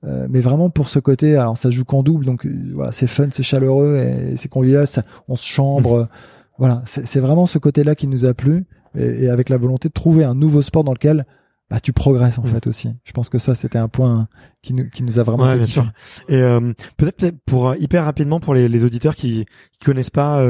euh, 0.05 0.29
mais 0.31 0.41
vraiment 0.41 0.71
pour 0.71 0.89
ce 0.89 1.01
côté, 1.01 1.37
alors 1.37 1.57
ça 1.57 1.71
joue 1.71 1.85
qu'en 1.85 2.05
double, 2.05 2.25
donc 2.25 2.47
euh, 2.47 2.71
voilà, 2.73 2.93
c'est 2.93 3.09
fun, 3.09 3.29
c'est 3.33 3.43
chaleureux 3.43 3.97
et 3.97 4.37
c'est 4.37 4.49
convivial, 4.49 4.87
ça, 4.87 5.03
on 5.27 5.35
se 5.35 5.45
chambre, 5.45 6.03
mmh. 6.03 6.09
voilà, 6.57 6.83
c'est 6.87 7.19
vraiment 7.19 7.47
ce 7.47 7.59
côté-là 7.59 7.97
qui 7.97 8.07
nous 8.07 8.25
a 8.25 8.33
plu 8.33 8.65
et, 8.97 9.25
et, 9.25 9.29
avec 9.29 9.49
la 9.49 9.57
volonté 9.57 9.89
de 9.89 9.93
trouver 9.93 10.23
un 10.23 10.37
nouveau 10.37 10.63
sport 10.63 10.85
dans 10.85 10.93
lequel 10.93 11.27
bah 11.71 11.81
tu 11.81 11.93
progresses 11.93 12.39
en 12.39 12.45
fait 12.45 12.67
aussi. 12.67 12.91
Je 13.05 13.13
pense 13.13 13.29
que 13.29 13.39
ça 13.39 13.55
c'était 13.55 13.79
un 13.79 13.89
point 13.89 14.29
qui 14.63 14.75
nous 14.75 14.89
qui 14.89 15.03
nous 15.03 15.19
a 15.19 15.23
vraiment 15.23 15.45
ouais, 15.45 15.57
bien 15.57 15.67
sûr. 15.67 15.91
Et 16.29 16.37
euh, 16.37 16.73
peut-être 16.97 17.39
pour 17.45 17.75
hyper 17.77 18.05
rapidement 18.05 18.41
pour 18.41 18.55
les, 18.55 18.69
les 18.69 18.85
auditeurs 18.85 19.15
qui 19.15 19.47
qui 19.79 19.85
connaissent 19.85 20.11
pas 20.11 20.43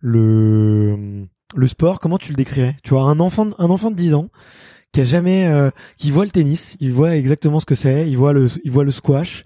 le 0.00 1.26
le 1.54 1.66
sport, 1.66 2.00
comment 2.00 2.18
tu 2.18 2.30
le 2.30 2.36
décrirais? 2.36 2.76
Tu 2.82 2.90
vois 2.90 3.02
un 3.02 3.20
enfant 3.20 3.50
un 3.58 3.70
enfant 3.70 3.90
de 3.90 3.96
10 3.96 4.14
ans 4.14 4.28
qui 4.92 5.00
a 5.00 5.04
jamais, 5.04 5.46
euh, 5.46 5.70
qui 5.96 6.10
voit 6.10 6.24
le 6.24 6.30
tennis, 6.30 6.76
il 6.80 6.92
voit 6.92 7.14
exactement 7.16 7.60
ce 7.60 7.66
que 7.66 7.74
c'est, 7.74 8.08
il 8.08 8.16
voit 8.16 8.32
le, 8.32 8.48
il 8.64 8.70
voit 8.70 8.84
le 8.84 8.90
squash. 8.90 9.44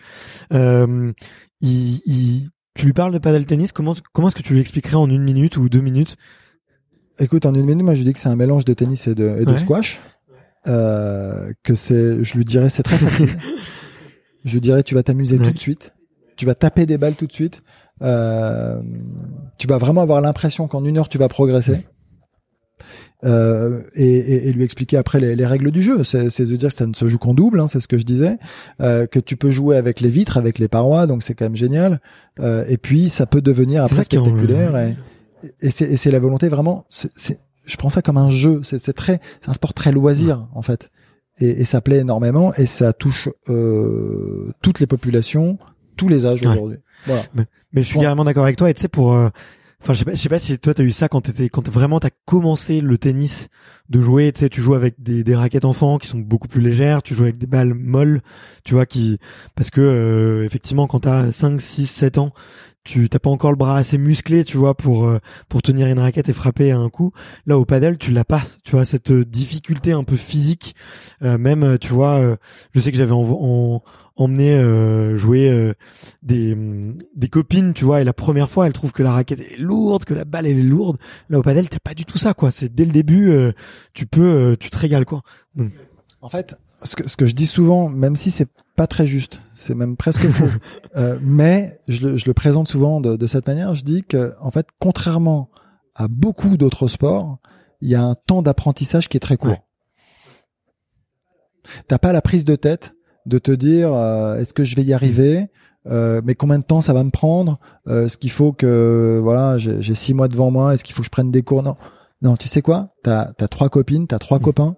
Euh, 0.53 1.13
il, 1.61 2.01
il, 2.07 2.51
tu 2.75 2.87
lui 2.87 2.93
parles 2.93 3.13
de 3.13 3.19
paddle 3.19 3.45
tennis, 3.47 3.73
comment, 3.73 3.95
comment 4.13 4.29
est-ce 4.29 4.37
que 4.37 4.43
tu 4.43 4.55
lui 4.55 4.61
expliquerais 4.61 4.97
en 4.97 5.11
une 5.11 5.23
minute 5.23 5.57
ou 5.57 5.69
deux 5.69 5.81
minutes? 5.81 6.17
Écoute, 7.19 7.45
en 7.45 7.55
une 7.55 7.67
minute, 7.67 7.83
moi 7.83 7.95
je 7.95 7.99
lui 7.99 8.07
dis 8.07 8.13
que 8.13 8.19
c'est 8.19 8.29
un 8.29 8.37
mélange 8.37 8.65
de 8.65 8.73
tennis 8.73 9.07
et 9.07 9.15
de, 9.15 9.37
et 9.41 9.45
de 9.45 9.57
squash. 9.57 10.01
Euh, 10.69 11.53
que 11.65 11.75
c'est, 11.75 12.23
je 12.23 12.37
lui 12.37 12.45
dirais 12.45 12.69
c'est 12.69 12.83
très 12.83 12.99
facile. 12.99 13.31
je 14.45 14.53
lui 14.53 14.61
dirais 14.61 14.83
tu 14.83 14.95
vas 14.95 15.03
t'amuser 15.03 15.39
tout 15.39 15.51
de 15.51 15.59
suite, 15.59 15.93
tu 16.37 16.47
vas 16.47 16.55
taper 16.55 16.87
des 16.87 16.99
balles 16.99 17.15
tout 17.15 17.27
de 17.27 17.33
suite. 17.33 17.63
Euh, 18.03 18.81
tu 19.59 19.67
vas 19.67 19.79
vraiment 19.79 20.03
avoir 20.03 20.21
l'impression 20.21 20.67
qu'en 20.69 20.85
une 20.85 20.99
heure 20.99 21.09
tu 21.09 21.19
vas 21.19 21.29
progresser 21.29 21.85
euh, 23.25 23.83
et, 23.95 24.49
et, 24.49 24.53
lui 24.53 24.65
expliquer 24.65 24.97
après 24.97 25.21
les, 25.21 25.37
les 25.37 25.47
règles 25.47 25.71
du 25.71 25.81
jeu. 25.81 26.03
C'est 26.03 26.41
de 26.41 26.57
dire 26.57 26.71
que 26.71 26.75
ça 26.75 26.87
ne 26.87 26.95
se 26.95 27.07
joue 27.07 27.19
qu'en 27.19 27.35
double, 27.35 27.61
hein, 27.61 27.69
c'est 27.69 27.81
ce 27.81 27.87
que 27.87 27.99
je 27.99 28.05
disais, 28.05 28.39
euh, 28.81 29.07
que 29.07 29.21
tu 29.21 29.37
peux 29.37 29.51
jouer 29.51 29.77
avec 29.77 30.01
les 30.01 30.11
vitres, 30.11 30.37
avec 30.37 30.59
les 30.59 30.69
parois, 30.69 31.07
donc 31.07 31.23
c'est 31.23 31.35
quand 31.35 31.45
même 31.45 31.57
génial. 31.57 32.01
Euh, 32.41 32.65
et 32.69 32.79
puis 32.79 33.09
ça 33.09 33.27
peut 33.27 33.41
devenir 33.41 33.85
après 33.85 34.05
spectaculaire. 34.05 34.77
Et, 34.77 34.97
et 35.61 35.71
c'est 35.71 36.11
la 36.11 36.19
volonté 36.19 36.49
vraiment. 36.49 36.85
c'est 36.91 37.39
je 37.65 37.77
prends 37.77 37.91
ça 37.91 38.03
comme 38.03 38.19
un 38.19 38.31
jeu. 38.31 38.61
C'est 38.63 38.93
très, 38.93 39.21
c'est 39.41 39.51
un 39.51 39.55
sport 39.55 39.75
très 39.75 39.93
loisir 39.93 40.49
en 40.55 40.63
fait. 40.63 40.91
Et, 41.39 41.63
et, 41.63 41.65
ça 41.65 41.81
plaît 41.81 41.99
énormément 41.99 42.53
et 42.55 42.67
ça 42.67 42.93
touche 42.93 43.31
euh, 43.49 44.53
toutes 44.61 44.81
les 44.81 44.87
populations, 44.87 45.59
tous 45.97 46.09
les 46.09 46.27
âges 46.27 46.43
aujourd'hui. 46.43 46.79
Voilà. 47.07 47.23
Mais, 47.35 47.47
mais, 47.73 47.83
je 47.83 47.89
suis 47.89 48.01
carrément 48.01 48.25
d'accord 48.25 48.45
avec 48.45 48.57
toi. 48.57 48.69
Et 48.69 48.75
tu 48.75 48.83
sais 48.83 48.89
pour 48.89 49.15
euh, 49.15 49.31
Enfin, 49.83 49.95
je 49.95 49.99
sais 49.99 50.05
pas, 50.05 50.15
je 50.15 50.21
sais 50.21 50.29
pas 50.29 50.39
si 50.39 50.57
toi 50.61 50.75
t'as 50.75 50.85
eu 50.85 50.93
ça 50.93 51.09
quand 51.09 51.23
t'étais, 51.23 51.49
quand 51.49 51.69
vraiment 51.69 51.99
t'as 51.99 52.11
commencé 52.25 52.81
le 52.81 52.99
tennis 52.99 53.49
de 53.89 54.01
jouer. 54.01 54.31
Tu 54.31 54.41
sais, 54.41 54.49
tu 54.49 54.61
joues 54.61 54.75
avec 54.75 55.03
des, 55.03 55.25
des 55.25 55.35
raquettes 55.35 55.65
enfants 55.65 55.99
qui 55.99 56.07
sont 56.07 56.19
beaucoup 56.19 56.47
plus 56.47 56.61
légères. 56.61 57.03
Tu 57.03 57.15
joues 57.15 57.25
avec 57.25 57.37
des 57.37 57.49
balles 57.49 57.75
molles, 57.75 58.23
tu 58.63 58.75
vois, 58.75 58.87
qui 58.87 59.19
parce 59.57 59.71
que 59.71 59.81
euh, 59.81 60.45
effectivement, 60.45 60.87
quand 60.87 61.01
t'as 61.01 61.33
5, 61.33 61.61
6, 61.61 61.87
7 61.89 62.19
ans, 62.19 62.33
tu 62.85 63.09
t'as 63.09 63.19
pas 63.19 63.31
encore 63.31 63.51
le 63.51 63.57
bras 63.57 63.77
assez 63.77 63.99
musclé, 63.99 64.45
tu 64.45 64.57
vois, 64.57 64.77
pour 64.77 65.07
euh, 65.07 65.19
pour 65.49 65.63
tenir 65.63 65.87
une 65.87 65.99
raquette 65.99 66.29
et 66.29 66.33
frapper 66.33 66.73
à 66.73 66.79
un 66.79 66.91
coup. 66.91 67.13
Là, 67.47 67.59
au 67.59 67.65
padel, 67.65 67.99
tu 67.99 68.11
l'as 68.11 68.25
pas, 68.25 68.43
tu 68.65 68.73
vois, 68.73 68.85
cette 68.85 69.13
difficulté 69.13 69.93
un 69.93 70.05
peu 70.05 70.17
physique. 70.17 70.75
Euh, 71.23 71.39
même, 71.39 71.79
tu 71.79 71.93
vois, 71.93 72.37
je 72.73 72.81
sais 72.81 72.93
que 72.93 72.99
j'avais 72.99 73.13
en, 73.13 73.23
en 73.23 73.83
emmener 74.17 74.53
euh, 74.53 75.17
jouer 75.17 75.49
euh, 75.49 75.75
des 76.23 76.57
des 77.17 77.29
copines, 77.29 77.73
tu 77.73 77.85
vois, 77.85 78.01
et 78.01 78.05
la 78.05 78.13
première 78.13 78.51
fois, 78.51 78.67
elle 78.67 78.73
trouve 78.73 78.93
que 78.93 79.03
la 79.03 79.13
raquette 79.13 79.41
est 79.41 79.57
lourde, 79.59 80.05
que 80.05 80.15
la 80.15 80.25
balle 80.25 80.47
elle 80.47 80.59
est 80.59 80.63
lourde. 80.63 80.99
Là 81.29 81.39
au 81.39 81.43
padel, 81.43 81.69
t'as 81.69 81.79
pas 81.79 81.95
du 81.95 82.05
tout 82.05 82.19
ça, 82.19 82.35
quoi. 82.35 82.51
C'est 82.51 82.75
dès 82.75 82.85
le 82.85 82.93
début, 82.93 83.31
euh, 83.31 83.53
tu 83.95 84.07
peux, 84.07 84.57
tu 84.59 84.71
te 84.71 84.79
régales, 84.79 85.05
quoi. 85.05 85.23
En 86.21 86.29
fait, 86.29 86.57
ce 86.83 86.97
que 86.97 87.09
ce 87.09 87.17
que 87.17 87.27
je 87.27 87.33
dis 87.33 87.47
souvent, 87.47 87.89
même 87.89 88.17
si 88.17 88.31
c'est 88.31 88.49
pas 88.77 88.87
très 88.87 89.07
juste, 89.07 89.41
c'est 89.55 89.75
même 89.75 89.97
presque 89.97 90.27
faux, 90.29 90.49
mais 91.21 91.81
je 91.89 92.07
le, 92.07 92.17
je 92.17 92.25
le 92.27 92.35
présente 92.35 92.69
souvent 92.69 93.01
de, 93.01 93.17
de 93.17 93.27
cette 93.27 93.47
manière. 93.47 93.75
Je 93.75 93.85
dis 93.85 94.03
que 94.03 94.35
en 94.41 94.51
fait, 94.51 94.69
contrairement 94.79 95.51
à 95.95 96.09
beaucoup 96.09 96.57
d'autres 96.57 96.87
sports, 96.87 97.39
il 97.81 97.91
y 97.91 97.95
a 97.95 98.03
un 98.03 98.15
temps 98.15 98.43
d'apprentissage 98.43 99.09
qui 99.09 99.17
est 99.17 99.21
très 99.21 99.37
court. 99.37 99.59
T'as 101.89 101.99
pas 101.99 102.13
la 102.13 102.23
prise 102.23 102.45
de 102.45 102.57
tête 102.57 102.95
de 103.27 103.39
te 103.39 103.53
dire 103.53 103.93
euh, 103.93 104.37
est-ce 104.37 104.53
que 104.53 104.65
je 104.65 104.75
vais 104.77 104.83
y 104.83 104.93
arriver 104.93 105.49
euh, 105.91 106.21
mais 106.25 106.37
combien 106.37 106.61
de 106.61 106.65
temps 106.65 106.81
ça 106.81 106.93
va 106.93 107.03
me 107.03 107.11
prendre 107.11 107.59
euh, 107.89 108.07
Est-ce 108.07 108.17
qu'il 108.17 108.31
faut 108.31 108.53
que 108.53 109.19
voilà 109.21 109.59
j'ai 109.59 109.95
six 109.95 110.15
mois 110.15 110.29
devant 110.29 110.53
moi 110.53 110.75
Est-ce 110.75 110.85
qu'il 110.85 110.95
faut 110.95 111.03
que 111.03 111.07
je 111.07 111.11
prenne 111.11 111.33
des 111.33 111.43
cours? 111.43 111.65
Non, 111.65 111.77
non. 112.23 112.37
Tu 112.37 112.47
sais 112.47 112.63
quoi? 112.63 112.95
T'as 113.03 113.33
as 113.41 113.49
trois 113.49 113.69
copines, 113.69 114.07
t'as 114.07 114.21
trois 114.21 114.39
mmh. 114.39 114.43
copains. 114.43 114.77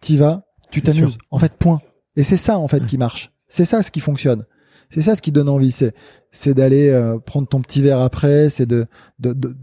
T'y 0.00 0.18
vas, 0.18 0.42
tu 0.70 0.82
t'amuses. 0.82 1.16
En 1.30 1.38
fait, 1.38 1.54
point. 1.54 1.80
Et 2.16 2.22
c'est 2.22 2.36
ça 2.36 2.58
en 2.58 2.68
fait 2.68 2.86
qui 2.86 2.98
marche. 2.98 3.32
C'est 3.48 3.64
ça 3.64 3.82
ce 3.82 3.90
qui 3.90 4.00
fonctionne. 4.00 4.44
C'est 4.90 5.02
ça 5.02 5.16
ce 5.16 5.22
qui 5.22 5.32
donne 5.32 5.48
envie. 5.48 5.72
C'est 5.72 5.94
c'est 6.30 6.54
d'aller 6.54 6.88
euh, 6.88 7.18
prendre 7.18 7.48
ton 7.48 7.60
petit 7.60 7.82
verre 7.82 8.00
après. 8.00 8.50
C'est 8.50 8.66
de, 8.66 8.86
de, 9.18 9.32
de 9.32 9.56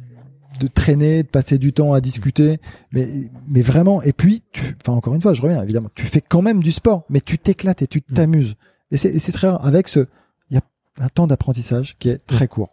de 0.60 0.68
traîner, 0.68 1.24
de 1.24 1.28
passer 1.28 1.58
du 1.58 1.74
temps 1.74 1.93
à 1.93 2.02
discuter, 2.02 2.60
mais 2.91 3.08
mais 3.47 3.62
vraiment. 3.62 4.02
Et 4.02 4.14
puis, 4.14 4.43
tu, 4.52 4.76
enfin 4.82 4.93
encore 4.93 5.16
une 5.16 5.22
fois, 5.22 5.34
je 5.34 5.41
reviens 5.41 5.62
évidemment. 5.62 5.89
Tu 5.95 6.06
fais 6.06 6.22
quand 6.22 6.41
même 6.41 6.62
du 6.62 6.72
sport, 6.72 7.06
mais 7.10 7.22
tu 7.22 7.38
t'éclates 7.38 7.82
et 7.82 7.88
tu 7.88 8.04
mmh. 8.10 8.14
t'amuses. 8.14 8.56
Et 8.91 8.97
c'est 8.97 9.20
c'est 9.20 9.32
très 9.32 9.47
rare. 9.47 9.66
Avec 9.66 9.88
ce, 9.88 10.08
il 10.50 10.56
y 10.56 10.58
a 10.58 10.62
un 11.00 11.10
temps 11.10 11.28
d'apprentissage 11.28 11.97
qui 12.00 12.10
est 12.10 12.26
très 12.26 12.47
court. 12.47 12.70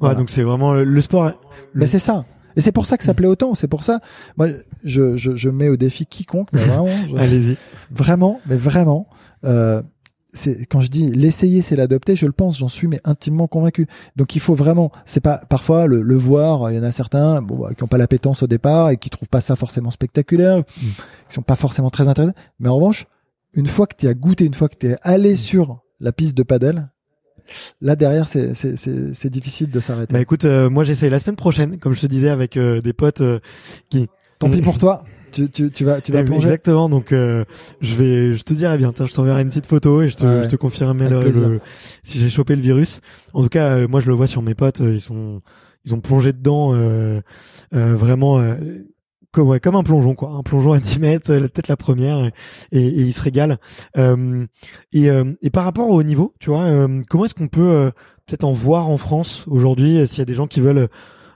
Ouais, 0.00 0.14
donc 0.14 0.30
c'est 0.30 0.42
vraiment 0.42 0.74
le 0.74 1.00
sport. 1.00 1.32
Mais 1.74 1.86
c'est 1.86 1.98
ça. 1.98 2.24
Et 2.56 2.60
c'est 2.60 2.72
pour 2.72 2.86
ça 2.86 2.96
que 2.96 3.04
ça 3.04 3.14
plaît 3.14 3.26
autant. 3.26 3.54
C'est 3.54 3.68
pour 3.68 3.84
ça. 3.84 4.00
Moi, 4.36 4.48
je, 4.82 5.16
je, 5.16 5.36
je 5.36 5.50
mets 5.50 5.68
au 5.68 5.76
défi 5.76 6.06
quiconque. 6.06 6.48
Mais 6.52 6.60
vraiment. 6.60 6.88
Allez-y. 7.18 7.56
Vraiment, 7.90 8.40
mais 8.46 8.56
vraiment. 8.56 9.08
Euh, 9.44 9.82
c'est 10.32 10.66
quand 10.66 10.80
je 10.80 10.90
dis 10.90 11.10
l'essayer, 11.12 11.62
c'est 11.62 11.76
l'adopter. 11.76 12.16
Je 12.16 12.26
le 12.26 12.32
pense, 12.32 12.58
j'en 12.58 12.68
suis 12.68 12.86
mais 12.86 13.00
intimement 13.04 13.46
convaincu. 13.46 13.86
Donc 14.16 14.36
il 14.36 14.40
faut 14.40 14.54
vraiment. 14.54 14.92
C'est 15.04 15.20
pas 15.20 15.38
parfois 15.48 15.86
le, 15.86 16.02
le 16.02 16.16
voir. 16.16 16.70
Il 16.70 16.76
y 16.76 16.78
en 16.78 16.82
a 16.82 16.92
certains 16.92 17.42
bon, 17.42 17.56
bah, 17.56 17.74
qui 17.74 17.82
ont 17.82 17.88
pas 17.88 17.98
l'appétence 17.98 18.42
au 18.42 18.46
départ 18.46 18.90
et 18.90 18.96
qui 18.96 19.10
trouvent 19.10 19.28
pas 19.28 19.40
ça 19.40 19.56
forcément 19.56 19.90
spectaculaire, 19.90 20.58
mm. 20.58 20.62
qui 21.28 21.34
sont 21.34 21.42
pas 21.42 21.56
forcément 21.56 21.90
très 21.90 22.08
intéressés. 22.08 22.34
Mais 22.58 22.68
en 22.68 22.76
revanche, 22.76 23.06
une 23.54 23.66
fois 23.66 23.86
que 23.86 23.96
tu 23.96 24.08
as 24.08 24.14
goûté, 24.14 24.44
une 24.44 24.54
fois 24.54 24.68
que 24.68 24.76
tu 24.76 24.88
es 24.88 24.96
allé 25.02 25.34
mm. 25.34 25.36
sur 25.36 25.80
la 26.00 26.12
piste 26.12 26.36
de 26.36 26.42
padel, 26.42 26.90
là 27.80 27.96
derrière 27.96 28.26
c'est 28.28 29.30
difficile 29.30 29.70
de 29.70 29.80
s'arrêter. 29.80 30.12
Bah 30.12 30.20
écoute, 30.20 30.44
euh, 30.44 30.70
moi 30.70 30.84
j'essaye 30.84 31.10
la 31.10 31.18
semaine 31.18 31.36
prochaine, 31.36 31.78
comme 31.78 31.92
je 31.92 32.00
te 32.00 32.06
disais 32.06 32.28
avec 32.28 32.56
euh, 32.56 32.80
des 32.80 32.92
potes 32.92 33.20
euh, 33.20 33.40
qui. 33.90 34.08
Tant 34.38 34.50
pis 34.50 34.60
pour 34.60 34.78
toi. 34.78 35.04
Tu, 35.32 35.50
tu, 35.50 35.70
tu 35.70 35.84
vas 35.84 36.00
tu 36.00 36.12
vas 36.12 36.22
plonger. 36.22 36.46
Exactement. 36.46 36.88
Donc 36.88 37.08
je 37.10 37.94
vais 37.94 38.32
je 38.32 38.42
te 38.42 38.54
dirai 38.54 38.78
bien. 38.78 38.92
je 38.96 39.12
t'enverrai 39.12 39.42
une 39.42 39.48
petite 39.48 39.66
photo 39.66 40.02
et 40.02 40.08
je 40.08 40.16
te 40.16 40.42
je 40.42 40.48
te 40.48 40.56
confirmerai 40.56 41.08
le, 41.10 41.60
si 42.02 42.18
j'ai 42.18 42.30
chopé 42.30 42.54
le 42.54 42.62
virus. 42.62 43.00
En 43.34 43.42
tout 43.42 43.48
cas, 43.48 43.86
moi 43.86 44.00
je 44.00 44.08
le 44.08 44.14
vois 44.14 44.26
sur 44.26 44.42
mes 44.42 44.54
potes. 44.54 44.80
Ils 44.80 45.00
sont 45.00 45.42
ils 45.84 45.94
ont 45.94 46.00
plongé 46.00 46.32
dedans 46.32 46.74
vraiment 47.72 48.40
comme, 49.36 49.48
ouais, 49.48 49.60
comme 49.60 49.76
un 49.76 49.82
plongeon, 49.82 50.14
quoi, 50.14 50.30
un 50.30 50.42
plongeon 50.42 50.72
à 50.72 50.80
10 50.80 50.98
mètres, 50.98 51.26
peut-être 51.26 51.68
la 51.68 51.76
première, 51.76 52.24
et, 52.24 52.32
et, 52.72 53.00
il 53.02 53.12
se 53.12 53.20
régale. 53.20 53.58
Euh, 53.98 54.46
et, 54.94 55.10
euh, 55.10 55.34
et, 55.42 55.50
par 55.50 55.64
rapport 55.64 55.90
au 55.90 56.02
niveau, 56.02 56.32
tu 56.40 56.48
vois, 56.48 56.62
euh, 56.62 57.02
comment 57.10 57.26
est-ce 57.26 57.34
qu'on 57.34 57.48
peut 57.48 57.60
euh, 57.60 57.90
peut-être 58.24 58.44
en 58.44 58.52
voir 58.52 58.88
en 58.88 58.96
France 58.96 59.44
aujourd'hui, 59.46 60.06
s'il 60.06 60.20
y 60.20 60.22
a 60.22 60.24
des 60.24 60.32
gens 60.32 60.46
qui 60.46 60.62
veulent, 60.62 60.88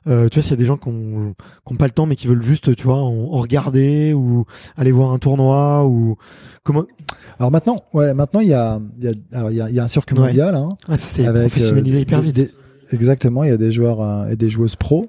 tu 0.06 0.12
vois, 0.12 0.28
s'il 0.30 0.50
y 0.50 0.54
a 0.54 0.56
des 0.56 0.64
gens 0.64 0.78
qui 0.78 0.88
ont, 0.88 1.34
pas 1.78 1.84
le 1.84 1.90
temps 1.90 2.06
mais 2.06 2.16
qui 2.16 2.26
veulent 2.26 2.42
juste, 2.42 2.74
tu 2.74 2.84
vois, 2.84 2.96
en, 2.96 3.26
regarder 3.32 4.14
ou 4.14 4.46
aller 4.78 4.92
voir 4.92 5.12
un 5.12 5.18
tournoi 5.18 5.84
ou 5.84 6.16
comment 6.62 6.86
Alors 7.38 7.50
maintenant, 7.50 7.84
ouais, 7.92 8.14
maintenant 8.14 8.40
il 8.40 8.48
y 8.48 8.54
a, 8.54 8.80
il 8.98 9.04
y 9.04 9.08
a, 9.08 9.12
alors 9.34 9.50
il 9.50 9.58
y 9.58 9.60
a, 9.60 9.68
il 9.68 9.74
y 9.74 9.78
a 9.78 9.84
un 9.84 9.88
circuit 9.88 10.16
mondial, 10.16 10.54
hein, 10.54 10.70
ah, 10.88 10.96
ça 10.96 11.06
c'est 11.06 11.24
professionnalisé 11.24 12.00
hyper 12.00 12.22
vite. 12.22 12.54
exactement, 12.92 13.44
il 13.44 13.50
y 13.50 13.52
a 13.52 13.58
des 13.58 13.72
joueurs 13.72 14.26
et 14.30 14.36
des 14.36 14.48
joueuses 14.48 14.76
pro. 14.76 15.06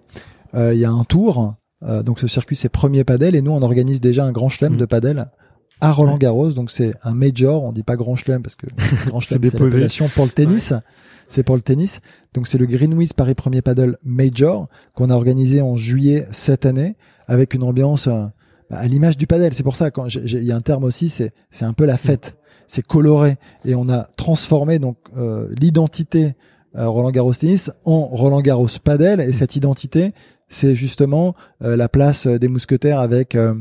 il 0.54 0.78
y 0.78 0.84
a 0.84 0.92
un 0.92 1.06
tour 1.06 1.56
euh, 1.84 2.04
donc 2.04 2.20
ce 2.20 2.28
circuit 2.28 2.56
c'est 2.56 2.70
premier 2.70 3.04
padel 3.04 3.36
et 3.36 3.42
nous 3.42 3.52
on 3.52 3.62
organise 3.62 4.02
déjà 4.02 4.24
un 4.24 4.32
grand 4.32 4.50
chelem 4.50 4.78
de 4.78 4.84
mm. 4.84 4.88
padel 4.88 5.28
à 5.82 5.92
Roland 5.92 6.18
Garros. 6.18 6.52
Donc 6.52 6.72
c'est 6.72 6.94
un 7.04 7.14
major, 7.14 7.64
on 7.64 7.72
dit 7.72 7.84
pas 7.84 7.96
grand 7.96 8.16
chelem 8.16 8.42
parce 8.42 8.56
que 8.56 8.68
grand 9.08 9.20
chelem 9.20 9.44
c'est 9.44 9.60
l'appellation 9.60 10.08
pour 10.08 10.26
le 10.26 10.32
tennis. 10.32 10.74
C'est 11.28 11.44
pour 11.44 11.56
le 11.56 11.62
tennis. 11.62 12.02
Donc 12.34 12.48
c'est 12.48 12.58
le 12.58 12.66
Greenwich 12.66 13.14
Paris 13.14 13.36
Premier 13.36 13.62
Padel 13.62 13.98
Major 14.04 14.68
qu'on 14.94 15.10
a 15.10 15.16
organisé 15.16 15.62
en 15.62 15.76
juillet 15.76 16.28
cette 16.32 16.66
année 16.66 16.96
avec 17.28 17.54
une 17.54 17.64
ambiance 17.64 18.08
euh, 18.08 18.26
à 18.70 18.88
l'image 18.88 19.18
du 19.18 19.28
padel. 19.28 19.54
C'est 19.54 19.64
pour 19.64 19.76
ça 19.76 19.92
quand 19.92 20.08
il 20.08 20.44
y 20.44 20.52
a 20.52 20.56
un 20.56 20.62
terme 20.62 20.84
aussi, 20.84 21.10
c'est 21.10 21.34
c'est 21.50 21.66
un 21.66 21.74
peu 21.74 21.86
la 21.86 21.98
fête. 21.98 22.38
C'est 22.68 22.86
coloré 22.86 23.38
et 23.66 23.76
on 23.76 23.90
a 23.90 24.04
transformé 24.18 24.80
donc 24.80 24.98
euh, 25.18 25.48
l'identité 25.60 26.36
Roland 26.74 27.12
Garros 27.12 27.34
tennis 27.34 27.70
en 27.84 28.06
Roland 28.06 28.40
Garros 28.40 28.70
padel 28.82 29.20
et 29.20 29.34
cette 29.34 29.58
identité 29.58 30.14
c'est 30.52 30.76
justement 30.76 31.34
euh, 31.64 31.76
la 31.76 31.90
place 31.90 32.28
des 32.28 32.50
mousquetaires 32.50 33.00
avec 33.00 33.36
euh, 33.36 33.56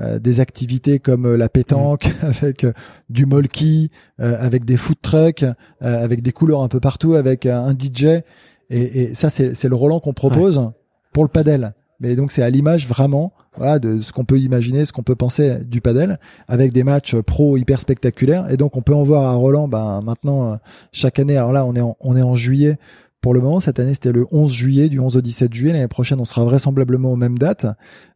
euh, 0.00 0.18
des 0.18 0.40
activités 0.40 0.98
comme 0.98 1.34
la 1.36 1.48
pétanque, 1.48 2.06
mmh. 2.06 2.26
avec 2.42 2.66
du 3.08 3.24
molki, 3.24 3.90
avec 4.18 4.64
des 4.64 4.76
food 4.76 4.96
trucks, 5.00 5.44
avec 5.80 6.22
des 6.22 6.32
couleurs 6.32 6.62
un 6.62 6.68
peu 6.68 6.80
partout, 6.80 7.14
avec 7.14 7.46
un 7.46 7.70
DJ. 7.70 8.04
Et, 8.04 8.22
et 8.70 9.14
ça, 9.14 9.30
c'est 9.30 9.64
le 9.64 9.74
Roland 9.76 9.98
qu'on 9.98 10.12
propose 10.12 10.70
pour 11.12 11.22
le 11.22 11.28
padel. 11.28 11.72
Mais 12.00 12.16
donc 12.16 12.32
c'est 12.32 12.42
à 12.42 12.50
l'image 12.50 12.88
vraiment 12.88 13.32
voilà, 13.56 13.78
de 13.78 14.00
ce 14.00 14.12
qu'on 14.12 14.24
peut 14.24 14.38
imaginer, 14.38 14.84
ce 14.84 14.92
qu'on 14.92 15.04
peut 15.04 15.14
penser 15.14 15.64
du 15.64 15.80
padel, 15.80 16.18
avec 16.48 16.72
des 16.72 16.82
matchs 16.82 17.14
pro 17.16 17.56
hyper 17.56 17.80
spectaculaires. 17.80 18.50
Et 18.50 18.56
donc 18.56 18.76
on 18.76 18.82
peut 18.82 18.94
en 18.94 19.04
voir 19.04 19.30
à 19.30 19.34
Roland 19.34 19.68
ben, 19.68 20.00
maintenant 20.02 20.58
chaque 20.90 21.20
année. 21.20 21.36
Alors 21.36 21.52
là 21.52 21.64
on 21.64 21.74
est 21.76 21.94
on 22.00 22.16
est 22.16 22.22
en 22.22 22.34
juillet 22.34 22.78
pour 23.24 23.32
le 23.32 23.40
moment, 23.40 23.58
cette 23.58 23.80
année, 23.80 23.94
c'était 23.94 24.12
le 24.12 24.26
11 24.32 24.52
juillet, 24.52 24.90
du 24.90 25.00
11 25.00 25.16
au 25.16 25.22
17 25.22 25.54
juillet. 25.54 25.72
L'année 25.72 25.88
prochaine, 25.88 26.20
on 26.20 26.26
sera 26.26 26.44
vraisemblablement 26.44 27.10
aux 27.10 27.16
mêmes 27.16 27.38
dates. 27.38 27.64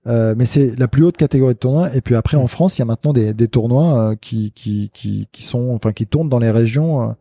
Euh, 0.07 0.35
mais 0.37 0.45
c'est 0.45 0.79
la 0.79 0.87
plus 0.87 1.03
haute 1.03 1.17
catégorie 1.17 1.55
de 1.55 1.59
tournois. 1.59 1.97
Et 1.97 2.03
puis 2.03 2.15
après, 2.15 2.37
en 2.37 2.47
France, 2.47 2.77
il 2.77 2.81
y 2.81 2.83
a 2.83 2.85
maintenant 2.85 3.15
des, 3.15 3.33
des 3.33 3.49
tournois 3.49 4.11
euh, 4.11 4.17
qui, 4.21 4.53
qui, 4.53 4.91
qui, 4.93 5.27
qui, 5.33 5.43
sont, 5.43 5.71
enfin, 5.71 5.93
qui 5.93 6.07
tournent 6.07 6.29
dans 6.29 6.39
les 6.39 6.51
régions. 6.51 7.01
Euh, 7.01 7.13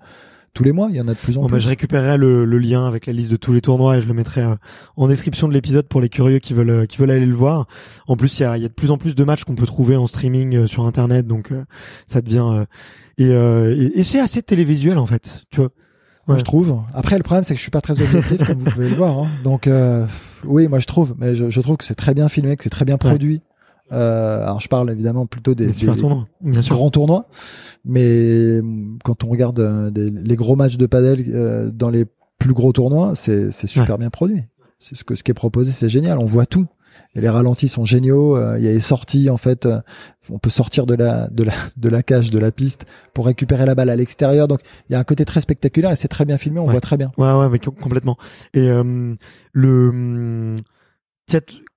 tous 0.54 0.66
les 0.66 0.74
mois, 0.74 0.90
il 0.90 0.98
y 0.98 1.00
en 1.00 1.08
a 1.08 1.14
de 1.14 1.18
plus 1.18 1.38
en 1.38 1.44
bon, 1.44 1.48
plus. 1.48 1.54
Bah, 1.54 1.60
je 1.60 1.70
récupérerai 1.70 2.18
le, 2.18 2.44
le, 2.44 2.60
lien 2.60 2.86
avec 2.86 3.06
la 3.06 3.14
liste 3.14 3.32
de 3.32 3.38
tous 3.38 3.54
les 3.54 3.62
tournois 3.62 3.96
et 3.96 4.02
je 4.02 4.08
le 4.10 4.14
mettrai 4.14 4.42
euh, 4.42 4.56
en 4.98 5.08
description 5.08 5.48
de 5.48 5.54
l'épisode 5.54 5.88
pour 5.88 6.02
les 6.02 6.10
curieux 6.10 6.40
qui 6.40 6.54
veulent 6.54 6.88
qui 6.88 6.98
veulent 6.98 7.12
aller 7.12 7.26
le 7.26 7.36
voir. 7.36 7.68
En 8.08 8.18
plus, 8.18 8.38
il 8.38 8.42
y 8.42 8.46
a, 8.46 8.58
y 8.58 8.66
a 8.66 8.68
de 8.68 8.74
plus 8.74 8.92
en 8.92 8.98
plus 8.98 9.16
de 9.16 9.24
matchs 9.24 9.46
qu'on 9.46 9.56
peut 9.56 9.66
trouver 9.66 9.96
en 9.96 10.08
streaming 10.08 10.68
sur 10.68 10.86
internet, 10.86 11.26
donc 11.26 11.54
ça 12.08 12.20
devient 12.22 12.66
et, 13.18 13.30
et, 13.30 14.00
et 14.00 14.04
c'est 14.04 14.20
assez 14.20 14.42
télévisuel 14.42 14.98
en 14.98 15.06
fait, 15.06 15.46
tu 15.52 15.62
vois. 15.62 15.70
Moi, 16.28 16.38
je 16.38 16.44
trouve. 16.44 16.82
Après, 16.94 17.18
le 17.18 17.24
problème, 17.24 17.44
c'est 17.44 17.54
que 17.54 17.58
je 17.58 17.64
suis 17.64 17.72
pas 17.72 17.82
très 17.82 18.02
objectif, 18.02 18.46
comme 18.46 18.60
vous 18.60 18.72
pouvez 18.72 18.90
le 18.90 18.96
voir. 18.96 19.18
Hein. 19.18 19.32
Donc, 19.44 19.68
euh, 19.68 20.06
oui, 20.46 20.68
moi, 20.68 20.80
je 20.80 20.86
trouve. 20.86 21.16
Mais 21.18 21.36
je, 21.36 21.50
je 21.50 21.62
trouve 21.62 21.78
que 21.78 21.86
c'est 21.86 21.96
très 21.96 22.14
bien 22.14 22.28
filmé, 22.28 22.58
que 22.58 22.64
c'est 22.64 22.70
très 22.70 22.86
bien 22.86 22.98
produit. 22.98 23.42
Euh, 23.92 24.44
alors, 24.44 24.60
je 24.60 24.68
parle 24.68 24.92
évidemment 24.92 25.26
plutôt 25.26 25.56
des, 25.56 25.68
des, 25.68 25.96
tournois, 25.96 26.28
bien 26.42 26.62
sûr. 26.62 26.76
grands 26.76 26.90
tournois. 26.90 27.28
Mais 27.86 28.60
quand 29.04 29.24
on 29.24 29.30
regarde 29.30 29.60
euh, 29.60 29.90
des, 29.90 30.10
les 30.10 30.36
gros 30.36 30.56
matchs 30.56 30.78
de 30.78 30.86
padel 30.86 31.24
euh, 31.30 31.72
dans 31.72 31.90
les 31.90 32.06
plus 32.38 32.54
gros 32.54 32.74
tournois, 32.74 33.14
c'est 33.16 33.52
super 33.52 33.98
bien 33.98 34.10
produit. 34.10 34.44
C'est 34.80 34.96
ce 34.96 35.04
que 35.04 35.16
ce 35.16 35.24
qui 35.24 35.32
est 35.32 35.34
proposé, 35.34 35.72
c'est 35.72 35.90
génial. 35.90 36.20
On 36.20 36.26
voit 36.26 36.46
tout 36.46 36.68
et 37.16 37.22
les 37.22 37.30
ralentis 37.30 37.68
sont 37.68 37.86
géniaux. 37.86 38.38
Euh, 38.38 38.58
il 38.58 38.66
y 38.66 38.68
a 38.68 38.72
les 38.72 38.80
sorties 38.80 39.30
en 39.30 39.38
fait, 39.38 39.66
euh, 39.66 39.80
on 40.30 40.40
peut 40.40 40.50
sortir 40.50 40.86
de 40.86 40.94
la 40.94 41.28
de 41.30 41.44
la 41.44 41.54
de 41.78 41.90
la 41.90 42.04
cage 42.04 42.30
de 42.30 42.40
la 42.40 42.52
piste 42.52 42.86
pour 43.14 43.26
récupérer 43.26 43.66
la 43.66 43.76
balle 43.76 43.90
à 43.90 43.96
l'extérieur. 43.96 44.48
Donc 44.48 44.62
il 44.90 44.94
y 44.94 44.96
a 44.96 45.00
un 45.00 45.04
côté 45.04 45.26
très 45.26 45.42
spectaculaire 45.42 45.92
et 45.92 45.96
c'est 45.96 46.08
très 46.08 46.26
bien 46.26 46.38
filmé, 46.38 46.60
on 46.60 46.68
voit 46.68 46.82
très 46.82 46.98
bien. 46.98 47.12
Ouais 47.18 47.32
ouais, 47.32 47.50
mais 47.50 47.60
complètement. 47.60 48.18
Et 48.54 48.70
euh, 48.70 49.16
le 49.52 50.58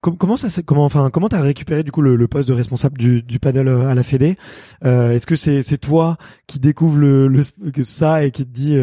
comment 0.01 0.37
ça 0.37 0.49
comment 0.63 0.85
enfin 0.85 1.11
comment 1.11 1.29
t'as 1.29 1.41
récupéré 1.41 1.83
du 1.83 1.91
coup 1.91 2.03
le, 2.03 2.29
poste 2.29 2.49
de 2.49 2.55
responsable 2.55 2.99
du, 2.99 3.23
du 3.23 3.41
panel 3.41 3.69
à 3.69 3.95
la 3.95 4.03
Fédé? 4.03 4.37
Est-ce 4.83 5.27
que 5.27 5.37
c'est 5.37 5.63
c'est 5.63 5.79
toi 5.79 6.19
qui 6.47 6.61
découvre 6.61 6.99
le, 6.99 7.29
le 7.29 7.43
ça 7.83 8.25
et 8.25 8.31
qui 8.31 8.45
te 8.45 8.53
dit 8.53 8.77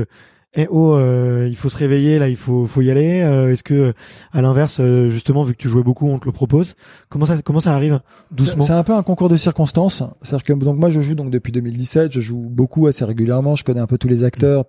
eh 0.59 0.67
oh, 0.71 0.95
euh, 0.95 1.45
il 1.47 1.55
faut 1.55 1.69
se 1.69 1.77
réveiller 1.77 2.17
là, 2.17 2.29
il 2.29 2.35
faut 2.35 2.65
faut 2.65 2.81
y 2.81 2.89
aller. 2.89 3.21
Euh, 3.21 3.51
est-ce 3.51 3.61
que 3.61 3.93
à 4.33 4.41
l'inverse, 4.41 4.79
euh, 4.79 5.07
justement, 5.09 5.43
vu 5.43 5.53
que 5.53 5.59
tu 5.59 5.69
jouais 5.69 5.83
beaucoup, 5.83 6.09
on 6.09 6.17
te 6.17 6.25
le 6.25 6.31
propose? 6.31 6.75
Comment 7.09 7.27
ça 7.27 7.39
comment 7.43 7.59
ça 7.59 7.75
arrive 7.75 7.99
doucement? 8.31 8.63
C'est 8.63 8.73
un 8.73 8.83
peu 8.83 8.93
un 8.93 9.03
concours 9.03 9.29
de 9.29 9.37
circonstances. 9.37 10.01
C'est-à-dire 10.23 10.43
que 10.43 10.53
donc 10.53 10.79
moi 10.79 10.89
je 10.89 10.99
joue 10.99 11.13
donc 11.13 11.29
depuis 11.29 11.51
2017, 11.51 12.11
je 12.11 12.19
joue 12.19 12.39
beaucoup 12.39 12.87
assez 12.87 13.05
régulièrement, 13.05 13.55
je 13.55 13.63
connais 13.63 13.79
un 13.79 13.85
peu 13.85 13.99
tous 13.99 14.07
les 14.07 14.23
acteurs 14.23 14.65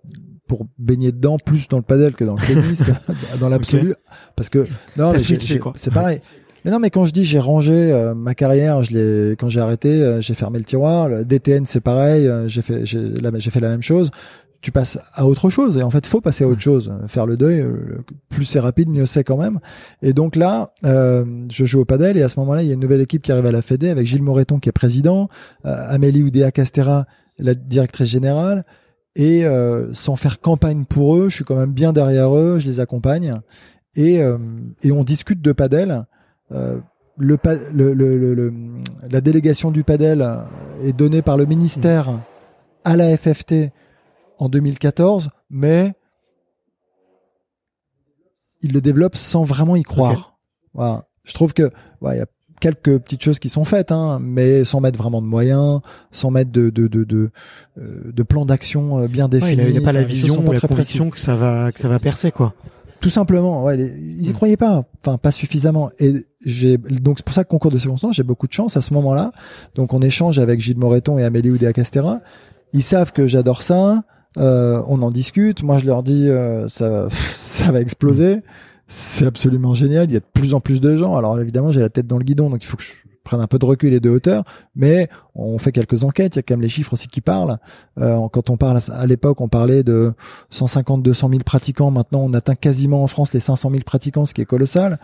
pour 0.46 0.66
baigner 0.78 1.10
dedans, 1.10 1.38
plus 1.38 1.68
dans 1.68 1.78
le 1.78 1.82
padel 1.82 2.14
que 2.14 2.24
dans 2.24 2.34
le 2.34 2.46
tennis, 2.46 2.84
dans 3.40 3.48
l'absolu, 3.48 3.94
parce 4.36 4.50
que 4.50 4.66
non, 4.98 5.14
c'est 5.16 5.92
pareil. 5.92 6.20
Mais 6.64 6.70
non, 6.70 6.80
mais 6.80 6.90
quand 6.90 7.04
je 7.04 7.12
dis 7.12 7.24
j'ai 7.24 7.38
rangé 7.38 8.12
ma 8.14 8.34
carrière, 8.34 8.82
je 8.82 8.92
l'ai 8.92 9.36
quand 9.36 9.48
j'ai 9.48 9.60
arrêté, 9.60 10.18
j'ai 10.20 10.34
fermé 10.34 10.58
le 10.58 10.66
tiroir. 10.66 11.08
Le 11.08 11.24
DTN 11.24 11.64
c'est 11.64 11.80
pareil, 11.80 12.30
j'ai 12.46 12.60
fait 12.60 12.84
j'ai 12.84 13.50
fait 13.50 13.60
la 13.60 13.70
même 13.70 13.82
chose 13.82 14.10
tu 14.60 14.72
passes 14.72 14.98
à 15.14 15.26
autre 15.26 15.50
chose. 15.50 15.76
Et 15.76 15.82
en 15.82 15.90
fait, 15.90 16.06
faut 16.06 16.20
passer 16.20 16.44
à 16.44 16.48
autre 16.48 16.60
chose. 16.60 16.92
Faire 17.06 17.26
le 17.26 17.36
deuil, 17.36 17.60
euh, 17.60 18.04
plus 18.28 18.44
c'est 18.44 18.60
rapide, 18.60 18.88
mieux 18.88 19.06
c'est 19.06 19.24
quand 19.24 19.36
même. 19.36 19.60
Et 20.02 20.12
donc 20.12 20.36
là, 20.36 20.72
euh, 20.84 21.24
je 21.50 21.64
joue 21.64 21.80
au 21.80 21.84
padel 21.84 22.16
et 22.16 22.22
à 22.22 22.28
ce 22.28 22.38
moment-là, 22.40 22.62
il 22.62 22.68
y 22.68 22.70
a 22.70 22.74
une 22.74 22.80
nouvelle 22.80 23.00
équipe 23.00 23.22
qui 23.22 23.32
arrive 23.32 23.46
à 23.46 23.52
la 23.52 23.62
Fédé 23.62 23.88
avec 23.88 24.06
Gilles 24.06 24.22
Moreton 24.22 24.58
qui 24.58 24.68
est 24.68 24.72
président, 24.72 25.28
euh, 25.64 25.74
Amélie 25.88 26.22
Oudéa 26.22 26.50
Castera, 26.50 27.06
la 27.38 27.54
directrice 27.54 28.08
générale. 28.08 28.64
Et 29.16 29.44
sans 29.94 30.14
faire 30.14 30.38
campagne 30.38 30.84
pour 30.84 31.16
eux, 31.16 31.28
je 31.28 31.34
suis 31.34 31.44
quand 31.44 31.56
même 31.56 31.72
bien 31.72 31.92
derrière 31.92 32.36
eux, 32.36 32.60
je 32.60 32.68
les 32.68 32.78
accompagne. 32.78 33.32
Et, 33.96 34.20
et 34.82 34.92
on 34.92 35.02
discute 35.02 35.42
de 35.42 35.50
padel 35.50 36.04
le, 37.18 37.36
le, 37.72 37.94
le, 37.94 38.34
le, 38.34 38.54
la 39.10 39.20
délégation 39.20 39.72
du 39.72 39.82
padel 39.82 40.24
est 40.84 40.92
donnée 40.92 41.22
par 41.22 41.36
le 41.36 41.46
ministère 41.46 42.20
à 42.84 42.96
la 42.96 43.16
FFT 43.16 43.72
en 44.38 44.48
2014, 44.48 45.30
mais 45.50 45.94
il 48.60 48.72
le 48.72 48.80
développe 48.80 49.16
sans 49.16 49.44
vraiment 49.44 49.76
y 49.76 49.82
croire. 49.82 50.38
Voilà. 50.74 51.06
Je 51.24 51.34
trouve 51.34 51.52
que 51.52 51.70
il 52.02 52.16
y 52.16 52.20
a 52.20 52.26
quelques 52.60 52.98
petites 52.98 53.22
choses 53.22 53.38
qui 53.38 53.48
sont 53.48 53.64
faites, 53.64 53.92
hein, 53.92 54.18
mais 54.20 54.64
sans 54.64 54.80
mettre 54.80 54.98
vraiment 54.98 55.22
de 55.22 55.26
moyens, 55.26 55.80
sans 56.10 56.30
mettre 56.30 56.50
de 56.50 56.70
de 56.70 56.88
de 56.88 57.04
de, 57.04 57.30
euh, 57.78 58.12
de 58.12 58.22
plan 58.22 58.44
d'action 58.44 59.00
euh, 59.00 59.08
bien 59.08 59.28
défini. 59.28 59.62
il 59.62 59.72
n'y 59.72 59.78
a, 59.78 59.80
pas 59.80 59.92
la 59.92 60.02
vision 60.02 60.44
ou 60.44 60.52
la 60.52 60.60
conviction 60.60 61.10
que 61.10 61.18
ça 61.18 61.36
va 61.36 61.72
que 61.72 61.80
ça 61.80 61.88
va 61.88 61.98
percer 61.98 62.32
quoi. 62.32 62.54
Tout 63.00 63.10
simplement, 63.10 63.62
ouais, 63.62 63.78
ils 63.78 64.26
y 64.26 64.30
mm. 64.30 64.32
croyaient 64.32 64.56
pas, 64.56 64.84
enfin 65.00 65.18
pas 65.18 65.30
suffisamment. 65.30 65.90
Et 66.00 66.26
j'ai 66.44 66.78
donc 66.78 67.18
c'est 67.18 67.24
pour 67.24 67.34
ça 67.34 67.44
que 67.44 67.48
concours 67.48 67.70
de 67.70 67.78
circonstances, 67.78 68.16
j'ai 68.16 68.24
beaucoup 68.24 68.48
de 68.48 68.52
chance 68.52 68.76
à 68.76 68.80
ce 68.80 68.92
moment-là. 68.94 69.32
Donc 69.76 69.92
on 69.92 70.00
échange 70.00 70.38
avec 70.38 70.60
Gilles 70.60 70.78
Moreton 70.78 71.18
et 71.18 71.24
Amélie 71.24 71.50
Oudéa 71.50 71.72
Castera. 71.72 72.20
Ils 72.72 72.82
savent 72.82 73.12
que 73.12 73.26
j'adore 73.26 73.62
ça. 73.62 74.04
Euh, 74.38 74.82
on 74.86 75.02
en 75.02 75.10
discute. 75.10 75.62
Moi, 75.62 75.78
je 75.78 75.86
leur 75.86 76.02
dis 76.02 76.28
euh, 76.28 76.68
ça, 76.68 77.08
va 77.72 77.80
exploser. 77.80 78.42
C'est 78.86 79.26
absolument 79.26 79.74
génial. 79.74 80.10
Il 80.10 80.14
y 80.14 80.16
a 80.16 80.20
de 80.20 80.24
plus 80.32 80.54
en 80.54 80.60
plus 80.60 80.80
de 80.80 80.96
gens. 80.96 81.16
Alors 81.16 81.38
évidemment, 81.40 81.72
j'ai 81.72 81.80
la 81.80 81.90
tête 81.90 82.06
dans 82.06 82.18
le 82.18 82.24
guidon, 82.24 82.50
donc 82.50 82.62
il 82.62 82.66
faut 82.66 82.76
que 82.76 82.82
je 82.82 82.92
prenne 83.24 83.40
un 83.40 83.46
peu 83.46 83.58
de 83.58 83.66
recul 83.66 83.92
et 83.92 84.00
de 84.00 84.08
hauteur. 84.08 84.44
Mais 84.74 85.08
on 85.34 85.58
fait 85.58 85.72
quelques 85.72 86.04
enquêtes. 86.04 86.36
Il 86.36 86.38
y 86.38 86.40
a 86.40 86.42
quand 86.42 86.54
même 86.54 86.62
les 86.62 86.70
chiffres 86.70 86.94
aussi 86.94 87.08
qui 87.08 87.20
parlent. 87.20 87.58
Euh, 87.98 88.26
quand 88.32 88.48
on 88.48 88.56
parle 88.56 88.80
à 88.90 89.06
l'époque, 89.06 89.40
on 89.40 89.48
parlait 89.48 89.82
de 89.82 90.14
150, 90.50 91.02
200 91.02 91.28
000 91.28 91.42
pratiquants. 91.44 91.90
Maintenant, 91.90 92.20
on 92.20 92.32
atteint 92.32 92.54
quasiment 92.54 93.02
en 93.02 93.06
France 93.06 93.32
les 93.34 93.40
500 93.40 93.70
000 93.70 93.82
pratiquants, 93.84 94.24
ce 94.24 94.32
qui 94.32 94.40
est 94.40 94.46
colossal. 94.46 94.98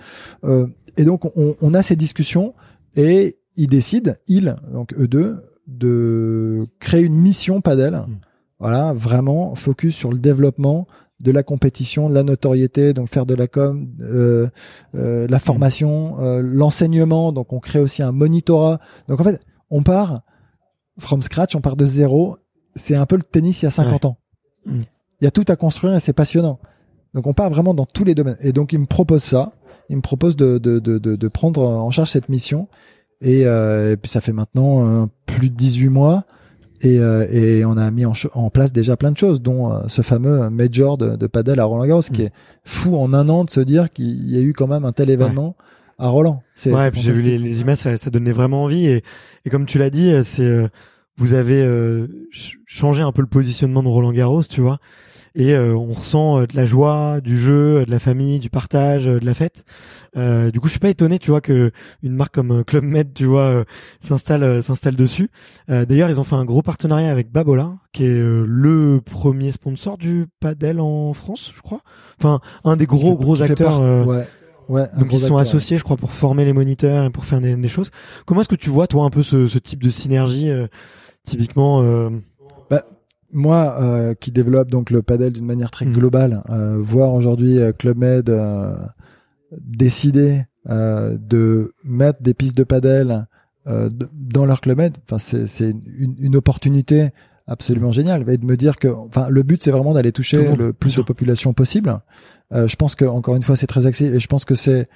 Euh, 0.45 0.66
et 0.97 1.05
donc, 1.05 1.26
on, 1.37 1.57
on, 1.61 1.74
a 1.74 1.82
ces 1.82 1.97
discussions 1.97 2.55
et 2.97 3.37
ils 3.57 3.66
décident, 3.66 4.14
ils, 4.26 4.57
donc 4.72 4.95
eux 4.95 5.09
deux, 5.09 5.43
de 5.66 6.66
créer 6.80 7.03
une 7.03 7.16
mission 7.16 7.61
Padel. 7.61 7.95
Mmh. 7.95 8.16
Voilà, 8.61 8.93
vraiment 8.93 9.55
focus 9.55 9.95
sur 9.95 10.13
le 10.13 10.19
développement 10.19 10.87
de 11.21 11.31
la 11.31 11.43
compétition, 11.43 12.09
de 12.09 12.15
la 12.15 12.23
notoriété, 12.23 12.93
donc 12.93 13.09
faire 13.09 13.27
de 13.27 13.35
la 13.35 13.47
com, 13.47 13.89
euh, 14.01 14.49
euh, 14.95 15.27
la 15.29 15.39
formation, 15.39 16.17
euh, 16.21 16.43
l'enseignement. 16.43 17.33
Donc 17.33 17.53
on 17.53 17.61
crée 17.61 17.79
aussi 17.79 18.03
un 18.03 18.13
monitorat. 18.13 18.81
Donc 19.09 19.21
en 19.21 19.25
fait, 19.25 19.41
on 19.71 19.83
part 19.83 20.23
from 20.99 21.23
scratch, 21.23 21.55
on 21.57 21.61
part 21.61 21.77
de 21.77 21.87
zéro. 21.87 22.37
C'est 22.77 22.97
un 22.97 23.07
peu 23.07 23.17
le 23.17 23.23
tennis 23.23 23.63
il 23.63 23.67
y 23.67 23.69
a 23.69 23.71
50 23.71 24.05
ans. 24.05 24.19
Mm. 24.67 24.81
Il 25.21 25.25
y 25.25 25.27
a 25.27 25.31
tout 25.31 25.45
à 25.49 25.57
construire 25.57 25.95
et 25.95 26.01
c'est 26.01 26.13
passionnant. 26.13 26.59
Donc 27.15 27.27
on 27.27 27.33
part 27.33 27.49
vraiment 27.49 27.75
dans 27.75 27.87
tous 27.87 28.05
les 28.05 28.15
domaines. 28.15 28.37
Et 28.41 28.53
donc 28.53 28.73
il 28.73 28.79
me 28.79 28.87
propose 28.87 29.23
ça. 29.23 29.53
Il 29.89 29.97
me 29.97 30.03
propose 30.03 30.37
de, 30.37 30.59
de, 30.59 30.79
de, 30.79 30.99
de, 30.99 31.29
prendre 31.29 31.63
en 31.63 31.91
charge 31.91 32.11
cette 32.11 32.29
mission. 32.29 32.69
Et, 33.21 33.43
et 33.43 33.97
puis 34.01 34.11
ça 34.11 34.21
fait 34.21 34.33
maintenant 34.33 35.09
plus 35.27 35.51
de 35.51 35.55
18 35.55 35.89
mois. 35.91 36.25
Et, 36.81 36.99
euh, 36.99 37.27
et, 37.31 37.64
on 37.64 37.77
a 37.77 37.91
mis 37.91 38.05
en, 38.05 38.12
en, 38.35 38.51
place 38.51 38.72
déjà 38.72 38.97
plein 38.97 39.12
de 39.12 39.16
choses, 39.16 39.41
dont 39.41 39.72
euh, 39.72 39.81
ce 39.89 40.03
fameux 40.03 40.51
major 40.51 40.99
de, 40.99 41.16
de 41.16 41.27
padel 41.27 41.61
à 41.61 41.64
Roland 41.64 41.87
Garros, 41.87 42.03
qui 42.03 42.22
mm. 42.22 42.27
est 42.27 42.33
fou 42.64 42.97
en 42.97 43.14
un 43.14 43.29
an 43.29 43.45
de 43.45 43.51
se 43.51 43.61
dire 43.61 43.91
qu'il 43.91 44.31
y 44.31 44.37
a 44.37 44.41
eu 44.41 44.53
quand 44.53 44.66
même 44.66 44.85
un 44.85 44.93
tel 44.93 45.09
événement 45.09 45.57
à 45.99 46.09
Roland. 46.09 46.43
Ouais, 46.66 46.91
j'ai 46.93 47.12
vu 47.12 47.22
les, 47.22 47.39
les 47.39 47.61
images, 47.61 47.79
ça, 47.79 47.97
ça, 47.97 48.11
donnait 48.11 48.33
vraiment 48.33 48.64
envie. 48.64 48.87
Et, 48.87 49.05
et 49.45 49.51
comme 49.51 49.66
tu 49.66 49.79
l'as 49.79 49.91
dit, 49.91 50.11
euh, 50.11 50.22
c'est 50.25 50.68
vous 51.17 51.35
avez 51.35 51.67
changé 52.67 53.03
un 53.03 53.12
peu 53.12 53.23
le 53.23 53.29
positionnement 53.29 53.83
de 53.83 53.89
Roland 53.89 54.12
Garros, 54.12 54.45
tu 54.45 54.61
vois 54.61 54.79
et 55.37 55.53
euh, 55.53 55.75
on 55.75 55.93
ressent 55.93 56.39
euh, 56.39 56.47
de 56.47 56.57
la 56.57 56.65
joie, 56.65 57.21
du 57.21 57.39
jeu, 57.39 57.79
euh, 57.79 57.85
de 57.85 57.91
la 57.91 57.99
famille, 57.99 58.39
du 58.39 58.51
partage, 58.51 59.07
de 59.07 59.25
la 59.25 59.35
fête. 59.35 59.65
du 60.15 60.61
coup, 60.61 60.67
je 60.67 60.73
suis 60.73 60.81
pas 60.81 60.91
étonné, 60.91 61.19
tu 61.19 61.31
vois, 61.31 61.41
que 61.41 61.73
une 62.03 62.15
marque 62.15 62.35
comme 62.35 62.65
Club 62.65 62.85
Med, 62.85 63.12
tu 63.15 63.25
vois, 63.25 63.65
s'installe 64.01 64.62
s'installe 64.62 64.97
dessus. 64.97 65.31
D'ailleurs, 65.69 66.09
ils 66.09 66.21
ont 66.21 66.25
fait 66.25 66.37
un 66.37 66.45
gros 66.45 66.62
partenariat 66.62 67.11
avec 67.11 67.33
Babola, 67.33 67.75
qui 67.93 68.05
est 68.05 68.15
le 68.15 69.01
premier 69.05 69.53
sponsor 69.53 69.99
du 69.99 70.27
padel 70.41 70.81
en 70.81 71.12
France, 71.12 71.53
je 71.55 71.62
crois. 71.62 71.81
Enfin, 72.21 72.41
un 72.65 72.77
des 72.77 72.87
gros 72.87 73.17
gros 73.17 73.43
acteurs. 73.43 74.07
ouais. 74.07 74.27
Ouais, 74.67 74.89
donc 74.99 75.12
ils 75.12 75.21
sont 75.21 75.37
associés, 75.37 75.77
je 75.77 75.85
crois, 75.85 75.99
pour 75.99 76.11
former 76.11 76.47
les 76.47 76.55
moniteurs 76.55 77.05
et 77.05 77.11
pour 77.11 77.27
faire 77.27 77.43
des, 77.43 77.69
choses. 77.69 77.91
Comment 78.25 78.41
est-ce 78.41 78.49
que 78.49 78.55
tu 78.55 78.71
vois, 78.71 78.87
toi, 78.87 79.05
un 79.05 79.11
peu 79.11 79.23
ce, 79.23 79.47
ce 79.47 79.59
type 79.59 79.83
de 79.83 79.91
synergie, 79.91 80.51
typiquement 81.25 81.83
bah, 82.70 82.85
moi 83.35 83.77
euh, 83.81 84.14
qui 84.14 84.31
développe 84.31 84.70
donc 84.70 84.91
le 84.91 85.03
padel 85.03 85.33
d'une 85.33 85.45
manière 85.45 85.70
très 85.70 85.85
mm. 85.85 85.93
globale, 85.93 86.43
euh, 86.51 86.79
voir 86.81 87.12
aujourd'hui 87.12 87.59
euh, 87.59 87.72
Club 87.72 87.99
Med 87.99 88.33
décider 89.61 90.45
de 90.66 91.75
mettre 91.85 92.22
des 92.22 92.33
pistes 92.33 92.57
de 92.57 92.64
padel 92.64 93.27
dans 93.66 94.47
leur 94.47 94.61
Club 94.61 94.79
Med, 94.79 94.97
enfin 95.05 95.18
c'est 95.18 95.70
une, 95.70 96.16
une, 96.18 96.37
opportunité 96.37 97.11
absolument 97.47 97.93
géniale 97.93 98.29
et 98.29 98.39
de 98.39 98.47
me 98.47 98.57
dire 98.57 98.79
que 98.79 98.89
enfin 98.89 99.29
le 99.29 99.43
but 99.43 99.62
c'est 99.62 99.70
vraiment 99.70 99.93
d'aller 99.93 100.11
toucher 100.11 100.57
le, 100.57 100.72
plus 100.72 100.97
de 100.97 101.03
population 101.03 101.53
possible. 101.53 102.01
je 102.51 102.77
pense 102.77 102.95
que 102.95 103.05
encore 103.05 103.37
une 103.37 103.43
fois 103.43 103.57
c'est 103.57 103.66
très 103.66 103.87
axé 103.87 104.07
et 104.07 104.20
je 104.20 104.27
pense 104.27 104.45
que 104.47 104.55
c'est 104.55 104.89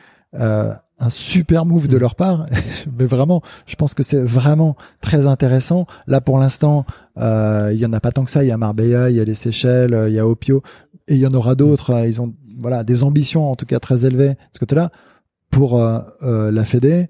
un 0.98 1.10
super 1.10 1.64
move 1.64 1.88
de 1.88 1.96
mm. 1.96 2.00
leur 2.00 2.14
part. 2.14 2.46
Mais 2.98 3.06
vraiment, 3.06 3.42
je 3.66 3.76
pense 3.76 3.94
que 3.94 4.02
c'est 4.02 4.20
vraiment 4.20 4.76
très 5.00 5.26
intéressant. 5.26 5.86
Là, 6.06 6.20
pour 6.20 6.38
l'instant, 6.38 6.84
euh, 7.18 7.70
il 7.72 7.78
y 7.78 7.86
en 7.86 7.92
a 7.92 8.00
pas 8.00 8.12
tant 8.12 8.24
que 8.24 8.30
ça. 8.30 8.44
Il 8.44 8.48
y 8.48 8.52
a 8.52 8.56
Marbella, 8.56 9.10
il 9.10 9.16
y 9.16 9.20
a 9.20 9.24
les 9.24 9.34
Seychelles, 9.34 9.94
euh, 9.94 10.08
il 10.08 10.14
y 10.14 10.18
a 10.18 10.26
Opio, 10.26 10.62
et 11.06 11.14
il 11.14 11.20
y 11.20 11.26
en 11.26 11.34
aura 11.34 11.54
d'autres. 11.54 11.90
Euh, 11.90 12.06
ils 12.06 12.20
ont 12.20 12.34
voilà 12.60 12.82
des 12.82 13.04
ambitions 13.04 13.50
en 13.50 13.54
tout 13.54 13.66
cas 13.66 13.78
très 13.78 14.04
élevées 14.04 14.30
de 14.30 14.36
ce 14.52 14.58
côté-là. 14.58 14.90
Pour 15.50 15.80
euh, 15.80 16.50
la 16.50 16.64
Fédé, 16.64 17.08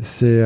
c'est 0.00 0.42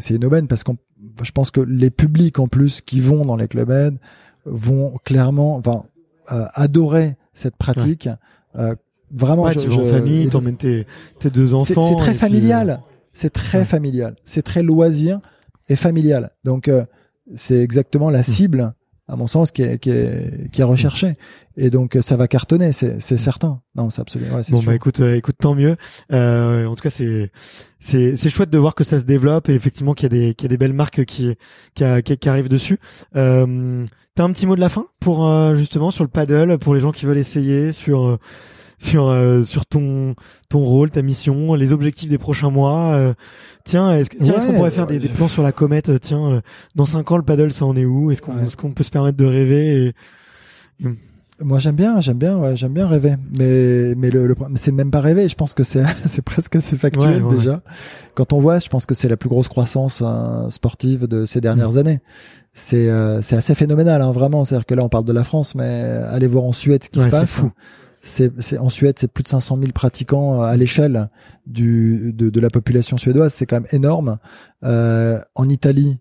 c'est 0.00 0.16
une 0.16 0.24
aubaine 0.24 0.48
parce 0.48 0.64
qu'on 0.64 0.76
je 1.22 1.30
pense 1.30 1.52
que 1.52 1.60
les 1.60 1.90
publics 1.90 2.40
en 2.40 2.48
plus 2.48 2.80
qui 2.80 3.00
vont 3.00 3.24
dans 3.24 3.36
les 3.36 3.46
clubs 3.46 3.70
aide 3.70 3.98
vont 4.44 4.98
clairement 5.04 5.56
enfin 5.56 5.84
adorer 6.26 7.16
cette 7.32 7.56
pratique 7.56 8.08
vraiment 9.12 9.42
ouais, 9.44 9.52
je, 9.52 9.60
tu 9.60 9.68
vas 9.68 9.82
en 9.82 9.86
famille 9.86 10.28
t'emmènes 10.28 10.56
tes, 10.56 10.86
tes 11.18 11.30
deux 11.30 11.54
enfants 11.54 11.88
c'est 11.88 11.96
très 11.96 12.14
familial. 12.14 12.80
c'est 13.12 13.30
très 13.30 13.64
familial. 13.64 14.16
C'est 14.24 14.42
très 14.42 14.62
loisir 14.62 15.20
et 15.68 15.76
familial. 15.76 16.30
Donc 16.44 16.68
euh, 16.68 16.84
c'est 17.34 17.58
exactement 17.58 18.10
la 18.10 18.20
hmm. 18.20 18.24
cible 18.24 18.74
à 19.08 19.16
mon 19.16 19.26
sens 19.26 19.50
qui 19.50 19.62
est 19.62 19.78
qui 19.78 19.90
est 19.90 20.50
qui 20.50 20.60
est 20.60 20.64
recherchée. 20.64 21.12
Et 21.56 21.68
donc 21.68 21.98
ça 22.00 22.16
va 22.16 22.28
cartonner 22.28 22.72
c'est 22.72 23.00
c'est 23.00 23.16
hmm. 23.16 23.18
certain. 23.18 23.60
Non 23.74 23.90
c'est 23.90 24.00
absolument 24.00 24.36
ouais, 24.36 24.42
bon 24.50 24.60
sûr. 24.60 24.66
bah 24.66 24.74
écoute 24.74 25.00
euh, 25.00 25.16
écoute 25.16 25.36
tant 25.38 25.54
mieux. 25.54 25.76
Euh, 26.12 26.66
en 26.66 26.74
tout 26.74 26.82
cas 26.82 26.90
c'est 26.90 27.30
c'est 27.78 28.16
c'est 28.16 28.30
chouette 28.30 28.50
de 28.50 28.58
voir 28.58 28.74
que 28.74 28.84
ça 28.84 28.98
se 28.98 29.04
développe 29.04 29.48
et 29.48 29.54
effectivement 29.54 29.94
qu'il 29.94 30.04
y 30.04 30.06
a 30.06 30.18
des 30.26 30.34
qu'il 30.34 30.46
y 30.46 30.48
a 30.48 30.50
des 30.50 30.58
belles 30.58 30.72
marques 30.72 31.04
qui 31.04 31.34
qui, 31.74 31.84
qui, 32.04 32.16
qui 32.16 32.28
arrivent 32.28 32.48
dessus. 32.48 32.78
Euh, 33.16 33.84
t'as 34.14 34.24
un 34.24 34.32
petit 34.32 34.46
mot 34.46 34.56
de 34.56 34.60
la 34.60 34.68
fin 34.68 34.86
pour 35.00 35.26
euh, 35.26 35.54
justement 35.54 35.90
sur 35.90 36.04
le 36.04 36.10
paddle 36.10 36.58
pour 36.58 36.74
les 36.74 36.80
gens 36.80 36.92
qui 36.92 37.06
veulent 37.06 37.18
essayer 37.18 37.72
sur 37.72 38.18
sur 38.82 39.08
euh, 39.08 39.44
sur 39.44 39.64
ton 39.64 40.14
ton 40.48 40.60
rôle, 40.60 40.90
ta 40.90 41.02
mission, 41.02 41.54
les 41.54 41.72
objectifs 41.72 42.10
des 42.10 42.18
prochains 42.18 42.50
mois. 42.50 42.94
Euh, 42.94 43.14
tiens, 43.64 43.96
est-ce 43.96 44.10
tiens, 44.10 44.34
est-ce 44.34 44.46
qu'on 44.46 44.54
pourrait 44.54 44.70
faire 44.70 44.86
des, 44.86 44.98
des, 44.98 45.08
plans 45.08 45.28
sur 45.28 45.42
la 45.42 45.52
comète 45.52 45.88
euh, 45.88 45.98
Tiens, 45.98 46.42
dans 46.74 46.84
cinq 46.84 47.10
ans, 47.12 47.16
le 47.16 47.22
paddle, 47.22 47.52
ça 47.52 47.64
en 47.64 47.76
est 47.76 47.84
où? 47.84 48.10
Est-ce 48.10 48.22
qu'on 48.22 48.38
est-ce 48.40 48.56
qu'on 48.56 48.72
peut 48.72 48.82
se 48.82 48.90
permettre 48.90 49.16
de 49.16 49.24
rêver 49.24 49.94
et... 50.80 50.86
Moi 51.40 51.58
j'aime 51.58 51.74
bien, 51.74 52.00
j'aime 52.00 52.18
bien, 52.18 52.38
ouais, 52.38 52.56
j'aime 52.56 52.72
bien 52.72 52.86
rêver, 52.86 53.16
mais 53.36 53.94
mais 53.96 54.10
le, 54.10 54.28
le 54.28 54.34
c'est 54.54 54.70
même 54.70 54.92
pas 54.92 55.00
rêver. 55.00 55.28
Je 55.28 55.34
pense 55.34 55.54
que 55.54 55.62
c'est 55.64 55.82
c'est 56.06 56.22
presque 56.22 56.54
assez 56.56 56.76
factuel 56.76 57.22
déjà. 57.30 57.62
Quand 58.14 58.32
on 58.32 58.38
voit, 58.38 58.58
je 58.58 58.68
pense 58.68 58.86
que 58.86 58.94
c'est 58.94 59.08
la 59.08 59.16
plus 59.16 59.28
grosse 59.28 59.48
croissance 59.48 60.04
sportive 60.50 61.06
de 61.06 61.24
ces 61.24 61.40
dernières 61.40 61.72
mm. 61.72 61.78
années. 61.78 62.00
C'est 62.52 62.88
c'est 63.22 63.36
assez 63.36 63.54
phénoménal, 63.54 64.02
hein, 64.02 64.12
vraiment. 64.12 64.44
C'est-à-dire 64.44 64.66
que 64.66 64.74
là 64.74 64.84
on 64.84 64.88
parle 64.88 65.04
de 65.04 65.12
la 65.12 65.24
France, 65.24 65.54
mais 65.54 65.64
allez 66.10 66.26
voir 66.26 66.44
en 66.44 66.52
Suède 66.52 66.84
ce 66.84 66.90
qui 66.90 67.00
se 67.00 67.08
passe. 67.08 67.30
Fou 67.30 67.50
c'est 68.02 68.58
en 68.58 68.68
Suède, 68.68 68.96
c'est 68.98 69.10
plus 69.10 69.22
de 69.22 69.28
500 69.28 69.58
000 69.58 69.72
pratiquants 69.72 70.42
euh, 70.42 70.46
à 70.46 70.56
l'échelle 70.56 71.08
du 71.46 72.12
de, 72.12 72.30
de, 72.30 72.40
la 72.40 72.50
population 72.50 72.96
suédoise. 72.96 73.32
C'est 73.32 73.46
quand 73.46 73.56
même 73.56 73.68
énorme. 73.70 74.18
Euh, 74.64 75.20
en 75.34 75.48
Italie, 75.48 75.98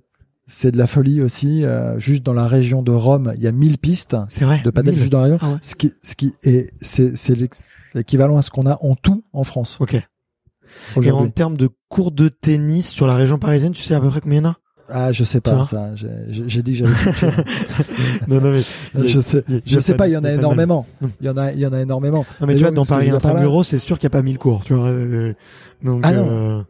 c'est 0.47 0.71
de 0.71 0.77
la 0.77 0.87
folie 0.87 1.21
aussi. 1.21 1.63
Euh, 1.63 1.99
juste 1.99 2.23
dans 2.23 2.33
la 2.33 2.47
région 2.47 2.81
de 2.81 2.91
Rome, 2.91 3.33
il 3.35 3.43
y 3.43 3.47
a 3.47 3.51
1000 3.51 3.77
pistes 3.77 4.17
vrai, 4.39 4.61
de 4.63 4.69
padel 4.71 4.95
juste 4.95 5.11
dans 5.11 5.19
la 5.19 5.25
région. 5.25 5.39
Ah 5.41 5.57
ce 5.61 5.75
qui, 5.75 5.93
ce 6.01 6.15
qui 6.15 6.33
est, 6.43 6.71
c'est, 6.81 7.15
c'est 7.15 7.35
l'équivalent 7.93 8.37
à 8.37 8.41
ce 8.41 8.49
qu'on 8.49 8.65
a 8.65 8.77
en 8.81 8.95
tout 8.95 9.23
en 9.31 9.43
France. 9.43 9.77
Ok. 9.79 9.95
Et 11.01 11.11
en 11.11 11.29
termes 11.29 11.57
de 11.57 11.69
cours 11.89 12.11
de 12.11 12.29
tennis 12.29 12.89
sur 12.89 13.05
la 13.05 13.15
région 13.15 13.37
parisienne, 13.37 13.73
tu 13.73 13.83
sais 13.83 13.93
à 13.93 13.99
peu 13.99 14.09
près 14.09 14.21
combien 14.21 14.39
il 14.39 14.43
y 14.43 14.47
en 14.47 14.51
a? 14.51 14.57
Ah, 14.91 15.11
je 15.11 15.23
sais 15.23 15.41
pas 15.41 15.63
ça. 15.63 15.91
J'ai 16.29 16.61
dit 16.61 16.73
que 16.73 16.77
j'avais. 16.79 16.93
non, 18.27 18.41
non, 18.41 18.51
mais 18.51 18.61
je 19.07 19.19
sais, 19.19 19.43
je 19.65 19.79
sais 19.79 19.95
pas. 19.95 20.07
Il 20.07 20.11
y 20.11 20.17
en 20.17 20.23
a 20.23 20.31
énormément. 20.31 20.85
Il 21.19 21.27
y 21.27 21.29
en 21.29 21.37
a, 21.37 21.51
il 21.51 21.59
y 21.59 21.65
en 21.65 21.73
a 21.73 21.81
énormément. 21.81 22.25
Non, 22.39 22.47
mais, 22.47 22.55
tu 22.55 22.61
vois, 22.61 22.71
dans 22.71 22.85
Paris 22.85 23.09
Intramuros, 23.09 23.63
c'est 23.63 23.79
sûr 23.79 23.99
qu'il 23.99 24.07
n'y 24.07 24.11
a 24.11 24.17
pas 24.17 24.21
mille 24.21 24.37
cours. 24.37 24.63
Tu 24.63 24.73
vois. 24.73 24.87
Euh, 24.87 25.33
donc, 25.83 26.01
ah 26.03 26.13
non. 26.13 26.27
Euh... 26.29 26.61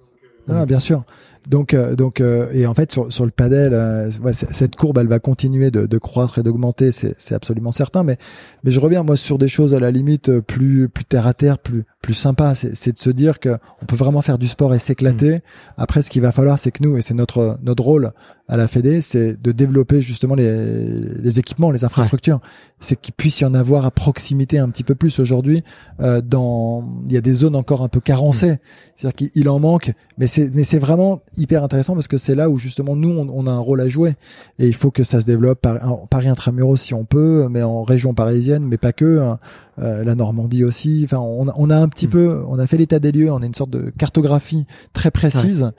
Ah, 0.50 0.66
bien 0.66 0.80
sûr. 0.80 1.04
Donc, 1.50 1.74
euh, 1.74 1.96
donc, 1.96 2.22
euh, 2.22 2.50
et 2.54 2.68
en 2.68 2.74
fait, 2.74 2.92
sur, 2.92 3.12
sur 3.12 3.26
le 3.26 3.32
padel, 3.32 3.74
euh, 3.74 4.12
ouais, 4.24 4.34
cette 4.34 4.76
courbe, 4.76 5.00
elle 5.00 5.08
va 5.08 5.20
continuer 5.20 5.72
de, 5.72 5.88
de 5.88 5.98
croître 5.98 6.38
et 6.38 6.44
d'augmenter, 6.44 6.92
c'est, 6.92 7.16
c'est 7.18 7.34
absolument 7.34 7.72
certain. 7.72 8.04
Mais, 8.04 8.18
mais 8.64 8.72
je 8.72 8.80
reviens 8.80 9.04
moi 9.04 9.18
sur 9.18 9.38
des 9.38 9.48
choses 9.48 9.74
à 9.74 9.80
la 9.80 9.90
limite 9.90 10.40
plus, 10.42 10.88
plus 10.88 11.06
terre 11.06 11.26
à 11.26 11.34
terre, 11.34 11.58
plus, 11.58 11.84
plus 12.02 12.14
sympa. 12.14 12.54
C'est, 12.54 12.76
c'est 12.76 12.94
de 12.94 13.00
se 13.00 13.10
dire 13.10 13.40
que 13.40 13.58
on 13.82 13.86
peut 13.86 13.96
vraiment 13.96 14.22
faire 14.22 14.38
du 14.38 14.48
sport 14.48 14.74
et 14.76 14.80
s'éclater. 14.80 15.38
Mmh. 15.38 15.42
Après, 15.78 16.02
ce 16.04 16.12
qu'il 16.12 16.22
va 16.22 16.32
falloir, 16.32 16.60
c'est 16.60 16.72
que 16.72 16.84
nous, 16.84 16.98
et 16.98 17.02
c'est 17.02 17.16
notre 17.16 17.58
notre 17.64 17.84
rôle 17.84 18.14
à 18.52 18.58
la 18.58 18.68
Fédé, 18.68 19.00
c'est 19.00 19.42
de 19.42 19.54
développer 19.54 20.02
justement 20.02 20.36
les, 20.36 21.00
les 21.00 21.40
équipements, 21.40 21.72
les 21.72 21.86
infrastructures. 21.86 22.42
C'est 22.82 23.00
qu'il 23.00 23.14
puisse 23.14 23.40
y 23.40 23.46
en 23.46 23.54
avoir 23.54 23.86
à 23.86 23.92
proximité 23.92 24.60
un 24.60 24.68
petit 24.70 24.84
peu 24.84 24.94
plus 24.94 25.20
aujourd'hui. 25.20 25.64
Euh, 26.02 26.20
dans, 26.20 26.84
il 27.08 27.14
y 27.14 27.18
a 27.18 27.22
des 27.22 27.32
zones 27.32 27.56
encore 27.56 27.82
un 27.82 27.88
peu 27.88 28.02
carencées. 28.02 28.52
Mmh. 28.52 28.58
C'est-à-dire 28.98 29.30
qu'il 29.32 29.48
en 29.48 29.60
manque, 29.60 29.94
mais 30.18 30.28
c'est 30.28 30.54
mais 30.54 30.66
c'est 30.66 30.80
vraiment 30.80 31.22
hyper 31.38 31.64
intéressant 31.64 31.94
parce 31.94 32.10
que 32.10 32.18
c'est 32.18 32.36
là 32.36 32.50
où 32.50 32.58
justement 32.58 32.96
nous 32.96 33.10
on, 33.10 33.30
on, 33.30 33.48
a 33.48 33.52
un 33.52 33.58
rôle 33.58 33.80
à 33.80 33.88
jouer 33.88 34.16
et 34.60 34.68
il 34.68 34.76
faut 34.76 34.92
que 34.92 35.04
ça 35.04 35.22
se 35.22 35.26
développe 35.26 35.62
par 35.62 36.08
Paris 36.08 36.28
intramuros 36.28 36.76
si 36.76 36.94
on 36.94 37.06
peut, 37.06 37.48
mais 37.50 37.64
en 37.64 37.84
région 37.84 38.14
parisienne, 38.14 38.66
mais 38.66 38.78
pas 38.78 38.92
que. 38.92 39.20
Hein. 39.20 39.40
Euh, 39.80 40.04
la 40.04 40.16
Normandie 40.16 40.66
aussi. 40.66 41.04
Enfin, 41.06 41.20
on, 41.20 41.48
on 41.56 41.70
a 41.70 41.78
un 41.78 41.88
petit 41.88 42.08
mmh. 42.08 42.12
peu, 42.12 42.44
on 42.48 42.60
a 42.60 42.68
fait 42.68 42.78
l'état 42.78 43.00
des 43.00 43.14
lieux, 43.14 43.32
on 43.32 43.42
a 43.42 43.46
une 43.46 43.56
sorte 43.56 43.72
de 43.72 43.92
cartographie 43.98 44.66
très 44.92 45.10
précise. 45.10 45.72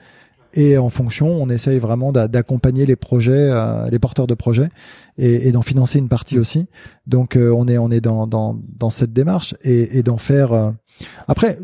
Et 0.54 0.76
en 0.76 0.90
fonction, 0.90 1.28
on 1.28 1.48
essaye 1.48 1.78
vraiment 1.78 2.12
d'accompagner 2.12 2.84
les 2.84 2.96
projets, 2.96 3.50
euh, 3.50 3.88
les 3.90 3.98
porteurs 3.98 4.26
de 4.26 4.34
projets, 4.34 4.68
et, 5.16 5.48
et 5.48 5.52
d'en 5.52 5.62
financer 5.62 5.98
une 5.98 6.08
partie 6.08 6.38
aussi. 6.38 6.66
Donc, 7.06 7.36
euh, 7.36 7.50
on 7.56 7.66
est 7.68 7.78
on 7.78 7.90
est 7.90 8.00
dans 8.00 8.26
dans, 8.26 8.58
dans 8.78 8.90
cette 8.90 9.12
démarche 9.12 9.54
et, 9.62 9.98
et 9.98 10.02
d'en 10.02 10.18
faire. 10.18 10.52
Euh, 10.52 10.70
après, 11.26 11.58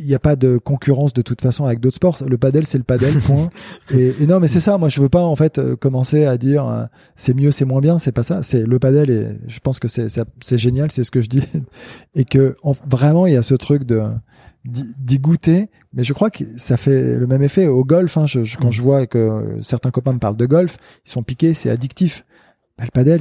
il 0.00 0.06
n'y 0.06 0.14
a 0.14 0.18
pas 0.18 0.34
de 0.34 0.58
concurrence 0.58 1.12
de 1.12 1.22
toute 1.22 1.40
façon 1.40 1.66
avec 1.66 1.78
d'autres 1.78 1.94
sports. 1.94 2.18
Le 2.26 2.36
padel, 2.36 2.66
c'est 2.66 2.78
le 2.78 2.84
padel, 2.84 3.16
point. 3.20 3.48
Et, 3.92 4.12
et, 4.20 4.26
non, 4.26 4.40
mais 4.40 4.48
c'est 4.48 4.58
ça. 4.58 4.76
Moi, 4.76 4.88
je 4.88 5.00
veux 5.00 5.08
pas 5.08 5.22
en 5.22 5.36
fait 5.36 5.60
commencer 5.76 6.24
à 6.24 6.36
dire 6.36 6.88
c'est 7.14 7.32
mieux, 7.32 7.52
c'est 7.52 7.64
moins 7.64 7.80
bien. 7.80 8.00
C'est 8.00 8.10
pas 8.10 8.24
ça. 8.24 8.42
C'est 8.42 8.66
le 8.66 8.78
padel 8.80 9.10
et 9.10 9.28
je 9.46 9.60
pense 9.60 9.78
que 9.78 9.86
c'est 9.86 10.08
c'est 10.40 10.58
génial. 10.58 10.90
C'est 10.90 11.04
ce 11.04 11.12
que 11.12 11.20
je 11.20 11.28
dis 11.28 11.44
et 12.16 12.24
que 12.24 12.56
vraiment 12.88 13.26
il 13.26 13.34
y 13.34 13.36
a 13.36 13.42
ce 13.42 13.54
truc 13.54 13.84
de 13.84 14.02
d'y 14.64 15.18
goûter, 15.18 15.68
mais 15.92 16.04
je 16.04 16.12
crois 16.14 16.30
que 16.30 16.44
ça 16.56 16.76
fait 16.76 17.18
le 17.18 17.26
même 17.26 17.42
effet 17.42 17.66
au 17.66 17.84
golf. 17.84 18.16
Hein, 18.16 18.26
je, 18.26 18.40
quand 18.56 18.68
mm. 18.68 18.72
je 18.72 18.82
vois 18.82 19.06
que 19.06 19.58
certains 19.60 19.90
copains 19.90 20.14
me 20.14 20.18
parlent 20.18 20.36
de 20.36 20.46
golf, 20.46 20.78
ils 21.04 21.10
sont 21.10 21.22
piqués, 21.22 21.54
c'est 21.54 21.70
addictif. 21.70 22.24
Bah, 22.78 22.84
le 22.84 22.90
padel, 22.90 23.20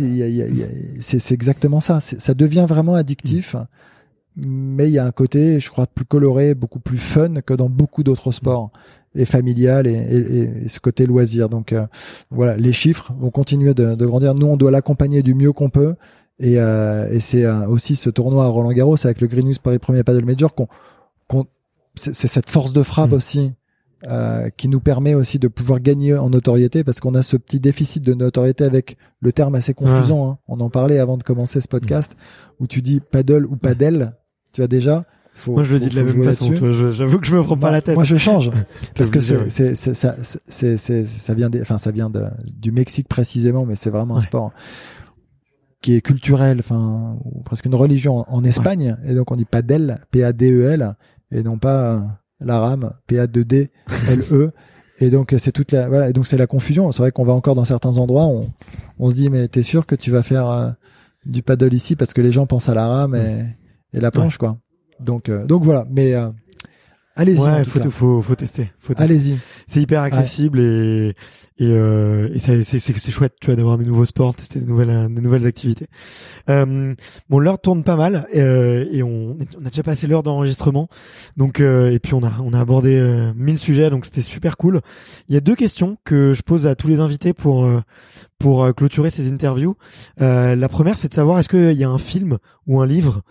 c'est 1.02 1.34
exactement 1.34 1.82
ça. 1.82 1.99
Ça 1.99 2.34
devient 2.34 2.65
vraiment 2.68 2.95
addictif, 2.95 3.56
mm. 3.56 4.45
mais 4.45 4.88
il 4.88 4.94
y 4.94 4.99
a 4.99 5.06
un 5.06 5.11
côté, 5.11 5.60
je 5.60 5.70
crois, 5.70 5.86
plus 5.86 6.06
coloré, 6.06 6.56
beaucoup 6.56 6.80
plus 6.80 6.98
fun 6.98 7.41
que 7.41 7.53
dans 7.53 7.70
beaucoup 7.70 8.03
d'autres 8.03 8.32
sports 8.32 8.72
et 9.15 9.26
familial 9.26 9.86
et, 9.86 9.91
et, 9.91 10.64
et, 10.65 10.70
ce 10.70 10.80
côté 10.80 11.06
loisir. 11.06 11.49
Donc 11.49 11.74
euh, 11.74 11.86
voilà, 12.32 12.57
les 12.57 12.74
chiffres 12.74 13.14
vont 13.20 13.30
continuer 13.30 13.74
de, 13.74 13.95
de 13.95 14.06
grandir. 14.06 14.34
Nous, 14.34 14.48
on 14.48 14.57
doit 14.57 14.72
l'accompagner 14.72 15.22
du 15.22 15.36
mieux 15.36 15.52
qu'on 15.52 15.70
peut. 15.70 15.95
Et, 16.40 16.60
euh, 16.60 17.10
et 17.11 17.20
c'est 17.20 17.45
euh, 17.45 17.68
aussi 17.68 17.95
ce 17.95 18.10
tournoi 18.10 18.45
à 18.45 18.48
Roland 18.48 18.72
Garros 18.72 18.98
avec 19.03 19.22
le 19.22 19.28
Green 19.28 19.53
Paris 19.61 19.80
Premier 19.80 20.03
Paddle 20.03 20.26
Major 20.26 20.56
qu'on 20.56 20.68
c'est 21.95 22.28
cette 22.28 22.50
force 22.50 22.74
de 22.74 22.84
frappe 22.84 23.12
mm. 23.12 23.14
aussi 23.14 23.54
euh, 24.06 24.50
qui 24.58 24.68
nous 24.68 24.82
permet 24.82 25.14
aussi 25.14 25.40
de 25.40 25.48
pouvoir 25.48 25.80
gagner 25.80 26.14
en 26.14 26.30
notoriété 26.30 26.84
parce 26.84 27.00
qu'on 27.00 27.16
a 27.16 27.24
ce 27.24 27.38
petit 27.38 27.62
déficit 27.62 28.04
de 28.04 28.14
notoriété 28.14 28.66
avec 28.66 28.98
le 29.22 29.32
terme 29.32 29.56
assez 29.56 29.74
confusant. 29.74 30.30
Hein. 30.30 30.38
On 30.50 30.60
en 30.60 30.70
parlait 30.70 31.00
avant 31.00 31.16
de 31.16 31.24
commencer 31.24 31.62
ce 31.62 31.70
podcast 31.70 32.18
où 32.60 32.68
tu 32.68 32.82
dis 32.82 33.00
paddle 33.00 33.45
ou 33.45 33.56
paddle, 33.56 34.12
tu 34.52 34.62
as 34.62 34.68
déjà. 34.68 35.06
Faut, 35.34 35.54
moi 35.54 35.64
je 35.64 35.76
le 35.76 35.80
dis 35.80 35.88
de 35.88 35.95
la 35.95 36.04
même 36.04 36.22
façon. 36.22 36.54
J'avoue 36.91 37.18
que 37.18 37.28
je 37.28 37.34
me 37.34 37.41
prends 37.44 37.56
pas 37.58 37.72
la 37.72 37.82
tête. 37.82 37.95
Moi 37.95 38.04
je 38.04 38.18
change 38.18 38.52
parce 38.95 39.10
que 39.10 39.22
c'est 39.22 39.76
ça 39.76 41.34
vient 41.34 41.50
des, 41.50 41.62
enfin 41.62 41.78
ça 41.78 41.91
vient 41.91 42.10
de, 42.10 42.26
du 42.60 42.74
Mexique 42.74 43.08
précisément, 43.08 43.66
mais 43.66 43.78
c'est 43.78 43.90
vraiment 43.90 44.18
un 44.18 44.22
sport 44.22 44.52
qui 45.82 45.95
est 45.95 46.02
culturel, 46.02 46.60
enfin 46.60 47.18
presque 47.45 47.66
une 47.66 47.76
religion 47.76 48.26
en 48.28 48.44
Espagne 48.44 48.98
et 49.06 49.14
donc 49.14 49.32
on 49.32 49.38
dit 49.38 49.45
padel, 49.45 50.00
P 50.12 50.26
A 50.26 50.34
D 50.34 50.52
E 50.52 50.72
L 50.72 50.95
et 51.34 51.43
non 51.43 51.57
pas 51.57 51.95
euh, 51.95 51.99
la 52.39 52.60
RAM 52.60 52.93
PA2D 53.10 53.69
LE. 54.10 54.51
Et 54.99 55.10
donc 55.10 55.34
c'est 55.39 55.51
toute 55.51 55.72
la 55.72 55.89
voilà 55.89 56.10
et 56.10 56.14
donc 56.14 56.27
c'est 56.27 56.38
la 56.38 56.45
confusion. 56.45 56.91
C'est 56.91 57.01
vrai 57.01 57.11
qu'on 57.11 57.26
va 57.26 57.34
encore 57.34 57.55
dans 57.55 57.65
certains 57.65 57.97
endroits, 57.97 58.26
on, 58.26 58.51
on 58.99 59.10
se 59.10 59.15
dit 59.15 59.30
mais 59.30 59.47
t'es 59.47 59.64
sûr 59.64 59.88
que 59.88 59.95
tu 59.95 60.11
vas 60.11 60.22
faire 60.22 60.47
euh, 60.47 60.69
du 61.26 61.41
paddle 61.41 61.73
ici 61.73 61.95
parce 61.95 62.14
que 62.14 62.22
les 62.22 62.31
gens 62.31 62.45
pensent 62.45 62.69
à 62.69 62.76
la 62.76 62.88
rame 62.88 63.15
et, 63.15 63.43
et 63.97 63.99
la 63.99 64.11
planche 64.11 64.38
quoi. 64.38 64.60
Donc 64.99 65.30
euh, 65.30 65.45
donc 65.47 65.64
voilà. 65.64 65.88
Mais 65.89 66.14
Allez-y. 67.15 67.40
Ouais, 67.40 67.64
faut, 67.64 67.80
faut, 67.91 68.22
faut, 68.23 68.35
tester. 68.35 68.72
Faut 68.80 68.94
tester. 68.94 69.03
Allez-y. 69.03 69.38
C'est 69.68 69.81
hyper 69.81 70.02
accessible 70.02 70.60
et 70.60 71.15
et, 71.60 71.68
euh, 71.69 72.30
et 72.34 72.40
c'est 72.40 72.64
c'est 72.64 73.11
chouette, 73.11 73.35
tu 73.40 73.48
vois, 73.48 73.56
d'avoir 73.56 73.77
des 73.77 73.85
nouveaux 73.85 74.06
sports, 74.06 74.34
tester 74.35 74.60
de 74.60 74.65
nouvelles 74.65 75.14
de 75.14 75.22
nouvelles 75.22 75.45
activités. 75.45 75.85
Euh, 76.49 76.95
bon, 77.30 77.38
l'heure 77.38 77.60
tourne 77.61 77.84
pas 77.84 77.95
mal 77.95 78.27
euh, 78.35 78.85
et 78.91 79.03
on, 79.03 79.38
on 79.60 79.65
a 79.65 79.69
déjà 79.69 79.84
passé 79.84 80.07
l'heure 80.07 80.23
d'enregistrement. 80.23 80.90
Donc 81.38 81.60
euh, 81.60 81.91
et 81.91 81.99
puis 81.99 82.15
on 82.15 82.23
a 82.23 82.34
on 82.44 82.53
a 82.53 82.60
abordé 82.60 82.95
euh, 82.95 83.31
mille 83.35 83.60
sujets, 83.60 83.91
donc 83.91 84.06
c'était 84.06 84.23
super 84.23 84.57
cool. 84.57 84.81
Il 85.30 85.35
y 85.35 85.38
a 85.38 85.41
deux 85.41 85.56
questions 85.56 85.98
que 86.03 86.34
je 86.34 86.41
pose 86.41 86.65
à 86.65 86.73
tous 86.73 86.88
les 86.88 86.99
invités 86.99 87.34
pour 87.34 87.65
euh, 87.65 87.81
pour 88.40 88.73
clôturer 88.76 89.11
ces 89.11 89.31
interviews. 89.31 89.77
la 90.18 90.68
première, 90.68 90.98
c'est 90.98 91.07
de 91.07 91.14
savoir 91.14 91.40
est-ce 91.40 91.48
qu'il 91.48 91.77
y 91.80 91.84
a 91.85 91.90
un 91.90 91.98
film 91.98 92.40
ou 92.68 92.81
un 92.81 92.85
livre 92.85 93.22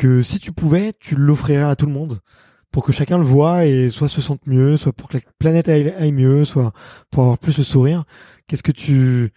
que 0.00 0.22
si 0.22 0.40
tu 0.40 0.50
pouvais, 0.50 0.94
tu 0.98 1.14
l'offrirais 1.14 1.62
à 1.62 1.76
tout 1.76 1.84
le 1.84 1.92
monde 1.92 2.20
pour 2.72 2.84
que 2.84 2.90
chacun 2.90 3.18
le 3.18 3.24
voit 3.24 3.66
et 3.66 3.90
soit 3.90 4.08
se 4.08 4.22
sente 4.22 4.46
mieux, 4.46 4.78
soit 4.78 4.94
pour 4.94 5.10
que 5.10 5.18
la 5.18 5.22
planète 5.38 5.68
aille, 5.68 6.12
mieux, 6.12 6.46
soit 6.46 6.72
pour 7.10 7.24
avoir 7.24 7.38
plus 7.38 7.58
le 7.58 7.64
sourire. 7.64 8.04
Qu'est-ce 8.46 8.62
que 8.62 8.72
tu 8.72 9.30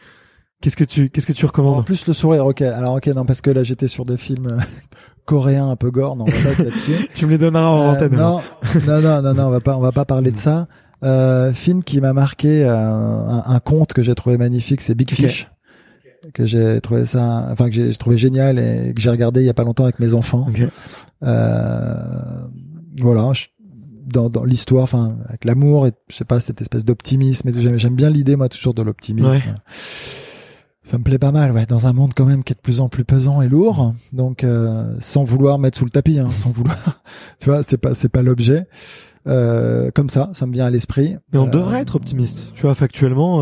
Qu'est-ce 0.61 0.77
que 0.77 0.85
tu 0.85 1.09
qu'est-ce 1.09 1.27
que 1.27 1.33
tu 1.33 1.45
recommandes 1.45 1.79
En 1.79 1.83
plus 1.83 2.07
le 2.07 2.13
sourire, 2.13 2.45
ok. 2.45 2.61
Alors 2.61 2.95
ok, 2.95 3.07
non 3.07 3.25
parce 3.25 3.41
que 3.41 3.51
là 3.51 3.63
j'étais 3.63 3.87
sur 3.87 4.05
des 4.05 4.15
films 4.15 4.47
euh, 4.47 4.59
coréens 5.25 5.69
un 5.69 5.75
peu 5.75 5.91
gore, 5.91 6.15
non, 6.15 6.23
on 6.29 6.31
va 6.31 6.55
pas 6.55 6.63
là-dessus. 6.63 7.09
tu 7.13 7.25
me 7.25 7.31
les 7.31 7.37
donneras 7.37 7.67
en 7.67 7.81
euh, 7.81 7.91
antenne. 7.91 8.15
Non, 8.15 8.41
non, 8.87 9.01
non, 9.01 9.21
non, 9.21 9.33
non, 9.33 9.47
on 9.47 9.49
va 9.49 9.59
pas, 9.59 9.75
on 9.75 9.81
va 9.81 9.91
pas 9.91 10.05
parler 10.05 10.31
de 10.31 10.37
ça. 10.37 10.67
Euh, 11.03 11.51
film 11.51 11.83
qui 11.83 11.99
m'a 11.99 12.13
marqué, 12.13 12.63
euh, 12.63 12.73
un, 12.73 13.43
un, 13.45 13.59
conte 13.59 13.91
que 13.91 14.01
j'ai 14.01 14.15
trouvé 14.15 14.37
magnifique, 14.37 14.79
c'est 14.79 14.95
Big 14.95 15.11
Fish 15.11 15.49
que 16.33 16.45
j'ai 16.45 16.81
trouvé 16.81 17.05
ça, 17.05 17.47
enfin 17.51 17.69
que 17.69 17.75
j'ai 17.75 17.93
trouvé 17.93 18.17
génial 18.17 18.59
et 18.59 18.93
que 18.93 19.01
j'ai 19.01 19.09
regardé 19.09 19.41
il 19.41 19.45
y 19.45 19.49
a 19.49 19.53
pas 19.53 19.63
longtemps 19.63 19.83
avec 19.83 19.99
mes 19.99 20.13
enfants. 20.13 20.47
Euh, 21.23 22.47
voilà, 22.99 23.31
dans, 24.05 24.29
dans 24.29 24.43
l'histoire, 24.43 24.83
enfin 24.83 25.15
avec 25.27 25.45
l'amour 25.45 25.87
et 25.87 25.91
je 26.09 26.15
sais 26.15 26.25
pas 26.25 26.39
cette 26.39 26.61
espèce 26.61 26.85
d'optimisme. 26.85 27.49
J'aime 27.77 27.95
bien 27.95 28.09
l'idée 28.09 28.35
moi 28.35 28.49
toujours 28.49 28.73
de 28.73 28.81
l'optimisme. 28.81 29.55
Ça 30.83 30.97
me 30.97 31.03
plaît 31.03 31.17
pas 31.17 31.31
mal, 31.31 31.53
ouais, 31.53 31.65
dans 31.65 31.87
un 31.87 31.93
monde 31.93 32.13
quand 32.13 32.25
même 32.25 32.43
qui 32.43 32.51
est 32.51 32.57
de 32.57 32.61
plus 32.61 32.81
en 32.81 32.89
plus 32.89 33.05
pesant 33.05 33.41
et 33.41 33.47
lourd. 33.47 33.93
Donc, 34.11 34.43
euh, 34.43 34.97
sans 34.99 35.23
vouloir 35.23 35.57
mettre 35.57 35.77
sous 35.77 35.85
le 35.85 35.89
tapis, 35.89 36.19
hein, 36.19 36.27
sans 36.33 36.49
vouloir, 36.51 37.01
tu 37.39 37.49
vois, 37.49 37.63
c'est 37.63 37.77
pas, 37.77 37.93
c'est 37.93 38.09
pas 38.09 38.21
l'objet. 38.21 38.67
Euh, 39.25 39.91
comme 39.91 40.09
ça, 40.09 40.31
ça 40.33 40.45
me 40.45 40.51
vient 40.51 40.65
à 40.65 40.69
l'esprit. 40.69 41.15
Mais 41.31 41.39
on 41.39 41.47
devrait 41.47 41.79
être 41.79 41.95
optimiste, 41.95 42.51
tu 42.53 42.63
vois, 42.63 42.75
factuellement. 42.75 43.41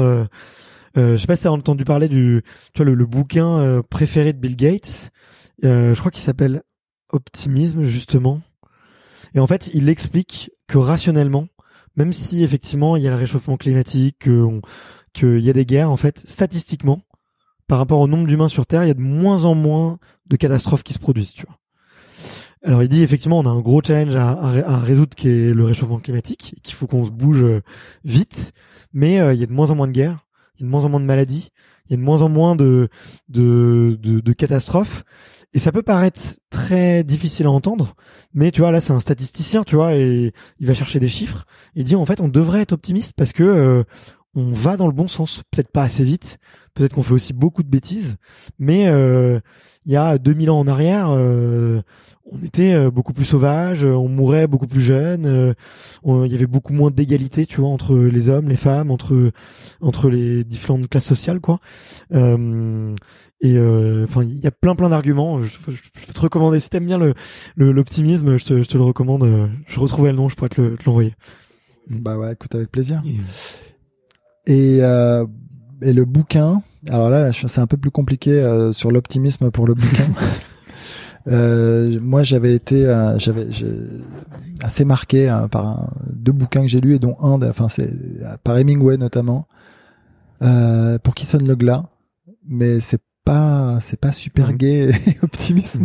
Euh, 0.97 1.01
euh, 1.01 1.17
je 1.17 1.21
sais 1.21 1.27
pas 1.27 1.35
si 1.35 1.43
t'as 1.43 1.49
entendu 1.49 1.85
parler 1.85 2.09
du, 2.09 2.43
tu 2.73 2.83
vois, 2.83 2.93
le, 2.93 3.05
bouquin 3.05 3.59
euh, 3.59 3.81
préféré 3.81 4.33
de 4.33 4.39
Bill 4.39 4.55
Gates. 4.55 5.11
Euh, 5.63 5.93
je 5.93 5.99
crois 5.99 6.11
qu'il 6.11 6.23
s'appelle 6.23 6.63
Optimisme 7.09 7.83
justement. 7.83 8.41
Et 9.33 9.39
en 9.39 9.47
fait, 9.47 9.69
il 9.73 9.89
explique 9.89 10.51
que 10.67 10.77
rationnellement, 10.77 11.47
même 11.95 12.13
si 12.13 12.43
effectivement 12.43 12.95
il 12.95 13.03
y 13.03 13.07
a 13.07 13.11
le 13.11 13.17
réchauffement 13.17 13.57
climatique, 13.57 14.29
qu'il 15.13 15.39
y 15.39 15.49
a 15.49 15.53
des 15.53 15.65
guerres, 15.65 15.91
en 15.91 15.97
fait, 15.97 16.19
statistiquement, 16.25 17.01
par 17.67 17.77
rapport 17.77 17.99
au 17.99 18.07
nombre 18.07 18.27
d'humains 18.27 18.49
sur 18.49 18.65
Terre, 18.65 18.83
il 18.83 18.87
y 18.87 18.91
a 18.91 18.95
de 18.95 19.01
moins 19.01 19.45
en 19.45 19.55
moins 19.55 19.99
de 20.27 20.35
catastrophes 20.35 20.83
qui 20.83 20.93
se 20.93 20.99
produisent. 20.99 21.33
Tu 21.33 21.45
vois. 21.45 21.57
Alors 22.63 22.83
il 22.83 22.89
dit 22.89 23.01
effectivement 23.01 23.39
on 23.39 23.45
a 23.45 23.49
un 23.49 23.59
gros 23.59 23.81
challenge 23.81 24.15
à, 24.15 24.31
à, 24.31 24.79
résoudre 24.79 25.15
qui 25.15 25.29
est 25.29 25.53
le 25.53 25.63
réchauffement 25.63 25.99
climatique, 25.99 26.55
qu'il 26.61 26.75
faut 26.75 26.87
qu'on 26.87 27.03
se 27.03 27.09
bouge 27.09 27.45
vite, 28.03 28.53
mais 28.93 29.15
il 29.15 29.39
y 29.39 29.43
a 29.43 29.47
de 29.47 29.53
moins 29.53 29.71
en 29.71 29.75
moins 29.75 29.87
de 29.87 29.93
guerres, 29.93 30.19
il 30.61 30.65
y 30.65 30.67
a 30.67 30.67
de 30.67 30.71
moins 30.71 30.85
en 30.85 30.89
moins 30.89 30.99
de 30.99 31.05
maladies, 31.05 31.49
il 31.89 31.91
y 31.91 31.93
a 31.95 31.97
de 31.97 32.03
moins 32.03 32.21
en 32.21 32.29
moins 32.29 32.55
de, 32.55 32.89
de, 33.29 34.33
catastrophes. 34.33 35.03
Et 35.53 35.59
ça 35.59 35.73
peut 35.73 35.81
paraître 35.81 36.21
très 36.49 37.03
difficile 37.03 37.45
à 37.45 37.51
entendre, 37.51 37.95
mais 38.33 38.51
tu 38.51 38.61
vois, 38.61 38.71
là, 38.71 38.79
c'est 38.79 38.93
un 38.93 39.01
statisticien, 39.01 39.63
tu 39.63 39.75
vois, 39.75 39.95
et 39.95 40.31
il 40.59 40.67
va 40.67 40.73
chercher 40.73 41.01
des 41.01 41.09
chiffres 41.09 41.45
et 41.75 41.83
dit, 41.83 41.97
en 41.97 42.05
fait, 42.05 42.21
on 42.21 42.29
devrait 42.29 42.61
être 42.61 42.71
optimiste 42.71 43.11
parce 43.17 43.33
que 43.33 43.43
euh, 43.43 43.83
on 44.35 44.51
va 44.51 44.77
dans 44.77 44.87
le 44.87 44.93
bon 44.93 45.07
sens. 45.07 45.43
Peut-être 45.51 45.71
pas 45.71 45.83
assez 45.83 46.03
vite, 46.03 46.39
peut-être 46.73 46.93
qu'on 46.93 47.03
fait 47.03 47.13
aussi 47.13 47.33
beaucoup 47.33 47.63
de 47.63 47.69
bêtises, 47.69 48.15
mais 48.59 48.87
euh, 48.87 49.39
il 49.85 49.91
y 49.91 49.97
a 49.97 50.17
2000 50.17 50.49
ans 50.49 50.59
en 50.59 50.67
arrière, 50.67 51.09
euh, 51.09 51.81
on 52.31 52.41
était 52.43 52.73
euh, 52.73 52.91
beaucoup 52.91 53.13
plus 53.13 53.25
sauvage, 53.25 53.83
on 53.83 54.07
mourait 54.07 54.47
beaucoup 54.47 54.67
plus 54.67 54.81
jeune, 54.81 55.55
il 56.05 56.31
y 56.31 56.35
avait 56.35 56.47
beaucoup 56.47 56.73
moins 56.73 56.91
d'égalité, 56.91 57.45
tu 57.45 57.61
vois, 57.61 57.69
entre 57.69 57.95
les 57.95 58.29
hommes, 58.29 58.47
les 58.47 58.55
femmes, 58.55 58.91
entre 58.91 59.31
entre 59.81 60.09
les 60.09 60.43
différentes 60.43 60.87
classes 60.87 61.05
sociales, 61.05 61.41
quoi. 61.41 61.59
et 62.11 63.59
enfin, 64.03 64.23
il 64.23 64.39
y 64.39 64.47
a 64.47 64.51
plein 64.51 64.75
plein 64.75 64.89
d'arguments. 64.89 65.43
Je, 65.43 65.57
peux 65.59 65.73
te 66.13 66.21
recommander 66.21 66.59
si 66.59 66.69
t'aimes 66.69 66.85
bien 66.85 66.97
le 66.97 67.13
l'optimisme, 67.57 68.37
je, 68.37 68.45
te, 68.45 68.61
je 68.61 68.67
te 68.67 68.77
le 68.77 68.83
recommande. 68.83 69.49
je 69.67 69.79
retrouvais 69.79 70.11
le 70.11 70.17
nom, 70.17 70.29
je 70.29 70.35
pourrais 70.35 70.49
te 70.49 70.75
l'envoyer. 70.85 71.15
Bah 71.89 72.17
ouais, 72.17 72.31
écoute, 72.31 72.55
avec 72.55 72.71
plaisir. 72.71 73.01
Et, 73.05 73.17
euh, 74.49 75.25
et 75.81 75.93
le 75.93 76.05
bouquin, 76.05 76.61
alors 76.89 77.09
là, 77.09 77.31
c'est 77.33 77.61
un 77.61 77.67
peu 77.67 77.77
plus 77.77 77.91
compliqué 77.91 78.31
euh, 78.31 78.73
sur 78.73 78.91
l'optimisme 78.91 79.51
pour 79.51 79.67
le 79.67 79.73
bouquin. 79.73 80.07
Euh, 81.27 81.99
moi, 82.01 82.23
j'avais 82.23 82.55
été, 82.55 82.87
euh, 82.87 83.17
j'avais 83.19 83.47
assez 84.63 84.85
marqué 84.85 85.29
euh, 85.29 85.47
par 85.47 85.67
un, 85.67 85.93
deux 86.11 86.31
bouquins 86.31 86.61
que 86.61 86.67
j'ai 86.67 86.81
lus 86.81 86.95
et 86.95 86.99
dont 86.99 87.15
un, 87.21 87.41
enfin 87.47 87.67
c'est 87.69 87.93
par 88.43 88.57
Hemingway 88.57 88.97
notamment, 88.97 89.47
pour 90.39 91.15
qui 91.15 91.25
sonne 91.25 91.47
le 91.47 91.55
glas, 91.55 91.85
mais 92.47 92.79
c'est 92.79 93.01
pas 93.23 93.77
c'est 93.81 93.99
pas 93.99 94.11
super 94.11 94.53
gay 94.53 94.89
et 94.89 95.17
optimiste 95.21 95.79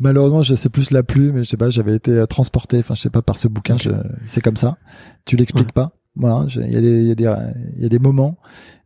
malheureusement 0.00 0.42
je 0.42 0.56
sais 0.56 0.68
plus 0.68 0.90
la 0.90 1.04
pluie 1.04 1.30
mais 1.30 1.44
je 1.44 1.50
sais 1.50 1.56
pas 1.56 1.70
j'avais 1.70 1.94
été 1.94 2.26
transporté. 2.26 2.78
Enfin 2.78 2.96
je 2.96 3.02
sais 3.02 3.10
pas 3.10 3.22
par 3.22 3.38
ce 3.38 3.46
bouquin 3.46 3.76
c'est 4.26 4.40
comme 4.40 4.56
ça. 4.56 4.76
Tu 5.26 5.36
l'expliques 5.36 5.72
pas? 5.72 5.92
Voilà, 6.16 6.46
il 6.48 6.72
y 6.72 6.76
a 6.76 6.80
des 6.80 7.00
il 7.00 7.06
y 7.06 7.12
a 7.12 7.14
des 7.14 7.34
il 7.76 7.82
y 7.82 7.86
a 7.86 7.88
des 7.88 7.98
moments 7.98 8.38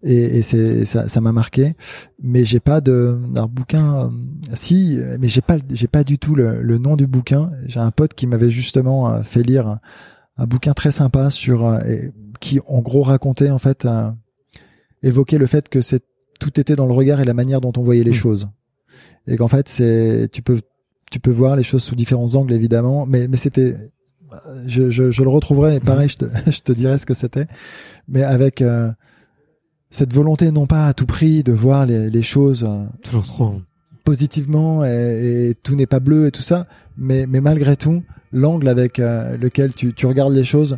et, 0.02 0.39
et 0.39 0.43
c'est 0.43 0.85
ça 0.85 1.09
ça 1.09 1.20
m'a 1.20 1.32
marqué, 1.32 1.74
mais 2.23 2.44
j'ai 2.44 2.61
pas 2.61 2.81
de 2.81 3.19
un 3.36 3.47
bouquin. 3.47 4.07
Euh, 4.07 4.09
si, 4.55 4.98
mais 5.20 5.28
j'ai 5.28 5.40
pas 5.40 5.57
j'ai 5.70 5.86
pas 5.86 6.05
du 6.05 6.19
tout 6.19 6.35
le, 6.35 6.61
le 6.61 6.78
nom 6.78 6.97
du 6.97 7.07
bouquin. 7.07 7.51
J'ai 7.66 7.81
un 7.81 7.90
pote 7.90 8.15
qui 8.15 8.27
m'avait 8.27 8.51
justement 8.51 9.11
euh, 9.11 9.23
fait 9.23 9.43
lire 9.43 9.78
un, 10.36 10.47
bouquin 10.47 10.73
très 10.73 10.90
sympa 10.90 11.31
sur 11.31 11.66
euh, 11.66 11.78
et, 11.86 12.11
qui 12.40 12.59
en 12.66 12.81
gros 12.81 13.02
racontait 13.02 13.51
en 13.51 13.59
fait 13.59 13.86
évoquait 15.02 15.39
le 15.39 15.47
fait 15.47 15.69
que 15.69 15.82
c'est 15.82 16.02
tout 16.40 16.59
était 16.59 16.77
dans 16.77 16.86
le 16.86 16.94
regard 16.94 17.20
et 17.20 17.24
la 17.24 17.35
manière 17.35 17.61
dont 17.61 17.73
on 17.77 17.82
voyait 17.82 18.05
les 18.05 18.12
mmh. 18.12 18.15
choses 18.15 18.48
et 19.27 19.36
qu'en 19.36 19.48
fait 19.48 19.69
c'est 19.69 20.31
tu 20.32 20.40
peux 20.40 20.62
tu 21.11 21.20
peux 21.20 21.31
voir 21.31 21.57
les 21.57 21.62
choses 21.62 21.82
sous 21.82 21.97
différents 21.97 22.35
angles 22.35 22.55
évidemment, 22.55 23.05
mais 23.05 23.28
mais 23.28 23.36
c'était 23.36 23.77
je, 24.66 24.90
je, 24.90 25.11
je, 25.11 25.23
le 25.23 25.28
retrouverai 25.28 25.77
et 25.77 25.81
pareil, 25.81 26.09
je 26.09 26.16
te, 26.16 26.24
je 26.51 26.61
te 26.61 26.73
dirai 26.73 26.98
ce 26.98 27.07
que 27.07 27.15
c'était, 27.15 27.47
mais 28.09 28.23
avec 28.23 28.62
euh, 28.62 28.90
cette 29.90 30.12
volonté 30.12 30.51
non 30.51 30.66
pas 30.66 30.86
à 30.86 30.94
tout 30.94 31.07
prix 31.07 31.43
de 31.43 31.52
voir 31.52 31.86
les, 31.86 32.11
les 32.11 32.23
choses 32.23 32.65
euh, 32.65 32.85
toujours 33.02 33.27
trop 33.27 33.61
positivement 34.05 34.85
et, 34.85 35.51
et 35.51 35.55
tout 35.55 35.77
n'est 35.77 35.86
pas 35.86 36.01
bleu 36.01 36.27
et 36.27 36.31
tout 36.31 36.43
ça, 36.43 36.66
mais, 36.97 37.27
mais 37.27 37.40
malgré 37.40 37.77
tout, 37.77 38.02
l'angle 38.32 38.69
avec 38.69 38.98
euh, 38.98 39.36
lequel 39.36 39.74
tu, 39.74 39.93
tu 39.94 40.07
regardes 40.07 40.32
les 40.32 40.44
choses 40.44 40.77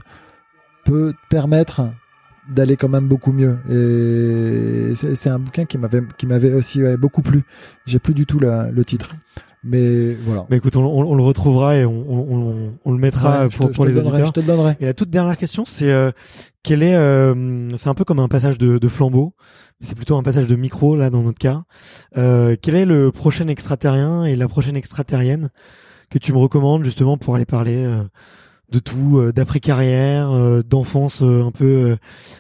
peut 0.84 1.12
te 1.12 1.28
permettre 1.34 1.90
d'aller 2.48 2.76
quand 2.76 2.88
même 2.88 3.06
beaucoup 3.06 3.32
mieux. 3.32 3.56
Et 3.70 4.96
c'est 4.96 5.30
un 5.30 5.38
bouquin 5.38 5.64
qui 5.64 5.78
m'avait 5.78 6.02
qui 6.18 6.26
m'avait 6.26 6.52
aussi 6.52 6.82
beaucoup 6.98 7.22
plu. 7.22 7.44
J'ai 7.86 8.00
plus 8.00 8.14
du 8.14 8.26
tout 8.26 8.40
le 8.40 8.82
titre 8.84 9.14
mais 9.64 10.14
voilà. 10.14 10.46
Mais 10.50 10.56
écoute, 10.56 10.76
on, 10.76 10.84
on, 10.84 11.14
le 11.14 11.22
retrouvera 11.22 11.76
et 11.76 11.84
on, 11.84 12.04
on, 12.08 12.72
on 12.84 12.92
le 12.92 12.98
mettra 12.98 13.48
pour, 13.48 13.70
pour 13.70 13.86
les 13.86 13.96
auditeurs. 13.96 14.26
Je 14.26 14.32
te 14.32 14.40
le 14.40 14.46
donnerai. 14.46 14.76
Et 14.80 14.86
la 14.86 14.94
toute 14.94 15.10
dernière 15.10 15.36
question, 15.36 15.64
c'est 15.64 15.90
euh, 15.90 16.10
quel 16.62 16.82
est, 16.82 16.94
euh, 16.94 17.68
c'est 17.76 17.88
un 17.88 17.94
peu 17.94 18.04
comme 18.04 18.18
un 18.18 18.28
passage 18.28 18.58
de, 18.58 18.78
de 18.78 18.88
flambeau, 18.88 19.34
c'est 19.80 19.94
plutôt 19.94 20.16
un 20.16 20.22
passage 20.22 20.46
de 20.46 20.56
micro 20.56 20.96
là 20.96 21.10
dans 21.10 21.22
notre 21.22 21.38
cas. 21.38 21.62
Euh, 22.16 22.56
quel 22.60 22.74
est 22.74 22.84
le 22.84 23.12
prochain 23.12 23.46
extraterrien 23.48 24.24
et 24.24 24.34
la 24.34 24.48
prochaine 24.48 24.76
extraterrienne 24.76 25.50
que 26.10 26.18
tu 26.18 26.32
me 26.32 26.38
recommandes 26.38 26.84
justement 26.84 27.16
pour 27.16 27.36
aller 27.36 27.46
parler 27.46 27.84
euh, 27.84 28.02
de 28.70 28.78
tout, 28.80 29.18
euh, 29.18 29.32
d'après 29.32 29.60
carrière, 29.60 30.62
d'enfance 30.64 31.22
un 31.22 31.52
peu 31.52 31.96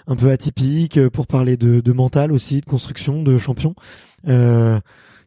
un 0.08 0.16
peu 0.16 0.30
atypique, 0.30 1.08
pour 1.08 1.26
parler 1.26 1.56
de, 1.56 1.80
de 1.80 1.92
mental 1.92 2.32
aussi, 2.32 2.60
de 2.60 2.66
construction, 2.66 3.22
de 3.22 3.38
champion. 3.38 3.74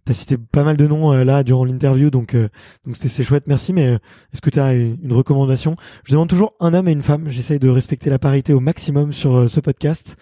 Euh, 0.05 0.11
T'as 0.11 0.13
cité 0.13 0.37
pas 0.37 0.63
mal 0.63 0.77
de 0.77 0.87
noms 0.87 1.13
euh, 1.13 1.23
là 1.23 1.43
durant 1.43 1.65
l'interview, 1.65 2.11
donc 2.11 2.35
euh, 2.35 2.47
donc 2.85 2.95
c'était 2.95 3.09
c'est 3.09 3.23
chouette, 3.23 3.45
merci. 3.47 3.73
Mais 3.73 3.87
euh, 3.87 3.97
est-ce 4.33 4.41
que 4.41 4.51
tu 4.51 4.59
as 4.59 4.73
une, 4.73 5.11
recommandation? 5.11 5.75
Je 6.03 6.13
demande 6.13 6.29
toujours 6.29 6.53
un 6.59 6.73
homme 6.73 6.87
et 6.87 6.91
une 6.91 7.01
femme. 7.01 7.27
J'essaye 7.27 7.59
de 7.59 7.69
respecter 7.69 8.09
la 8.09 8.19
parité 8.19 8.53
au 8.53 8.59
maximum 8.59 9.13
sur 9.13 9.49
ce 9.49 9.59
podcast. 9.59 10.15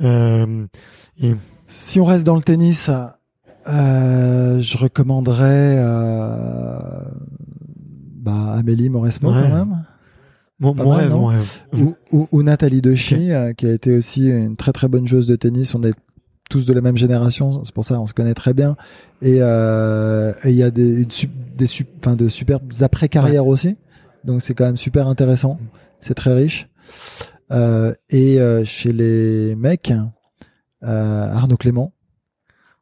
et... 0.00 1.34
Si 1.66 1.98
on 1.98 2.04
reste 2.04 2.26
dans 2.26 2.36
le 2.36 2.42
tennis, 2.42 2.90
je 3.66 4.78
recommanderais 4.78 5.76
bah, 8.16 8.52
Amélie 8.52 8.90
Mauresmo 8.90 9.32
quand 9.32 9.48
même. 9.48 9.84
Mon, 10.60 10.74
mon, 10.74 10.90
rêve, 10.90 11.10
mon 11.10 11.26
rêve. 11.26 11.62
Ou, 11.72 11.94
ou, 12.12 12.28
ou 12.30 12.42
Nathalie 12.42 12.82
Dechy, 12.82 13.30
qui 13.56 13.66
a 13.66 13.72
été 13.72 13.96
aussi 13.96 14.28
une 14.28 14.56
très 14.56 14.72
très 14.72 14.88
bonne 14.88 15.06
joueuse 15.06 15.26
de 15.26 15.36
tennis. 15.36 15.74
On 15.74 15.82
est 15.82 15.94
tous 16.50 16.64
de 16.66 16.72
la 16.72 16.80
même 16.80 16.96
génération, 16.96 17.64
c'est 17.64 17.74
pour 17.74 17.84
ça 17.84 18.00
on 18.00 18.06
se 18.06 18.14
connaît 18.14 18.34
très 18.34 18.54
bien. 18.54 18.76
Et 19.22 19.38
euh, 19.40 20.32
il 20.44 20.52
y 20.52 20.62
a 20.62 20.70
des, 20.70 21.04
des 21.04 21.66
enfin 21.98 22.16
de 22.16 22.28
superbes 22.28 22.72
après 22.80 23.08
carrières 23.08 23.46
aussi, 23.46 23.76
donc 24.24 24.42
c'est 24.42 24.54
quand 24.54 24.66
même 24.66 24.76
super 24.76 25.08
intéressant. 25.08 25.58
C'est 26.00 26.14
très 26.14 26.34
riche. 26.34 26.68
Euh, 27.50 27.94
et 28.10 28.40
euh, 28.40 28.64
chez 28.64 28.92
les 28.92 29.54
mecs, 29.54 29.92
euh, 30.82 31.32
Arnaud 31.32 31.56
Clément. 31.56 31.92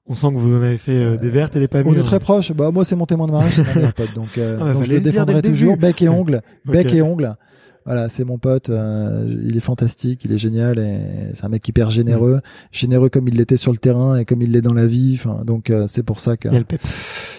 On 0.06 0.14
sent 0.14 0.28
que 0.28 0.34
vous 0.38 0.56
en 0.56 0.62
avez 0.62 0.78
fait 0.78 0.96
euh, 0.96 1.16
des 1.16 1.30
vertes 1.30 1.54
et 1.54 1.60
des 1.60 1.68
pas 1.68 1.82
mûres. 1.82 1.92
On 1.92 1.94
est 1.94 2.02
très 2.02 2.18
proches. 2.18 2.52
Bah 2.52 2.70
moi 2.72 2.84
c'est 2.84 2.96
mon 2.96 3.06
témoin 3.06 3.28
de 3.28 3.32
mariage, 3.32 3.54
c'est 3.54 3.80
mon 3.80 3.90
pote, 3.92 4.12
donc, 4.14 4.36
euh, 4.36 4.58
ah, 4.60 4.72
donc 4.72 4.84
je 4.84 4.92
le 4.92 5.00
défendrai 5.00 5.42
toujours 5.42 5.76
bec 5.76 6.02
et 6.02 6.08
ongle, 6.08 6.42
bec 6.64 6.92
et 6.92 7.02
ongle. 7.02 7.36
Voilà, 7.84 8.08
c'est 8.08 8.24
mon 8.24 8.38
pote. 8.38 8.70
Euh, 8.70 9.40
il 9.44 9.56
est 9.56 9.60
fantastique, 9.60 10.24
il 10.24 10.32
est 10.32 10.38
génial 10.38 10.78
et 10.78 11.00
c'est 11.34 11.44
un 11.44 11.48
mec 11.48 11.66
hyper 11.66 11.90
généreux, 11.90 12.40
généreux 12.70 13.08
comme 13.08 13.28
il 13.28 13.36
l'était 13.36 13.56
sur 13.56 13.72
le 13.72 13.78
terrain 13.78 14.16
et 14.16 14.24
comme 14.24 14.40
il 14.42 14.52
l'est 14.52 14.60
dans 14.60 14.74
la 14.74 14.86
vie. 14.86 15.18
Enfin, 15.18 15.44
donc 15.44 15.70
euh, 15.70 15.86
c'est 15.88 16.02
pour 16.02 16.20
ça 16.20 16.36
que 16.36 16.48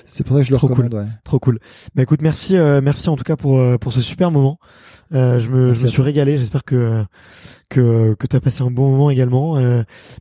c'est 0.06 0.26
pour 0.26 0.36
ça 0.36 0.42
que 0.42 0.48
je 0.48 0.52
le 0.52 0.58
recommande. 0.58 0.90
Cool. 0.90 1.00
Ouais. 1.00 1.08
Trop 1.24 1.40
cool. 1.40 1.60
Bah 1.96 2.04
écoute, 2.04 2.22
merci, 2.22 2.58
euh, 2.58 2.82
merci 2.84 3.10
en 3.10 3.16
tout 3.16 3.24
cas 3.24 3.36
pour 3.36 3.62
pour 3.80 3.94
ce 3.94 4.02
super 4.02 4.32
moment. 4.32 4.60
je 5.12 5.48
me, 5.50 5.74
je 5.74 5.84
me 5.84 5.88
suis 5.88 6.02
régalé. 6.02 6.38
J'espère 6.38 6.66
que 6.66 7.04
que 7.70 8.16
que 8.20 8.28
t'as 8.28 8.40
passé 8.40 8.64
un 8.64 8.72
bon 8.72 8.92
moment 8.92 9.10
également. 9.10 9.58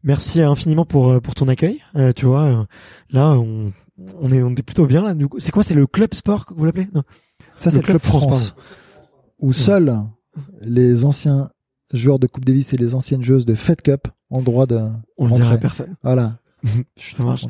merci 0.05 0.41
infiniment 0.41 0.85
pour 0.85 1.21
pour 1.21 1.35
ton 1.35 1.49
accueil. 1.49 1.81
tu 2.15 2.27
vois, 2.27 2.67
là 3.11 3.31
on 3.33 3.73
on 4.21 4.33
est 4.33 4.43
on 4.43 4.51
est 4.51 4.63
plutôt 4.63 4.87
bien 4.87 5.03
là. 5.03 5.15
Du 5.15 5.27
coup, 5.29 5.39
c'est 5.39 5.51
quoi 5.53 5.63
C'est 5.63 5.75
le 5.75 5.87
club 5.87 6.15
sport 6.15 6.47
que 6.47 6.55
vous 6.55 6.65
l'appelez? 6.65 6.89
Ça 7.57 7.71
c'est 7.71 7.79
le 7.79 7.83
club, 7.83 7.99
France. 8.01 8.23
France 8.23 8.55
où 9.43 9.53
seuls 9.53 9.95
les 10.63 11.05
anciens 11.05 11.51
joueurs 11.93 12.19
de 12.19 12.27
Coupe 12.27 12.45
Davis 12.45 12.73
et 12.73 12.77
les 12.77 12.95
anciennes 12.95 13.23
joueuses 13.23 13.45
de 13.45 13.55
Fed 13.55 13.83
Cup 13.83 14.09
ont 14.31 14.39
le 14.39 14.45
droit 14.45 14.67
de 14.67 14.81
on 15.19 15.29
dirait 15.29 15.61
personne. 15.61 15.95
Voilà. 16.03 16.39
Ça 16.97 17.25
marche. 17.25 17.45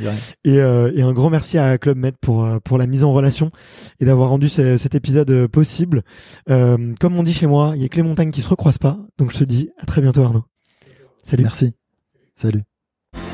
Et, 0.45 0.59
euh, 0.59 0.91
et, 0.95 1.03
un 1.03 1.13
grand 1.13 1.29
merci 1.29 1.59
à 1.59 1.77
Club 1.77 1.99
Med 1.99 2.15
pour 2.21 2.45
euh, 2.45 2.59
pour 2.61 2.79
la 2.79 2.87
mise 2.87 3.05
en 3.05 3.13
relation 3.13 3.51
et 4.01 4.07
d'avoir 4.07 4.31
rendu 4.31 4.49
cet 4.49 4.95
épisode 4.95 5.31
euh, 5.31 5.49
possible. 5.49 6.03
Euh, 6.49 6.95
comme 6.99 7.19
on 7.19 7.23
dit 7.23 7.35
chez 7.35 7.47
moi, 7.47 7.73
il 7.77 7.83
y 7.83 7.85
a 7.85 7.89
que 7.89 7.97
les 7.97 8.03
montagnes 8.03 8.31
qui 8.31 8.43
se 8.43 8.49
recroisent 8.49 8.79
pas. 8.79 8.99
Donc 9.19 9.33
je 9.33 9.39
te 9.39 9.45
dis 9.45 9.71
à 9.79 9.87
très 9.87 10.01
bientôt 10.01 10.23
Arnaud. 10.23 10.45
Salut. 11.23 11.43
Merci. 11.43 11.75
Salut. 12.35 12.63